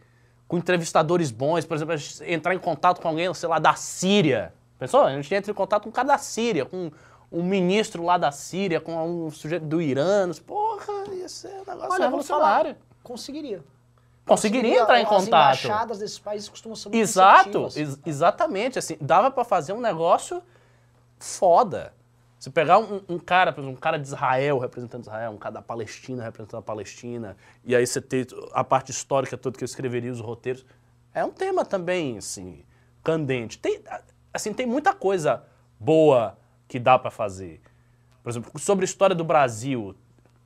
com 0.47 0.59
entrevistadores 0.59 1.31
bons, 1.31 1.65
por 1.65 1.75
exemplo, 1.75 1.95
a 1.95 1.97
gente 1.97 2.23
entrar 2.31 2.55
em 2.55 2.59
contato 2.59 3.01
com 3.01 3.09
alguém, 3.09 3.33
sei 3.33 3.49
lá, 3.49 3.59
da 3.59 3.75
Síria. 3.75 4.53
Pensou? 4.79 5.01
A 5.03 5.11
gente 5.15 5.35
entra 5.35 5.51
em 5.51 5.55
contato 5.55 5.85
com 5.85 5.89
um 5.89 5.93
cara 5.93 6.09
da 6.09 6.19
Síria, 6.19 6.67
com 6.67 6.91
um 7.33 7.43
ministro 7.43 8.05
lá 8.05 8.19
da 8.19 8.31
Síria, 8.31 8.81
com 8.83 9.27
um 9.27 9.31
sujeito 9.31 9.65
do 9.65 9.81
Irã. 9.81 10.31
Porra, 10.47 11.05
isso 11.25 11.47
é 11.49 11.51
um 11.53 11.59
negócio 11.73 11.91
Olha, 11.93 12.05
revolucionário. 12.05 12.77
conseguiria. 13.03 13.65
Conseguiria 14.27 14.81
entrar 14.81 14.99
em 15.01 15.03
As 15.03 15.09
contato. 15.09 15.27
embaixadas 15.29 15.99
desses 15.99 16.19
países 16.19 16.49
costumam 16.49 16.75
ser 16.77 16.89
muito 16.89 16.99
Exato, 17.01 17.69
ex- 17.77 17.99
exatamente. 18.07 18.79
Assim, 18.79 18.97
dava 19.01 19.31
pra 19.31 19.45
fazer 19.45 19.73
um 19.75 19.81
negócio 19.81 20.43
foda. 21.19 21.93
Se 22.39 22.51
pegar 22.51 22.79
um, 22.79 23.01
um 23.09 23.19
cara, 23.19 23.53
por 23.53 23.61
exemplo, 23.61 23.77
um 23.77 23.81
cara 23.81 23.99
de 23.99 24.07
Israel 24.07 24.59
representando 24.59 25.03
Israel, 25.03 25.31
um 25.33 25.39
cara 25.39 25.55
da 25.55 25.63
Palestina 25.63 26.23
representando 26.23 26.61
a 26.61 26.63
Palestina, 26.63 27.37
e 27.65 27.75
aí 27.75 27.87
você 27.87 28.01
ter 28.01 28.27
a 28.53 28.63
parte 28.63 28.91
histórica 28.91 29.37
toda 29.37 29.57
que 29.57 29.65
eu 29.65 29.67
escreveria 29.67 30.13
os 30.13 30.21
roteiros, 30.21 30.65
é 31.15 31.25
um 31.25 31.31
tema 31.31 31.65
também, 31.65 32.19
assim, 32.19 32.63
candente. 33.03 33.59
Tem, 33.59 33.81
assim, 34.33 34.53
tem 34.53 34.67
muita 34.67 34.93
coisa 34.93 35.45
boa 35.81 36.37
que 36.69 36.79
dá 36.79 36.99
pra 36.99 37.11
fazer. 37.11 37.63
Por 38.23 38.29
exemplo, 38.31 38.59
sobre 38.59 38.85
a 38.85 38.87
história 38.87 39.15
do 39.15 39.25
Brasil, 39.25 39.95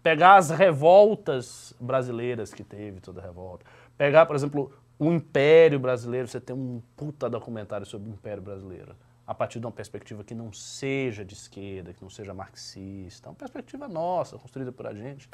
pegar 0.08 0.36
as 0.36 0.48
revoltas 0.48 1.74
brasileiras 1.78 2.54
que 2.54 2.64
teve, 2.64 2.98
toda 2.98 3.20
a 3.20 3.24
revolta. 3.24 3.66
Pegar, 3.96 4.24
por 4.24 4.34
exemplo, 4.34 4.72
o 4.98 5.12
Império 5.12 5.78
Brasileiro, 5.78 6.26
você 6.26 6.40
tem 6.40 6.56
um 6.56 6.80
puta 6.96 7.28
documentário 7.28 7.84
sobre 7.84 8.08
o 8.08 8.12
Império 8.14 8.42
Brasileiro. 8.42 8.96
A 9.26 9.34
partir 9.34 9.60
de 9.60 9.66
uma 9.66 9.72
perspectiva 9.72 10.24
que 10.24 10.34
não 10.34 10.50
seja 10.50 11.22
de 11.22 11.34
esquerda, 11.34 11.92
que 11.92 12.00
não 12.02 12.08
seja 12.08 12.32
marxista. 12.32 13.28
Uma 13.28 13.34
perspectiva 13.34 13.86
nossa, 13.86 14.38
construída 14.38 14.72
por 14.72 14.86
a 14.86 14.94
gente. 14.94 15.28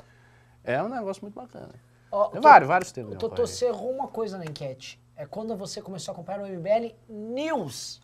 É 0.65 0.83
um 0.83 0.89
negócio 0.89 1.23
muito 1.23 1.35
bacana. 1.35 1.75
Ó, 2.11 2.27
Tem 2.31 2.41
vários, 2.41 2.67
vários 2.67 2.91
temas. 2.91 3.17
Eu 3.23 3.29
você 3.31 3.67
errou 3.67 3.93
uma 3.93 4.09
coisa 4.09 4.37
na 4.37 4.45
enquete. 4.45 5.01
É 5.17 5.25
quando 5.25 5.57
você 5.57 5.81
começou 5.81 6.11
a 6.11 6.15
acompanhar 6.15 6.41
o 6.41 6.47
MBL 6.49 6.93
News. 7.09 8.03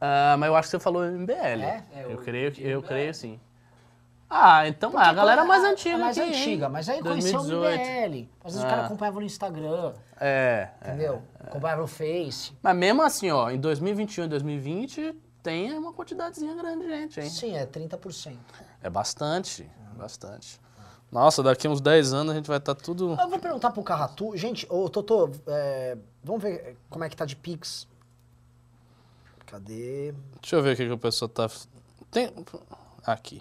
Ah, 0.00 0.36
mas 0.38 0.48
eu 0.48 0.56
acho 0.56 0.68
que 0.68 0.70
você 0.70 0.80
falou 0.80 1.04
MBL. 1.04 1.62
É? 1.62 1.84
É, 1.92 2.04
eu 2.08 2.16
creio, 2.18 2.50
que- 2.52 2.62
eu 2.62 2.80
MBL. 2.80 2.86
creio 2.88 3.14
sim. 3.14 3.38
Ah, 4.28 4.66
então 4.66 4.96
a 4.98 5.12
galera 5.12 5.44
mais 5.44 5.62
antiga 5.62 5.94
a 5.94 5.98
mais 5.98 6.18
antiga, 6.18 6.68
mas 6.68 6.88
aí 6.88 7.00
conheceu 7.00 7.40
o 7.40 7.44
2018. 7.44 7.80
MBL. 7.80 8.28
Às 8.44 8.52
vezes 8.52 8.62
o 8.62 8.66
Ah. 8.66 8.70
cara 8.70 8.86
acompanhava 8.86 9.20
no 9.20 9.26
Instagram, 9.26 9.92
É, 10.20 10.68
é. 10.80 10.88
entendeu? 10.88 11.22
Acompanhava 11.40 11.82
no 11.82 11.86
Face. 11.86 12.52
Mas 12.60 12.76
mesmo 12.76 13.02
assim, 13.02 13.30
ó, 13.30 13.50
em 13.50 13.58
2021 13.58 14.24
e 14.24 14.28
2020 14.28 15.14
tem 15.44 15.72
uma 15.78 15.92
quantidadezinha 15.92 16.54
grande 16.56 16.84
de 16.84 16.88
gente, 16.88 17.20
hein? 17.20 17.30
Sim, 17.30 17.56
é 17.56 17.64
30%. 17.64 18.36
É 18.82 18.90
bastante, 18.90 19.70
bastante. 19.96 20.60
Nossa, 21.12 21.40
daqui 21.40 21.68
uns 21.68 21.80
10 21.80 22.12
anos 22.12 22.32
a 22.32 22.36
gente 22.36 22.48
vai 22.48 22.58
estar 22.58 22.74
tudo... 22.74 23.16
Eu 23.18 23.28
vou 23.30 23.38
perguntar 23.38 23.70
pro 23.70 23.82
Carratu. 23.84 24.36
Gente, 24.36 24.66
ô 24.68 24.88
Totô, 24.88 25.30
é, 25.46 25.96
vamos 26.24 26.42
ver 26.42 26.76
como 26.90 27.04
é 27.04 27.08
que 27.08 27.16
tá 27.16 27.24
de 27.24 27.36
Pix. 27.36 27.86
Cadê? 29.46 30.12
Deixa 30.42 30.56
eu 30.56 30.62
ver 30.62 30.72
o 30.74 30.76
que, 30.76 30.84
que 30.84 30.92
o 30.92 30.98
pessoal 30.98 31.28
tá... 31.28 31.48
Tem... 32.10 32.32
Aqui. 33.04 33.40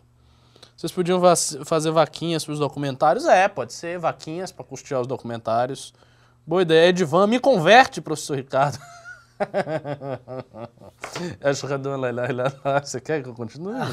Vocês 0.75 0.91
podiam 0.91 1.19
vac- 1.19 1.63
fazer 1.65 1.91
vaquinhas 1.91 2.43
pros 2.43 2.59
documentários? 2.59 3.25
É, 3.25 3.47
pode 3.47 3.73
ser, 3.73 3.97
vaquinhas 3.97 4.51
pra 4.51 4.63
custear 4.65 4.99
os 5.01 5.07
documentários. 5.07 5.93
Boa 6.45 6.61
ideia, 6.61 6.89
Edvan. 6.89 7.27
Me 7.27 7.39
converte, 7.39 8.01
professor 8.01 8.35
Ricardo. 8.35 8.77
É. 11.41 12.81
Você 12.83 13.01
quer 13.01 13.21
que 13.21 13.29
eu 13.29 13.33
continue? 13.33 13.75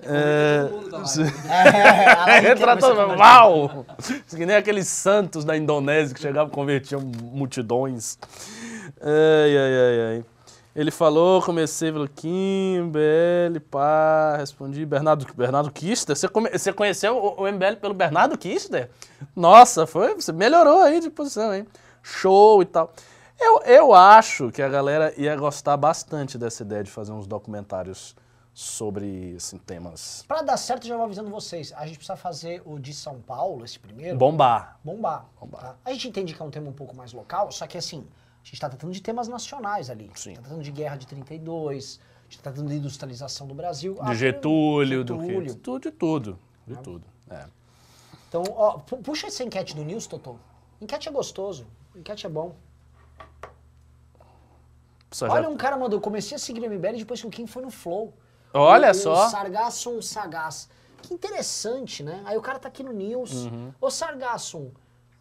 É, 0.00 0.68
live. 0.90 1.32
É, 2.28 2.50
Entra 2.52 2.76
todo 2.76 2.94
mundo, 2.94 3.08
conversa. 3.16 3.22
uau! 3.22 3.86
Que 4.28 4.46
nem 4.46 4.56
aqueles 4.56 4.88
santos 4.88 5.44
da 5.44 5.56
Indonésia 5.56 6.14
que 6.14 6.20
chegavam 6.20 6.48
e 6.48 6.54
convertiam 6.54 7.00
multidões. 7.00 8.18
Ai, 9.00 9.56
ai, 9.58 9.74
ai, 9.78 10.00
ai. 10.16 10.24
Ele 10.76 10.90
falou, 10.90 11.40
comecei 11.40 11.90
pelo 11.90 12.06
Kim, 12.06 12.90
BL, 12.92 13.58
pá, 13.70 14.36
respondi 14.36 14.84
Bernardo, 14.84 15.26
Bernardo 15.34 15.70
Kister. 15.70 16.14
Você, 16.14 16.28
come- 16.28 16.50
você 16.50 16.70
conheceu 16.70 17.16
o, 17.16 17.42
o 17.44 17.46
MBL 17.50 17.76
pelo 17.80 17.94
Bernardo 17.94 18.36
Kister? 18.36 18.90
Nossa, 19.34 19.86
foi, 19.86 20.14
você 20.14 20.32
melhorou 20.32 20.82
aí 20.82 21.00
de 21.00 21.08
posição, 21.08 21.54
hein? 21.54 21.66
Show 22.02 22.60
e 22.60 22.66
tal. 22.66 22.92
Eu, 23.40 23.62
eu 23.62 23.94
acho 23.94 24.50
que 24.52 24.60
a 24.60 24.68
galera 24.68 25.14
ia 25.16 25.34
gostar 25.34 25.78
bastante 25.78 26.36
dessa 26.36 26.62
ideia 26.62 26.84
de 26.84 26.90
fazer 26.90 27.12
uns 27.12 27.26
documentários 27.26 28.14
sobre 28.52 29.34
assim, 29.36 29.56
temas 29.58 30.24
Pra 30.28 30.42
dar 30.42 30.56
certo, 30.58 30.86
já 30.86 30.94
vou 30.94 31.04
avisando 31.06 31.30
vocês. 31.30 31.72
A 31.74 31.86
gente 31.86 31.96
precisa 31.96 32.16
fazer 32.16 32.60
o 32.66 32.78
de 32.78 32.92
São 32.92 33.18
Paulo, 33.20 33.64
esse 33.64 33.78
primeiro. 33.78 34.18
bombar. 34.18 34.78
bombar. 34.84 35.24
Bombar. 35.40 35.60
tá? 35.62 35.76
A 35.86 35.92
gente 35.92 36.08
entende 36.08 36.34
que 36.34 36.42
é 36.42 36.44
um 36.44 36.50
tema 36.50 36.68
um 36.68 36.72
pouco 36.72 36.94
mais 36.94 37.14
local, 37.14 37.50
só 37.50 37.66
que 37.66 37.78
assim, 37.78 38.06
gente 38.46 38.60
tá 38.60 38.68
tratando 38.68 38.92
de 38.92 39.00
temas 39.02 39.28
nacionais 39.28 39.90
ali. 39.90 40.10
Sim. 40.14 40.34
Tá 40.34 40.42
tratando 40.42 40.62
de 40.62 40.70
guerra 40.72 40.96
de 40.96 41.06
32, 41.06 42.00
a 42.00 42.22
gente 42.24 42.36
tá 42.38 42.42
tratando 42.50 42.68
de 42.68 42.76
industrialização 42.76 43.46
do 43.46 43.54
Brasil. 43.54 43.94
De 43.94 44.00
Ah, 44.02 44.14
Getúlio, 44.14 45.04
do 45.04 45.18
que? 45.18 45.26
Getúlio. 45.26 45.46
De 45.54 45.56
tudo, 45.56 45.82
de 45.82 45.90
tudo. 45.90 46.38
De 46.66 46.76
tudo. 46.78 47.04
É. 47.30 47.44
Então, 48.28 48.42
ó, 48.56 48.78
pu- 48.78 48.98
puxa 48.98 49.26
essa 49.28 49.42
enquete 49.44 49.74
do 49.74 49.82
News, 49.84 50.06
Totô. 50.06 50.36
Enquete 50.80 51.08
é 51.08 51.12
gostoso, 51.12 51.66
enquete 51.94 52.26
é 52.26 52.28
bom. 52.28 52.54
Só 55.10 55.26
Olha, 55.28 55.44
já- 55.44 55.48
um 55.48 55.56
cara 55.56 55.76
mandou, 55.76 56.00
comecei 56.00 56.36
a 56.36 56.38
seguir 56.38 56.60
o 56.60 56.64
MBL 56.66 56.98
depois 56.98 57.20
que 57.20 57.26
o 57.26 57.30
Kim 57.30 57.46
foi 57.46 57.62
no 57.62 57.70
Flow. 57.70 58.12
Olha 58.52 58.90
o, 58.90 58.94
só. 58.94 59.26
O 59.26 59.30
Sargassum 59.30 60.02
Sagaz. 60.02 60.68
Que 61.02 61.14
interessante, 61.14 62.02
né? 62.02 62.22
Aí 62.24 62.36
o 62.36 62.42
cara 62.42 62.58
tá 62.58 62.68
aqui 62.68 62.82
no 62.82 62.92
News. 62.92 63.32
Uhum. 63.46 63.72
Ô 63.80 63.90
Sargassum, 63.90 64.70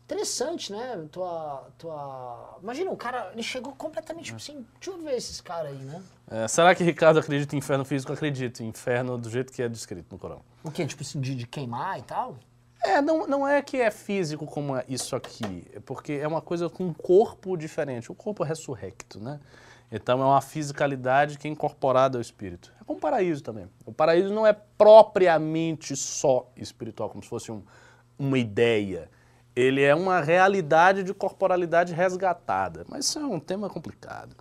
Interessante, 0.05 0.71
né? 0.71 1.07
Tua, 1.11 1.67
tua... 1.79 2.59
Imagina, 2.61 2.91
o 2.91 2.97
cara, 2.97 3.31
ele 3.33 3.41
chegou 3.41 3.73
completamente 3.73 4.25
tipo 4.25 4.37
assim, 4.37 4.65
deixa 4.79 4.91
eu 4.91 5.03
ver 5.03 5.15
esses 5.15 5.41
caras 5.41 5.71
aí, 5.71 5.77
né? 5.79 6.01
É, 6.29 6.47
será 6.47 6.75
que 6.75 6.83
Ricardo 6.83 7.19
acredita 7.19 7.55
em 7.55 7.59
inferno 7.59 7.83
físico? 7.83 8.13
Acredito 8.13 8.61
em 8.61 8.67
inferno 8.67 9.17
do 9.17 9.29
jeito 9.29 9.51
que 9.51 9.63
é 9.63 9.67
descrito 9.67 10.07
no 10.11 10.19
Corão. 10.19 10.41
O 10.63 10.69
quê? 10.69 10.85
Tipo 10.85 11.01
assim, 11.01 11.19
de, 11.19 11.33
de 11.33 11.47
queimar 11.47 11.97
e 11.97 12.03
tal? 12.03 12.35
É, 12.83 13.01
não, 13.01 13.25
não 13.25 13.47
é 13.47 13.63
que 13.63 13.77
é 13.77 13.89
físico 13.89 14.45
como 14.45 14.75
é 14.75 14.85
isso 14.87 15.15
aqui, 15.15 15.65
é 15.73 15.79
porque 15.79 16.13
é 16.13 16.27
uma 16.27 16.41
coisa 16.41 16.69
com 16.69 16.85
um 16.85 16.93
corpo 16.93 17.57
diferente. 17.57 18.11
O 18.11 18.15
corpo 18.15 18.43
é 18.43 18.47
ressurrecto, 18.47 19.19
né? 19.19 19.39
Então 19.91 20.21
é 20.21 20.25
uma 20.25 20.41
fisicalidade 20.41 21.39
que 21.39 21.47
é 21.47 21.51
incorporada 21.51 22.17
ao 22.17 22.21
espírito. 22.21 22.71
É 22.79 22.83
como 22.83 22.99
o 22.99 23.01
paraíso 23.01 23.41
também. 23.41 23.67
O 23.85 23.91
paraíso 23.91 24.31
não 24.31 24.45
é 24.45 24.53
propriamente 24.53 25.95
só 25.95 26.51
espiritual, 26.55 27.09
como 27.09 27.23
se 27.23 27.29
fosse 27.29 27.51
um, 27.51 27.63
uma 28.19 28.37
ideia. 28.37 29.09
Ele 29.55 29.81
é 29.81 29.95
uma 29.95 30.19
realidade 30.19 31.03
de 31.03 31.13
corporalidade 31.13 31.93
resgatada. 31.93 32.85
Mas 32.89 33.05
isso 33.05 33.19
é 33.19 33.23
um 33.25 33.39
tema 33.39 33.69
complicado. 33.69 34.35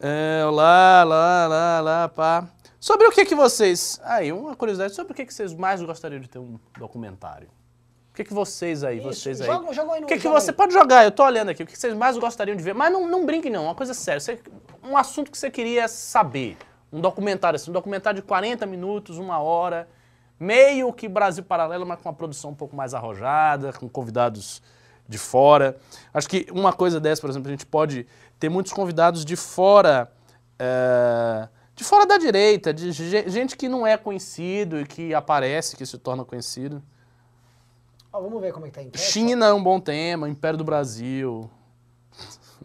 É, 0.00 0.44
lá, 0.50 1.02
lá, 1.04 1.46
lá, 1.48 1.80
lá, 1.80 2.08
pá. 2.08 2.46
Sobre 2.78 3.06
o 3.06 3.10
que 3.10 3.24
que 3.24 3.34
vocês... 3.34 4.00
Aí, 4.04 4.30
uma 4.32 4.54
curiosidade. 4.54 4.94
Sobre 4.94 5.12
o 5.12 5.14
que 5.16 5.24
que 5.24 5.34
vocês 5.34 5.52
mais 5.54 5.82
gostariam 5.82 6.20
de 6.20 6.28
ter 6.28 6.38
um 6.38 6.58
documentário? 6.78 7.48
O 8.12 8.14
que 8.14 8.24
que 8.24 8.34
vocês 8.34 8.84
aí, 8.84 8.98
Isso, 8.98 9.06
vocês 9.12 9.40
aí... 9.40 9.46
joga- 9.46 9.72
joga 9.72 9.92
aí 9.94 10.00
no- 10.00 10.06
o 10.06 10.08
que 10.08 10.18
que 10.18 10.28
você... 10.28 10.50
aí. 10.50 10.56
Pode 10.56 10.72
jogar, 10.72 11.04
eu 11.04 11.10
tô 11.10 11.24
olhando 11.24 11.48
aqui. 11.50 11.62
O 11.62 11.66
que 11.66 11.72
que 11.72 11.78
vocês 11.78 11.94
mais 11.94 12.16
gostariam 12.18 12.56
de 12.56 12.62
ver? 12.62 12.74
Mas 12.74 12.92
não, 12.92 13.08
não 13.08 13.24
brinque 13.24 13.48
não, 13.50 13.64
uma 13.64 13.74
coisa 13.74 13.94
séria. 13.94 14.20
Você- 14.20 14.40
um 14.82 14.96
assunto 14.96 15.30
que 15.30 15.38
você 15.38 15.50
queria 15.50 15.88
saber. 15.88 16.56
Um 16.92 17.00
documentário 17.00 17.56
assim, 17.56 17.70
um 17.70 17.74
documentário 17.74 18.20
de 18.20 18.26
40 18.26 18.64
minutos, 18.66 19.18
uma 19.18 19.38
hora. 19.40 19.88
Meio 20.38 20.92
que 20.92 21.08
Brasil 21.08 21.42
Paralelo, 21.42 21.84
mas 21.86 22.00
com 22.00 22.08
uma 22.08 22.14
produção 22.14 22.50
um 22.50 22.54
pouco 22.54 22.76
mais 22.76 22.94
arrojada, 22.94 23.72
com 23.72 23.88
convidados 23.88 24.62
de 25.08 25.18
fora. 25.18 25.76
Acho 26.14 26.28
que 26.28 26.46
uma 26.52 26.72
coisa 26.72 27.00
dessa, 27.00 27.20
por 27.20 27.30
exemplo, 27.30 27.48
a 27.48 27.50
gente 27.50 27.66
pode 27.66 28.06
ter 28.38 28.48
muitos 28.48 28.72
convidados 28.72 29.24
de 29.24 29.34
fora, 29.36 30.12
eh, 30.58 31.48
de 31.74 31.82
fora 31.82 32.06
da 32.06 32.18
direita, 32.18 32.72
de 32.72 32.92
ge- 32.92 33.28
gente 33.28 33.56
que 33.56 33.68
não 33.68 33.86
é 33.86 33.96
conhecido 33.96 34.78
e 34.80 34.86
que 34.86 35.14
aparece, 35.14 35.76
que 35.76 35.84
se 35.86 35.98
torna 35.98 36.24
conhecido. 36.24 36.82
Ó, 38.12 38.20
vamos 38.20 38.40
ver 38.40 38.52
como 38.52 38.66
é 38.66 38.68
que 38.68 38.74
tá 38.74 38.80
a 38.80 38.84
enquete. 38.84 39.02
China 39.04 39.46
é 39.46 39.52
um 39.52 39.62
bom 39.62 39.80
tema, 39.80 40.28
Império 40.28 40.56
do 40.58 40.64
Brasil, 40.64 41.50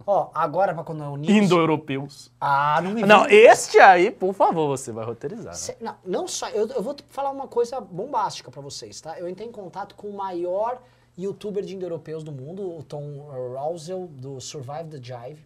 Ó, 0.06 0.30
agora 0.34 0.74
pra 0.74 0.84
quando 0.84 1.04
é 1.04 1.08
o 1.08 1.18
indo-europeus. 1.18 2.32
Ah, 2.40 2.80
não 2.82 2.92
me 2.92 3.02
Não, 3.02 3.24
vem- 3.26 3.34
este 3.38 3.80
aí, 3.80 4.12
por 4.12 4.34
favor, 4.34 4.68
você 4.68 4.92
vai 4.92 5.06
roteirizar. 5.06 5.54
né? 5.54 5.54
Cê- 5.54 5.78
não, 5.80 5.96
não 6.06 6.28
só. 6.28 6.50
Eu, 6.50 6.68
eu 6.68 6.82
vou 6.84 6.96
falar 7.10 7.30
uma 7.32 7.48
coisa 7.48 7.80
bombástica 7.80 8.52
pra 8.52 8.62
vocês, 8.62 9.00
tá? 9.02 9.18
Eu 9.20 9.28
entrei 9.30 9.48
em 9.48 9.52
contato 9.52 9.96
com 9.96 10.08
o 10.08 10.14
maior 10.18 10.82
youtuber 11.18 11.64
de 11.64 11.76
indo-europeus 11.76 12.24
do 12.24 12.32
mundo, 12.32 12.78
o 12.78 12.84
Tom 12.84 13.28
Rousel, 13.56 14.08
do 14.08 14.42
Survive 14.42 14.90
the 14.90 14.98
Jive, 15.02 15.46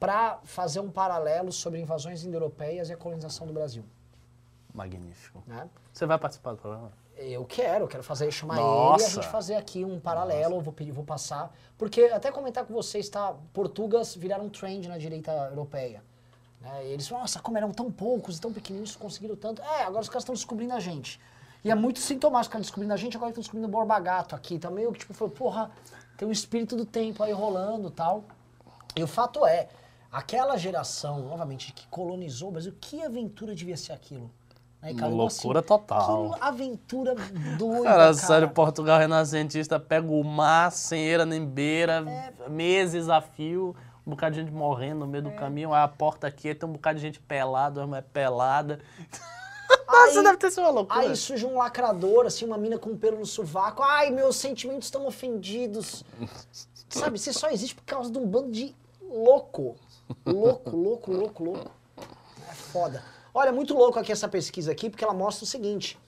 pra 0.00 0.38
fazer 0.44 0.80
um 0.80 0.90
paralelo 0.90 1.52
sobre 1.52 1.78
invasões 1.80 2.24
indo-europeias 2.24 2.88
e 2.88 2.92
a 2.92 2.96
colonização 2.96 3.46
do 3.46 3.52
Brasil. 3.52 3.84
Magnífico. 4.74 5.42
Né? 5.46 5.68
Você 5.92 6.06
vai 6.06 6.18
participar 6.18 6.52
do 6.52 6.56
programa? 6.58 6.90
Eu 7.30 7.44
quero, 7.44 7.84
eu 7.84 7.88
quero 7.88 8.02
fazer, 8.02 8.30
chamar 8.30 8.56
ele 8.56 8.64
e 8.64 8.66
a 8.66 8.74
Nossa. 8.74 9.10
gente 9.10 9.28
fazer 9.28 9.54
aqui 9.54 9.84
um 9.84 10.00
paralelo, 10.00 10.56
eu 10.56 10.60
vou 10.60 10.72
pedir, 10.72 10.92
vou 10.92 11.04
passar. 11.04 11.54
Porque 11.78 12.02
até 12.04 12.30
comentar 12.30 12.64
com 12.64 12.74
vocês, 12.74 13.08
tá? 13.08 13.34
Portugas 13.52 14.14
viraram 14.14 14.48
trend 14.48 14.88
na 14.88 14.98
direita 14.98 15.30
europeia. 15.50 16.02
Né? 16.60 16.86
Eles 16.86 17.06
falam, 17.06 17.22
nossa, 17.22 17.40
como 17.40 17.56
eram 17.56 17.72
tão 17.72 17.90
poucos 17.90 18.38
e 18.38 18.40
tão 18.40 18.52
pequeninos, 18.52 18.96
conseguiram 18.96 19.36
tanto. 19.36 19.62
É, 19.62 19.82
agora 19.82 20.00
os 20.00 20.08
caras 20.08 20.22
estão 20.22 20.34
descobrindo 20.34 20.74
a 20.74 20.80
gente. 20.80 21.20
E 21.64 21.70
é 21.70 21.74
muito 21.74 22.00
sintomático 22.00 22.52
caras 22.52 22.66
descobrindo 22.66 22.92
a 22.92 22.96
gente, 22.96 23.16
agora 23.16 23.30
estão 23.30 23.40
descobrindo 23.40 23.68
o 23.68 23.70
Borba 23.70 23.98
Gato 24.00 24.34
aqui. 24.34 24.58
Tá 24.58 24.70
meio 24.70 24.92
que 24.92 25.00
tipo, 25.00 25.14
falou, 25.14 25.32
porra, 25.32 25.70
tem 26.16 26.26
um 26.26 26.32
espírito 26.32 26.76
do 26.76 26.84
tempo 26.84 27.22
aí 27.22 27.32
rolando 27.32 27.88
e 27.88 27.92
tal. 27.92 28.24
E 28.96 29.02
o 29.02 29.06
fato 29.06 29.46
é, 29.46 29.68
aquela 30.10 30.56
geração, 30.56 31.20
novamente, 31.20 31.72
que 31.72 31.86
colonizou 31.86 32.48
o 32.48 32.52
Brasil, 32.52 32.74
que 32.80 33.02
aventura 33.02 33.54
devia 33.54 33.76
ser 33.76 33.92
aquilo? 33.92 34.30
Né, 34.82 34.94
cara? 34.94 35.10
Eu, 35.12 35.16
loucura 35.16 35.62
total. 35.62 36.32
Que 36.32 36.38
aventura 36.42 37.14
doida, 37.56 37.84
Cara, 37.84 37.96
cara. 37.98 38.14
sério, 38.14 38.50
Portugal 38.50 38.98
renascentista 38.98 39.78
pega 39.78 40.10
o 40.10 40.24
mar 40.24 40.72
sem 40.72 41.00
eira 41.04 41.24
nem 41.24 41.44
beira, 41.44 42.04
É. 42.44 42.48
meses 42.48 43.08
a 43.08 43.20
fio, 43.20 43.76
um 44.06 44.10
bocado 44.10 44.34
de 44.34 44.40
gente 44.42 44.52
morrendo 44.52 45.00
no 45.00 45.06
meio 45.06 45.22
do 45.24 45.30
caminho, 45.30 45.72
aí 45.72 45.82
a 45.84 45.88
porta 45.88 46.26
aqui, 46.26 46.52
tem 46.54 46.68
um 46.68 46.72
bocado 46.72 46.96
de 46.96 47.02
gente 47.02 47.20
pelada, 47.20 47.80
uma 47.80 47.86
mulher 47.86 48.04
pelada. 48.12 48.80
Aí- 49.88 50.12
Você 50.12 50.22
deve 50.22 50.36
ter 50.38 50.50
sido 50.50 50.62
uma 50.64 50.70
loucura. 50.70 51.00
Aí 51.00 51.16
surge 51.16 51.44
um 51.46 51.56
lacrador, 51.58 52.26
assim, 52.26 52.44
uma 52.46 52.56
mina 52.58 52.78
com 52.78 52.96
pelo 52.96 53.18
no 53.18 53.26
sovaco. 53.26 53.82
Ai, 53.82 54.10
meus 54.10 54.36
sentimentos 54.36 54.86
estão 54.86 55.06
ofendidos. 55.06 56.02
Sabe, 56.88 57.18
você 57.18 57.32
só 57.32 57.48
existe 57.50 57.74
por 57.74 57.84
causa 57.84 58.10
de 58.10 58.18
um 58.18 58.26
bando 58.26 58.50
de 58.50 58.74
louco. 59.02 59.76
Louco, 60.26 60.76
louco, 60.76 61.12
louco, 61.12 61.44
louco. 61.44 61.70
É 62.50 62.54
foda. 62.54 63.02
Olha, 63.34 63.48
é 63.48 63.52
muito 63.52 63.74
louco 63.74 63.98
aqui 63.98 64.12
essa 64.12 64.28
pesquisa 64.28 64.72
aqui, 64.72 64.90
porque 64.90 65.02
ela 65.04 65.14
mostra 65.14 65.44
o 65.44 65.46
seguinte. 65.46 65.98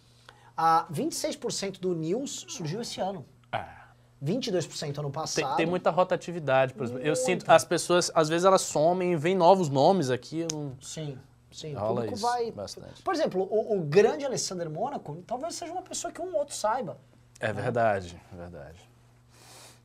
A 0.56 0.86
26% 0.92 1.80
do 1.80 1.94
News 1.94 2.44
surgiu 2.48 2.80
esse 2.80 3.00
ano. 3.00 3.24
Ah, 3.50 3.88
22% 4.22 4.98
ano 4.98 5.02
tem, 5.04 5.10
passado. 5.10 5.56
tem 5.56 5.66
muita 5.66 5.90
rotatividade, 5.90 6.74
por 6.74 6.84
exemplo. 6.84 7.02
Eu 7.02 7.16
sinto, 7.16 7.44
as 7.50 7.64
pessoas, 7.64 8.10
às 8.14 8.28
vezes 8.28 8.44
elas 8.44 8.62
somem 8.62 9.16
vem 9.16 9.34
novos 9.34 9.68
nomes 9.68 10.10
aqui. 10.10 10.46
não- 10.52 10.76
Sim, 10.80 11.18
sim. 11.50 11.74
O 11.74 11.78
Rola 11.78 11.94
público 12.02 12.14
isso 12.14 12.22
vai... 12.22 12.50
bastante. 12.52 13.02
Por 13.02 13.14
exemplo, 13.14 13.42
o, 13.50 13.76
o 13.78 13.80
grande 13.82 14.24
Alessandro 14.24 14.70
Mônaco 14.70 15.22
talvez 15.26 15.54
seja 15.54 15.72
uma 15.72 15.82
pessoa 15.82 16.12
que 16.12 16.20
um 16.22 16.34
outro 16.36 16.54
saiba. 16.54 16.96
É 17.40 17.52
verdade, 17.52 18.20
é 18.32 18.36
verdade. 18.36 18.78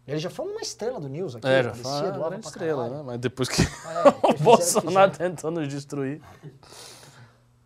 Ele 0.07 0.17
já 0.19 0.29
foi 0.29 0.45
uma 0.49 0.61
estrela 0.61 0.99
do 0.99 1.07
News 1.09 1.35
aqui. 1.35 1.47
É, 1.47 1.63
já 1.63 1.73
foi 1.73 2.11
uma 2.11 2.35
estrela, 2.35 2.89
né? 2.89 3.03
Mas 3.05 3.19
depois 3.19 3.47
que 3.49 3.61
É, 3.61 3.65
o 4.33 4.39
Bolsonaro 4.43 5.11
fizeram. 5.11 5.35
tentou 5.35 5.51
nos 5.51 5.67
destruir. 5.67 6.21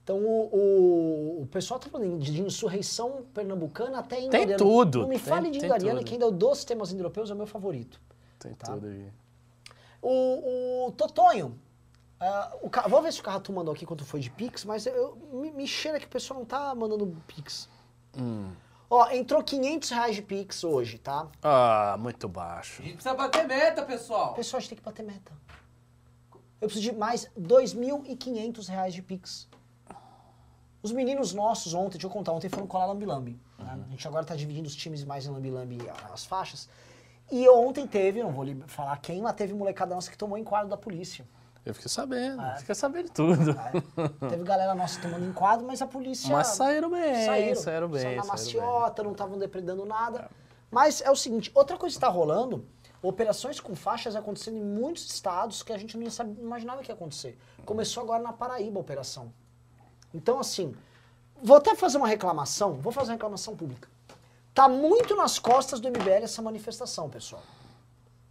Então 0.04 0.18
o, 0.18 0.49
o, 0.54 1.41
o 1.43 1.47
pessoal 1.47 1.80
tá 1.80 1.88
falando 1.89 2.20
de, 2.20 2.32
de 2.32 2.41
insurreição 2.41 3.24
pernambucana 3.34 3.99
até 3.99 4.18
Tem 4.18 4.26
Indariana. 4.28 4.58
tudo, 4.58 5.01
Não 5.04 5.08
me 5.08 5.16
tem- 5.18 5.24
fale 5.26 5.49
de 5.49 5.60
tem 5.60 5.68
Indariana, 5.70 5.99
tudo. 5.99 6.08
que 6.08 6.14
ainda 6.14 6.26
é 6.26 6.28
o 6.28 6.32
dos 6.32 6.66
temas 6.66 6.91
indo-europeus 6.91 7.30
é 7.30 7.34
o 7.34 7.38
meu 7.38 7.47
favorito. 7.47 8.01
Tem 8.38 8.54
Tá. 8.54 8.74
tudo 8.74 8.88
aí. 8.88 9.08
O, 10.01 10.88
o 10.88 10.91
Totonho, 10.91 11.58
ah, 12.20 12.54
o, 12.62 12.70
Ca- 12.70 12.88
vou 12.89 13.01
ver 13.01 13.14
se 13.14 13.22
o 13.22 13.24
Carratu 13.24 13.54
mandou 13.54 13.74
aqui 13.74 13.86
quanto 13.86 14.04
foi 14.04 14.20
de 14.20 14.30
Pix, 14.30 14.66
mas 14.66 14.86
eu, 14.86 15.16
me, 15.32 15.49
me 15.51 15.66
cheira 15.66 15.97
que 15.97 16.06
o 16.06 16.10
pessoal 16.10 16.39
não 16.39 16.45
tá 16.45 16.76
mandando 16.76 17.08
Pix. 17.26 17.70
Hum. 18.18 18.51
Ó, 18.89 19.10
entrou 19.12 19.41
500 19.41 19.89
reais 19.89 20.16
de 20.18 20.22
Pix 20.22 20.64
hoje, 20.66 20.97
tá? 20.97 21.28
Ah, 21.41 21.95
muito 21.97 22.28
baixo. 22.28 22.82
A 22.82 22.86
gente 22.86 22.95
precisa 22.95 23.16
bater 23.16 23.47
meta, 23.47 23.82
pessoal. 23.84 24.34
Pessoal, 24.34 24.58
a 24.58 24.60
gente 24.60 24.70
tem 24.70 24.78
que 24.78 24.84
bater 24.84 25.04
meta. 25.04 25.32
Eu 26.60 26.68
preciso 26.68 26.91
de 26.91 26.97
mais 26.97 27.30
2.500 27.39 28.68
reais 28.68 28.93
de 28.93 29.01
Pix. 29.01 29.47
Os 30.84 30.91
meninos 30.91 31.34
nossos 31.34 31.73
ontem, 31.73 31.91
deixa 31.91 32.07
eu 32.07 32.11
contar, 32.11 32.34
ontem 32.34 32.49
foram 32.49 32.67
colar 32.67 32.88
Lambi-Lambi. 32.88 33.39
né? 33.57 33.79
A 33.88 33.89
gente 33.89 34.05
agora 34.05 34.25
tá 34.25 34.36
dividindo 34.36 34.67
os 34.67 34.75
times 34.75 35.05
mais 35.05 35.25
em 35.25 35.29
Lambi-Lambi 35.29 35.79
as 36.11 36.25
faixas. 36.25 36.67
E 37.31 37.47
ontem 37.47 37.88
teve, 37.88 38.21
não 38.21 38.34
vou 38.34 38.43
lhe 38.43 38.61
falar 38.67 38.97
quem, 38.97 39.21
mas 39.21 39.34
teve 39.34 39.53
molecada 39.53 39.95
nossa 39.95 40.11
que 40.11 40.17
tomou 40.17 40.38
enquadro 40.38 40.67
da 40.67 40.75
polícia. 40.75 41.25
Eu 41.65 41.73
fiquei 41.73 41.89
sabendo, 41.89 42.41
é? 42.41 42.57
fiquei 42.57 42.75
sabendo 42.75 43.09
tudo. 43.09 43.53
né? 43.53 43.71
teve 44.29 44.43
galera 44.43 44.75
nossa 44.75 44.99
tomando 45.01 45.25
enquadro, 45.25 45.65
mas 45.65 45.81
a 45.81 45.88
polícia... 45.88 46.29
Mas 46.29 46.47
saíram 46.47 46.89
bem, 46.89 47.25
saíram, 47.25 47.55
saíram 47.55 47.88
bem, 47.88 48.01
Saíram 48.01 48.21
na 48.21 48.25
maciota, 48.25 49.01
não 49.03 49.13
estavam 49.13 49.39
depredando 49.39 49.86
nada. 49.86 50.29
Mas 50.69 50.99
é 50.99 51.09
o 51.09 51.15
seguinte, 51.15 51.49
outra 51.55 51.77
coisa 51.77 51.93
que 51.93 51.97
está 51.97 52.09
rolando, 52.09 52.67
operações 53.01 53.61
com 53.61 53.73
faixas 53.73 54.17
acontecendo 54.17 54.57
em 54.57 54.63
muitos 54.63 55.05
estados 55.05 55.63
que 55.63 55.71
a 55.71 55.77
gente 55.77 55.97
não 55.97 56.05
imaginava 56.41 56.81
que 56.81 56.91
ia 56.91 56.95
acontecer. 56.95 57.38
Começou 57.65 58.03
agora 58.03 58.21
na 58.21 58.34
Paraíba 58.34 58.79
a 58.79 58.81
operação. 58.81 59.31
Então, 60.14 60.39
assim, 60.39 60.76
vou 61.41 61.57
até 61.57 61.76
fazer 61.76 61.97
uma 61.97 62.07
reclamação, 62.07 62.74
vou 62.74 62.91
fazer 62.91 63.09
uma 63.09 63.16
reclamação 63.16 63.55
pública. 63.55 63.88
Tá 64.53 64.70
muito 64.70 65.16
nas 65.16 65.39
costas 65.39 65.80
do 65.80 65.89
MBL 65.89 66.24
essa 66.24 66.41
manifestação, 66.41 67.09
pessoal. 67.09 67.41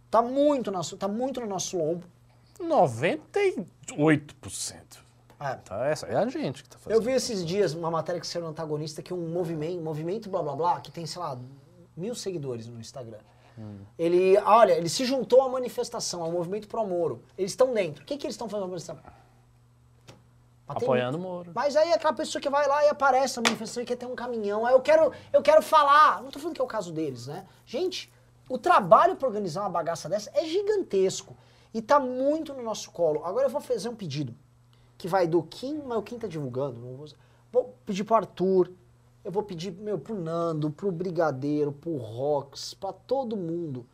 Tá 0.09 0.21
muito, 0.21 0.71
nas, 0.71 0.89
tá 0.91 1.07
muito 1.07 1.41
no 1.41 1.47
nosso 1.47 1.77
lombo. 1.77 2.05
98%. 2.59 3.65
É. 5.39 5.55
Tá, 5.55 5.85
essa 5.87 6.05
é 6.05 6.15
a 6.15 6.27
gente 6.29 6.63
que 6.63 6.69
tá 6.69 6.77
fazendo. 6.77 6.97
Eu 6.97 7.01
vi 7.01 7.11
esses 7.11 7.45
dias 7.45 7.73
uma 7.73 7.91
matéria 7.91 8.21
que 8.21 8.27
saiu 8.27 8.43
no 8.43 8.49
antagonista 8.49 9.01
que 9.01 9.13
um 9.13 9.27
movimento, 9.27 9.81
movimento 9.81 10.29
blá 10.29 10.41
blá 10.41 10.55
blá, 10.55 10.79
que 10.79 10.91
tem, 10.91 11.05
sei 11.05 11.21
lá, 11.21 11.37
mil 11.97 12.15
seguidores 12.15 12.67
no 12.67 12.79
Instagram. 12.79 13.19
Ele, 13.99 14.37
olha, 14.39 14.73
ele 14.73 14.89
se 14.89 15.05
juntou 15.05 15.41
à 15.41 15.49
manifestação, 15.49 16.23
ao 16.23 16.31
movimento 16.31 16.67
pro 16.67 16.85
Moro. 16.85 17.21
Eles 17.37 17.51
estão 17.51 17.73
dentro. 17.73 18.03
O 18.03 18.05
que, 18.05 18.17
que 18.17 18.25
eles 18.25 18.33
estão 18.33 18.49
fazendo 18.49 18.65
na 18.65 18.71
manifestação? 18.71 19.03
Apoiando 20.67 21.17
o. 21.17 21.21
Moro. 21.21 21.51
Mas 21.53 21.75
aí 21.75 21.91
aquela 21.91 22.13
pessoa 22.13 22.41
que 22.41 22.49
vai 22.49 22.67
lá 22.67 22.85
e 22.85 22.89
aparece 22.89 23.37
na 23.37 23.43
manifestação 23.43 23.83
e 23.83 23.85
quer 23.85 23.95
ter 23.95 24.05
um 24.05 24.15
caminhão. 24.15 24.65
Aí 24.65 24.73
eu 24.73 24.81
quero, 24.81 25.11
eu 25.31 25.41
quero 25.41 25.61
falar. 25.61 26.21
Não 26.21 26.31
tô 26.31 26.39
falando 26.39 26.55
que 26.55 26.61
é 26.61 26.63
o 26.63 26.67
caso 26.67 26.91
deles, 26.91 27.27
né? 27.27 27.45
Gente, 27.65 28.11
o 28.49 28.57
trabalho 28.57 29.15
para 29.15 29.27
organizar 29.27 29.61
uma 29.61 29.69
bagaça 29.69 30.07
dessa 30.07 30.31
é 30.33 30.45
gigantesco. 30.45 31.35
E 31.73 31.81
tá 31.81 31.99
muito 31.99 32.53
no 32.53 32.61
nosso 32.61 32.91
colo. 32.91 33.25
Agora 33.25 33.47
eu 33.47 33.49
vou 33.49 33.61
fazer 33.61 33.89
um 33.89 33.95
pedido. 33.95 34.35
Que 34.97 35.07
vai 35.07 35.27
do 35.27 35.41
Kim, 35.43 35.81
mas 35.85 35.97
o 35.97 36.03
Kim 36.03 36.17
tá 36.17 36.27
divulgando. 36.27 36.79
Vou, 36.79 37.07
vou 37.51 37.75
pedir 37.85 38.03
pro 38.03 38.15
Arthur, 38.15 38.71
eu 39.23 39.31
vou 39.31 39.41
pedir, 39.41 39.71
meu, 39.71 39.97
pro 39.97 40.13
Nando, 40.13 40.69
pro 40.69 40.91
Brigadeiro, 40.91 41.71
pro 41.71 41.95
Rox, 41.95 42.73
pra 42.73 42.91
todo 42.91 43.37
mundo, 43.37 43.85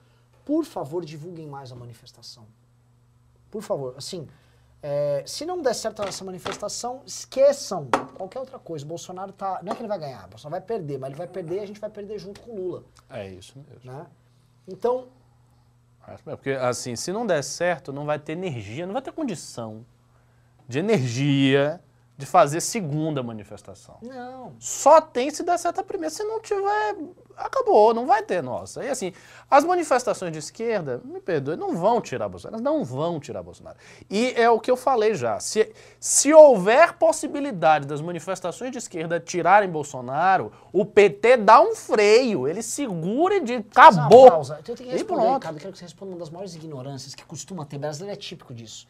por 0.43 0.65
favor, 0.65 1.05
divulguem 1.05 1.47
mais 1.47 1.71
a 1.71 1.75
manifestação. 1.75 2.47
Por 3.51 3.61
favor, 3.61 3.93
assim, 3.95 4.27
é, 4.81 5.23
se 5.25 5.45
não 5.45 5.61
der 5.61 5.73
certo 5.73 6.01
essa 6.03 6.23
manifestação, 6.23 7.01
esqueçam 7.05 7.87
qualquer 8.15 8.39
outra 8.39 8.57
coisa. 8.57 8.85
O 8.85 8.87
Bolsonaro 8.87 9.31
tá. 9.33 9.59
Não 9.61 9.73
é 9.73 9.75
que 9.75 9.81
ele 9.81 9.89
vai 9.89 9.99
ganhar, 9.99 10.25
o 10.25 10.29
Bolsonaro 10.29 10.61
vai 10.61 10.61
perder, 10.61 10.97
mas 10.97 11.09
ele 11.09 11.17
vai 11.17 11.27
perder 11.27 11.55
e 11.55 11.59
a 11.59 11.65
gente 11.65 11.79
vai 11.79 11.89
perder 11.89 12.17
junto 12.17 12.39
com 12.39 12.51
o 12.51 12.55
Lula. 12.55 12.83
É 13.09 13.27
isso 13.27 13.57
mesmo. 13.57 13.91
Né? 13.91 14.05
Então, 14.67 15.07
É, 16.07 16.15
Porque, 16.35 16.51
assim, 16.51 16.95
se 16.95 17.11
não 17.11 17.25
der 17.25 17.43
certo, 17.43 17.91
não 17.91 18.05
vai 18.05 18.17
ter 18.17 18.31
energia, 18.33 18.85
não 18.85 18.93
vai 18.93 19.01
ter 19.01 19.11
condição 19.11 19.85
de 20.67 20.79
energia 20.79 21.81
de 22.19 22.25
fazer 22.25 22.59
segunda 22.59 23.23
manifestação. 23.23 23.95
não. 24.01 24.51
Só 24.59 24.99
tem 24.99 25.31
se 25.31 25.41
der 25.41 25.57
certo 25.57 25.79
a 25.79 25.83
primeira. 25.85 26.13
Se 26.13 26.21
não 26.21 26.41
tiver, 26.41 26.97
acabou, 27.37 27.93
não 27.93 28.05
vai 28.05 28.21
ter, 28.23 28.43
nossa. 28.43 28.83
E 28.83 28.89
assim, 28.89 29.13
as 29.49 29.63
manifestações 29.63 30.33
de 30.33 30.39
esquerda, 30.39 30.99
me 31.05 31.21
perdoe, 31.21 31.55
não 31.55 31.77
vão 31.77 32.01
tirar 32.01 32.27
Bolsonaro, 32.27 32.61
elas 32.61 32.61
não 32.61 32.83
vão 32.83 33.21
tirar 33.21 33.41
Bolsonaro. 33.41 33.77
E 34.09 34.33
é 34.35 34.49
o 34.49 34.59
que 34.59 34.69
eu 34.69 34.75
falei 34.75 35.15
já, 35.15 35.39
se, 35.39 35.73
se 35.97 36.33
houver 36.33 36.97
possibilidade 36.97 37.87
das 37.87 38.01
manifestações 38.01 38.69
de 38.73 38.79
esquerda 38.79 39.17
tirarem 39.17 39.69
Bolsonaro, 39.69 40.51
o 40.73 40.83
PT 40.83 41.37
dá 41.37 41.61
um 41.61 41.73
freio, 41.73 42.49
ele 42.49 42.61
segura 42.61 43.35
e 43.37 43.39
diz, 43.39 43.63
Fazer 43.71 43.95
uma 43.97 44.07
acabou. 44.07 44.29
pausa. 44.29 44.57
Então 44.59 44.73
eu 44.73 44.77
tenho 44.77 44.89
que 44.89 44.95
responder. 44.97 45.21
Ricardo. 45.35 45.55
Eu 45.55 45.61
quero 45.61 45.71
que 45.71 45.77
você 45.79 45.85
responda 45.85 46.11
uma 46.11 46.19
das 46.19 46.29
maiores 46.29 46.53
ignorâncias 46.53 47.15
que 47.15 47.23
costuma 47.23 47.65
ter. 47.65 47.77
Brasileiro 47.77 48.13
é 48.13 48.19
típico 48.21 48.53
disso. 48.53 48.85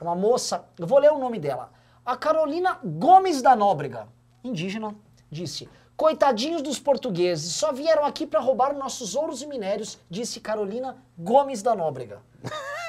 Uma 0.00 0.14
moça, 0.14 0.64
eu 0.78 0.86
vou 0.86 0.98
ler 0.98 1.12
o 1.12 1.18
nome 1.18 1.38
dela. 1.38 1.78
A 2.04 2.16
Carolina 2.16 2.78
Gomes 2.82 3.42
da 3.42 3.54
Nóbrega, 3.54 4.08
indígena, 4.42 4.94
disse: 5.30 5.68
Coitadinhos 5.96 6.62
dos 6.62 6.78
portugueses, 6.78 7.54
só 7.54 7.72
vieram 7.72 8.04
aqui 8.04 8.26
para 8.26 8.40
roubar 8.40 8.74
nossos 8.74 9.14
ouros 9.14 9.42
e 9.42 9.46
minérios, 9.46 9.98
disse 10.08 10.40
Carolina 10.40 10.96
Gomes 11.18 11.62
da 11.62 11.74
Nóbrega. 11.74 12.18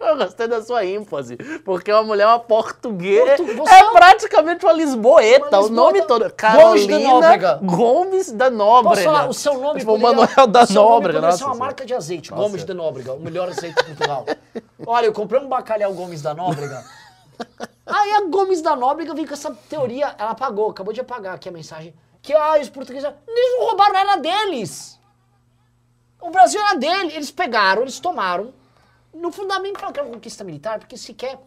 Eu 0.00 0.16
gostei 0.16 0.48
da 0.48 0.62
sua 0.62 0.86
ênfase, 0.86 1.36
porque 1.66 1.92
uma 1.92 2.02
mulher, 2.02 2.26
uma 2.26 2.38
portuguesa, 2.38 3.36
Portu- 3.36 3.68
é 3.68 3.78
é 3.80 3.90
praticamente 3.90 4.64
uma 4.64 4.72
lisboeta, 4.72 5.58
Uma 5.58 5.66
o 5.66 5.68
nome 5.68 6.00
todo. 6.02 6.20
Gomes 6.20 6.30
da 6.30 6.36
Carolina 6.36 6.98
Nóbrega. 7.00 7.60
Gomes 7.62 8.32
da 8.32 8.48
Nóbrega. 8.48 8.88
Posso 8.94 9.02
falar, 9.04 9.28
o 9.28 9.34
seu 9.34 9.58
nome 9.58 9.80
Tipo, 9.80 9.92
o 9.96 10.00
poderia- 10.00 10.16
Manuel 10.26 10.46
da 10.46 10.64
seu 10.66 10.74
nome 10.76 10.88
Nóbrega. 10.94 11.18
poderia 11.18 11.36
ser 11.36 11.44
uma 11.44 11.54
marca 11.56 11.84
de 11.84 11.92
azeite, 11.94 12.30
Nossa. 12.30 12.42
Gomes 12.42 12.64
da 12.64 12.72
Nóbrega, 12.72 13.12
o 13.12 13.20
melhor 13.20 13.48
azeite 13.50 13.76
de 13.76 13.84
Portugal. 13.84 14.24
Olha, 14.86 15.06
eu 15.06 15.12
comprei 15.12 15.42
um 15.42 15.48
bacalhau 15.48 15.92
Gomes 15.92 16.22
da 16.22 16.32
Nóbrega. 16.32 16.82
Aí 17.86 18.12
a 18.12 18.22
Gomes 18.26 18.60
da 18.60 18.76
Nóbrega 18.76 19.14
vem 19.14 19.26
com 19.26 19.32
essa 19.32 19.52
teoria, 19.68 20.14
ela 20.18 20.30
apagou, 20.30 20.70
acabou 20.70 20.92
de 20.92 21.00
apagar 21.00 21.34
aqui 21.34 21.48
a 21.48 21.52
mensagem, 21.52 21.94
que 22.20 22.34
ah, 22.34 22.58
os 22.60 22.68
portugueses, 22.68 23.08
eles 23.26 23.58
não 23.58 23.66
roubaram 23.66 23.94
nada 23.94 24.20
deles. 24.20 24.98
O 26.20 26.30
Brasil 26.30 26.60
era 26.60 26.74
dele, 26.74 27.14
eles 27.14 27.30
pegaram, 27.30 27.82
eles 27.82 28.00
tomaram. 28.00 28.52
No 29.14 29.32
fundamento 29.32 29.78
que 29.78 29.84
era 29.84 30.02
uma 30.02 30.14
conquista 30.14 30.44
militar, 30.44 30.78
porque 30.78 30.96
sequer 30.96 31.40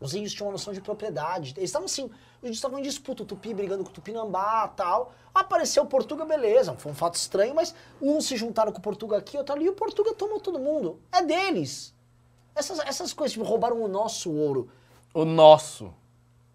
os 0.00 0.14
índios 0.14 0.32
tinham 0.32 0.46
uma 0.46 0.52
noção 0.52 0.72
de 0.72 0.80
propriedade. 0.80 1.54
Eles 1.56 1.68
estavam 1.68 1.86
assim, 1.86 2.04
os 2.04 2.42
índios 2.42 2.56
estavam 2.56 2.78
em 2.78 2.82
disputa, 2.82 3.22
o 3.22 3.26
Tupi 3.26 3.54
brigando 3.54 3.84
com 3.84 3.90
o 3.90 3.92
Tupinambá 3.92 4.66
tal. 4.68 5.12
Apareceu 5.34 5.84
o 5.84 5.86
Portuga, 5.86 6.24
beleza, 6.24 6.74
foi 6.74 6.90
um 6.90 6.94
fato 6.94 7.14
estranho, 7.14 7.54
mas 7.54 7.74
uns 8.00 8.26
se 8.26 8.36
juntaram 8.36 8.72
com 8.72 8.78
o 8.78 8.82
Portuga 8.82 9.16
aqui, 9.16 9.36
outro 9.36 9.54
ali, 9.54 9.66
e 9.66 9.68
o 9.68 9.74
Portuga 9.74 10.12
tomou 10.12 10.40
todo 10.40 10.58
mundo. 10.58 11.00
É 11.12 11.22
deles. 11.22 11.94
Essas, 12.54 12.80
essas 12.80 13.12
coisas, 13.12 13.32
tipo, 13.32 13.44
roubaram 13.44 13.80
o 13.80 13.88
nosso 13.88 14.32
ouro. 14.32 14.70
O 15.14 15.24
nosso. 15.24 15.92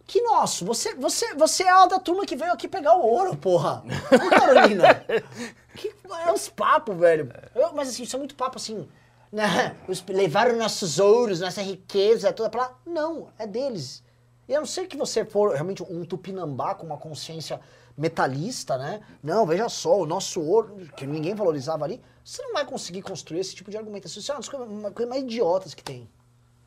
Que 0.06 0.22
nosso? 0.22 0.66
Você, 0.66 0.96
você, 0.96 1.36
você 1.36 1.64
é 1.64 1.70
a 1.70 1.86
da 1.86 2.00
turma 2.00 2.26
que 2.26 2.36
veio 2.36 2.54
aqui 2.54 2.68
pegar 2.68 2.96
o 2.96 3.06
ouro, 3.06 3.36
porra. 3.36 3.84
Ô, 4.26 4.30
Carolina. 4.30 5.04
que, 5.76 5.94
é 6.26 6.32
uns 6.32 6.48
papos, 6.48 6.96
velho. 6.98 7.32
Eu- 7.54 7.74
mas 7.74 7.90
assim, 7.90 8.04
isso 8.04 8.16
é 8.16 8.20
muito 8.20 8.36
papo 8.36 8.58
assim. 8.58 8.88
Né? 9.32 9.76
Os, 9.88 10.04
levaram 10.08 10.58
nossos 10.58 10.98
ouros, 10.98 11.42
nossa 11.42 11.62
riqueza 11.62 12.32
toda 12.32 12.50
pra 12.50 12.62
lá. 12.62 12.80
Não, 12.86 13.28
é 13.38 13.46
deles. 13.46 14.02
E 14.48 14.56
a 14.56 14.60
não 14.60 14.66
ser 14.66 14.88
que 14.88 14.96
você 14.96 15.26
for 15.26 15.54
realmente 15.54 15.84
um 15.84 16.06
tupinambá 16.06 16.74
com 16.74 16.86
uma 16.86 16.98
consciência 16.98 17.60
metalista, 17.98 18.78
né? 18.78 19.02
Não, 19.22 19.46
veja 19.46 19.68
só, 19.68 20.00
o 20.00 20.06
nosso 20.06 20.42
ouro, 20.42 20.88
que 20.96 21.06
ninguém 21.06 21.36
valorizava 21.36 21.84
ali, 21.84 22.02
você 22.24 22.42
não 22.44 22.54
vai 22.54 22.64
conseguir 22.64 23.02
construir 23.02 23.40
esse 23.42 23.56
tipo 23.56 23.70
de 23.70 23.78
argumentação. 23.78 24.22
Isso 24.22 24.32
é 24.32 24.36
uma 24.36 24.40
das 24.40 24.94
coisas 24.94 25.10
mais 25.10 25.24
idiotas 25.24 25.74
que 25.74 25.84
tem. 25.84 26.10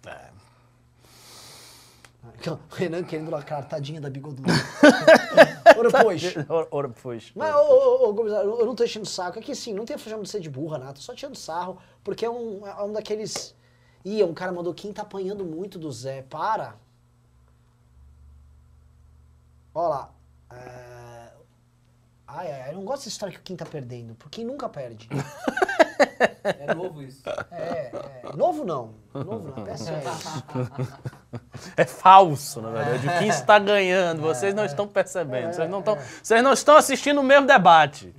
É. 0.07 0.29
Aqui, 2.35 2.51
ó, 2.51 2.55
O 2.55 2.75
Renan 2.75 3.05
querendo 3.05 3.31
lacrar, 3.31 3.67
tadinha 3.69 4.01
da 4.01 4.11
bigoduda. 4.11 4.53
Ora, 5.77 5.91
pois. 6.03 6.23
Ora, 6.71 6.89
pois. 6.89 7.33
Mas, 7.35 7.55
ô, 7.55 7.59
ô, 7.59 8.09
ô, 8.09 8.13
Gomes, 8.13 8.33
eu 8.33 8.67
não 8.67 8.75
tô 8.75 8.85
enchendo 8.85 9.05
o 9.05 9.09
saco. 9.09 9.39
É 9.39 9.43
que 9.43 9.55
sim, 9.55 9.73
não 9.73 9.85
tem 9.85 9.97
fazendo 9.99 10.23
de 10.23 10.29
ser 10.29 10.41
de 10.41 10.51
burra, 10.51 10.79
nada. 10.79 10.95
Tô 10.95 11.01
só 11.01 11.15
tirando 11.15 11.37
sarro, 11.37 11.79
porque 12.03 12.25
é 12.25 12.31
um, 12.31 12.67
é 12.67 12.83
um 12.83 12.93
daqueles. 12.93 13.55
Ih, 14.05 14.23
um 14.25 14.35
cara 14.35 14.53
mandou 14.53 14.73
quem 14.73 14.93
tá 14.93 15.03
apanhando 15.03 15.45
muito 15.45 15.79
do 15.79 15.91
Zé. 15.91 16.23
Para. 16.23 16.75
Olha 19.75 19.89
lá. 19.89 20.13
É... 20.53 21.33
Ai, 22.27 22.53
ai, 22.53 22.71
eu 22.71 22.75
não 22.75 22.85
gosto 22.85 23.01
dessa 23.01 23.09
história 23.09 23.35
que 23.35 23.41
o 23.41 23.43
Kim 23.43 23.57
tá 23.57 23.67
perdendo, 23.67 24.15
porque 24.15 24.37
quem 24.37 24.45
nunca 24.45 24.69
perde. 24.69 25.09
É 26.43 26.75
novo 26.75 27.03
isso. 27.03 27.23
É, 27.51 27.91
é. 27.93 28.37
Novo 28.37 28.65
não. 28.65 28.95
Novo 29.13 29.55
não, 29.57 29.67
é 29.67 29.77
sério. 29.77 30.09
É 31.77 31.85
falso, 31.85 32.61
na 32.61 32.71
verdade. 32.71 33.19
Quem 33.19 33.29
está 33.29 33.59
ganhando, 33.59 34.23
vocês 34.23 34.55
não 34.55 34.65
estão 34.65 34.87
percebendo. 34.89 35.53
Vocês 35.53 35.69
não 35.69 35.81
estão, 35.81 35.99
vocês 36.23 36.43
não 36.43 36.53
estão 36.53 36.77
assistindo 36.77 37.21
o 37.21 37.25
mesmo 37.25 37.47
debate. 37.47 38.15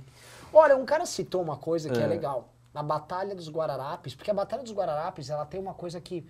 Olha, 0.52 0.76
um 0.76 0.84
cara 0.84 1.06
citou 1.06 1.42
uma 1.42 1.56
coisa 1.56 1.88
que 1.88 1.98
é, 1.98 2.04
É. 2.04 2.06
legal. 2.06 2.48
A 2.74 2.82
Batalha 2.82 3.34
dos 3.34 3.48
Guararapes, 3.50 4.14
porque 4.14 4.30
a 4.30 4.34
Batalha 4.34 4.62
dos 4.62 4.72
Guararapes, 4.72 5.28
ela 5.30 5.44
tem 5.44 5.60
uma 5.60 5.74
coisa 5.74 6.00
que... 6.00 6.26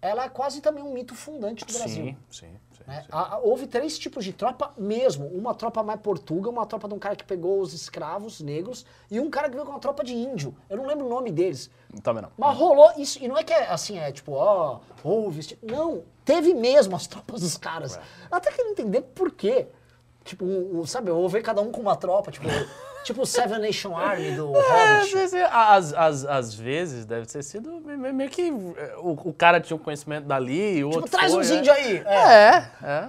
Ela 0.00 0.24
é 0.24 0.28
quase 0.28 0.60
também 0.60 0.84
um 0.84 0.92
mito 0.92 1.14
fundante 1.14 1.64
do 1.64 1.72
Brasil. 1.72 2.04
Sim, 2.04 2.16
sim. 2.30 2.60
Né? 2.86 3.04
A- 3.10 3.38
houve 3.42 3.66
três 3.66 3.98
tipos 3.98 4.24
de 4.24 4.32
tropa 4.32 4.72
mesmo. 4.78 5.26
Uma 5.26 5.54
tropa 5.54 5.82
mais 5.82 6.00
portuga, 6.00 6.48
uma 6.48 6.64
tropa 6.66 6.86
de 6.88 6.94
um 6.94 6.98
cara 6.98 7.16
que 7.16 7.24
pegou 7.24 7.60
os 7.60 7.72
escravos 7.72 8.40
negros 8.40 8.86
e 9.10 9.18
um 9.18 9.28
cara 9.28 9.48
que 9.48 9.54
veio 9.54 9.64
com 9.66 9.72
uma 9.72 9.80
tropa 9.80 10.04
de 10.04 10.14
índio. 10.14 10.54
Eu 10.70 10.76
não 10.76 10.86
lembro 10.86 11.06
o 11.06 11.08
nome 11.08 11.30
deles. 11.32 11.70
Também 12.02 12.22
não. 12.22 12.30
Mas 12.38 12.56
rolou 12.56 12.90
isso. 12.96 13.18
E 13.22 13.28
não 13.28 13.36
é 13.36 13.42
que 13.42 13.52
é 13.52 13.68
assim, 13.70 13.98
é 13.98 14.12
tipo, 14.12 14.32
ó, 14.32 14.80
houve. 15.02 15.40
esse- 15.40 15.58
Não, 15.62 16.02
teve 16.24 16.54
mesmo 16.54 16.94
as 16.94 17.06
tropas 17.06 17.40
dos 17.40 17.56
caras. 17.56 17.98
Até 18.30 18.50
que 18.52 18.62
não 18.62 18.70
entender 18.72 19.02
por 19.02 19.30
quê. 19.32 19.66
Tipo, 20.24 20.44
o, 20.44 20.80
o- 20.80 20.86
sabe, 20.86 21.08
eu 21.10 21.14
vou 21.14 21.28
ver 21.28 21.40
cada 21.42 21.60
um 21.62 21.70
com 21.70 21.80
uma 21.80 21.94
tropa, 21.96 22.30
tipo, 22.32 22.46
tipo 23.06 23.22
o 23.22 23.26
Seven 23.26 23.58
Nation 23.60 23.96
Army 23.96 24.32
do 24.32 24.54
É, 24.54 24.60
Hobbit. 24.60 25.02
às, 25.02 25.12
vezes- 25.12 25.42
às, 25.50 25.92
às, 25.94 26.24
às 26.24 26.54
vezes 26.54 27.04
deve 27.06 27.26
ter 27.26 27.42
sido 27.42 27.80
me- 27.80 27.96
me- 27.96 28.12
meio 28.12 28.28
que 28.30 28.48
é, 28.76 28.96
o, 28.98 29.12
o 29.28 29.32
cara 29.32 29.60
tinha 29.60 29.76
um 29.76 29.80
conhecimento 29.80 30.26
dali, 30.26 30.84
o 30.84 30.88
Tipo, 30.90 30.96
outro 31.02 31.10
traz 31.10 31.32
foi, 31.32 31.40
uns 31.40 31.50
é. 31.50 31.56
índios 31.56 31.76
aí. 31.76 31.96
É. 32.04 32.14
É, 32.14 32.68
é. 32.82 33.08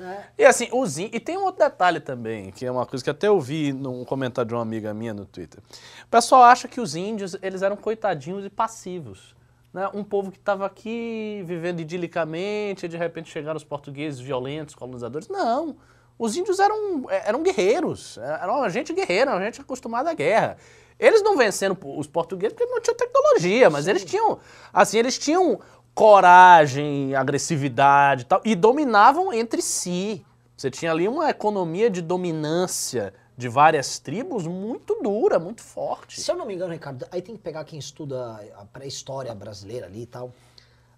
É. 0.00 0.24
E 0.38 0.44
assim, 0.46 0.68
os 0.72 0.96
índios. 0.96 1.16
E 1.16 1.20
tem 1.20 1.36
um 1.36 1.42
outro 1.44 1.62
detalhe 1.62 2.00
também, 2.00 2.50
que 2.50 2.64
é 2.64 2.70
uma 2.70 2.86
coisa 2.86 3.04
que 3.04 3.10
até 3.10 3.28
eu 3.28 3.38
vi 3.38 3.74
num 3.74 4.04
comentário 4.06 4.48
de 4.48 4.54
uma 4.54 4.62
amiga 4.62 4.94
minha 4.94 5.12
no 5.12 5.26
Twitter. 5.26 5.60
O 6.04 6.08
pessoal 6.08 6.44
acha 6.44 6.66
que 6.66 6.80
os 6.80 6.94
índios, 6.96 7.36
eles 7.42 7.60
eram 7.60 7.76
coitadinhos 7.76 8.42
e 8.44 8.48
passivos. 8.48 9.34
Né? 9.70 9.86
Um 9.92 10.02
povo 10.02 10.30
que 10.30 10.38
estava 10.38 10.64
aqui 10.64 11.42
vivendo 11.46 11.80
idilicamente, 11.80 12.86
e 12.86 12.88
de 12.88 12.96
repente 12.96 13.28
chegaram 13.30 13.56
os 13.56 13.64
portugueses 13.64 14.18
violentos, 14.18 14.74
colonizadores. 14.74 15.28
Não. 15.28 15.76
Os 16.22 16.36
índios 16.36 16.60
eram, 16.60 17.04
eram 17.10 17.42
guerreiros, 17.42 18.16
eram 18.16 18.70
gente 18.70 18.92
guerreira, 18.92 19.36
gente 19.40 19.60
acostumada 19.60 20.08
à 20.08 20.14
guerra. 20.14 20.56
Eles 20.96 21.20
não 21.20 21.36
venceram 21.36 21.76
os 21.98 22.06
portugueses 22.06 22.56
porque 22.56 22.72
não 22.72 22.80
tinham 22.80 22.96
tecnologia, 22.96 23.68
mas 23.68 23.88
eles 23.88 24.04
tinham, 24.04 24.38
assim, 24.72 24.98
eles 24.98 25.18
tinham 25.18 25.58
coragem, 25.92 27.12
agressividade 27.16 28.22
e 28.22 28.24
tal, 28.26 28.40
e 28.44 28.54
dominavam 28.54 29.32
entre 29.32 29.60
si. 29.60 30.24
Você 30.56 30.70
tinha 30.70 30.92
ali 30.92 31.08
uma 31.08 31.28
economia 31.28 31.90
de 31.90 32.00
dominância 32.00 33.12
de 33.36 33.48
várias 33.48 33.98
tribos 33.98 34.46
muito 34.46 35.02
dura, 35.02 35.40
muito 35.40 35.60
forte. 35.60 36.20
Se 36.20 36.30
eu 36.30 36.36
não 36.36 36.46
me 36.46 36.54
engano, 36.54 36.72
Ricardo, 36.72 37.04
aí 37.10 37.20
tem 37.20 37.34
que 37.34 37.42
pegar 37.42 37.64
quem 37.64 37.80
estuda 37.80 38.40
a 38.56 38.64
pré-história 38.66 39.34
brasileira 39.34 39.86
ali 39.86 40.02
e 40.02 40.06
tal. 40.06 40.30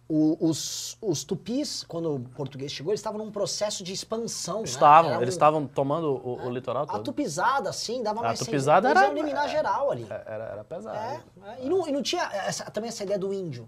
O- 0.07 0.37
os, 0.49 0.99
os 1.01 1.25
tupis, 1.25 1.83
quando 1.83 2.15
o 2.17 2.21
português 2.21 2.71
chegou, 2.71 2.93
eles 2.93 3.01
estavam 3.01 3.19
num 3.19 3.31
processo 3.31 3.83
de 3.83 3.93
expansão. 3.93 4.59
né? 4.59 4.65
Estavam, 4.65 5.13
Era 5.13 5.23
eles 5.23 5.35
um- 5.35 5.37
estavam 5.39 5.67
tomando 5.67 6.09
o, 6.13 6.45
o 6.47 6.51
litoral 6.51 6.83
A 6.83 6.87
todo. 6.87 7.03
tupizada, 7.05 7.71
assim, 7.71 8.03
dava 8.03 8.21
A 8.21 8.25
mais 8.25 8.39
tupizada 8.39 8.91
eles 8.91 9.03
era- 9.03 9.11
eliminar 9.13 9.49
geral 9.49 9.91
ali. 9.91 10.07
É, 10.11 10.23
Era, 10.27 10.45
era 10.45 10.65
pesado. 10.65 10.97
É, 10.99 11.23
é, 11.59 11.65
e, 11.65 11.69
não, 11.71 11.89
e 11.89 11.93
não 11.93 12.03
tinha 12.03 12.23
essa- 12.23 12.65
também 12.71 12.89
essa 12.89 13.03
ideia 13.03 13.19
do 13.19 13.33
índio. 13.33 13.67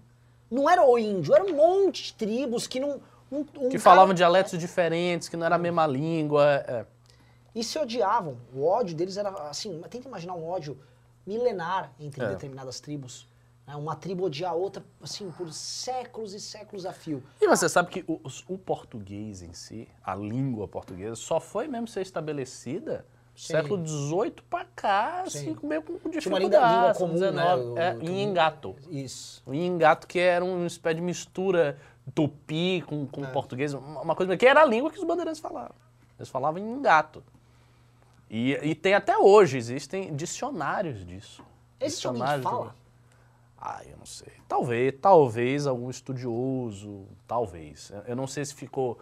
Não 0.49 0.69
era 0.69 0.85
o 0.85 0.97
índio, 0.99 1.33
era 1.33 1.43
um 1.43 1.55
monte 1.55 2.03
de 2.03 2.13
tribos 2.13 2.67
que 2.67 2.79
não. 2.79 3.01
um- 3.31 3.39
um 3.39 3.43
Que 3.43 3.69
cara- 3.71 3.79
falavam 3.79 4.13
dialetos 4.13 4.57
diferentes, 4.59 5.27
que 5.27 5.35
não 5.35 5.45
era 5.45 5.55
a 5.55 5.59
mesma 5.59 5.85
língua. 5.87 6.45
é. 6.67 6.85
E 7.55 7.63
se 7.63 7.77
odiavam. 7.79 8.37
O 8.53 8.63
ódio 8.63 8.95
deles 8.95 9.17
era 9.17 9.29
assim. 9.49 9.81
Tenta 9.89 10.07
imaginar 10.07 10.35
um 10.35 10.47
ódio 10.47 10.77
milenar 11.25 11.91
entre 11.99 12.23
É. 12.23 12.27
determinadas 12.29 12.79
tribos. 12.79 13.27
Né? 13.67 13.75
Uma 13.75 13.95
tribo 13.95 14.23
odiar 14.25 14.51
a 14.51 14.55
outra, 14.55 14.83
assim, 15.01 15.29
por 15.31 15.51
séculos 15.51 16.33
e 16.33 16.39
séculos 16.39 16.85
a 16.85 16.93
fio. 16.93 17.21
E 17.41 17.47
você 17.47 17.67
sabe 17.67 17.89
que 17.91 18.03
o, 18.07 18.19
o 18.47 18.57
português 18.57 19.41
em 19.41 19.51
si, 19.53 19.87
a 20.01 20.15
língua 20.15 20.67
portuguesa, 20.67 21.15
só 21.15 21.39
foi 21.39 21.67
mesmo 21.67 21.87
ser 21.87 22.01
estabelecida 22.01 23.05
Sim. 23.35 23.53
Século 23.53 23.85
XVIII 23.85 24.31
pra 24.49 24.65
cá, 24.75 25.23
Sim. 25.27 25.51
assim, 25.51 25.57
meio 25.67 25.83
com 25.83 25.93
dificuldade. 26.09 26.21
Tinha 26.21 26.33
uma 26.33 26.39
língua- 26.39 26.93
comum, 26.95 27.13
né, 27.13 27.19
19, 27.31 27.63
o- 27.63 27.77
é, 27.77 27.93
o- 27.95 28.03
Inhangato. 28.03 28.75
Isso. 28.89 29.43
O 29.45 29.53
Inhangato 29.53 30.07
que 30.07 30.17
era 30.17 30.43
uma 30.43 30.65
espécie 30.65 30.95
de 30.95 31.01
mistura 31.01 31.77
tupi 32.15 32.81
com, 32.87 33.05
com 33.05 33.23
É. 33.23 33.27
português, 33.27 33.73
uma 33.75 34.15
coisa 34.15 34.35
que 34.37 34.45
era 34.47 34.61
a 34.61 34.65
língua 34.65 34.89
que 34.89 34.97
os 34.97 35.03
bandeirantes 35.03 35.39
falavam. 35.41 35.75
Eles 36.17 36.29
falavam 36.29 36.59
em 36.59 36.63
Inhangato. 36.67 37.23
E, 38.29 38.53
e 38.63 38.73
tem 38.75 38.93
até 38.95 39.17
hoje, 39.17 39.57
existem 39.57 40.15
dicionários 40.15 41.05
disso. 41.05 41.43
Que 41.79 41.85
Dicionários 41.85 42.43
fala? 42.43 42.75
Ah, 43.57 43.81
eu 43.85 43.97
não 43.97 44.05
sei. 44.05 44.31
Talvez, 44.47 44.93
talvez 45.01 45.67
algum 45.67 45.89
estudioso, 45.89 47.07
talvez. 47.27 47.91
Eu- 48.07 48.15
não 48.15 48.27
sei 48.27 48.45
se 48.45 48.53
ficou 48.53 48.99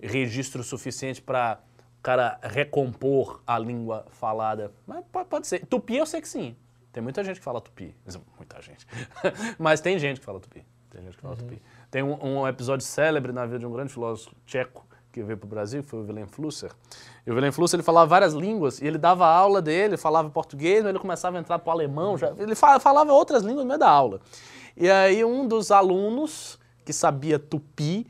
registro 0.00 0.62
suficiente 0.62 1.20
para 1.20 1.60
o 1.98 2.02
cara 2.02 2.38
recompor 2.42 3.42
a 3.46 3.58
língua 3.58 4.06
falada, 4.10 4.72
mas 4.86 5.04
pode, 5.28 5.46
ser. 5.46 5.66
Tupi 5.66 5.96
eu 5.96 6.06
sei 6.06 6.20
que 6.20 6.28
sim. 6.28 6.56
Tem 6.92 7.02
muita 7.02 7.22
gente 7.24 7.38
que 7.38 7.44
fala 7.44 7.60
tupi. 7.60 7.94
Muita 8.36 8.62
gente. 8.62 8.86
mas 9.58 9.80
tem 9.80 9.98
gente 9.98 10.20
que 10.20 10.24
fala 10.24 10.40
tupi. 10.40 10.64
Tem 10.90 11.02
gente 11.02 11.16
que 11.16 11.22
fala 11.22 11.36
tupi. 11.36 11.60
Tem 11.90 12.02
um, 12.02 12.18
um 12.24 12.48
episódio 12.48 12.86
célebre 12.86 13.32
na 13.32 13.44
vida 13.44 13.58
de 13.58 13.66
um 13.66 13.72
grande 13.72 13.92
filósofo 13.92 14.34
tcheco 14.46 14.87
que 15.20 15.26
veio 15.26 15.38
para 15.38 15.46
o 15.46 15.48
Brasil, 15.48 15.82
foi 15.82 16.00
o 16.00 16.02
Wilhelm 16.06 16.26
Flusser. 16.28 16.70
E 17.26 17.30
o 17.30 17.34
Wilhelm 17.34 17.52
Flusser 17.52 17.76
ele 17.78 17.84
falava 17.84 18.06
várias 18.06 18.32
línguas 18.34 18.80
e 18.80 18.86
ele 18.86 18.98
dava 18.98 19.26
aula 19.26 19.60
dele, 19.60 19.96
falava 19.96 20.30
português, 20.30 20.82
mas 20.82 20.90
ele 20.90 20.98
começava 20.98 21.36
a 21.36 21.40
entrar 21.40 21.58
para 21.58 21.68
o 21.68 21.72
alemão, 21.72 22.16
já, 22.16 22.32
ele 22.38 22.54
fa- 22.54 22.78
falava 22.80 23.12
outras 23.12 23.42
línguas 23.42 23.64
no 23.64 23.68
meio 23.68 23.78
da 23.80 23.88
aula. 23.90 24.20
E 24.76 24.90
aí 24.90 25.24
um 25.24 25.46
dos 25.46 25.70
alunos 25.70 26.58
que 26.84 26.92
sabia 26.92 27.38
tupi 27.38 28.06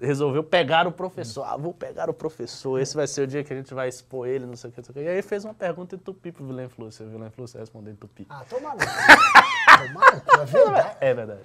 resolveu 0.00 0.42
pegar 0.42 0.86
o 0.86 0.92
professor. 0.92 1.44
Ah, 1.44 1.58
vou 1.58 1.74
pegar 1.74 2.08
o 2.08 2.14
professor, 2.14 2.80
esse 2.80 2.96
vai 2.96 3.06
ser 3.06 3.20
o 3.22 3.26
dia 3.26 3.44
que 3.44 3.52
a 3.52 3.56
gente 3.56 3.74
vai 3.74 3.86
expor 3.86 4.26
ele, 4.26 4.46
não 4.46 4.56
sei 4.56 4.70
o 4.70 4.72
que, 4.72 4.78
não 4.80 4.84
sei 4.86 4.90
o 4.92 4.94
que. 4.94 5.00
E 5.02 5.08
aí 5.08 5.20
fez 5.20 5.44
uma 5.44 5.52
pergunta 5.52 5.94
em 5.94 5.98
tupi 5.98 6.32
pro 6.32 6.42
Wilhelm 6.46 6.70
Flusser. 6.70 7.06
O 7.06 7.10
Wilhelm 7.10 7.30
Flusser 7.30 7.60
respondeu 7.60 7.92
em 7.92 7.96
tupi. 7.96 8.26
Ah, 8.30 8.42
toma 8.48 8.70
no 8.74 8.78
cu, 8.78 10.40
é 10.40 10.44
verdade. 10.46 10.96
É 11.00 11.14
verdade. 11.14 11.40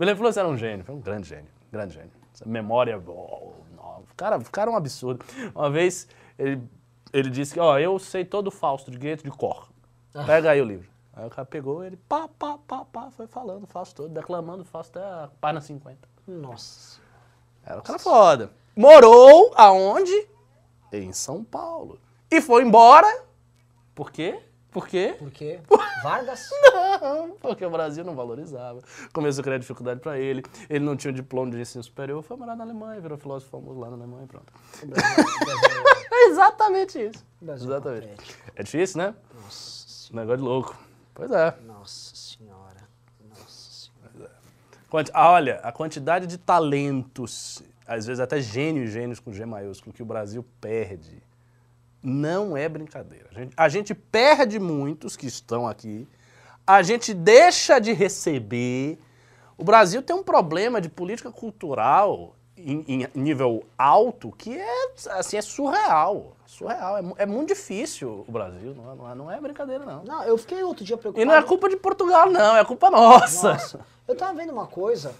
Wilhelm 0.00 0.16
Flusser 0.16 0.40
era 0.42 0.48
um 0.50 0.56
gênio, 0.56 0.84
foi 0.86 0.94
um 0.94 1.00
grande 1.00 1.28
gênio, 1.28 1.48
grande 1.70 1.94
gênio. 1.94 2.10
Essa 2.34 2.48
memória, 2.48 2.98
oh, 3.06 3.52
cara, 4.18 4.36
o 4.36 4.50
cara 4.50 4.70
é 4.70 4.74
um 4.74 4.76
absurdo. 4.76 5.24
Uma 5.54 5.70
vez 5.70 6.06
ele, 6.38 6.60
ele 7.12 7.30
disse 7.30 7.54
que, 7.54 7.60
ó, 7.60 7.78
eu 7.78 7.98
sei 7.98 8.24
todo 8.24 8.48
o 8.48 8.50
Fausto 8.50 8.90
de 8.90 8.98
Goethe 8.98 9.22
de 9.22 9.30
cor. 9.30 9.68
Pega 10.26 10.50
aí 10.50 10.60
o 10.60 10.64
livro. 10.64 10.88
Aí 11.14 11.26
o 11.26 11.30
cara 11.30 11.46
pegou, 11.46 11.82
ele 11.82 11.96
pá, 12.08 12.28
pá, 12.28 12.58
pá, 12.58 12.84
pá, 12.84 13.10
foi 13.10 13.26
falando 13.26 13.64
o 13.64 13.66
Fausto 13.66 14.02
todo, 14.02 14.12
declamando 14.12 14.62
o 14.62 14.66
Fausto 14.66 14.98
até 14.98 15.08
a 15.08 15.28
página 15.40 15.60
50. 15.60 16.08
Nossa. 16.26 17.00
Era 17.64 17.78
um 17.78 17.82
cara 17.82 17.98
foda. 17.98 18.50
Morou 18.76 19.52
aonde? 19.56 20.28
Em 20.92 21.12
São 21.12 21.42
Paulo. 21.42 22.00
E 22.30 22.40
foi 22.40 22.62
embora. 22.62 23.24
Por 23.94 24.12
quê? 24.12 24.40
Por 24.78 24.86
quê? 24.88 25.16
Por 25.18 25.30
quê? 25.32 25.58
Vargas? 26.04 26.48
Não, 26.62 27.30
porque 27.40 27.64
o 27.66 27.70
Brasil 27.70 28.04
não 28.04 28.14
valorizava. 28.14 28.80
Começou 29.12 29.40
a 29.42 29.44
criar 29.44 29.58
dificuldade 29.58 29.98
pra 29.98 30.16
ele. 30.18 30.44
Ele 30.70 30.84
não 30.84 30.96
tinha 30.96 31.10
o 31.10 31.14
diploma 31.14 31.50
de 31.50 31.60
ensino 31.60 31.82
superior, 31.82 32.22
foi 32.22 32.36
morar 32.36 32.54
na 32.54 32.62
Alemanha, 32.62 33.00
virou 33.00 33.18
filósofo 33.18 33.50
famoso 33.50 33.80
lá 33.80 33.88
na 33.90 33.96
Alemanha 33.96 34.22
e 34.24 34.26
pronto. 34.28 34.52
O 34.82 34.86
Brasil, 34.86 35.24
o 35.42 35.44
Brasil- 35.44 35.84
É 36.12 36.26
exatamente 36.28 36.98
isso. 37.06 37.26
Exatamente. 37.42 38.36
É 38.54 38.62
difícil, 38.62 38.98
né? 38.98 39.14
Nossa 39.42 40.14
Negócio 40.14 40.38
de 40.38 40.42
louco. 40.44 40.78
Pois 41.12 41.30
é. 41.32 41.54
Nossa 41.66 42.14
senhora. 42.14 42.88
Nossa 43.28 43.90
senhora. 43.90 44.30
Quanti- 44.88 45.10
ah, 45.12 45.32
Olha, 45.32 45.56
a 45.64 45.72
quantidade 45.72 46.26
de 46.28 46.38
talentos, 46.38 47.62
às 47.86 48.06
vezes 48.06 48.20
até 48.20 48.40
gênios, 48.40 48.90
gênios 48.92 49.18
com 49.18 49.32
G 49.32 49.44
maiúsculo, 49.44 49.92
que 49.92 50.02
o 50.02 50.06
Brasil 50.06 50.44
perde, 50.60 51.20
não 52.08 52.56
é 52.56 52.68
brincadeira. 52.68 53.26
A 53.30 53.38
gente, 53.38 53.52
a 53.56 53.68
gente 53.68 53.94
perde 53.94 54.58
muitos 54.58 55.16
que 55.16 55.26
estão 55.26 55.68
aqui, 55.68 56.08
a 56.66 56.82
gente 56.82 57.14
deixa 57.14 57.78
de 57.78 57.92
receber. 57.92 58.98
O 59.56 59.64
Brasil 59.64 60.02
tem 60.02 60.14
um 60.16 60.22
problema 60.22 60.80
de 60.80 60.88
política 60.88 61.30
cultural 61.30 62.34
em, 62.56 62.84
em 62.88 63.06
nível 63.14 63.64
alto 63.76 64.32
que 64.32 64.58
é, 64.58 64.90
assim, 65.10 65.36
é 65.36 65.42
surreal. 65.42 66.36
Surreal. 66.46 66.98
É, 66.98 67.02
é 67.18 67.26
muito 67.26 67.48
difícil 67.48 68.24
o 68.26 68.32
Brasil, 68.32 68.74
não 68.74 68.90
é, 68.90 68.94
não 68.96 69.10
é- 69.10 69.14
não 69.14 69.30
é 69.32 69.40
brincadeira, 69.40 69.84
não. 69.84 70.02
Não, 70.02 70.24
eu 70.24 70.36
fiquei 70.38 70.62
outro 70.62 70.84
dia 70.84 70.96
preocupado. 70.96 71.22
E 71.22 71.24
não 71.24 71.34
é 71.36 71.42
culpa 71.42 71.68
de 71.68 71.76
Portugal, 71.76 72.30
não, 72.30 72.56
é 72.56 72.64
culpa 72.64 72.90
nossa. 72.90 73.52
Nossa, 73.52 73.80
eu 74.08 74.16
tava 74.16 74.32
vendo 74.34 74.52
uma 74.52 74.66
coisa. 74.66 75.14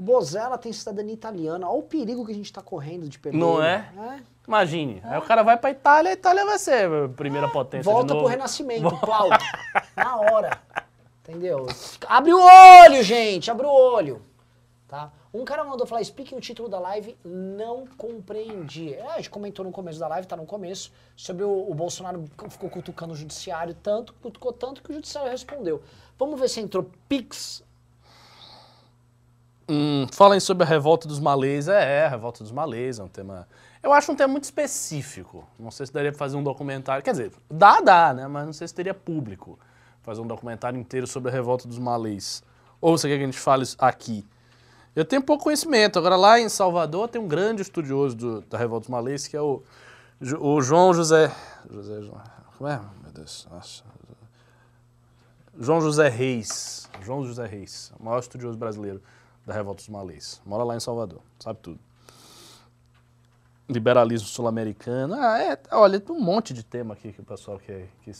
O 0.00 0.02
Bozella 0.02 0.56
tem 0.56 0.72
cidadania 0.72 1.12
italiana. 1.12 1.68
Olha 1.68 1.78
o 1.78 1.82
perigo 1.82 2.24
que 2.24 2.32
a 2.32 2.34
gente 2.34 2.50
tá 2.50 2.62
correndo 2.62 3.06
de 3.06 3.18
perder. 3.18 3.36
Não 3.36 3.62
ele. 3.62 3.66
é? 3.66 4.22
Imagine. 4.48 5.02
Aí 5.04 5.18
o 5.18 5.22
cara 5.22 5.42
vai 5.42 5.58
pra 5.58 5.70
Itália, 5.70 6.12
a 6.12 6.14
Itália 6.14 6.46
vai 6.46 6.58
ser 6.58 6.90
a 6.90 7.08
primeira 7.10 7.46
potência 7.50 7.82
de 7.82 7.84
Volta 7.84 8.14
pro 8.14 8.24
renascimento, 8.24 8.96
plau. 8.96 9.28
Na 9.94 10.16
hora. 10.16 10.58
Entendeu? 11.22 11.66
Abre 12.08 12.32
o 12.32 12.40
olho, 12.40 13.02
gente. 13.02 13.50
Abre 13.50 13.66
o 13.66 13.70
olho. 13.70 14.22
Tá? 14.88 15.12
Um 15.34 15.44
cara 15.44 15.64
mandou 15.64 15.86
falar, 15.86 16.00
explique 16.00 16.34
o 16.34 16.40
título 16.40 16.66
da 16.66 16.80
live, 16.80 17.18
não 17.22 17.86
compreendi. 17.98 18.94
É, 18.94 19.06
a 19.06 19.16
gente 19.18 19.28
comentou 19.28 19.66
no 19.66 19.70
começo 19.70 20.00
da 20.00 20.08
live, 20.08 20.26
tá 20.26 20.34
no 20.34 20.46
começo, 20.46 20.90
sobre 21.14 21.44
o, 21.44 21.70
o 21.70 21.74
Bolsonaro 21.74 22.24
ficou 22.48 22.70
cutucando 22.70 23.12
o 23.12 23.16
judiciário 23.16 23.74
tanto, 23.74 24.14
cutucou 24.14 24.50
tanto 24.50 24.82
que 24.82 24.90
o 24.90 24.94
judiciário 24.94 25.30
respondeu. 25.30 25.82
Vamos 26.18 26.40
ver 26.40 26.48
se 26.48 26.58
entrou 26.58 26.90
Pix. 27.06 27.62
Hum, 29.72 30.06
falem 30.10 30.40
sobre 30.40 30.64
a 30.64 30.66
revolta 30.66 31.06
dos 31.06 31.20
malês. 31.20 31.68
É, 31.68 32.00
é, 32.00 32.06
a 32.06 32.08
revolta 32.08 32.42
dos 32.42 32.50
malês 32.50 32.98
é 32.98 33.04
um 33.04 33.08
tema... 33.08 33.46
Eu 33.80 33.92
acho 33.92 34.10
um 34.10 34.16
tema 34.16 34.32
muito 34.32 34.42
específico. 34.44 35.46
Não 35.56 35.70
sei 35.70 35.86
se 35.86 35.92
daria 35.92 36.10
pra 36.10 36.18
fazer 36.18 36.36
um 36.36 36.42
documentário. 36.42 37.04
Quer 37.04 37.12
dizer, 37.12 37.32
dá, 37.48 37.80
dá, 37.80 38.12
né? 38.12 38.26
Mas 38.26 38.46
não 38.46 38.52
sei 38.52 38.66
se 38.66 38.74
teria 38.74 38.92
público 38.92 39.56
fazer 40.02 40.20
um 40.20 40.26
documentário 40.26 40.76
inteiro 40.78 41.06
sobre 41.06 41.30
a 41.30 41.32
revolta 41.32 41.68
dos 41.68 41.78
malês. 41.78 42.42
Ou 42.80 42.98
você 42.98 43.06
quer 43.08 43.16
que 43.18 43.22
a 43.22 43.26
gente 43.26 43.38
fale 43.38 43.64
aqui? 43.78 44.26
Eu 44.96 45.04
tenho 45.04 45.22
pouco 45.22 45.44
conhecimento. 45.44 46.00
Agora, 46.00 46.16
lá 46.16 46.40
em 46.40 46.48
Salvador, 46.48 47.08
tem 47.08 47.20
um 47.20 47.28
grande 47.28 47.62
estudioso 47.62 48.16
do- 48.16 48.40
da 48.42 48.58
revolta 48.58 48.86
dos 48.86 48.90
malês, 48.90 49.28
que 49.28 49.36
é 49.36 49.40
o, 49.40 49.62
o 50.40 50.60
João 50.60 50.92
José... 50.92 51.30
José... 51.70 52.02
João- 52.02 52.20
Como 52.58 52.68
é? 52.68 52.80
Meu 53.04 53.12
Deus. 53.12 53.46
Nossa. 53.50 53.84
João 55.58 55.80
José 55.80 56.08
Reis. 56.08 56.88
João 57.02 57.24
José 57.24 57.46
Reis, 57.46 57.92
o 57.98 58.04
maior 58.04 58.18
estudioso 58.18 58.58
brasileiro 58.58 59.00
da 59.50 59.54
revolta 59.56 59.78
dos 59.78 59.88
malês. 59.88 60.40
Mora 60.46 60.62
lá 60.62 60.76
em 60.76 60.80
Salvador, 60.80 61.20
sabe 61.40 61.58
tudo. 61.60 61.80
Liberalismo 63.68 64.26
sul-americano. 64.26 65.14
Ah, 65.14 65.40
é, 65.42 65.58
olha, 65.72 66.00
tem 66.00 66.14
um 66.14 66.20
monte 66.20 66.52
de 66.52 66.62
tema 66.64 66.94
aqui 66.94 67.12
que 67.12 67.20
o 67.20 67.24
pessoal 67.24 67.58
quer 67.58 67.86
que 68.02 68.10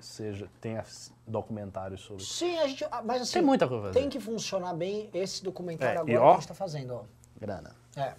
seja, 0.00 0.48
tenha 0.60 0.84
documentários 1.26 2.00
sobre. 2.02 2.22
Sim, 2.24 2.58
a 2.58 2.66
gente. 2.66 2.84
ah, 2.90 3.02
Mas 3.02 3.22
assim, 3.22 3.32
Tem 3.34 3.42
muita 3.42 3.66
coisa 3.66 3.90
tem 3.90 4.08
que 4.08 4.20
funcionar 4.20 4.74
bem 4.74 5.08
esse 5.14 5.42
documentário 5.42 6.00
É, 6.06 6.12
e 6.12 6.14
agora 6.16 6.20
ó- 6.20 6.30
que 6.32 6.36
a 6.36 6.40
gente 6.40 6.48
tá 6.48 6.54
fazendo, 6.54 6.94
ó. 6.94 7.02
Grana. 7.40 7.74
É. 7.96 8.12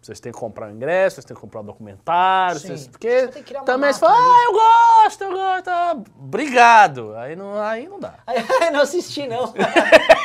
Vocês 0.00 0.20
têm 0.20 0.30
que 0.30 0.38
comprar 0.38 0.68
o 0.68 0.70
ingresso, 0.72 1.16
vocês 1.16 1.24
têm 1.24 1.34
que 1.34 1.40
comprar 1.40 1.60
o 1.62 1.64
documentário, 1.64 2.60
Sim. 2.60 2.68
vocês, 2.68 2.80
Você 2.82 2.90
porque 2.90 3.26
tem 3.28 3.42
que 3.42 3.48
criar 3.48 3.60
uma 3.60 3.66
também 3.66 3.92
você 3.92 3.98
fala, 3.98 4.14
ah, 4.16 4.44
eu 4.44 4.52
gosto, 4.52 5.22
eu 5.24 5.32
gosto, 5.32 5.68
ah, 5.68 5.96
obrigado. 6.20 7.12
Aí 7.16 7.34
não, 7.34 7.60
aí 7.60 7.88
não 7.88 7.98
dá. 7.98 8.14
Aí, 8.24 8.36
não 8.70 8.80
assisti, 8.82 9.26
não. 9.26 9.52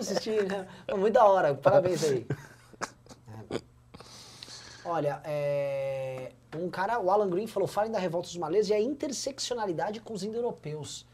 não 0.00 0.12
assisti, 0.12 0.30
não. 0.30 0.66
Pô, 0.86 0.96
Muito 0.96 1.14
da 1.14 1.24
hora, 1.24 1.54
parabéns 1.54 2.02
aí. 2.04 2.26
É. 3.50 3.60
Olha, 4.84 5.20
é, 5.24 6.32
um 6.56 6.68
cara, 6.70 6.98
o 6.98 7.10
Alan 7.10 7.28
Green 7.28 7.46
falou, 7.46 7.68
falem 7.68 7.92
da 7.92 7.98
revolta 7.98 8.28
dos 8.28 8.36
malês 8.36 8.68
e 8.68 8.74
a 8.74 8.80
interseccionalidade 8.80 10.00
com 10.00 10.14
os 10.14 10.24
indo-europeus. 10.24 11.06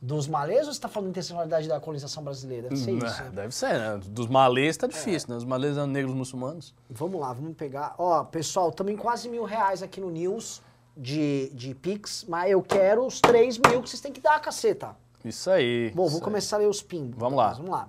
Dos 0.00 0.26
malês 0.26 0.66
ou 0.66 0.74
você 0.74 0.80
tá 0.80 0.88
falando 0.88 1.10
interseccionalidade 1.10 1.68
da 1.68 1.78
colonização 1.80 2.24
brasileira? 2.24 2.68
Deve 2.68 2.80
ser 2.80 2.90
Hum, 2.92 2.98
isso. 2.98 3.20
é, 3.20 3.24
né? 3.24 3.30
Deve 3.32 3.54
ser, 3.54 3.78
né? 3.78 4.00
Dos 4.04 4.26
malês 4.26 4.76
tá 4.76 4.86
difícil, 4.88 5.30
né? 5.30 5.36
Os 5.36 5.44
malês 5.44 5.76
são 5.76 5.86
negros 5.86 6.12
muçulmanos. 6.14 6.74
Vamos 6.90 7.20
lá, 7.20 7.32
vamos 7.32 7.56
pegar. 7.56 7.94
Ó, 7.98 8.24
pessoal, 8.24 8.70
estamos 8.70 8.92
em 8.92 8.96
quase 8.96 9.28
mil 9.28 9.44
reais 9.44 9.80
aqui 9.80 10.00
no 10.00 10.10
News 10.10 10.60
de, 10.96 11.50
de 11.54 11.72
Pix, 11.74 12.24
mas 12.28 12.50
eu 12.50 12.60
quero 12.62 13.06
os 13.06 13.20
3 13.20 13.58
mil 13.58 13.80
que 13.80 13.88
vocês 13.88 14.00
têm 14.02 14.12
que 14.12 14.20
dar, 14.20 14.40
caceta. 14.40 14.96
Isso 15.24 15.48
aí. 15.48 15.92
Bom, 15.94 16.02
isso 16.02 16.10
vou 16.12 16.18
aí. 16.20 16.24
começar 16.24 16.56
a 16.56 16.58
ler 16.58 16.66
os 16.68 16.82
pimbos. 16.82 17.16
Vamos 17.16 17.38
lá. 17.38 17.52
Vamos 17.52 17.70
lá. 17.70 17.88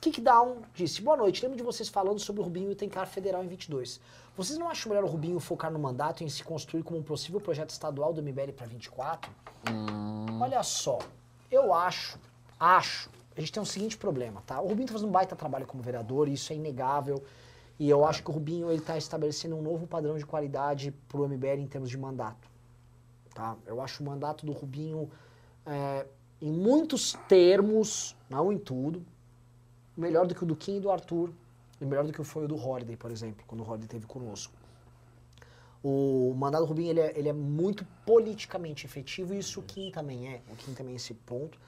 Kickdown 0.00 0.62
disse, 0.74 1.02
boa 1.02 1.14
noite, 1.14 1.42
lembro 1.42 1.58
de 1.58 1.62
vocês 1.62 1.86
falando 1.86 2.18
sobre 2.18 2.40
o 2.40 2.44
Rubinho 2.44 2.72
e 2.72 2.74
tentar 2.74 3.04
federal 3.04 3.44
em 3.44 3.46
22. 3.46 4.00
Vocês 4.34 4.58
não 4.58 4.70
acham 4.70 4.88
melhor 4.88 5.04
o 5.04 5.06
Rubinho 5.06 5.38
focar 5.38 5.70
no 5.70 5.78
mandato 5.78 6.22
e 6.22 6.24
em 6.24 6.28
se 6.30 6.42
construir 6.42 6.82
como 6.82 6.98
um 6.98 7.02
possível 7.02 7.38
projeto 7.38 7.68
estadual 7.68 8.10
do 8.10 8.22
MBL 8.22 8.52
para 8.56 8.66
24? 8.66 9.30
Hum. 9.68 10.40
Olha 10.40 10.62
só, 10.62 11.00
eu 11.50 11.74
acho, 11.74 12.18
acho, 12.58 13.10
a 13.36 13.40
gente 13.40 13.52
tem 13.52 13.62
o 13.62 13.66
seguinte 13.66 13.98
problema, 13.98 14.42
tá? 14.46 14.58
O 14.62 14.68
Rubinho 14.68 14.86
tá 14.86 14.94
fazendo 14.94 15.10
um 15.10 15.12
baita 15.12 15.36
trabalho 15.36 15.66
como 15.66 15.82
vereador, 15.82 16.28
isso 16.28 16.50
é 16.50 16.56
inegável. 16.56 17.22
E 17.78 17.90
eu 17.90 18.06
acho 18.06 18.22
que 18.22 18.30
o 18.30 18.32
Rubinho 18.32 18.70
ele 18.70 18.80
tá 18.80 18.96
estabelecendo 18.96 19.54
um 19.54 19.60
novo 19.60 19.86
padrão 19.86 20.16
de 20.16 20.24
qualidade 20.24 20.92
pro 21.08 21.28
MBL 21.28 21.60
em 21.60 21.66
termos 21.66 21.90
de 21.90 21.98
mandato. 21.98 22.48
Tá? 23.34 23.54
Eu 23.66 23.82
acho 23.82 24.02
o 24.02 24.06
mandato 24.06 24.46
do 24.46 24.52
Rubinho, 24.52 25.10
é, 25.66 26.06
em 26.40 26.50
muitos 26.50 27.12
termos, 27.28 28.16
não 28.30 28.50
em 28.50 28.56
tudo, 28.56 29.04
melhor 29.96 30.26
do 30.26 30.34
que 30.34 30.42
o 30.42 30.46
do 30.46 30.56
Kim 30.56 30.76
e 30.76 30.80
do 30.80 30.90
Arthur, 30.90 31.30
e 31.80 31.84
melhor 31.84 32.04
do 32.04 32.12
que 32.12 32.22
foi 32.22 32.44
o 32.44 32.48
do 32.48 32.56
Holiday, 32.56 32.96
por 32.96 33.10
exemplo, 33.10 33.44
quando 33.46 33.62
o 33.62 33.64
Holiday 33.64 33.86
esteve 33.86 34.06
conosco. 34.06 34.52
O 35.82 36.34
mandado 36.36 36.66
Rubinho 36.66 36.90
ele 36.90 37.00
é, 37.00 37.18
ele 37.18 37.28
é 37.28 37.32
muito 37.32 37.86
politicamente 38.04 38.84
efetivo 38.84 39.32
e 39.32 39.38
isso 39.38 39.60
o 39.60 39.62
Kim 39.62 39.90
também 39.90 40.28
é. 40.34 40.42
O 40.50 40.56
Kim 40.56 40.74
também 40.74 40.92
é 40.92 40.96
esse 40.96 41.14
ponto. 41.14 41.58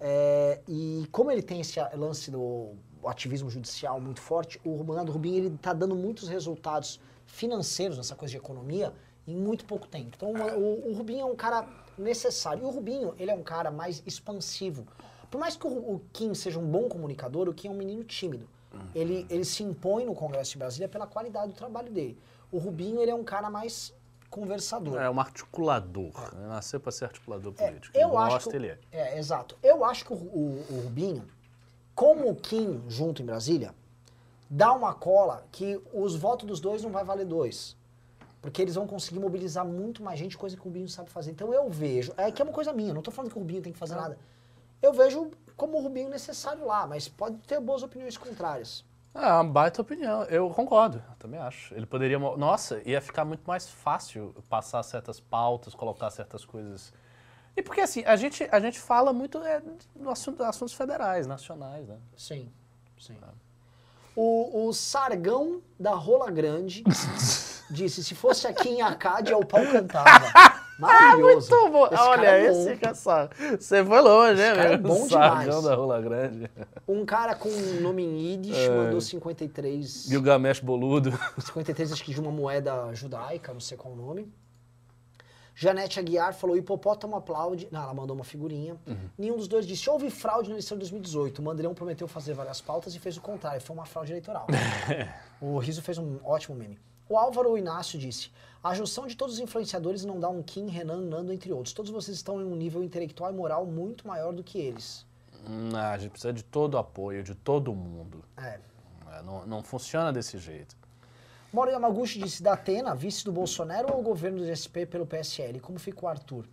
É, 0.00 0.60
e 0.66 1.06
como 1.12 1.30
ele 1.30 1.42
tem 1.42 1.60
esse 1.60 1.78
lance 1.94 2.28
do 2.28 2.72
ativismo 3.04 3.48
judicial 3.48 4.00
muito 4.00 4.20
forte, 4.20 4.60
o 4.64 4.82
mandado 4.82 5.12
Rubinho 5.12 5.36
ele 5.36 5.54
está 5.54 5.72
dando 5.72 5.94
muitos 5.94 6.28
resultados 6.28 7.00
financeiros 7.24 7.96
nessa 7.96 8.16
coisa 8.16 8.32
de 8.32 8.38
economia 8.38 8.92
em 9.28 9.36
muito 9.36 9.64
pouco 9.64 9.86
tempo. 9.86 10.10
Então 10.16 10.32
o, 10.32 10.90
o 10.90 10.94
Rubinho 10.94 11.20
é 11.20 11.24
um 11.24 11.36
cara 11.36 11.68
necessário. 11.96 12.64
E 12.64 12.66
o 12.66 12.70
Rubinho 12.70 13.14
ele 13.16 13.30
é 13.30 13.34
um 13.34 13.44
cara 13.44 13.70
mais 13.70 14.02
expansivo. 14.04 14.84
Por 15.32 15.38
mais 15.40 15.56
que 15.56 15.66
o, 15.66 15.70
o 15.94 16.02
Kim 16.12 16.34
seja 16.34 16.58
um 16.58 16.66
bom 16.66 16.90
comunicador, 16.90 17.48
o 17.48 17.54
Kim 17.54 17.68
é 17.68 17.70
um 17.70 17.74
menino 17.74 18.04
tímido. 18.04 18.46
Ele, 18.94 19.26
ele 19.30 19.44
se 19.46 19.62
impõe 19.62 20.04
no 20.04 20.14
Congresso 20.14 20.52
de 20.52 20.58
Brasília 20.58 20.88
pela 20.88 21.06
qualidade 21.06 21.52
do 21.52 21.54
trabalho 21.54 21.90
dele. 21.90 22.18
O 22.50 22.58
Rubinho, 22.58 23.00
ele 23.00 23.10
é 23.10 23.14
um 23.14 23.24
cara 23.24 23.48
mais 23.48 23.94
conversador. 24.28 25.00
É 25.00 25.08
um 25.08 25.18
articulador. 25.18 26.12
né? 26.34 26.48
Nasceu 26.48 26.78
para 26.78 26.92
ser 26.92 27.06
articulador 27.06 27.54
É, 27.58 27.66
político. 27.68 27.96
eu 27.96 28.08
ele 28.08 28.16
acho 28.18 28.30
gosta, 28.34 28.50
que, 28.50 28.56
ele 28.56 28.66
é. 28.68 28.78
É, 28.92 29.18
exato. 29.18 29.56
Eu 29.62 29.84
acho 29.86 30.04
que 30.04 30.12
o, 30.12 30.16
o- 30.16 30.64
o 30.70 30.80
Rubinho, 30.84 31.24
como 31.94 32.28
o 32.28 32.34
Kim 32.36 32.82
junto 32.88 33.22
em 33.22 33.24
Brasília, 33.26 33.74
dá 34.50 34.72
uma 34.74 34.92
cola 34.94 35.44
que 35.50 35.80
os 35.94 36.14
votos 36.14 36.46
dos 36.46 36.60
dois 36.60 36.82
não 36.82 36.90
vai 36.90 37.04
valer 37.04 37.24
dois. 37.26 37.74
Porque 38.42 38.60
eles 38.60 38.74
vão 38.74 38.86
conseguir 38.86 39.18
mobilizar 39.20 39.64
muito 39.66 40.02
mais 40.02 40.18
gente, 40.18 40.36
coisa 40.36 40.56
que 40.56 40.62
o 40.62 40.64
Rubinho 40.64 40.88
sabe 40.88 41.08
fazer. 41.10 41.30
Então 41.30 41.52
eu 41.54 41.70
vejo, 41.70 42.12
é 42.18 42.30
que 42.30 42.42
é 42.42 42.44
uma 42.44 42.52
coisa 42.52 42.72
minha, 42.72 42.92
não 42.92 43.00
tô 43.02 43.10
falando 43.10 43.30
que 43.30 43.36
o 43.36 43.40
Rubinho 43.40 43.62
tem 43.62 43.72
que 43.72 43.78
fazer 43.78 43.94
nada. 43.94 44.18
Eu 44.82 44.92
vejo 44.92 45.30
como 45.56 45.78
o 45.78 45.82
Rubinho 45.82 46.10
necessário 46.10 46.66
lá, 46.66 46.86
mas 46.86 47.08
pode 47.08 47.38
ter 47.38 47.60
boas 47.60 47.82
opiniões 47.82 48.18
contrárias. 48.18 48.84
É 49.14 49.26
uma 49.26 49.44
baita 49.44 49.82
opinião. 49.82 50.24
Eu 50.24 50.48
concordo, 50.50 51.02
eu 51.08 51.16
também 51.16 51.38
acho. 51.38 51.74
Ele 51.74 51.86
poderia. 51.86 52.18
Nossa, 52.18 52.80
ia 52.84 53.00
ficar 53.00 53.24
muito 53.24 53.42
mais 53.46 53.68
fácil 53.68 54.34
passar 54.48 54.82
certas 54.82 55.20
pautas, 55.20 55.74
colocar 55.74 56.10
certas 56.10 56.44
coisas. 56.44 56.92
E 57.54 57.62
porque 57.62 57.82
assim, 57.82 58.02
a 58.06 58.16
gente, 58.16 58.48
a 58.50 58.58
gente 58.58 58.80
fala 58.80 59.12
muito 59.12 59.38
é, 59.42 59.62
do 59.94 60.08
assunto, 60.08 60.42
assuntos 60.42 60.74
federais, 60.74 61.26
nacionais, 61.26 61.86
né? 61.86 61.98
Sim, 62.16 62.50
sim. 62.98 63.16
O, 64.16 64.66
o 64.66 64.72
Sargão 64.72 65.60
da 65.78 65.92
Rola 65.92 66.30
Grande 66.30 66.82
disse, 67.70 68.02
se 68.02 68.14
fosse 68.14 68.46
aqui 68.46 68.70
em 68.70 68.80
Acádia, 68.80 69.36
o 69.36 69.44
pau 69.44 69.64
cantava. 69.66 70.32
Maravilhoso. 70.78 71.54
Ah, 71.54 71.60
Muito 71.60 71.72
bom. 71.72 71.86
Esse 71.86 72.02
Olha, 72.02 72.26
é 72.26 72.46
esse 72.46 72.86
é 72.86 72.94
só. 72.94 73.28
Você 73.58 73.84
foi 73.84 74.00
longe, 74.00 74.42
hein, 74.42 74.54
cara 74.54 74.72
é 74.72 74.76
bom 74.78 75.06
demais. 75.06 75.62
da 75.62 75.74
Rola 75.74 76.00
Grande. 76.00 76.50
Um 76.88 77.04
cara 77.04 77.34
com 77.34 77.48
um 77.48 77.80
nome 77.80 78.02
em 78.02 78.32
Yiddish 78.32 78.68
mandou 78.68 79.00
53. 79.00 80.06
Gilgamesh 80.08 80.60
Boludo. 80.60 81.12
53, 81.38 81.92
acho 81.92 82.04
que 82.04 82.12
de 82.14 82.20
uma 82.20 82.30
moeda 82.30 82.92
judaica, 82.94 83.52
não 83.52 83.60
sei 83.60 83.76
qual 83.76 83.94
o 83.94 83.96
nome. 83.96 84.32
Janete 85.54 86.00
Aguiar 86.00 86.32
falou: 86.34 86.56
hipopótamo 86.56 87.14
aplaude. 87.16 87.68
Não, 87.70 87.82
ela 87.82 87.94
mandou 87.94 88.16
uma 88.16 88.24
figurinha. 88.24 88.76
Nenhum 89.18 89.36
dos 89.36 89.46
dois 89.46 89.66
disse: 89.66 89.88
houve 89.88 90.10
fraude 90.10 90.48
na 90.48 90.54
eleição 90.54 90.76
de 90.76 90.80
2018. 90.80 91.38
O 91.38 91.42
Mandelão 91.42 91.74
prometeu 91.74 92.08
fazer 92.08 92.32
várias 92.34 92.60
pautas 92.60 92.94
e 92.94 92.98
fez 92.98 93.16
o 93.16 93.20
contrário. 93.20 93.60
Foi 93.60 93.76
uma 93.76 93.84
fraude 93.84 94.12
eleitoral. 94.12 94.46
o 95.40 95.58
Riso 95.58 95.82
fez 95.82 95.98
um 95.98 96.18
ótimo 96.24 96.56
meme. 96.56 96.78
O 97.12 97.18
Álvaro 97.18 97.58
Inácio 97.58 97.98
disse: 97.98 98.30
a 98.64 98.72
junção 98.72 99.06
de 99.06 99.14
todos 99.14 99.34
os 99.34 99.40
influenciadores 99.40 100.02
não 100.02 100.18
dá 100.18 100.30
um 100.30 100.42
Kim, 100.42 100.68
Renan, 100.68 101.02
Nando, 101.02 101.30
entre 101.30 101.52
outros. 101.52 101.74
Todos 101.74 101.90
vocês 101.90 102.16
estão 102.16 102.40
em 102.40 102.44
um 102.44 102.56
nível 102.56 102.82
intelectual 102.82 103.30
e 103.30 103.34
moral 103.34 103.66
muito 103.66 104.08
maior 104.08 104.32
do 104.32 104.42
que 104.42 104.58
eles. 104.58 105.04
Hum, 105.46 105.76
a 105.76 105.98
gente 105.98 106.12
precisa 106.12 106.32
de 106.32 106.42
todo 106.42 106.72
o 106.72 106.78
apoio, 106.78 107.22
de 107.22 107.34
todo 107.34 107.74
mundo. 107.74 108.24
É. 108.38 108.58
É, 109.10 109.22
Não, 109.22 109.44
não 109.44 109.62
funciona 109.62 110.10
desse 110.10 110.38
jeito. 110.38 110.74
Mauro 111.52 111.70
Yamaguchi 111.70 112.18
disse 112.18 112.42
da 112.42 112.54
Atena, 112.54 112.94
vice 112.94 113.26
do 113.26 113.30
Bolsonaro 113.30 113.92
ou 113.92 114.00
o 114.00 114.02
governo 114.02 114.38
do 114.38 114.46
SP 114.56 114.86
pelo 114.86 115.04
PSL? 115.04 115.60
Como 115.60 115.78
fica 115.78 116.06
o 116.06 116.08
Arthur? 116.08 116.46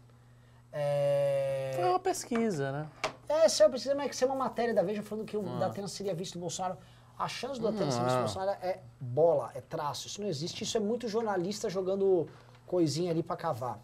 É, 0.73 1.71
Foi 1.73 1.85
uma 1.85 1.99
pesquisa, 2.01 2.69
né? 2.73 2.89
é 3.29 3.47
se 3.47 3.63
eu 3.63 3.69
preciso, 3.69 3.95
mas 3.95 4.09
que 4.09 4.15
ser 4.17 4.25
uma 4.25 4.35
matéria 4.35 4.73
da 4.73 4.83
Veja 4.83 5.01
falando 5.01 5.25
que 5.25 5.37
o 5.37 5.41
da 5.57 5.67
Atena 5.67 5.87
seria 5.87 6.13
vice 6.13 6.33
do 6.33 6.39
Bolsonaro. 6.39 6.77
A 7.19 7.27
chance 7.27 7.59
do 7.59 7.67
Atena 7.67 7.91
ser. 7.91 7.99
Bolsonaro 7.99 8.57
é 8.61 8.79
bola, 8.99 9.51
é 9.53 9.59
traço. 9.59 10.07
Isso 10.07 10.21
não 10.21 10.29
existe. 10.29 10.63
Isso 10.63 10.77
é 10.77 10.79
muito 10.79 11.05
jornalista 11.09 11.69
jogando 11.69 12.27
coisinha 12.65 13.11
ali 13.11 13.21
pra 13.21 13.35
cavar. 13.35 13.77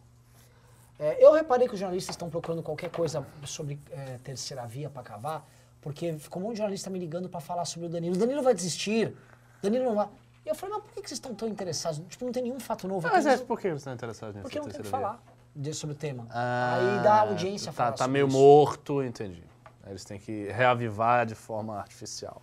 É, 0.98 1.22
eu 1.24 1.34
reparei 1.34 1.68
que 1.68 1.74
os 1.74 1.80
jornalistas 1.80 2.14
estão 2.14 2.30
procurando 2.30 2.64
qualquer 2.64 2.90
coisa 2.90 3.26
sobre 3.44 3.78
é, 3.92 4.18
terceira 4.24 4.66
via 4.66 4.90
pra 4.90 5.04
cavar, 5.04 5.46
porque 5.82 6.14
ficou 6.18 6.42
um 6.42 6.46
monte 6.46 6.54
de 6.54 6.60
jornalista 6.60 6.90
me 6.90 6.98
ligando 6.98 7.28
pra 7.28 7.42
falar 7.42 7.66
sobre 7.66 7.88
o 7.88 7.90
Danilo. 7.92 8.16
O 8.16 8.18
Danilo 8.18 8.42
vai 8.42 8.54
desistir. 8.54 9.14
Danilo 9.62 9.84
não 9.84 9.96
vai. 9.96 10.08
E 10.46 10.50
eu 10.50 10.56
falei, 10.56 10.76
mas 10.76 10.84
por 10.86 10.94
que 10.94 11.00
vocês 11.02 11.12
estão 11.18 11.36
tão 11.36 11.50
interessados? 11.50 12.00
Tipo, 12.08 12.24
não 12.24 12.32
tem 12.32 12.44
nenhum 12.44 12.60
fato 12.60 12.88
novo. 12.88 13.06
Mas 13.12 13.26
aqui. 13.26 13.42
é 13.42 13.46
por 13.46 13.60
que 13.60 13.68
você 13.70 13.76
está 13.76 13.92
interessado 13.94 14.30
nisso? 14.30 14.44
Porque 14.44 14.60
não 14.60 14.70
tem 14.70 14.80
o 14.80 14.84
que 14.84 14.90
falar 14.90 15.22
de- 15.54 15.74
sobre 15.74 15.96
o 15.96 15.98
tema. 16.00 16.26
Ah, 16.30 16.76
Aí 16.98 17.04
dá 17.04 17.22
audiência 17.22 17.72
tá, 17.74 17.74
falar 17.74 17.92
tá 17.92 17.98
sobre 17.98 18.14
meio 18.14 18.28
isso. 18.30 18.38
morto, 18.38 19.04
entendi. 19.04 19.44
Eles 19.88 20.04
têm 20.04 20.20
que 20.20 20.46
reavivar 20.52 21.26
de 21.26 21.36
forma 21.36 21.78
artificial. 21.78 22.42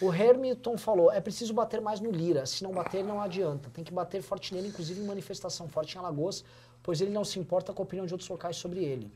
O 0.00 0.12
Hermiton 0.12 0.76
falou, 0.76 1.12
é 1.12 1.20
preciso 1.20 1.54
bater 1.54 1.80
mais 1.80 2.00
no 2.00 2.10
Lira. 2.10 2.44
Se 2.46 2.64
não 2.64 2.72
bater, 2.72 3.04
não 3.04 3.20
adianta. 3.20 3.70
Tem 3.70 3.84
que 3.84 3.92
bater 3.92 4.20
forte 4.22 4.52
nele, 4.52 4.68
inclusive 4.68 5.00
em 5.00 5.06
manifestação 5.06 5.68
forte 5.68 5.94
em 5.94 5.98
Alagoas, 5.98 6.44
pois 6.82 7.00
ele 7.00 7.10
não 7.10 7.24
se 7.24 7.38
importa 7.38 7.72
com 7.72 7.82
a 7.82 7.84
opinião 7.84 8.06
de 8.06 8.14
outros 8.14 8.28
locais 8.28 8.56
sobre 8.56 8.84
ele. 8.84 9.12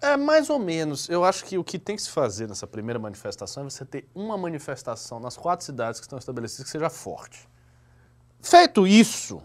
É, 0.00 0.16
mais 0.16 0.50
ou 0.50 0.58
menos. 0.58 1.08
Eu 1.08 1.24
acho 1.24 1.44
que 1.44 1.56
o 1.56 1.62
que 1.62 1.78
tem 1.78 1.94
que 1.94 2.02
se 2.02 2.10
fazer 2.10 2.48
nessa 2.48 2.66
primeira 2.66 2.98
manifestação 2.98 3.62
é 3.62 3.70
você 3.70 3.84
ter 3.84 4.08
uma 4.14 4.36
manifestação 4.36 5.20
nas 5.20 5.36
quatro 5.36 5.64
cidades 5.64 6.00
que 6.00 6.06
estão 6.06 6.18
estabelecidas 6.18 6.64
que 6.64 6.70
seja 6.70 6.90
forte. 6.90 7.48
Feito 8.40 8.84
isso, 8.84 9.40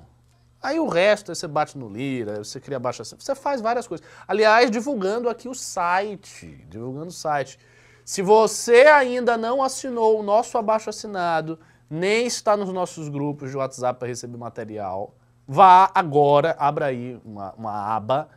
aí 0.61 0.79
o 0.79 0.87
resto, 0.87 1.31
aí 1.31 1.35
você 1.35 1.47
bate 1.47 1.77
no 1.77 1.89
Lira, 1.89 2.43
você 2.43 2.59
cria 2.59 2.79
baixa... 2.79 3.03
Você 3.03 3.35
faz 3.35 3.61
várias 3.61 3.87
coisas. 3.87 4.05
Aliás, 4.27 4.71
divulgando 4.71 5.29
aqui 5.29 5.47
o 5.47 5.53
site, 5.53 6.65
divulgando 6.69 7.07
o 7.07 7.11
site. 7.11 7.59
Se 8.03 8.21
você 8.21 8.87
ainda 8.87 9.37
não 9.37 9.61
assinou 9.61 10.19
o 10.19 10.23
nosso 10.23 10.57
abaixo 10.57 10.89
assinado, 10.89 11.59
nem 11.89 12.25
está 12.25 12.55
nos 12.55 12.71
nossos 12.71 13.09
grupos 13.09 13.51
de 13.51 13.57
WhatsApp 13.57 13.99
para 13.99 14.07
receber 14.07 14.37
material, 14.37 15.13
vá 15.47 15.91
agora, 15.93 16.55
abra 16.59 16.87
aí 16.87 17.19
uma, 17.23 17.53
uma 17.53 17.95
aba 17.95 18.29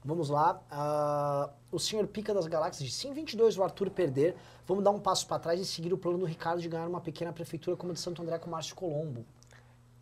Vamos 0.06 0.30
lá. 0.30 0.62
ah, 0.70 1.50
o 1.72 1.80
senhor 1.80 2.06
Pica 2.06 2.36
das 2.36 2.46
Galáxias 2.46 2.88
disse, 2.88 3.00
se 3.00 3.08
em 3.08 3.14
22 3.14 3.58
o 3.58 3.64
Arthur 3.64 3.90
perder, 3.90 4.36
vamos 4.68 4.84
dar 4.84 4.92
um 4.92 5.00
passo 5.00 5.26
para 5.26 5.40
trás 5.40 5.60
e 5.60 5.66
seguir 5.66 5.92
o 5.92 5.98
plano 5.98 6.20
do 6.20 6.26
Ricardo 6.26 6.62
de 6.62 6.70
ganhar 6.70 6.88
uma 6.88 7.02
pequena 7.02 7.34
prefeitura 7.34 7.76
como 7.76 7.94
a 7.94 7.96
de 7.96 8.00
Santo 8.00 8.22
André 8.22 8.38
com 8.38 8.48
Márcio 8.48 8.76
Colombo. 8.76 9.26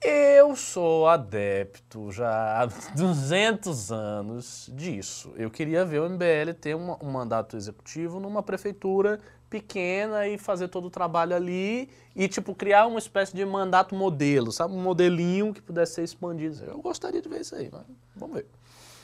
Eu 0.03 0.55
sou 0.55 1.07
adepto 1.07 2.11
já 2.11 2.61
há 2.61 2.65
200 2.95 3.91
anos 3.91 4.69
disso. 4.73 5.31
Eu 5.35 5.51
queria 5.51 5.85
ver 5.85 6.01
o 6.01 6.05
MBL 6.09 6.53
ter 6.59 6.75
uma- 6.75 6.97
um 7.03 7.11
mandato 7.11 7.55
executivo 7.55 8.19
numa 8.19 8.41
prefeitura 8.41 9.19
pequena 9.47 10.27
e 10.27 10.37
fazer 10.39 10.69
todo 10.69 10.85
o 10.87 10.89
trabalho 10.89 11.35
ali 11.35 11.87
e, 12.15 12.27
tipo, 12.27 12.55
criar 12.55 12.87
uma 12.87 12.97
espécie 12.97 13.35
de 13.35 13.45
mandato 13.45 13.93
modelo, 13.93 14.51
sabe? 14.51 14.73
Um 14.73 14.81
modelinho 14.81 15.53
que 15.53 15.61
pudesse 15.61 15.95
ser 15.95 16.03
expandido. 16.03 16.63
Eu 16.65 16.81
gostaria 16.81 17.21
de 17.21 17.29
ver 17.29 17.41
isso 17.41 17.53
aí, 17.55 17.69
mas 17.71 17.83
vamos 18.15 18.37
ver. 18.37 18.45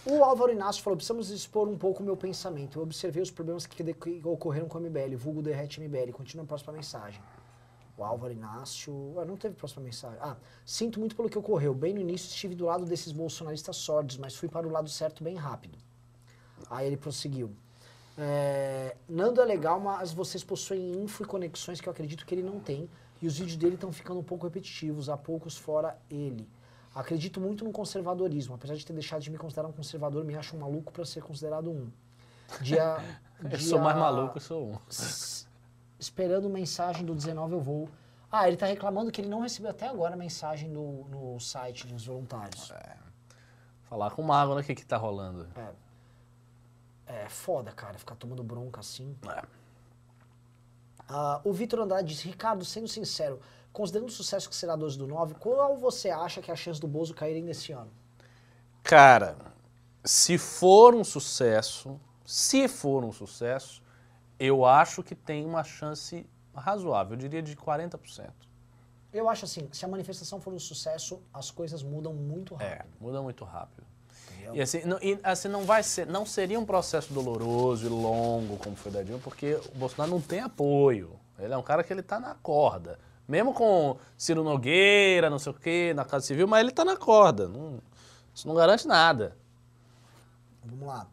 O 0.06 0.24
Álvaro 0.24 0.52
Inácio 0.54 0.82
falou, 0.82 0.96
precisamos 0.96 1.30
expor 1.30 1.68
um 1.68 1.78
pouco 1.78 2.02
o 2.02 2.06
meu 2.06 2.16
pensamento. 2.16 2.80
Eu 2.80 2.84
observei 2.84 3.22
os 3.22 3.30
problemas 3.30 3.66
que, 3.68 3.84
que 3.94 4.22
ocorreram 4.24 4.68
com 4.68 4.78
a 4.78 4.82
MBL, 4.82 5.16
vulgo 5.18 5.42
derrete 5.44 5.80
MBL. 5.82 6.12
Continua 6.14 6.46
a 6.46 6.48
próxima 6.48 6.72
mensagem. 6.74 7.22
O 7.98 8.04
Álvaro 8.04 8.32
Inácio... 8.32 9.16
Ah, 9.20 9.26
não 9.26 9.36
teve 9.36 9.56
próxima 9.56 9.84
mensagem. 9.84 10.20
Ah, 10.22 10.36
sinto 10.64 11.00
muito 11.00 11.16
pelo 11.16 11.30
que 11.30 11.38
ocorreu. 11.38 11.74
Bem 11.74 11.94
no 11.94 12.00
início 12.00 12.28
estive 12.28 12.54
do 12.54 12.66
lado 12.66 12.86
desses 12.86 13.12
bolsonaristas 13.12 13.76
sórdidos, 13.78 14.18
mas 14.18 14.36
fui 14.36 14.48
para 14.48 14.68
o 14.68 14.70
lado 14.72 14.88
certo 14.90 15.24
bem 15.24 15.36
rápido. 15.36 15.78
Aí 16.70 16.86
ele 16.88 16.98
prosseguiu. 16.98 17.52
É, 18.18 18.96
Nando 19.10 19.42
é 19.42 19.46
legal, 19.46 19.80
mas 19.80 20.12
vocês 20.14 20.44
possuem 20.44 21.04
info 21.04 21.24
e 21.24 21.26
conexões 21.26 21.82
que 21.82 21.88
eu 21.90 21.92
acredito 21.92 22.26
que 22.26 22.36
ele 22.36 22.44
não 22.44 22.60
tem. 22.60 22.90
E 23.22 23.26
os 23.28 23.38
vídeos 23.38 23.58
dele 23.58 23.76
estão 23.76 23.92
ficando 23.92 24.20
um 24.20 24.24
pouco 24.24 24.46
repetitivos, 24.46 25.10
há 25.10 25.18
poucos 25.18 25.58
fora 25.58 25.98
ele. 26.10 26.48
Acredito 26.94 27.40
muito 27.42 27.64
no 27.66 27.72
conservadorismo. 27.72 28.54
Apesar 28.56 28.76
de 28.76 28.86
ter 28.86 28.94
deixado 28.94 29.22
de 29.22 29.32
me 29.32 29.38
considerar 29.40 29.68
um 29.68 29.72
conservador, 29.72 30.24
me 30.24 30.36
acho 30.36 30.56
um 30.56 30.60
maluco 30.60 30.92
para 30.92 31.04
ser 31.06 31.22
considerado 31.24 31.70
um. 31.72 31.90
Dia, 32.62 32.98
Eu 33.42 33.50
dia- 33.50 33.60
sou 33.60 33.80
mais 33.80 33.98
maluco, 33.98 34.38
eu 34.38 34.42
sou 34.42 34.68
um. 34.72 34.78
Esperando 36.00 36.50
mensagem 36.50 37.06
do 37.06 37.16
19 37.16 37.54
eu 37.54 37.62
vou. 37.62 37.90
Ah, 38.32 38.48
ele 38.48 38.58
tá 38.58 38.66
reclamando 38.66 39.12
que 39.12 39.22
ele 39.22 39.30
não 39.30 39.40
recebeu 39.40 39.72
até 39.72 39.88
agora 39.88 40.14
a 40.14 40.18
mensagem 40.18 40.70
no, 40.70 41.06
no 41.06 41.40
site 41.40 41.88
dos 41.88 42.06
voluntários. 42.06 42.72
Falar 43.84 44.12
com 44.12 44.22
o 44.22 44.26
mago, 44.26 44.54
né? 44.54 44.62
O 44.62 44.64
que 44.64 44.76
que 44.76 44.86
tá 44.86 44.98
rolando? 44.98 45.48
É 47.06 47.30
foda, 47.30 47.72
cara, 47.72 47.98
ficar 47.98 48.16
tomando 48.16 48.44
bronca 48.44 48.82
assim. 48.82 49.16
É. 49.28 49.44
Ah, 51.08 51.40
o 51.44 51.54
Vitor 51.54 51.80
Andrade 51.80 52.14
disse, 52.14 52.28
Ricardo, 52.28 52.66
sendo 52.66 52.88
sincero, 52.88 53.40
considerando 53.72 54.10
o 54.10 54.12
sucesso 54.12 54.50
que 54.50 54.56
será 54.56 54.76
12 54.76 54.98
do 54.98 55.08
9, 55.08 55.36
qual 55.36 55.78
você 55.78 56.10
acha 56.10 56.42
que 56.42 56.52
é 56.52 56.54
a 56.54 56.58
chance 56.58 56.82
do 56.82 56.88
Bozo 56.88 57.14
cair 57.14 57.36
ainda 57.36 57.52
esse 57.52 57.72
ano? 57.72 57.90
Cara, 58.84 59.38
se 60.04 60.38
for 60.38 60.94
um 60.94 61.04
sucesso, 61.04 62.00
se 62.26 62.68
for 62.68 63.06
um 63.06 63.12
sucesso, 63.14 63.82
eu 64.40 64.66
acho 64.66 65.02
que 65.04 65.16
tem 65.16 65.46
uma 65.46 65.64
chance 65.64 66.26
razoável, 66.56 67.14
eu 67.14 67.18
diria 67.18 67.42
de 67.42 67.56
40%. 67.56 68.30
Eu 69.14 69.30
acho 69.30 69.46
assim, 69.46 69.68
se 69.72 69.86
a 69.86 69.88
manifestação 69.88 70.40
for 70.42 70.54
um 70.54 70.60
sucesso, 70.60 71.22
as 71.34 71.50
coisas 71.50 71.82
mudam 71.82 72.14
muito 72.14 72.56
É, 72.60 72.76
rápido. 72.78 72.94
muda 73.00 73.22
muito 73.22 73.46
rápido. 73.46 73.86
entendeu? 74.32 74.56
E 74.56 74.62
assim, 74.62 74.84
não, 74.86 74.98
e, 75.02 75.18
assim, 75.24 75.48
não 75.48 75.64
vai 75.64 75.82
ser, 75.82 76.06
não 76.06 76.26
seria 76.26 76.60
um 76.60 76.66
processo 76.66 77.14
doloroso 77.14 77.86
e 77.86 77.90
longo 77.90 78.58
como 78.58 78.76
foi 78.76 78.92
da 78.92 79.02
Dilma, 79.04 79.20
porque 79.24 79.56
o 79.74 79.78
Bolsonaro 79.78 80.12
não 80.12 80.22
tem 80.22 80.42
apoio. 80.42 81.18
Ele 81.40 81.54
é 81.54 81.58
um 81.58 81.64
cara 81.64 81.84
que 81.84 81.94
ele 81.94 82.02
tá 82.04 82.20
na 82.20 82.36
corda. 82.36 83.00
Mesmo 83.28 83.54
com 83.54 83.98
Ciro 84.18 84.44
Nogueira, 84.44 85.30
não 85.30 85.38
sei 85.40 85.52
o 85.52 85.56
quê, 85.56 85.94
na 85.96 86.04
Casa 86.06 86.26
Civil, 86.26 86.48
mas 86.48 86.62
ele 86.62 86.72
tá 86.72 86.84
na 86.86 86.98
corda. 86.98 87.48
Não- 87.48 87.80
isso 88.34 88.48
não 88.48 88.56
garante 88.56 88.88
nada. 88.88 89.36
Vamos 90.64 90.88
lá. 90.88 91.08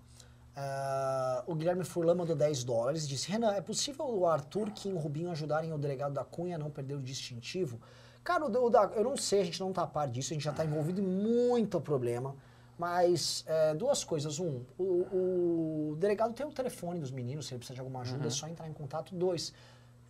Ah, 0.56 1.42
o 1.46 1.54
Guilherme 1.54 1.84
Furlan 1.84 2.14
mandou 2.14 2.36
10 2.36 2.62
dólares. 2.64 3.08
Disse: 3.08 3.30
Renan, 3.30 3.52
é 3.54 3.60
possível 3.60 4.06
o 4.06 4.26
Arthur, 4.26 4.70
Kim 4.70 4.90
e 4.90 4.92
o 4.94 4.98
Rubinho 4.98 5.30
ajudarem 5.30 5.72
o 5.72 5.78
delegado 5.78 6.12
da 6.12 6.24
Cunha 6.24 6.56
a 6.56 6.58
não 6.58 6.70
perder 6.70 6.94
o 6.94 7.02
distintivo? 7.02 7.80
Cara, 8.22 8.44
o, 8.46 8.64
o 8.66 8.70
da- 8.70 8.90
eu 8.94 9.04
não 9.04 9.16
sei, 9.16 9.40
a 9.40 9.44
gente 9.44 9.60
não 9.60 9.72
tá 9.72 9.82
a 9.82 9.86
par 9.86 10.08
disso, 10.08 10.32
a 10.32 10.34
gente 10.34 10.44
já 10.44 10.52
tá 10.52 10.64
envolvido 10.64 11.00
em 11.00 11.04
muito 11.04 11.80
problema. 11.80 12.34
Mas 12.78 13.44
é, 13.46 13.74
duas 13.74 14.02
coisas. 14.04 14.38
Um, 14.40 14.62
o, 14.78 15.90
o 15.92 15.96
delegado 15.96 16.32
tem 16.32 16.44
o 16.46 16.50
telefone 16.52 16.98
dos 17.00 17.10
meninos, 17.10 17.46
se 17.46 17.54
ele 17.54 17.58
precisa 17.58 17.74
de 17.74 17.80
alguma 17.80 18.00
ajuda, 18.00 18.26
é 18.26 18.30
só 18.30 18.48
entrar 18.48 18.68
em 18.68 18.72
contato. 18.72 19.14
Dois, 19.14 19.52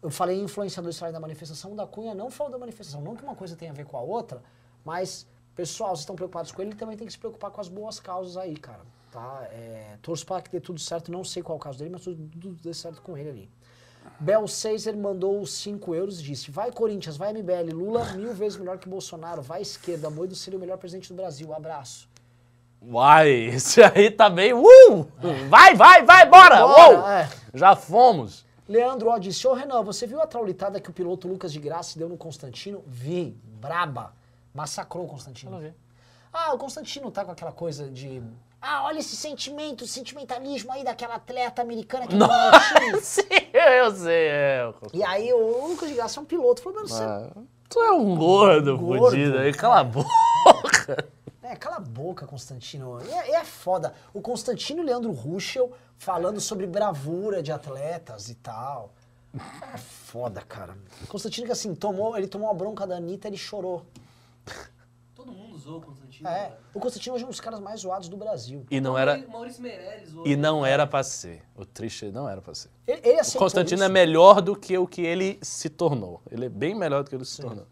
eu 0.03 0.11
falei 0.11 0.39
em 0.41 0.45
influenciadores 0.45 0.99
da 0.99 1.21
manifestação, 1.21 1.73
o 1.73 1.77
da 1.77 1.87
Cunha 1.87 2.15
não 2.15 2.31
falou 2.31 2.53
da 2.53 2.59
manifestação. 2.59 3.01
Não 3.03 3.17
que 3.17 3.23
uma 3.23 3.35
coisa 3.35 3.55
tenha 3.57 3.71
a 3.71 3.75
ver 3.75 3.85
com 3.85 3.97
a 3.97 4.01
outra, 4.01 4.43
mas, 4.85 5.27
pessoal, 5.55 5.91
vocês 5.91 6.01
estão 6.01 6.15
preocupados 6.17 6.53
com 6.53 6.63
ele, 6.63 6.71
ele 6.71 6.79
também 6.79 6.97
tem 6.97 7.07
que 7.07 7.13
se 7.13 7.19
preocupar 7.19 7.51
com 7.51 7.61
as 7.61 7.69
boas 7.69 7.99
causas 8.01 8.37
aí, 8.37 8.57
cara. 8.57 8.81
Tá? 9.15 9.47
É, 9.53 9.97
torço 10.03 10.27
para 10.27 10.43
que 10.43 10.51
dê 10.51 10.61
tudo 10.61 10.81
certo, 10.81 11.13
não 11.13 11.23
sei 11.23 11.41
qual 11.41 11.57
é 11.57 11.61
o 11.61 11.63
caso 11.63 11.79
dele, 11.79 11.91
mas 11.91 12.03
tudo, 12.03 12.29
tudo 12.33 12.57
dê 12.61 12.75
certo 12.75 13.01
com 13.01 13.17
ele 13.17 13.31
ali. 13.31 13.51
Bel 14.19 14.45
Caesar 14.47 14.97
mandou 14.97 15.47
5 15.47 15.95
euros 15.95 16.19
e 16.19 16.23
disse: 16.25 16.51
Vai 16.51 16.73
Corinthians, 16.73 17.17
vai 17.17 17.33
MBL, 17.33 17.73
Lula 17.73 18.05
mil 18.19 18.35
vezes 18.35 18.59
melhor 18.59 18.77
que 18.77 18.89
Bolsonaro, 18.89 19.41
vai 19.41 19.63
esquerda, 19.63 20.11
Moido 20.11 20.35
seria 20.35 20.59
o 20.59 20.61
melhor 20.61 20.79
presidente 20.79 21.11
do 21.11 21.15
Brasil, 21.15 21.55
abraço. 21.55 22.09
Uai, 22.83 23.31
esse 23.31 23.81
aí 23.85 24.11
tá 24.11 24.29
bem. 24.29 24.53
Uh! 24.53 25.07
Vai, 25.49 25.77
vai, 25.77 26.03
vai, 26.03 26.29
bora! 26.29 26.67
Bora, 26.67 26.97
Uou! 26.97 27.09
é. 27.09 27.31
Já 27.55 27.77
fomos. 27.77 28.45
Leandro 28.69 29.11
Ó 29.11 29.19
disse: 29.19 29.47
Ô 29.47 29.55
Renan, 29.55 29.85
você 29.85 30.09
viu 30.09 30.21
a 30.21 30.27
traulitada 30.27 30.81
que 30.81 30.91
o 30.91 30.93
piloto 30.93 31.29
Lucas 31.29 31.53
de 31.53 31.61
Graça 31.61 31.97
deu 31.97 32.09
no 32.09 32.17
Constantino? 32.17 32.83
Vi, 32.85 33.39
braba. 33.61 34.13
Massacrou 34.53 35.05
o 35.05 35.09
Constantino. 35.09 35.73
Ah, 36.33 36.53
o 36.53 36.59
Constantino 36.59 37.13
tá 37.13 37.25
com 37.25 37.31
aquela 37.31 37.53
coisa 37.53 37.89
de. 37.89 38.21
Ah, 38.67 38.83
olha 38.85 38.99
esse 38.99 39.15
sentimento, 39.15 39.87
sentimentalismo 39.87 40.73
aí 40.73 40.83
daquela 40.83 41.17
atleta 41.17 41.61
americana 41.61 42.07
que 42.07 42.17
ganhou 42.17 42.33
o 42.33 42.81
time. 42.81 43.01
Sim, 43.05 43.23
eu 43.53 43.95
sei. 43.95 44.29
É. 44.29 44.73
E 44.95 45.05
aí 45.05 45.31
o 45.35 45.69
Lucas 45.69 45.91
de 45.91 45.95
Graça 45.95 46.19
é 46.19 46.23
um 46.23 46.25
piloto. 46.25 46.63
Falou, 46.63 46.77
mano, 46.77 46.89
você. 46.89 47.03
Ah, 47.03 47.31
tu 47.69 47.79
é 47.81 47.93
um 47.93 48.17
gordo, 48.17 48.79
Gordo, 48.79 49.11
fudido 49.11 49.37
aí, 49.37 49.53
cala 49.53 49.81
a 49.81 49.85
boca. 49.85 50.09
É, 51.43 51.55
cala 51.57 51.77
a 51.77 51.81
boca, 51.81 52.27
Constantino. 52.27 52.99
E 53.07 53.13
é, 53.13 53.33
é 53.33 53.45
foda. 53.45 53.93
O 54.15 54.23
Constantino 54.23 54.83
e 54.83 54.87
Leandro 54.87 55.13
Ruschel 55.13 55.71
falando 55.99 56.41
sobre 56.41 56.67
bravura 56.67 57.43
de 57.43 57.53
atletas 57.53 58.31
e 58.31 58.35
tal. 58.37 58.95
É 59.75 59.77
foda, 59.77 60.41
cara. 60.41 60.75
O 61.03 61.07
Constantino 61.07 61.47
que 61.47 61.53
assim, 61.53 61.75
tomou, 61.75 62.17
ele 62.17 62.29
tomou 62.29 62.51
a 62.51 62.55
bronca 62.55 62.87
da 62.87 62.97
Anitta 62.97 63.29
ele 63.29 63.37
chorou. 63.37 63.85
Usou 65.65 65.79
o 65.79 65.81
Constantino. 65.81 66.29
É, 66.29 66.33
cara. 66.49 66.59
o 66.75 66.81
Constantino 66.81 67.15
hoje 67.15 67.25
é 67.25 67.27
um 67.27 67.31
dos 67.31 67.41
caras 67.41 67.59
mais 67.61 67.81
zoados 67.81 68.09
do 68.09 68.17
Brasil. 68.17 68.67
E 68.71 68.81
não 68.81 68.99
era, 68.99 69.17
Maurício 69.29 69.63
Meirelles 69.63 70.09
usou. 70.11 70.27
e 70.27 70.37
não 70.37 70.65
era 70.67 70.87
pra 70.87 71.03
ser. 71.03 71.43
O 71.57 71.65
triste 71.65 72.11
não 72.11 72.29
era 72.29 72.43
pra 72.43 72.55
ser. 72.55 72.69
Ele, 72.87 73.01
ele 73.03 73.21
O 73.21 73.39
Constantino 73.39 73.77
isso. 73.83 73.85
é 73.85 73.89
melhor 73.89 74.43
do 74.43 74.55
que 74.55 74.77
o 74.77 74.87
que 74.87 75.01
ele 75.03 75.39
se 75.43 75.69
tornou. 75.71 76.21
Ele 76.31 76.45
é 76.47 76.49
bem 76.49 76.75
melhor 76.75 77.03
do 77.03 77.09
que 77.11 77.17
ele 77.17 77.25
se 77.25 77.41
tornou. 77.41 77.67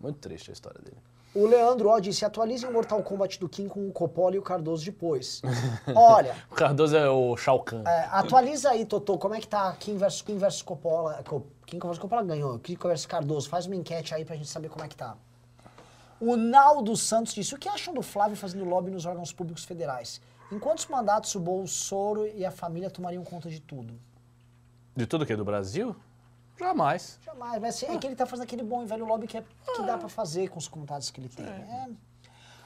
Muito 0.00 0.18
triste 0.18 0.50
a 0.50 0.52
história 0.52 0.80
dele. 0.82 0.96
O 1.32 1.46
Leandro 1.46 1.88
ó 1.90 2.00
disse, 2.00 2.24
atualize 2.24 2.66
o 2.66 2.72
Mortal 2.72 3.00
Kombat 3.04 3.38
do 3.38 3.48
Kim 3.48 3.68
com 3.68 3.86
o 3.88 3.92
Coppola 3.92 4.34
e 4.34 4.38
o 4.40 4.42
Cardoso 4.42 4.84
depois. 4.84 5.40
Olha, 5.94 6.34
O 6.50 6.54
Cardoso 6.56 6.96
é 6.96 7.08
o 7.08 7.36
Shao 7.36 7.60
Kahn. 7.62 7.84
é, 7.86 8.08
atualiza 8.10 8.70
aí, 8.70 8.84
Totô, 8.84 9.16
como 9.16 9.36
é 9.36 9.40
que 9.40 9.46
tá 9.46 9.72
Kim 9.78 9.96
versus, 9.96 10.22
Kim 10.22 10.36
versus 10.36 10.62
Coppola. 10.62 11.22
Co- 11.24 11.46
Kim 11.64 11.78
versus 11.78 12.00
Coppola 12.00 12.24
ganhou, 12.24 12.58
Kim 12.58 12.74
versus 12.74 13.06
Cardoso. 13.06 13.48
Faz 13.48 13.66
uma 13.66 13.76
enquete 13.76 14.12
aí 14.12 14.24
pra 14.24 14.34
gente 14.34 14.48
saber 14.48 14.68
como 14.70 14.84
é 14.84 14.88
que 14.88 14.96
tá. 14.96 15.16
O 16.20 16.36
Naldo 16.36 16.94
Santos 16.96 17.32
disse, 17.32 17.54
o 17.54 17.58
que 17.58 17.68
acham 17.68 17.94
do 17.94 18.02
Flávio 18.02 18.36
fazendo 18.36 18.64
lobby 18.64 18.90
nos 18.90 19.06
órgãos 19.06 19.32
públicos 19.32 19.64
federais? 19.64 20.20
Em 20.52 20.58
quantos 20.58 20.86
mandatos 20.86 21.34
o 21.34 21.40
Bolsoro 21.40 22.26
e 22.26 22.44
a 22.44 22.50
família 22.50 22.90
tomariam 22.90 23.24
conta 23.24 23.48
de 23.48 23.58
tudo? 23.58 23.98
De 24.94 25.06
tudo 25.06 25.24
que 25.24 25.32
é 25.32 25.36
do 25.36 25.44
Brasil? 25.44 25.96
Jamais. 26.58 27.18
Jamais, 27.24 27.58
vai 27.58 27.72
ser, 27.72 27.86
é 27.86 27.96
que 27.96 28.06
ele 28.06 28.14
tá 28.14 28.26
fazendo 28.26 28.44
aquele 28.44 28.62
bom 28.62 28.82
e 28.82 28.86
velho 28.86 29.06
lobby 29.06 29.26
que, 29.26 29.38
é, 29.38 29.44
que 29.74 29.82
dá 29.82 29.96
pra 29.96 30.10
fazer 30.10 30.48
com 30.48 30.58
os 30.58 30.68
contatos 30.68 31.10
que 31.10 31.18
ele 31.18 31.30
tem. 31.30 31.46
É. 31.46 31.88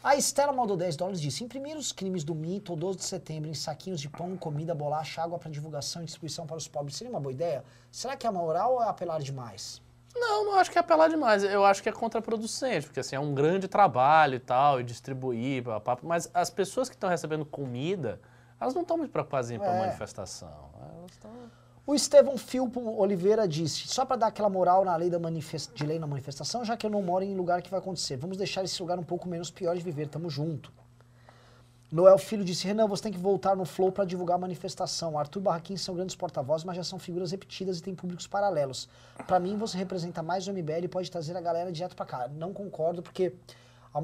A 0.02 0.16
Estela 0.16 0.52
mandou 0.52 0.76
10 0.76 0.96
dólares 0.96 1.20
e 1.20 1.22
disse: 1.22 1.44
imprimir 1.44 1.76
os 1.76 1.92
crimes 1.92 2.24
do 2.24 2.34
mito 2.34 2.72
ou 2.72 2.76
12 2.76 2.98
de 2.98 3.04
setembro 3.04 3.48
em 3.48 3.54
saquinhos 3.54 4.00
de 4.00 4.08
pão, 4.08 4.36
comida, 4.36 4.74
bolacha, 4.74 5.22
água 5.22 5.38
para 5.38 5.50
divulgação 5.50 6.02
e 6.02 6.06
distribuição 6.06 6.44
para 6.44 6.56
os 6.56 6.66
pobres 6.66 6.96
seria 6.96 7.10
uma 7.10 7.20
boa 7.20 7.32
ideia? 7.32 7.64
Será 7.90 8.16
que 8.16 8.26
é 8.26 8.30
moral 8.30 8.74
ou 8.74 8.82
é 8.82 8.88
apelar 8.88 9.20
demais? 9.20 9.80
Não, 10.14 10.44
não 10.44 10.54
acho 10.54 10.70
que 10.70 10.78
é 10.78 10.80
apelar 10.80 11.08
demais. 11.08 11.42
Eu 11.42 11.64
acho 11.64 11.82
que 11.82 11.88
é 11.88 11.92
contraproducente, 11.92 12.86
porque 12.86 13.00
assim, 13.00 13.16
é 13.16 13.20
um 13.20 13.34
grande 13.34 13.66
trabalho 13.66 14.36
e 14.36 14.40
tal, 14.40 14.80
e 14.80 14.84
distribuir, 14.84 15.64
papá, 15.64 15.98
mas 16.02 16.30
as 16.32 16.50
pessoas 16.50 16.88
que 16.88 16.94
estão 16.94 17.10
recebendo 17.10 17.44
comida, 17.44 18.20
elas 18.60 18.74
não 18.74 18.82
estão 18.82 18.96
muito 18.96 19.10
preocupadas 19.10 19.50
em 19.50 19.54
ir 19.54 19.60
É. 19.62 19.78
manifestação. 19.80 20.70
Elas 20.98 21.10
estão... 21.10 21.30
O 21.86 21.94
Estevão 21.94 22.38
Filpo 22.38 22.80
Oliveira 22.98 23.46
disse: 23.46 23.86
só 23.88 24.06
para 24.06 24.16
dar 24.16 24.26
aquela 24.28 24.48
moral 24.48 24.86
na 24.86 24.96
lei 24.96 25.10
da 25.10 25.18
de 25.18 25.86
lei 25.86 25.98
na 25.98 26.06
manifestação, 26.06 26.64
já 26.64 26.78
que 26.78 26.86
eu 26.86 26.90
não 26.90 27.02
moro 27.02 27.22
em 27.24 27.34
lugar 27.36 27.60
que 27.60 27.70
vai 27.70 27.78
acontecer. 27.78 28.16
Vamos 28.16 28.38
deixar 28.38 28.64
esse 28.64 28.80
lugar 28.80 28.98
um 28.98 29.02
pouco 29.02 29.28
menos 29.28 29.50
pior 29.50 29.76
de 29.76 29.82
viver, 29.82 30.08
tamo 30.08 30.30
junto. 30.30 30.72
Noel 31.94 32.18
Filho 32.18 32.44
disse: 32.44 32.66
Renan, 32.66 32.88
você 32.88 33.04
tem 33.04 33.12
que 33.12 33.18
voltar 33.18 33.54
no 33.54 33.64
Flow 33.64 33.92
para 33.92 34.04
divulgar 34.04 34.34
a 34.34 34.38
manifestação. 34.40 35.16
Arthur 35.16 35.38
Barraquins 35.40 35.80
são 35.80 35.94
grandes 35.94 36.16
porta-vozes, 36.16 36.64
mas 36.64 36.74
já 36.76 36.82
são 36.82 36.98
figuras 36.98 37.30
repetidas 37.30 37.78
e 37.78 37.82
tem 37.84 37.94
públicos 37.94 38.26
paralelos. 38.26 38.88
Para 39.28 39.38
mim, 39.38 39.56
você 39.56 39.78
representa 39.78 40.20
mais 40.20 40.48
o 40.48 40.52
MBL 40.52 40.82
e 40.86 40.88
pode 40.88 41.08
trazer 41.08 41.36
a 41.36 41.40
galera 41.40 41.70
direto 41.70 41.94
para 41.94 42.04
cá. 42.04 42.26
Não 42.28 42.52
concordo, 42.52 43.00
porque 43.00 43.32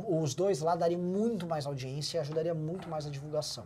os 0.09 0.37
dois 0.37 0.61
lá 0.61 0.77
dariam 0.77 1.01
muito 1.01 1.49
mais 1.49 1.67
audiência 1.67 2.19
e 2.19 2.21
ajudaria 2.21 2.55
muito 2.55 2.89
mais 2.89 3.09
a 3.09 3.11
divulgação. 3.11 3.65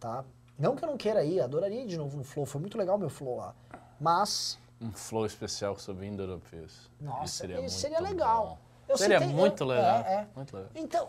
Tá? 0.00 0.24
Não 0.58 0.74
que 0.74 0.82
eu 0.82 0.88
não 0.88 0.96
queira 0.96 1.22
ir, 1.22 1.38
adoraria 1.42 1.82
ir 1.82 1.86
de 1.86 1.98
novo 1.98 2.16
no 2.16 2.24
Flow, 2.24 2.46
foi 2.46 2.58
muito 2.58 2.78
legal 2.78 2.96
meu 2.96 3.10
Flow 3.10 3.36
lá. 3.36 3.54
Mas, 4.00 4.58
Um 4.80 4.90
flow 4.92 5.26
especial 5.26 5.78
sobre 5.78 6.06
indo-europeus. 6.06 6.90
nossa, 6.98 7.24
Isso 7.26 7.36
seria, 7.36 7.68
seria 7.68 8.00
legal. 8.00 8.46
bom. 8.46 8.58
Eu 8.88 8.96
seria 8.96 9.18
citei- 9.20 9.34
muito 9.34 9.62
eu- 9.62 9.66
legal. 9.68 9.98
é, 10.06 10.12
é. 10.14 10.26
Muito 10.34 10.56
legal. 10.56 10.70
Então, 10.74 11.08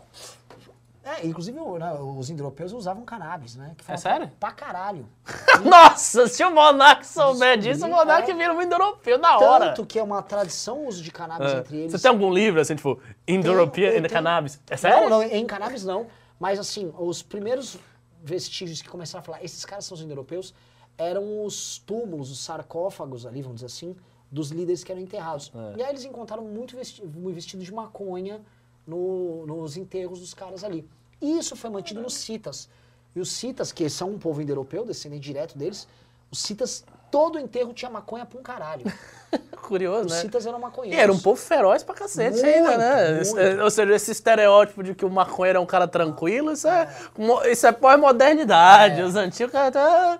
é, 1.04 1.26
inclusive 1.26 1.58
né, 1.58 1.92
os 2.00 2.30
indo-europeus 2.30 2.72
usavam 2.72 3.04
cannabis, 3.04 3.56
né? 3.56 3.76
É 3.86 3.96
sério? 3.96 4.30
Pra 4.40 4.52
caralho. 4.52 5.06
Nossa, 5.62 6.26
se 6.26 6.42
o 6.42 6.50
Monark 6.50 7.06
souber 7.06 7.58
Descobri, 7.58 7.72
disso, 7.72 7.86
o 7.86 7.90
Monark 7.90 8.30
é. 8.30 8.34
vira 8.34 8.54
um 8.54 8.62
indo-europeu 8.62 9.18
na 9.18 9.38
hora. 9.38 9.66
Tanto 9.66 9.84
que 9.84 9.98
é 9.98 10.02
uma 10.02 10.22
tradição 10.22 10.78
o 10.78 10.88
uso 10.88 11.02
de 11.02 11.10
cannabis 11.10 11.52
É. 11.52 11.58
entre 11.58 11.76
eles. 11.76 11.92
Você 11.92 11.98
tem 11.98 12.10
algum 12.10 12.32
livro 12.32 12.58
assim, 12.58 12.74
tipo, 12.74 12.96
the 13.26 14.00
tenho. 14.00 14.08
Cannabis? 14.08 14.58
É 14.70 14.76
sério? 14.78 15.10
Não, 15.10 15.18
não, 15.18 15.22
em 15.22 15.46
cannabis 15.46 15.84
não. 15.84 16.06
Mas 16.40 16.58
assim, 16.58 16.92
os 16.98 17.22
primeiros 17.22 17.78
vestígios 18.22 18.80
que 18.80 18.88
começaram 18.88 19.20
a 19.20 19.22
falar, 19.22 19.44
esses 19.44 19.62
caras 19.66 19.84
são 19.84 19.94
os 19.94 20.00
indo-europeus, 20.00 20.54
eram 20.96 21.44
os 21.44 21.78
túmulos, 21.78 22.30
os 22.30 22.42
sarcófagos 22.42 23.26
ali, 23.26 23.42
vamos 23.42 23.56
dizer 23.56 23.66
assim, 23.66 23.94
dos 24.30 24.50
líderes 24.50 24.82
que 24.82 24.90
eram 24.90 25.02
enterrados. 25.02 25.52
É. 25.54 25.80
E 25.80 25.82
aí 25.82 25.90
eles 25.90 26.04
encontraram 26.04 26.44
muito 26.44 26.74
vesti 26.74 27.04
muito 27.04 27.34
vestido 27.34 27.62
de 27.62 27.72
maconha 27.72 28.40
no- 28.86 29.46
nos 29.46 29.76
enterros 29.76 30.20
dos 30.20 30.34
caras 30.34 30.62
ali. 30.64 30.88
E 31.20 31.38
isso 31.38 31.56
foi 31.56 31.70
mantido 31.70 32.00
nos 32.00 32.14
citas. 32.14 32.68
E 33.16 33.20
os 33.20 33.30
citas, 33.30 33.70
que 33.72 33.88
são 33.88 34.10
um 34.10 34.18
povo 34.18 34.42
indo-europeu, 34.42 34.84
descendente 34.84 35.22
direto 35.22 35.56
deles, 35.56 35.86
os 36.30 36.40
citas, 36.40 36.84
todo 37.10 37.38
enterro 37.38 37.72
tinha 37.72 37.90
maconha 37.90 38.26
pra 38.26 38.38
um 38.38 38.42
caralho. 38.42 38.84
Curioso, 39.62 40.06
Os 40.06 40.12
né? 40.12 40.20
citas 40.20 40.44
eram 40.46 40.58
E 40.58 40.62
maconheiros. 40.62 41.00
era 41.02 41.12
um 41.12 41.18
povo 41.18 41.40
feroz 41.40 41.82
pra 41.82 41.94
cacete 41.94 42.34
Muito, 42.42 42.46
ainda, 42.46 42.76
né? 42.76 43.22
muito. 43.24 43.62
Ou 43.62 43.70
seja, 43.70 43.94
esse 43.94 44.10
estereótipo 44.12 44.82
de 44.82 44.94
que 44.94 45.04
o 45.04 45.10
maconheiro 45.10 45.58
é 45.58 45.60
um 45.60 45.64
cara 45.66 45.88
tranquilo, 45.88 46.52
isso 46.52 46.68
é, 46.68 46.92
mo- 47.16 47.42
isso 47.44 47.66
é 47.66 47.72
pós-modernidade. 47.72 49.00
Os 49.02 49.16
antigos, 49.16 49.52
cara, 49.52 49.70
tá, 49.70 50.18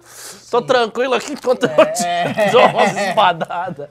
tô 0.50 0.62
tranquilo 0.62 1.14
aqui 1.14 1.32
enquanto 1.34 1.64
eu 1.64 1.92
te 1.92 2.50
dou 2.52 2.62
umas 2.68 2.96
espadadas. 2.96 3.88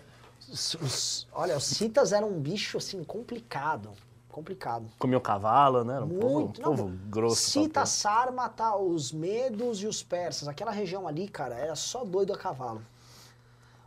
Os- 0.51 0.73
os- 0.75 1.27
olha, 1.33 1.55
os 1.57 1.65
citas 1.65 2.11
eram 2.13 2.29
um 2.29 2.39
bicho 2.39 2.77
assim 2.77 3.03
complicado. 3.03 3.91
Complicado. 4.33 4.87
Comia 4.97 5.19
o 5.19 5.21
cavalo, 5.21 5.83
né? 5.83 5.93
Era 5.93 6.05
um 6.05 6.09
povo, 6.09 6.39
Muito. 6.39 6.59
um 6.59 6.63
povo 6.63 6.91
grosso. 7.07 7.51
Cita, 7.51 7.85
Sarma, 7.85 8.49
tá, 8.49 8.75
os 8.75 9.11
medos 9.11 9.83
e 9.83 9.85
os 9.85 10.01
persas. 10.01 10.47
Aquela 10.47 10.71
região 10.71 11.07
ali, 11.07 11.27
cara, 11.27 11.53
era 11.53 11.75
só 11.75 12.03
doido 12.03 12.33
a 12.33 12.37
cavalo. 12.37 12.81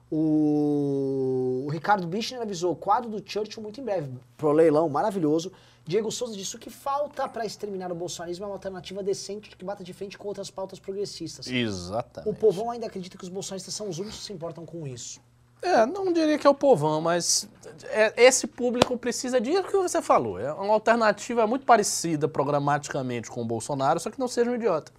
O, 0.09 1.65
o 1.67 1.69
Ricardo 1.69 2.07
Bichner 2.07 2.41
avisou 2.41 2.71
o 2.71 2.77
quadro 2.77 3.11
do 3.11 3.21
Churchill 3.29 3.61
muito 3.61 3.81
em 3.81 3.85
breve. 3.85 4.17
Pro 4.37 4.53
leilão, 4.53 4.89
maravilhoso. 4.89 5.51
Diego 5.85 6.13
Souza 6.13 6.37
disse 6.37 6.55
o 6.55 6.61
que 6.61 6.71
falta 6.71 7.29
para 7.29 7.45
exterminar 7.45 7.91
o 7.91 7.95
bolsonarismo 7.97 8.45
é 8.45 8.49
uma 8.49 8.55
alternativa 8.55 9.03
decente 9.03 9.57
que 9.57 9.65
bata 9.65 9.83
de 9.83 9.93
frente 9.93 10.17
com 10.17 10.29
outras 10.29 10.49
pautas 10.49 10.79
progressistas. 10.79 11.49
Exatamente. 11.49 12.31
O 12.31 12.33
povão 12.33 12.71
ainda 12.71 12.87
acredita 12.87 13.19
que 13.19 13.25
os 13.25 13.31
bolsonaristas 13.31 13.75
são 13.75 13.89
os 13.89 13.99
únicos 13.99 14.21
que 14.21 14.25
se 14.27 14.33
importam 14.33 14.65
com 14.65 14.87
isso. 14.87 15.21
É, 15.67 15.85
não 15.85 16.13
diria 16.13 16.39
que 16.39 16.47
é 16.47 16.51
o 16.51 16.55
povão, 16.55 17.01
mas 17.01 17.49
é- 17.87 18.15
esse 18.25 18.47
público 18.47 18.97
precisa 18.97 19.41
de 19.41 19.51
o 19.51 19.65
que 19.65 19.77
você 19.77 20.01
falou. 20.01 20.39
É 20.39 20.53
uma 20.53 20.73
alternativa 20.73 21.45
muito 21.45 21.67
parecida 21.67 22.29
programaticamente 22.29 23.29
com 23.29 23.43
o 23.43 23.45
Bolsonaro, 23.45 23.99
só 23.99 24.09
que 24.09 24.19
não 24.19 24.29
seja 24.29 24.49
um 24.49 24.55
idiota. 24.55 24.93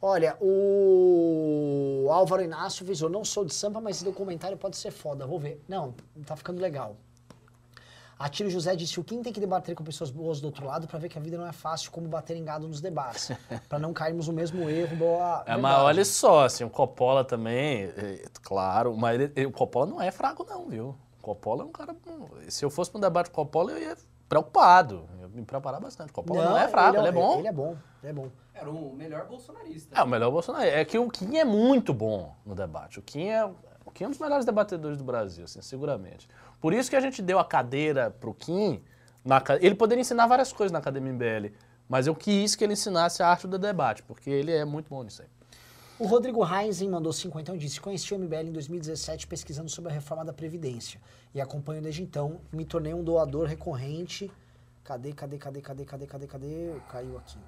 Olha, 0.00 0.36
o 0.40 2.08
Álvaro 2.10 2.42
Inácio 2.42 2.82
avisou, 2.84 3.10
não 3.10 3.24
sou 3.24 3.44
de 3.44 3.52
Sampa, 3.52 3.80
mas 3.80 3.96
esse 3.96 4.04
documentário 4.04 4.56
pode 4.56 4.76
ser 4.76 4.90
foda, 4.90 5.26
vou 5.26 5.38
ver. 5.38 5.62
Não, 5.68 5.94
tá 6.26 6.34
ficando 6.34 6.60
legal. 6.60 6.96
Atiro 8.24 8.48
José 8.48 8.74
disse, 8.74 8.98
o 8.98 9.04
Kim 9.04 9.22
tem 9.22 9.32
que 9.32 9.40
debater 9.40 9.74
com 9.74 9.84
pessoas 9.84 10.10
boas 10.10 10.40
do 10.40 10.46
outro 10.46 10.64
lado 10.66 10.86
pra 10.86 10.98
ver 10.98 11.08
que 11.08 11.18
a 11.18 11.20
vida 11.20 11.36
não 11.36 11.46
é 11.46 11.52
fácil 11.52 11.90
como 11.90 12.08
bater 12.08 12.36
em 12.36 12.44
gado 12.44 12.66
nos 12.66 12.80
debates. 12.80 13.30
pra 13.68 13.78
não 13.78 13.92
cairmos 13.92 14.28
no 14.28 14.32
mesmo 14.34 14.68
erro, 14.70 14.96
boa 14.96 15.42
É, 15.46 15.56
mas 15.56 15.78
olha 15.78 16.04
só, 16.04 16.44
assim, 16.44 16.64
o 16.64 16.70
Coppola 16.70 17.22
também, 17.24 17.84
é, 17.84 18.24
claro, 18.42 18.96
mas 18.96 19.14
ele- 19.20 19.32
ele- 19.36 19.46
o 19.46 19.52
Coppola 19.52 19.86
não 19.86 20.00
é 20.00 20.10
fraco 20.10 20.44
não, 20.48 20.66
viu? 20.68 20.94
O 21.18 21.22
Coppola 21.22 21.62
é 21.62 21.66
um 21.66 21.70
cara. 21.72 21.94
Se 22.48 22.64
eu 22.64 22.70
fosse 22.70 22.90
para 22.90 22.98
um 22.98 23.00
debate 23.02 23.30
com 23.30 23.40
o 23.40 23.44
Coppola, 23.44 23.72
eu 23.72 23.78
ia 23.78 23.96
preocupado. 24.28 25.08
Eu 25.20 25.20
ia 25.22 25.28
me 25.28 25.42
preparar 25.44 25.80
bastante. 25.80 26.10
O 26.10 26.12
Coppola 26.14 26.44
não, 26.44 26.56
é 26.58 26.68
fraco, 26.68 26.98
ele 26.98 27.08
é, 27.08 27.12
bom. 27.12 27.38
Ele 27.38 27.48
é 27.48 27.52
bom, 27.52 27.76
ele 28.02 28.10
é 28.10 28.12
bom. 28.12 28.28
Era 28.54 28.70
o 28.70 28.94
melhor 28.94 29.26
bolsonarista. 29.26 29.98
É 29.98 30.02
o 30.02 30.06
melhor 30.06 30.30
Bolsonaro. 30.30 30.64
É 30.64 30.84
que 30.84 30.98
o 30.98 31.10
Kim 31.10 31.36
é 31.38 31.44
muito 31.44 31.92
bom 31.92 32.34
no 32.46 32.54
debate. 32.54 32.98
O 32.98 33.02
Kim 33.02 33.28
é, 33.28 33.50
Kim 33.94 34.04
é 34.04 34.06
um 34.08 34.10
dos 34.10 34.18
melhores 34.18 34.44
debatedores 34.44 34.98
do 34.98 35.04
Brasil, 35.04 35.44
assim, 35.44 35.62
seguramente. 35.62 36.28
Por 36.60 36.74
isso 36.74 36.90
que 36.90 36.96
a 36.96 37.00
gente 37.00 37.22
deu 37.22 37.38
a 37.38 37.44
cadeira 37.44 38.10
pro 38.10 38.34
Kim. 38.34 38.82
Na, 39.24 39.42
ele 39.60 39.74
poderia 39.74 40.02
ensinar 40.02 40.26
várias 40.26 40.52
coisas 40.52 40.72
na 40.72 40.80
Academia 40.80 41.12
MBL, 41.12 41.54
mas 41.88 42.06
eu 42.06 42.14
quis 42.14 42.54
que 42.54 42.64
ele 42.64 42.74
ensinasse 42.74 43.22
a 43.22 43.28
arte 43.28 43.46
do 43.46 43.58
debate, 43.58 44.02
porque 44.02 44.28
ele 44.28 44.52
é 44.52 44.64
muito 44.64 44.88
bom 44.90 45.02
nisso 45.02 45.22
aí. 45.22 45.28
O 45.96 46.06
Rodrigo 46.06 46.44
Heinzen 46.44 46.90
mandou 46.90 47.12
50 47.12 47.54
e 47.54 47.58
disse: 47.58 47.80
Conheci 47.80 48.12
o 48.12 48.18
MBL 48.18 48.48
em 48.48 48.52
2017 48.52 49.28
pesquisando 49.28 49.70
sobre 49.70 49.92
a 49.92 49.94
reforma 49.94 50.24
da 50.24 50.32
Previdência. 50.32 51.00
E 51.32 51.40
acompanho 51.40 51.80
desde 51.80 52.02
então. 52.02 52.40
Me 52.52 52.64
tornei 52.64 52.92
um 52.92 53.04
doador 53.04 53.46
recorrente. 53.46 54.30
Cadê, 54.82 55.12
cadê, 55.12 55.38
cadê, 55.38 55.60
cadê, 55.60 55.84
cadê, 55.84 56.06
cadê, 56.06 56.26
cadê? 56.26 56.74
Caiu 56.90 57.16
aqui. 57.16 57.38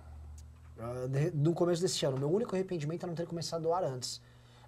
Ah, 0.78 1.08
no 1.34 1.54
começo 1.54 1.82
desse 1.82 2.06
ano. 2.06 2.16
Meu 2.16 2.30
único 2.30 2.54
arrependimento 2.54 3.02
é 3.02 3.06
não 3.08 3.16
ter 3.16 3.26
começado 3.26 3.60
a 3.60 3.62
doar 3.62 3.82
antes. 3.82 4.22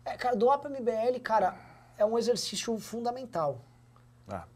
É, 0.05 0.17
cara, 0.17 0.35
doar 0.35 0.59
pra 0.59 0.71
MBL, 0.71 1.21
cara, 1.23 1.55
é 1.99 2.05
um 2.05 2.17
exercício 2.17 2.79
fundamental. 2.79 3.61
Ah, 4.29 4.47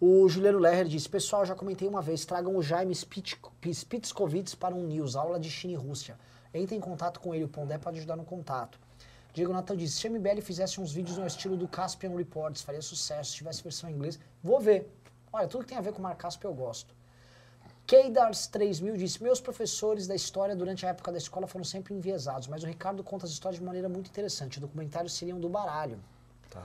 O 0.00 0.28
Juliano 0.28 0.58
Lerrer 0.58 0.86
disse: 0.86 1.08
Pessoal, 1.08 1.44
já 1.44 1.54
comentei 1.54 1.88
uma 1.88 2.00
vez, 2.00 2.24
tragam 2.24 2.56
o 2.56 2.62
Jaime 2.62 2.94
Spitzkovitz 2.94 4.54
para 4.54 4.74
um 4.74 4.84
news, 4.84 5.16
aula 5.16 5.38
de 5.38 5.50
China 5.50 5.72
e 5.74 5.76
Rússia. 5.76 6.18
Entre 6.54 6.76
em 6.76 6.80
contato 6.80 7.18
com 7.20 7.34
ele, 7.34 7.44
o 7.44 7.48
Pondé 7.48 7.76
pode 7.76 7.98
ajudar 7.98 8.16
no 8.16 8.24
contato. 8.24 8.78
Diego 9.34 9.52
Natal 9.52 9.76
disse: 9.76 9.96
Se 9.96 10.06
a 10.06 10.10
MBL 10.10 10.40
fizesse 10.40 10.80
uns 10.80 10.92
vídeos 10.92 11.18
no 11.18 11.26
estilo 11.26 11.56
do 11.56 11.66
Caspian 11.66 12.16
Reports, 12.16 12.62
faria 12.62 12.80
sucesso. 12.80 13.32
Se 13.32 13.36
tivesse 13.36 13.62
versão 13.62 13.90
em 13.90 13.94
inglês, 13.94 14.18
vou 14.42 14.60
ver. 14.60 14.90
Olha, 15.32 15.48
tudo 15.48 15.64
que 15.64 15.70
tem 15.70 15.78
a 15.78 15.82
ver 15.82 15.92
com 15.92 15.98
o 15.98 16.02
Mar 16.02 16.16
Caspio 16.16 16.48
eu 16.48 16.54
gosto. 16.54 16.94
Keidars 17.86 18.46
3000 18.46 18.96
disse: 18.96 19.22
Meus 19.22 19.40
professores 19.40 20.06
da 20.06 20.14
história 20.14 20.54
durante 20.56 20.86
a 20.86 20.90
época 20.90 21.10
da 21.10 21.18
escola 21.18 21.46
foram 21.46 21.64
sempre 21.64 21.94
enviesados, 21.94 22.48
mas 22.48 22.62
o 22.62 22.66
Ricardo 22.66 23.02
conta 23.02 23.26
as 23.26 23.32
histórias 23.32 23.58
de 23.58 23.64
maneira 23.64 23.88
muito 23.88 24.08
interessante. 24.08 24.58
O 24.58 24.60
documentário 24.60 25.10
seria 25.10 25.34
um 25.34 25.40
do 25.40 25.48
baralho. 25.48 26.00
Tá 26.60 26.62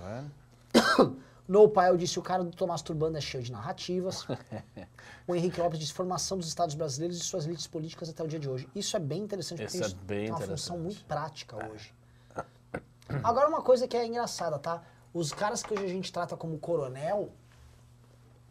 vendo? 0.76 1.22
No 1.48 1.68
Pile 1.68 1.98
disse 1.98 2.18
o 2.18 2.22
cara 2.22 2.46
do 2.46 2.52
Tomás 2.52 2.82
Turbano 2.82 3.18
é 3.18 3.20
cheio 3.20 3.44
de 3.44 3.52
narrativas. 3.52 4.26
o 5.28 5.36
Henrique 5.36 5.60
Lopes 5.60 5.78
disse 5.80 5.92
formação 5.92 6.38
dos 6.38 6.48
estados 6.48 6.76
brasileiros 6.76 7.18
e 7.18 7.20
suas 7.20 7.46
elites 7.46 7.68
políticas 7.68 8.08
até 8.08 8.24
o 8.24 8.28
dia 8.28 8.40
de 8.40 8.48
hoje. 8.50 8.70
Isso 8.74 8.96
é 8.96 9.00
bem 9.02 9.24
interessante 9.24 9.64
porque 9.64 9.78
Isso 9.78 9.92
é 9.92 10.06
bem 10.06 10.26
tem 10.26 10.32
uma 10.32 10.40
função 10.40 10.78
muito 10.80 11.04
prática 11.04 11.58
hoje. 11.70 11.94
Agora 13.22 13.50
uma 13.50 13.62
coisa 13.62 13.86
que 13.86 13.98
é 13.98 14.06
engraçada, 14.06 14.58
tá? 14.58 14.82
Os 15.14 15.34
caras 15.34 15.62
que 15.62 15.74
hoje 15.74 15.84
a 15.84 15.90
gente 15.90 16.14
trata 16.14 16.38
como 16.38 16.58
coronel, 16.58 17.30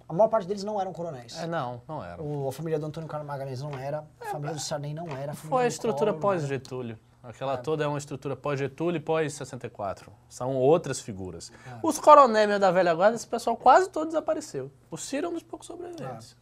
a 0.07 0.13
maior 0.13 0.29
parte 0.29 0.47
deles 0.47 0.63
não 0.63 0.79
eram 0.79 0.93
coronéis. 0.93 1.39
É, 1.39 1.47
não, 1.47 1.81
não 1.89 2.05
era. 2.05 2.23
O- 2.23 2.49
a 2.49 2.53
família 2.53 2.79
do 2.79 2.85
Antônio 2.85 3.09
Carlos 3.09 3.27
Magalhães 3.27 3.63
não 3.63 3.73
era, 3.79 4.05
a 4.21 4.25
família 4.27 4.55
do 4.55 4.61
Sarney 4.61 4.93
não 4.93 5.09
era. 5.09 5.33
Foi 5.33 5.65
a 5.65 5.69
estrutura 5.69 6.13
pós-Getúlio. 6.13 6.99
Aquela 7.23 7.59
toda 7.59 7.85
é 7.85 7.87
uma 7.87 7.99
estrutura 7.99 8.35
pós-Getúlio 8.35 8.97
e 8.97 9.01
pós-64. 9.01 10.09
São 10.29 10.57
outras 10.57 11.01
figuras. 11.01 11.53
Os 11.83 11.99
coronéis 11.99 12.59
da 12.59 12.71
velha 12.71 12.95
guarda, 12.95 13.17
esse 13.17 13.27
pessoal 13.27 13.57
quase 13.57 13.91
todo 13.91 14.07
desapareceu. 14.07 14.71
O 14.91 14.97
Ciro 14.97 15.27
é 15.27 15.29
um 15.29 15.35
dos 15.35 15.43
poucos 15.43 15.67
sobreviventes. 15.67 16.35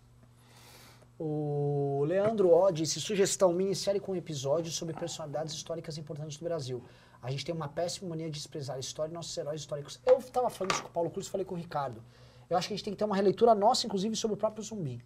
O 1.18 2.04
Leandro 2.06 2.50
O 2.50 2.70
disse, 2.70 3.00
sugestão, 3.00 3.52
minissérie 3.52 4.00
com 4.00 4.14
episódios 4.14 4.76
sobre 4.76 4.94
personalidades 4.94 5.52
históricas 5.52 5.98
importantes 5.98 6.38
do 6.38 6.44
Brasil. 6.44 6.84
A 7.20 7.28
gente 7.32 7.44
tem 7.44 7.52
uma 7.52 7.66
péssima 7.66 8.10
mania 8.10 8.26
de 8.26 8.38
desprezar 8.38 8.76
a 8.76 8.78
história 8.78 9.10
e 9.10 9.14
nossos 9.14 9.36
heróis 9.36 9.60
históricos. 9.60 10.00
Eu 10.06 10.18
estava 10.18 10.48
falando 10.48 10.74
isso 10.74 10.82
com 10.82 10.88
o 10.88 10.92
Paulo 10.92 11.10
Cruz 11.10 11.26
falei 11.26 11.44
com 11.44 11.56
o 11.56 11.58
Ricardo. 11.58 12.04
Eu 12.48 12.56
acho 12.56 12.68
que 12.68 12.74
a 12.74 12.76
gente 12.76 12.84
tem 12.84 12.92
que 12.92 12.98
ter 12.98 13.04
uma 13.04 13.16
releitura 13.16 13.52
nossa, 13.52 13.84
inclusive, 13.84 14.14
sobre 14.14 14.34
o 14.34 14.36
próprio 14.36 14.62
zumbi. 14.62 15.04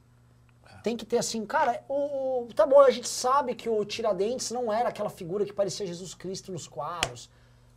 Tem 0.82 0.96
que 0.96 1.04
ter 1.06 1.18
assim, 1.18 1.46
cara, 1.46 1.82
o, 1.88 2.48
tá 2.56 2.66
bom, 2.66 2.80
a 2.80 2.90
gente 2.90 3.09
sabe 3.09 3.54
que 3.54 3.68
o 3.68 3.84
Tiradentes 3.84 4.50
não 4.50 4.72
era 4.72 4.88
aquela 4.88 5.10
figura 5.10 5.44
que 5.44 5.52
parecia 5.52 5.86
Jesus 5.86 6.12
Cristo 6.14 6.50
nos 6.50 6.66
quadros. 6.66 7.30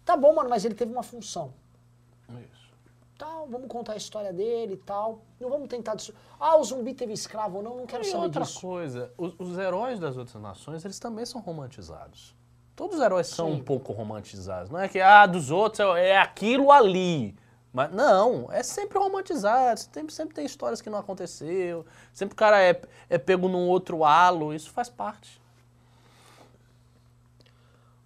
Tá 0.04 0.18
bom, 0.18 0.34
mano, 0.34 0.50
mas 0.50 0.66
ele 0.66 0.74
teve 0.76 0.92
uma 0.92 1.04
função 1.04 1.54
Isso. 2.30 2.70
tal, 3.18 3.48
vamos 3.48 3.68
contar 3.68 3.94
a 3.94 3.98
história 3.98 4.34
dele 4.34 4.74
e 4.74 4.78
tal. 4.78 5.22
Não 5.40 5.50
vamos 5.50 5.68
tentar. 5.68 5.96
dis- 5.96 6.12
Ah, 6.40 6.58
o 6.58 6.64
zumbi 6.64 6.94
teve 6.94 7.14
escravo 7.14 7.58
ou 7.58 7.64
não, 7.64 7.78
não 7.78 7.86
quero 7.86 8.04
E 8.04 8.06
saber 8.08 8.24
outra 8.24 8.44
disso. 8.44 8.60
coisa, 8.62 9.12
os, 9.18 9.36
os 9.40 9.58
heróis 9.58 10.00
das 10.00 10.18
outras 10.18 10.42
nações, 10.42 10.84
eles 10.84 11.00
também 11.00 11.26
são 11.26 11.42
romantizados. 11.42 12.36
Todos 12.76 12.98
os 12.98 13.02
heróis 13.04 13.28
são 13.28 13.48
Sim. 13.52 13.54
um 13.54 13.64
pouco 13.64 13.94
romantizados. 13.94 14.70
Não 14.70 14.80
é 14.80 14.88
que, 14.90 15.00
ah, 15.00 15.26
dos 15.26 15.50
outros 15.52 15.80
é, 15.96 16.10
é 16.10 16.18
aquilo 16.18 16.72
ali. 16.72 17.36
Mas 17.76 17.92
não, 17.92 18.50
é 18.54 18.64
sempre 18.64 18.98
romantizado. 18.98 19.78
Sempre, 19.78 20.14
sempre 20.14 20.34
tem 20.34 20.46
histórias 20.46 20.82
que 20.82 20.90
não 20.90 20.98
aconteceu. 20.98 21.86
Sempre 22.14 22.32
o 22.32 22.38
cara 22.38 22.64
é, 22.64 22.82
é 23.10 23.18
pego 23.18 23.50
num 23.50 23.68
outro 23.68 24.06
halo. 24.06 24.54
Isso 24.54 24.72
faz 24.72 24.88
parte. 24.88 25.42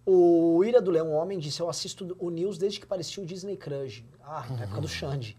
O 0.03 0.63
Ira 0.63 0.81
do 0.81 0.89
Leão 0.89 1.11
Homem 1.11 1.37
disse: 1.37 1.61
Eu 1.61 1.69
assisto 1.69 2.17
o 2.17 2.31
News 2.31 2.57
desde 2.57 2.79
que 2.79 2.87
parecia 2.87 3.21
o 3.21 3.25
Disney 3.27 3.55
Crush. 3.55 4.03
Ah, 4.23 4.43
na 4.49 4.63
época 4.63 4.81
do 4.81 4.87
Xande. 4.87 5.37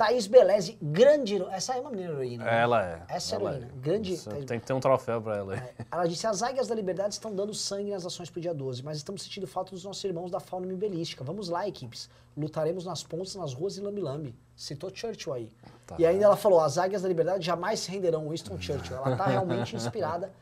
Thaís 0.00 0.26
Beleze, 0.26 0.78
grande 0.80 1.42
Essa 1.50 1.74
é 1.76 1.80
uma 1.80 1.90
menina 1.90 2.10
heroína. 2.12 2.44
né? 2.44 2.60
Ela 2.62 2.86
é. 2.86 3.02
Essa 3.06 3.36
ela 3.36 3.50
heroína. 3.54 3.70
Grande. 3.76 4.14
Isso, 4.14 4.30
tem 4.46 4.58
que 4.58 4.66
ter 4.66 4.72
um 4.72 4.80
troféu 4.80 5.20
pra 5.20 5.36
ela. 5.36 5.52
aí. 5.52 5.58
É, 5.60 5.74
Ela 5.92 6.06
disse: 6.06 6.26
As 6.26 6.42
águias 6.42 6.68
da 6.68 6.74
liberdade 6.74 7.12
estão 7.12 7.34
dando 7.34 7.52
sangue 7.52 7.90
nas 7.90 8.06
ações 8.06 8.30
pro 8.30 8.40
dia 8.40 8.54
12, 8.54 8.82
mas 8.82 8.96
estamos 8.96 9.22
sentindo 9.22 9.46
falta 9.46 9.72
dos 9.72 9.84
nossos 9.84 10.02
irmãos 10.02 10.30
da 10.30 10.40
fauna 10.40 10.66
mibelística. 10.66 11.22
Vamos 11.22 11.50
lá, 11.50 11.68
equipes. 11.68 12.08
Lutaremos 12.34 12.86
nas 12.86 13.02
pontes, 13.02 13.34
nas 13.34 13.52
ruas 13.52 13.76
e 13.76 13.80
lambi-lambi. 13.82 14.34
Citou 14.56 14.90
Churchill 14.94 15.34
aí. 15.34 15.50
Tá. 15.86 15.96
E 15.98 16.06
ainda 16.06 16.24
ela 16.24 16.36
falou: 16.36 16.60
As 16.60 16.78
águias 16.78 17.02
da 17.02 17.08
liberdade 17.08 17.44
jamais 17.44 17.80
se 17.80 17.90
renderão. 17.90 18.28
Winston 18.30 18.56
Churchill. 18.62 18.96
Ela 18.96 19.16
tá 19.16 19.26
realmente 19.26 19.76
inspirada. 19.76 20.32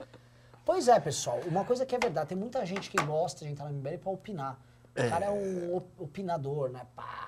Pois 0.65 0.87
é, 0.87 1.01
pessoal. 1.01 1.41
Uma 1.47 1.65
coisa 1.65 1.85
que 1.85 1.97
é 1.97 1.99
verdade: 1.99 2.29
tem 2.29 2.39
muita 2.39 2.65
gente 2.65 2.89
que 2.91 3.03
gosta 3.05 3.45
de 3.45 3.51
entrar 3.51 3.67
no 3.67 3.73
MBL 3.79 3.99
pra 3.99 4.13
opinar. 4.13 4.57
O 4.97 5.11
cara 5.11 5.27
é 5.27 5.31
um 5.31 5.77
op- 5.77 6.01
opinador, 6.03 6.71
né? 6.71 6.83
Pá, 6.97 7.28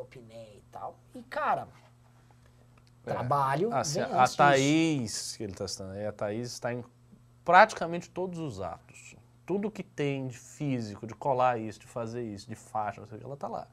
opinei 0.00 0.58
e 0.58 0.64
tal. 0.70 0.98
E, 1.14 1.22
cara. 1.22 1.68
Trabalho. 3.02 3.72
Assim, 3.74 4.00
a 4.00 4.06
antes 4.06 4.20
disso. 4.24 4.36
Thaís, 4.36 5.36
que 5.36 5.42
ele 5.42 5.52
está 5.52 5.66
citando 5.66 5.92
aí, 5.92 6.06
a 6.06 6.12
Thaís 6.12 6.52
está 6.52 6.72
em 6.72 6.84
praticamente 7.44 8.10
todos 8.10 8.38
os 8.38 8.60
atos. 8.60 9.16
Tudo 9.46 9.70
que 9.70 9.82
tem 9.82 10.26
de 10.28 10.36
físico, 10.38 11.06
de 11.06 11.14
colar 11.14 11.58
isso, 11.58 11.80
de 11.80 11.86
fazer 11.86 12.22
isso, 12.22 12.46
de 12.46 12.54
faixa, 12.54 13.00
não 13.00 13.08
sei 13.08 13.16
o 13.16 13.20
que, 13.20 13.24
ela 13.24 13.34
está 13.34 13.48
lá. 13.48 13.66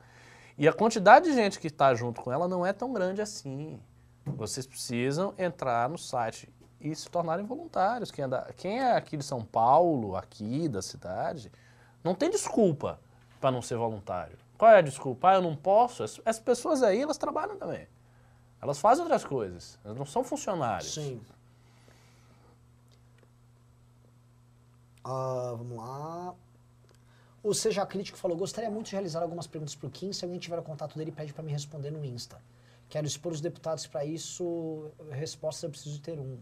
E 0.58 0.68
a 0.70 0.74
quantidade 0.74 1.26
de 1.26 1.34
gente 1.34 1.60
que 1.60 1.68
está 1.68 1.94
junto 1.94 2.22
com 2.22 2.32
ela 2.32 2.48
não 2.48 2.66
é 2.66 2.72
tão 2.72 2.94
grande 2.94 3.22
assim. 3.22 3.78
Vocês 4.26 4.66
precisam 4.66 5.34
entrar 5.38 5.90
no 5.90 5.98
site 5.98 6.48
e 6.80 6.96
se 6.96 7.10
tornarem 7.10 7.46
voluntários. 7.46 8.10
Quem 8.10 8.24
é, 8.24 8.28
da- 8.30 8.54
quem 8.56 8.80
é 8.80 8.94
aqui 8.96 9.18
de 9.18 9.24
São 9.26 9.44
Paulo, 9.44 10.16
aqui 10.16 10.70
da 10.70 10.82
cidade, 10.82 11.52
não 12.02 12.16
tem 12.16 12.30
desculpa 12.30 13.00
para 13.42 13.52
não 13.52 13.62
ser 13.62 13.76
voluntário. 13.76 14.38
Qual 14.58 14.72
é 14.72 14.78
a 14.78 14.82
desculpa? 14.82 15.30
Ah, 15.30 15.36
eu 15.36 15.42
não 15.42 15.56
posso? 15.56 16.04
As, 16.04 16.22
as 16.26 16.40
pessoas 16.40 16.82
aí, 16.82 17.02
elas 17.02 17.18
trabalham 17.18 17.58
também. 17.58 17.88
Elas 18.62 18.80
fazem 18.80 19.04
outras 19.04 19.26
coisas. 19.26 19.78
Elas 19.84 19.98
não 19.98 20.06
são 20.06 20.24
funcionários. 20.24 20.94
Sim. 20.94 21.22
Ah, 25.04 25.54
vamos 25.56 25.78
lá. 25.78 26.34
O 27.44 27.54
Seja 27.54 27.86
Crítico 27.86 28.18
falou: 28.18 28.36
gostaria 28.36 28.72
muito 28.72 28.88
de 28.88 28.94
realizar 28.94 29.22
algumas 29.22 29.46
perguntas 29.46 29.76
para 29.76 29.86
o 29.86 29.90
Kim. 29.92 30.12
Se 30.12 30.26
alguém 30.26 30.40
tiver 30.40 30.58
o 30.58 30.64
contato 30.64 30.98
dele, 30.98 31.12
pede 31.12 31.32
para 31.32 31.44
me 31.44 31.52
responder 31.52 31.92
no 31.92 32.04
Insta. 32.04 32.42
Quero 32.90 33.06
expor 33.06 33.32
os 33.32 33.42
deputados 33.42 33.86
para 33.86 34.04
isso. 34.04 34.92
Respostas 35.12 35.64
eu 35.64 35.70
preciso 35.70 36.02
ter 36.02 36.20
um. 36.20 36.40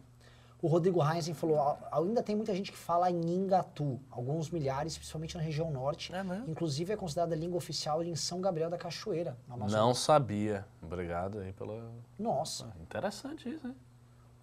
O 0.64 0.68
Rodrigo 0.68 1.04
Heinzen 1.04 1.34
falou, 1.34 1.60
"A- 1.60 1.78
ainda 1.92 2.24
tem 2.24 2.38
muita 2.38 2.56
gente 2.56 2.72
que 2.72 2.78
fala 2.78 3.12
em 3.12 3.20
Ingatu, 3.20 4.00
alguns 4.10 4.50
milhares, 4.50 4.98
principalmente 4.98 5.36
na 5.36 5.44
região 5.44 5.70
norte. 5.70 6.14
É? 6.16 6.22
Inclusive 6.48 6.94
é 6.94 6.96
considerada 6.96 7.36
língua 7.36 7.58
oficial 7.58 8.02
em 8.02 8.16
São 8.16 8.40
Gabriel 8.40 8.70
da 8.70 8.78
Cachoeira, 8.78 9.38
no 9.46 9.56
Amazonas. 9.56 9.86
Não 9.86 9.94
sabia. 9.94 10.66
Obrigado 10.82 11.40
aí 11.40 11.52
pela. 11.52 11.92
Nossa. 12.18 12.74
Interessante 12.82 13.50
isso, 13.50 13.68
hein? 13.68 13.76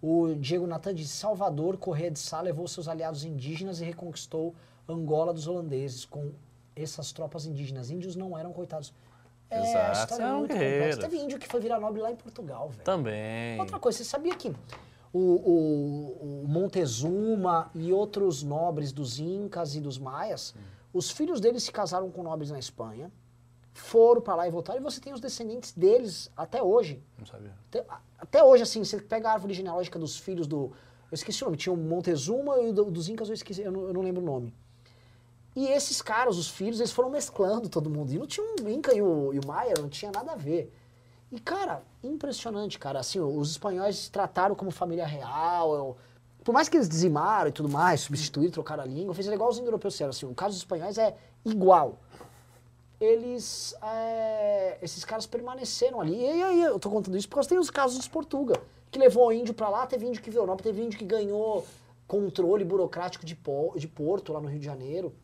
O 0.03 0.35
Diego 0.35 0.67
Natan 0.67 0.95
disse, 0.95 1.17
Salvador, 1.17 1.79
Correia 1.79 2.11
de 2.11 2.19
Sá 2.19 2.43
levou 2.43 2.69
seus 2.69 2.87
aliados 2.87 3.25
indígenas 3.25 3.81
e 3.81 3.85
reconquistou 3.87 4.55
Angola 4.87 5.33
dos 5.33 5.47
holandeses. 5.47 6.05
Com 6.05 6.33
essas 6.77 7.13
tropas 7.13 7.47
indígenas, 7.47 7.89
índios 7.91 8.15
não 8.15 8.37
eram 8.37 8.53
coitados. 8.53 8.93
É, 9.49 9.59
Exato, 9.59 9.99
história 10.01 10.23
é 10.23 10.27
eram 10.27 10.39
muito 10.41 10.53
guerreiros. 10.53 10.95
complexa. 10.97 11.01
Teve 11.11 11.23
índio 11.25 11.39
que 11.39 11.49
foi 11.49 11.61
virar 11.61 11.81
nobre 11.81 12.03
lá 12.03 12.11
em 12.13 12.17
Portugal, 12.17 12.69
velho. 12.69 12.85
Também. 12.85 13.59
Outra 13.59 13.79
coisa, 13.79 13.97
você 13.99 14.05
sabia 14.05 14.35
que 14.37 14.55
o, 15.13 15.19
o- 15.19 16.43
o 16.45 16.49
Montezuma 16.49 17.71
e 17.75 17.93
outros 17.93 18.43
nobres 18.43 18.93
dos 18.93 19.19
Incas 19.19 19.75
e 19.75 19.81
dos 19.81 19.99
Maias, 19.99 20.55
os 20.93 21.11
filhos 21.11 21.41
deles 21.41 21.63
se 21.63 21.73
casaram 21.73 22.11
com 22.11 22.23
nobres 22.23 22.51
na 22.51 22.59
Espanha, 22.59 23.11
foram 23.73 24.21
pra 24.21 24.35
lá 24.35 24.47
e 24.47 24.51
voltaram, 24.51 24.81
e 24.81 24.83
você 24.83 25.01
tem 25.01 25.13
os 25.13 25.21
descendentes 25.21 25.73
deles 25.73 26.31
até 26.37 26.63
hoje. 26.63 27.03
Não 27.19 27.27
sabia. 27.27 27.55
Até, 27.69 27.85
até 28.19 28.45
hoje, 28.45 28.63
assim, 28.65 28.83
você 28.85 29.01
pega 29.01 29.29
a 29.29 29.33
árvore 29.33 29.55
genealógica 29.55 29.99
dos 29.99 30.17
filhos 30.19 30.47
do. 30.47 30.73
Eu 31.11 31.15
esqueci 31.15 31.43
o 31.43 31.47
nome, 31.47 31.57
tinha 31.57 31.73
o 31.73 31.77
Montezuma 31.77 32.59
e 32.61 32.71
o 32.71 32.73
do- 32.73 32.91
dos 32.91 33.09
Incas 33.09 33.29
eu 33.29 33.35
esqueci, 33.35 33.63
eu 33.63 33.73
não, 33.73 33.83
eu 33.89 33.93
não 33.95 34.03
lembro 34.03 34.23
o 34.23 34.25
nome. 34.25 34.55
E 35.57 35.67
esses 35.67 36.01
caras, 36.01 36.37
os 36.39 36.49
filhos, 36.49 36.79
eles 36.79 36.93
foram 36.93 37.11
mesclando 37.11 37.69
todo 37.69 37.91
mundo. 37.91 38.13
E 38.13 38.19
não 38.19 38.27
tinha 38.27 38.47
um 38.63 38.69
Inca 38.69 38.95
e 38.95 39.03
o, 39.03 39.35
e 39.35 39.39
o 39.41 39.47
Maia, 39.47 39.75
não 39.81 39.89
tinha 39.89 40.13
nada 40.13 40.33
a 40.33 40.37
ver. 40.37 40.73
E, 41.33 41.39
cara, 41.39 41.83
impressionante, 42.03 42.79
cara. 42.79 42.99
Assim, 43.01 43.21
os 43.21 43.51
espanhóis 43.53 44.09
trataram 44.09 44.55
como 44.55 44.71
família 44.71 45.07
real. 45.07 45.75
eu- 45.75 45.97
por 46.43 46.53
mais 46.53 46.69
que 46.69 46.77
eles 46.77 46.89
dizimaram 46.89 47.49
e 47.51 47.53
tudo 47.53 47.69
mais, 47.69 48.01
substituíram, 48.01 48.51
trocaram 48.51 48.83
a 48.83 48.87
língua, 48.87 49.15
fizeram 49.15 49.35
igual 49.37 49.51
os 49.51 49.59
europeus 49.59 49.95
fizeram. 49.95 50.11
Assim, 50.11 50.27
o 50.27 50.35
caso 50.35 50.55
dos 50.55 50.59
espanhóis 50.63 50.97
é 50.99 51.15
igual. 51.45 51.99
Eles, 53.01 53.75
é, 53.83 54.79
esses 54.83 55.05
caras 55.05 55.27
permaneceram 55.27 56.01
ali. 56.01 56.21
E 56.21 56.43
aí, 56.43 56.63
eu 56.63 56.79
tô 56.79 56.91
contando 56.91 57.17
isso 57.17 57.29
porque 57.29 57.49
tem 57.49 57.59
os 57.59 57.71
casos 57.71 57.97
dos 57.97 58.09
Portuga, 58.09 58.61
que 58.91 58.99
levou 58.99 59.29
o 59.29 59.33
índio 59.33 59.55
pra 59.55 59.69
lá, 59.71 59.87
teve 59.87 60.07
índio 60.07 60.21
que 60.23 60.31
veio 60.31 60.43
Europa, 60.43 60.63
teve 60.63 60.83
índio 60.83 60.99
que 60.99 61.05
ganhou 61.05 61.65
controle 62.07 62.65
burocrático 62.65 63.25
de, 63.25 63.35
po- 63.37 63.73
de 63.77 63.87
Porto, 63.89 64.33
lá 64.33 64.41
no 64.41 64.49
Rio 64.49 64.59
de 64.59 64.67
Janeiro. 64.67 65.15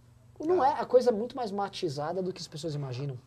Não 0.40 0.62
é, 0.64 0.72
a 0.80 0.86
coisa 0.86 1.10
é 1.10 1.12
muito 1.12 1.34
mais 1.36 1.50
matizada 1.50 2.22
do 2.22 2.32
que 2.32 2.40
as 2.40 2.46
pessoas 2.48 2.74
imaginam. 2.74 3.18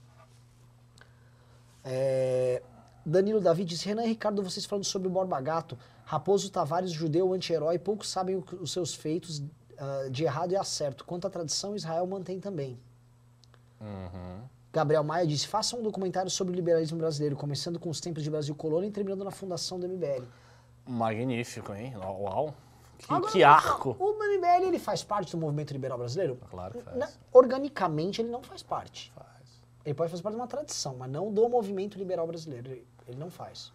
É, 1.83 2.61
Danilo 3.05 3.39
Davi 3.39 3.63
disse, 3.63 3.87
Renan 3.87 4.03
e 4.03 4.09
Ricardo, 4.09 4.43
vocês 4.43 4.65
falando 4.65 4.85
sobre 4.85 5.07
o 5.07 5.11
Borba 5.11 5.39
Gato, 5.41 5.77
Raposo 6.05 6.49
Tavares, 6.51 6.91
judeu, 6.91 7.33
anti-herói, 7.33 7.77
poucos 7.79 8.09
sabem 8.09 8.35
o 8.35 8.43
os 8.61 8.71
seus 8.71 8.93
feitos 8.93 9.41
ah, 9.77 10.07
de 10.11 10.23
errado 10.23 10.51
e 10.51 10.57
acerto. 10.57 11.05
Quanto 11.05 11.25
à 11.25 11.29
tradição, 11.29 11.75
Israel 11.75 12.05
mantém 12.05 12.39
também. 12.39 12.79
Uhum. 13.79 14.41
Gabriel 14.71 15.03
Maia 15.03 15.25
disse, 15.25 15.47
faça 15.47 15.75
um 15.75 15.81
documentário 15.81 16.29
sobre 16.29 16.53
o 16.53 16.55
liberalismo 16.55 16.97
brasileiro, 16.97 17.35
começando 17.35 17.79
com 17.79 17.89
os 17.89 17.99
tempos 17.99 18.21
de 18.21 18.29
Brasil 18.29 18.53
Colônia 18.53 18.87
e 18.87 18.91
terminando 18.91 19.23
na 19.23 19.31
fundação 19.31 19.79
do 19.79 19.87
MBL. 19.87 20.25
Magnífico, 20.85 21.73
hein? 21.73 21.95
Uau. 21.97 22.53
Que, 22.97 23.13
Agora, 23.13 23.31
que 23.31 23.43
arco. 23.43 23.95
O 23.97 24.13
MBL, 24.13 24.67
ele 24.67 24.77
faz 24.77 25.03
parte 25.03 25.31
do 25.31 25.37
movimento 25.37 25.71
liberal 25.71 25.97
brasileiro? 25.97 26.37
Claro 26.51 26.73
que 26.73 26.83
faz. 26.83 26.97
Na- 26.97 27.09
organicamente, 27.31 28.21
ele 28.21 28.29
não 28.29 28.43
faz 28.43 28.61
parte. 28.61 29.11
Faz. 29.15 29.28
Ele 29.85 29.93
pode 29.95 30.11
fazer 30.11 30.21
parte 30.23 30.35
de 30.35 30.41
uma 30.41 30.47
tradição, 30.47 30.95
mas 30.97 31.09
não 31.09 31.31
do 31.33 31.47
movimento 31.49 31.97
liberal 31.97 32.27
brasileiro. 32.27 32.69
Ele, 32.71 32.87
ele 33.07 33.17
não 33.17 33.29
faz. 33.29 33.71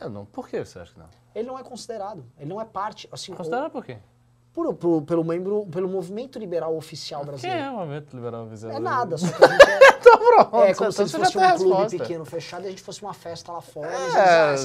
É, 0.00 0.08
não. 0.08 0.24
Por 0.26 0.48
que 0.48 0.64
você 0.64 0.78
acha 0.78 0.92
que 0.92 0.98
não? 0.98 1.06
Ele 1.34 1.48
não 1.48 1.58
é 1.58 1.62
considerado. 1.62 2.24
Ele 2.38 2.48
não 2.48 2.60
é 2.60 2.64
parte, 2.64 3.08
assim, 3.10 3.32
Considera 3.32 3.70
por 3.70 3.84
quê? 3.84 3.98
por, 4.52 4.74
por- 4.74 5.02
pelo 5.02 5.22
membro, 5.24 5.66
pelo 5.66 5.88
movimento 5.88 6.36
liberal 6.38 6.76
oficial 6.76 7.20
Quem 7.20 7.28
é 7.28 7.32
brasileiro. 7.32 7.70
o 7.70 7.74
movimento 7.76 8.16
liberal 8.16 8.46
visível? 8.46 8.76
É 8.76 8.80
nada, 8.80 9.16
só 9.16 9.28
que 9.30 9.44
a 9.44 9.48
gente 9.48 9.62
é, 9.70 9.92
Tá 9.92 10.16
pronto. 10.18 10.56
é 10.64 10.74
como 10.74 10.92
se 10.92 11.02
então 11.02 11.20
fosse 11.20 11.38
um 11.38 11.40
clube 11.56 11.74
resposta. 11.76 11.98
pequeno 11.98 12.24
fechado 12.24 12.62
e 12.64 12.66
a 12.66 12.70
gente 12.70 12.82
fosse 12.82 13.02
uma 13.02 13.14
festa 13.14 13.52
lá 13.52 13.60
fora. 13.60 13.88
eles, 13.94 14.14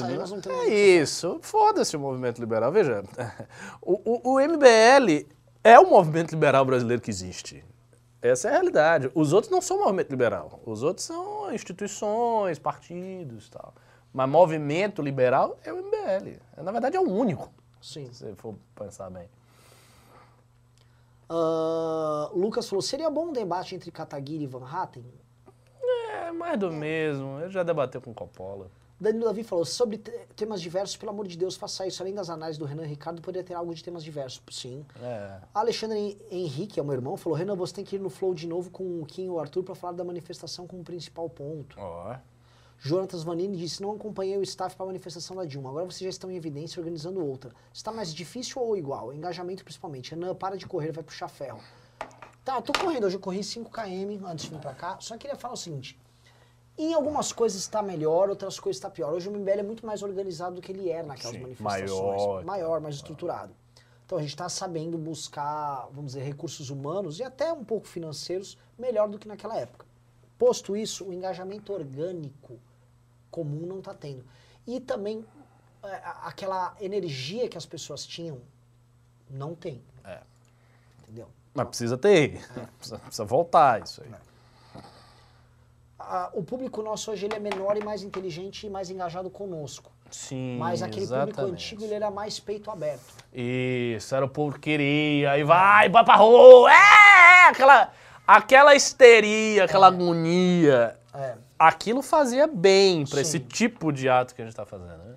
ah, 0.02 0.08
nós 0.16 0.30
não 0.30 0.38
É, 0.38 0.40
temos 0.40 0.64
é 0.66 0.68
isso. 0.74 1.38
Foda-se 1.42 1.96
o 1.96 2.00
movimento 2.00 2.38
liberal. 2.40 2.72
Veja, 2.72 3.04
o, 3.80 4.00
o, 4.30 4.34
o 4.34 4.40
MBL 4.40 5.26
é 5.62 5.78
o 5.78 5.88
movimento 5.88 6.32
liberal 6.32 6.64
brasileiro 6.64 7.00
que 7.00 7.10
existe. 7.10 7.64
Essa 8.24 8.48
é 8.48 8.50
a 8.52 8.54
realidade. 8.54 9.10
Os 9.14 9.34
outros 9.34 9.50
não 9.52 9.60
são 9.60 9.80
movimento 9.80 10.08
liberal. 10.08 10.58
Os 10.64 10.82
outros 10.82 11.04
são 11.04 11.52
instituições, 11.52 12.58
partidos 12.58 13.48
e 13.48 13.50
tal. 13.50 13.74
Mas 14.14 14.26
movimento 14.30 15.02
liberal 15.02 15.58
é 15.62 15.70
o 15.70 15.76
MBL. 15.76 16.40
Na 16.56 16.72
verdade, 16.72 16.96
é 16.96 17.00
o 17.00 17.06
único, 17.06 17.52
Sim. 17.82 18.10
se 18.14 18.24
você 18.24 18.34
for 18.36 18.54
pensar 18.74 19.10
bem. 19.10 19.28
Ah, 21.28 22.30
Lucas 22.34 22.66
falou, 22.66 22.80
seria 22.80 23.10
bom 23.10 23.26
um 23.26 23.32
debate 23.32 23.74
entre 23.74 23.90
Kataguiri 23.90 24.44
e 24.44 24.46
Van 24.46 24.66
Hatten? 24.66 25.04
É 26.08 26.32
mais 26.32 26.58
do 26.58 26.72
mesmo. 26.72 27.40
Ele 27.40 27.50
já 27.50 27.62
debateu 27.62 28.00
com 28.00 28.14
Coppola. 28.14 28.70
Danilo 29.00 29.24
Davi 29.24 29.42
falou, 29.42 29.64
sobre 29.64 29.98
te- 29.98 30.10
temas 30.36 30.60
diversos, 30.60 30.96
pelo 30.96 31.10
amor 31.10 31.26
de 31.26 31.36
Deus, 31.36 31.56
faça 31.56 31.86
isso. 31.86 32.02
Além 32.02 32.14
das 32.14 32.30
análises 32.30 32.58
do 32.58 32.64
Renan 32.64 32.84
Ricardo, 32.86 33.20
poderia 33.20 33.44
ter 33.44 33.54
algo 33.54 33.74
de 33.74 33.82
temas 33.82 34.02
diversos. 34.04 34.40
Sim. 34.50 34.86
É. 35.02 35.40
Alexandre 35.52 36.16
Henrique, 36.30 36.78
é 36.78 36.82
o 36.82 36.86
meu 36.86 36.94
irmão, 36.94 37.16
falou, 37.16 37.36
Renan, 37.38 37.56
você 37.56 37.74
tem 37.74 37.84
que 37.84 37.96
ir 37.96 37.98
no 37.98 38.08
Flow 38.08 38.32
de 38.34 38.46
novo 38.46 38.70
com 38.70 39.00
o 39.02 39.04
Kim 39.06 39.26
e 39.26 39.30
o 39.30 39.38
Arthur 39.40 39.62
para 39.64 39.74
falar 39.74 39.92
da 39.94 40.04
manifestação 40.04 40.66
como 40.66 40.82
principal 40.84 41.28
ponto. 41.28 41.76
Ó. 41.78 42.16
Jonatas 42.78 43.22
Vanini 43.22 43.56
disse, 43.56 43.80
não 43.82 43.92
acompanhei 43.92 44.36
o 44.36 44.42
staff 44.42 44.76
para 44.76 44.84
a 44.84 44.88
manifestação 44.88 45.36
da 45.36 45.44
Dilma. 45.44 45.70
Agora 45.70 45.84
vocês 45.86 46.00
já 46.02 46.08
estão 46.10 46.30
em 46.30 46.36
evidência 46.36 46.78
organizando 46.80 47.24
outra. 47.24 47.50
Está 47.72 47.90
mais 47.90 48.12
difícil 48.14 48.60
ou 48.60 48.76
igual? 48.76 49.12
Engajamento 49.12 49.64
principalmente. 49.64 50.10
Renan, 50.10 50.34
para 50.34 50.56
de 50.56 50.66
correr, 50.66 50.92
vai 50.92 51.02
puxar 51.02 51.28
ferro. 51.28 51.60
Tá, 52.44 52.56
eu 52.56 52.62
tô 52.62 52.72
correndo. 52.78 53.04
Hoje 53.04 53.16
eu 53.16 53.20
corri 53.20 53.40
5km 53.40 54.24
antes 54.26 54.44
de 54.46 54.50
vir 54.50 54.60
pra 54.60 54.74
cá. 54.74 54.98
Só 55.00 55.16
queria 55.16 55.34
falar 55.36 55.54
o 55.54 55.56
seguinte. 55.56 55.98
Em 56.76 56.92
algumas 56.92 57.32
coisas 57.32 57.60
está 57.60 57.82
melhor, 57.82 58.28
outras 58.28 58.58
coisas 58.58 58.78
está 58.78 58.90
pior. 58.90 59.12
Hoje 59.12 59.28
o 59.28 59.32
MBL 59.32 59.60
é 59.60 59.62
muito 59.62 59.86
mais 59.86 60.02
organizado 60.02 60.56
do 60.56 60.60
que 60.60 60.72
ele 60.72 60.90
era 60.90 61.06
naquelas 61.06 61.36
Sim, 61.36 61.42
manifestações. 61.42 61.90
maior. 61.90 62.44
Maior, 62.44 62.80
mais 62.80 62.96
estruturado. 62.96 63.54
Então 64.04 64.18
a 64.18 64.20
gente 64.20 64.30
está 64.30 64.48
sabendo 64.48 64.98
buscar, 64.98 65.88
vamos 65.92 66.12
dizer, 66.12 66.24
recursos 66.24 66.70
humanos 66.70 67.20
e 67.20 67.22
até 67.22 67.52
um 67.52 67.64
pouco 67.64 67.86
financeiros 67.86 68.58
melhor 68.78 69.08
do 69.08 69.18
que 69.18 69.28
naquela 69.28 69.56
época. 69.56 69.86
Posto 70.36 70.76
isso, 70.76 71.04
o 71.06 71.12
engajamento 71.12 71.72
orgânico 71.72 72.58
comum 73.30 73.66
não 73.66 73.78
está 73.78 73.94
tendo. 73.94 74.24
E 74.66 74.80
também 74.80 75.24
é, 75.82 76.00
aquela 76.22 76.76
energia 76.80 77.48
que 77.48 77.56
as 77.56 77.64
pessoas 77.64 78.04
tinham, 78.04 78.40
não 79.30 79.54
tem. 79.54 79.82
É. 80.04 80.20
Entendeu? 81.02 81.28
Mas 81.54 81.68
precisa 81.68 81.96
ter. 81.96 82.44
Precisa, 82.78 82.98
precisa 82.98 83.24
voltar 83.24 83.82
isso 83.82 84.02
aí. 84.02 84.10
A- 86.08 86.30
o 86.32 86.42
público 86.42 86.82
nosso 86.82 87.10
hoje 87.10 87.24
ele 87.26 87.34
é 87.34 87.38
menor 87.38 87.76
e 87.76 87.84
mais 87.84 88.02
inteligente 88.02 88.66
e 88.66 88.70
mais 88.70 88.90
engajado 88.90 89.30
conosco. 89.30 89.90
Sim, 90.10 90.56
Mas 90.58 90.82
aquele 90.82 91.06
público 91.06 91.28
exatamente. 91.30 91.52
antigo 91.64 91.84
ele 91.84 91.94
era 91.94 92.10
mais 92.10 92.38
peito 92.38 92.70
aberto. 92.70 93.02
Isso, 93.32 94.14
era 94.14 94.24
o 94.24 94.28
povo 94.28 94.54
que 94.54 94.60
queria, 94.60 95.32
aí 95.32 95.42
vai, 95.42 95.88
vai 95.88 96.04
pra 96.04 96.16
rua, 96.16 96.70
é, 96.70 97.48
aquela, 97.48 97.90
aquela 98.26 98.74
histeria, 98.74 99.64
aquela 99.64 99.88
agonia. 99.88 100.96
É. 101.12 101.34
Aquilo 101.58 102.02
fazia 102.02 102.46
bem 102.46 103.04
pra 103.06 103.16
Sim. 103.16 103.20
esse 103.22 103.40
tipo 103.40 103.92
de 103.92 104.08
ato 104.08 104.34
que 104.34 104.42
a 104.42 104.44
gente 104.44 104.54
tá 104.54 104.64
fazendo, 104.66 104.98
né? 104.98 105.14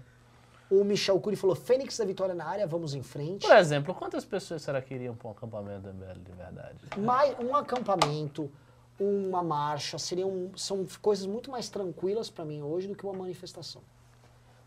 O 0.69 0.83
Michel 0.83 1.19
Cury 1.19 1.35
falou: 1.35 1.55
Fênix 1.55 1.97
da 1.97 2.05
Vitória 2.05 2.35
na 2.35 2.45
área, 2.45 2.67
vamos 2.67 2.93
em 2.93 3.01
frente. 3.01 3.45
Por 3.47 3.55
exemplo, 3.55 3.93
quantas 3.95 4.25
pessoas 4.25 4.61
será 4.61 4.81
que 4.81 4.93
iriam 4.93 5.15
pra 5.15 5.29
um 5.29 5.31
acampamento 5.31 5.87
MBL 5.87 6.19
de 6.25 6.31
verdade? 6.33 6.75
Mais, 6.97 7.35
um 7.39 7.55
acampamento, 7.55 8.51
uma 8.99 9.43
marcha, 9.43 9.97
seriam, 9.97 10.51
são 10.55 10.85
coisas 11.01 11.25
muito 11.25 11.51
mais 11.51 11.69
tranquilas 11.69 12.29
para 12.29 12.43
mim 12.45 12.61
hoje 12.61 12.87
do 12.87 12.95
que 12.95 13.05
uma 13.05 13.13
manifestação. 13.13 13.81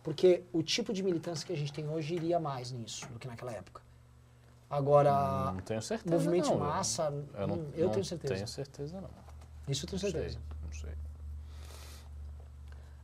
Porque 0.03 0.45
o 0.53 0.63
tipo 0.63 0.93
de 0.93 1.03
militância 1.03 1.47
que 1.47 1.53
a 1.53 1.57
gente 1.57 1.73
tem 1.73 1.89
hoje 1.89 2.15
iria 2.15 2.39
mais 2.41 2.71
nisso 2.73 3.07
do 3.09 3.19
que 3.19 3.27
naquela 3.27 3.53
época. 3.53 3.83
Agora, 4.69 5.53
Não 5.53 5.61
tenho 5.61 5.83
certeza 5.83 6.15
movimento 6.15 6.51
não, 6.51 6.59
massa, 6.59 7.13
Eu, 7.35 7.47
não, 7.49 7.57
hum, 7.57 7.71
eu 7.75 7.87
não 7.87 7.93
tenho 7.93 8.05
certeza. 8.05 8.35
tenho 8.35 8.49
certeza 8.49 9.01
não. 9.01 9.11
Isso 9.69 9.85
eu 9.85 9.91
tenho 9.91 10.03
Não 10.03 10.11
certeza. 10.11 10.39
sei, 10.39 10.43
não 10.65 10.73
sei. 10.73 10.91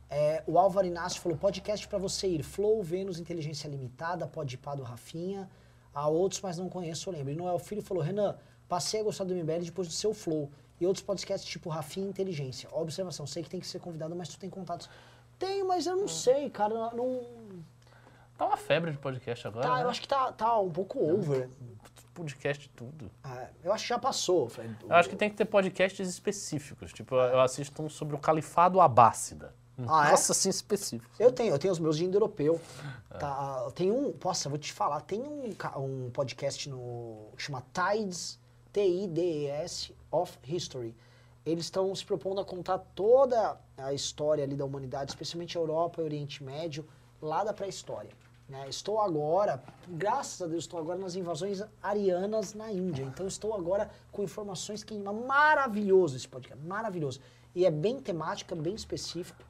É, 0.09 0.41
o 0.47 0.57
Álvaro 0.57 0.87
Inácio 0.87 1.19
falou, 1.21 1.37
podcast 1.37 1.85
para 1.87 1.97
você 1.97 2.27
ir. 2.27 2.41
Flow, 2.43 2.81
Vênus, 2.81 3.19
Inteligência 3.19 3.67
Limitada, 3.67 4.25
Podpah 4.25 4.75
do 4.75 4.83
Rafinha. 4.83 5.49
Há 5.93 6.07
outros, 6.07 6.39
mas 6.41 6.57
não 6.57 6.69
conheço, 6.69 7.09
eu 7.09 7.13
lembro. 7.13 7.33
E 7.33 7.35
Noel 7.35 7.59
Filho 7.59 7.81
falou, 7.81 8.01
Renan, 8.01 8.35
passei 8.69 9.01
a 9.01 9.03
gostar 9.03 9.25
do 9.25 9.35
MBL 9.35 9.63
depois 9.65 9.87
do 9.87 9.93
seu 9.93 10.13
Flow. 10.13 10.49
E 10.79 10.85
outros 10.85 11.03
podcasts 11.03 11.49
tipo 11.49 11.69
Rafinha 11.69 12.07
Inteligência. 12.07 12.69
Observação, 12.71 13.25
sei 13.25 13.43
que 13.43 13.49
tem 13.49 13.59
que 13.59 13.67
ser 13.67 13.79
convidado, 13.79 14.15
mas 14.15 14.29
tu 14.29 14.37
tem 14.37 14.49
contatos. 14.49 14.89
Tenho, 15.39 15.67
mas 15.67 15.85
eu 15.85 15.95
não 15.95 16.07
sei, 16.07 16.49
cara. 16.49 16.91
Não, 16.93 17.25
Tá 18.37 18.45
uma 18.45 18.57
febre 18.57 18.91
de 18.91 18.99
podcast 18.99 19.47
agora, 19.47 19.67
tá, 19.67 19.75
né? 19.77 19.83
eu 19.83 19.89
acho 19.89 19.99
que 19.99 20.07
tá, 20.07 20.31
tá 20.31 20.59
um 20.59 20.69
pouco 20.69 20.99
over. 20.99 21.49
Podcast 22.13 22.69
tudo. 22.75 23.09
É, 23.25 23.47
eu 23.63 23.73
acho 23.73 23.83
que 23.83 23.89
já 23.89 23.99
passou. 23.99 24.47
Fred. 24.47 24.75
Eu 24.83 24.95
acho 24.95 25.09
que 25.09 25.15
tem 25.15 25.29
que 25.29 25.35
ter 25.35 25.45
podcasts 25.45 26.07
específicos. 26.07 26.93
Tipo, 26.93 27.15
eu 27.15 27.39
assisto 27.39 27.81
um 27.81 27.89
sobre 27.89 28.15
o 28.15 28.19
Califado 28.19 28.79
Abássida. 28.79 29.53
Ah, 29.87 30.07
é? 30.07 30.11
Nossa, 30.11 30.31
assim, 30.31 30.49
específico. 30.49 31.11
Eu 31.19 31.31
tenho, 31.31 31.53
eu 31.53 31.59
tenho 31.59 31.71
os 31.71 31.79
meus 31.79 31.97
de 31.97 32.05
indo-europeu. 32.05 32.59
Tá, 33.19 33.69
tem 33.75 33.91
um, 33.91 34.11
poxa, 34.11 34.49
vou 34.49 34.57
te 34.57 34.73
falar, 34.73 35.01
tem 35.01 35.21
um, 35.21 35.55
um 35.77 36.09
podcast 36.11 36.69
no 36.69 37.29
que 37.35 37.43
chama 37.43 37.63
Tides, 37.73 38.39
T-I-D-E-S, 38.71 39.95
of 40.11 40.37
History. 40.47 40.95
Eles 41.45 41.65
estão 41.65 41.93
se 41.95 42.05
propondo 42.05 42.41
a 42.41 42.45
contar 42.45 42.79
toda 42.93 43.57
a 43.77 43.93
história 43.93 44.43
ali 44.43 44.55
da 44.55 44.65
humanidade, 44.65 45.11
especialmente 45.11 45.57
a 45.57 45.61
Europa 45.61 46.01
e 46.01 46.05
Oriente 46.05 46.43
Médio, 46.43 46.85
lá 47.21 47.43
da 47.43 47.53
pré-história. 47.53 48.09
né? 48.49 48.65
Estou 48.69 48.99
agora, 49.01 49.61
graças 49.87 50.41
a 50.41 50.47
Deus, 50.47 50.63
estou 50.63 50.79
agora 50.79 50.97
nas 50.99 51.15
invasões 51.15 51.61
arianas 51.83 52.53
na 52.53 52.71
Índia. 52.71 53.03
Então 53.03 53.27
estou 53.27 53.53
agora 53.53 53.89
com 54.11 54.23
informações 54.23 54.83
que 54.83 54.93
maravilhoso 54.97 56.15
esse 56.15 56.27
podcast, 56.27 56.61
maravilhoso. 56.65 57.19
E 57.55 57.65
é 57.65 57.71
bem 57.71 57.99
temática, 57.99 58.55
bem 58.55 58.73
específico. 58.75 59.41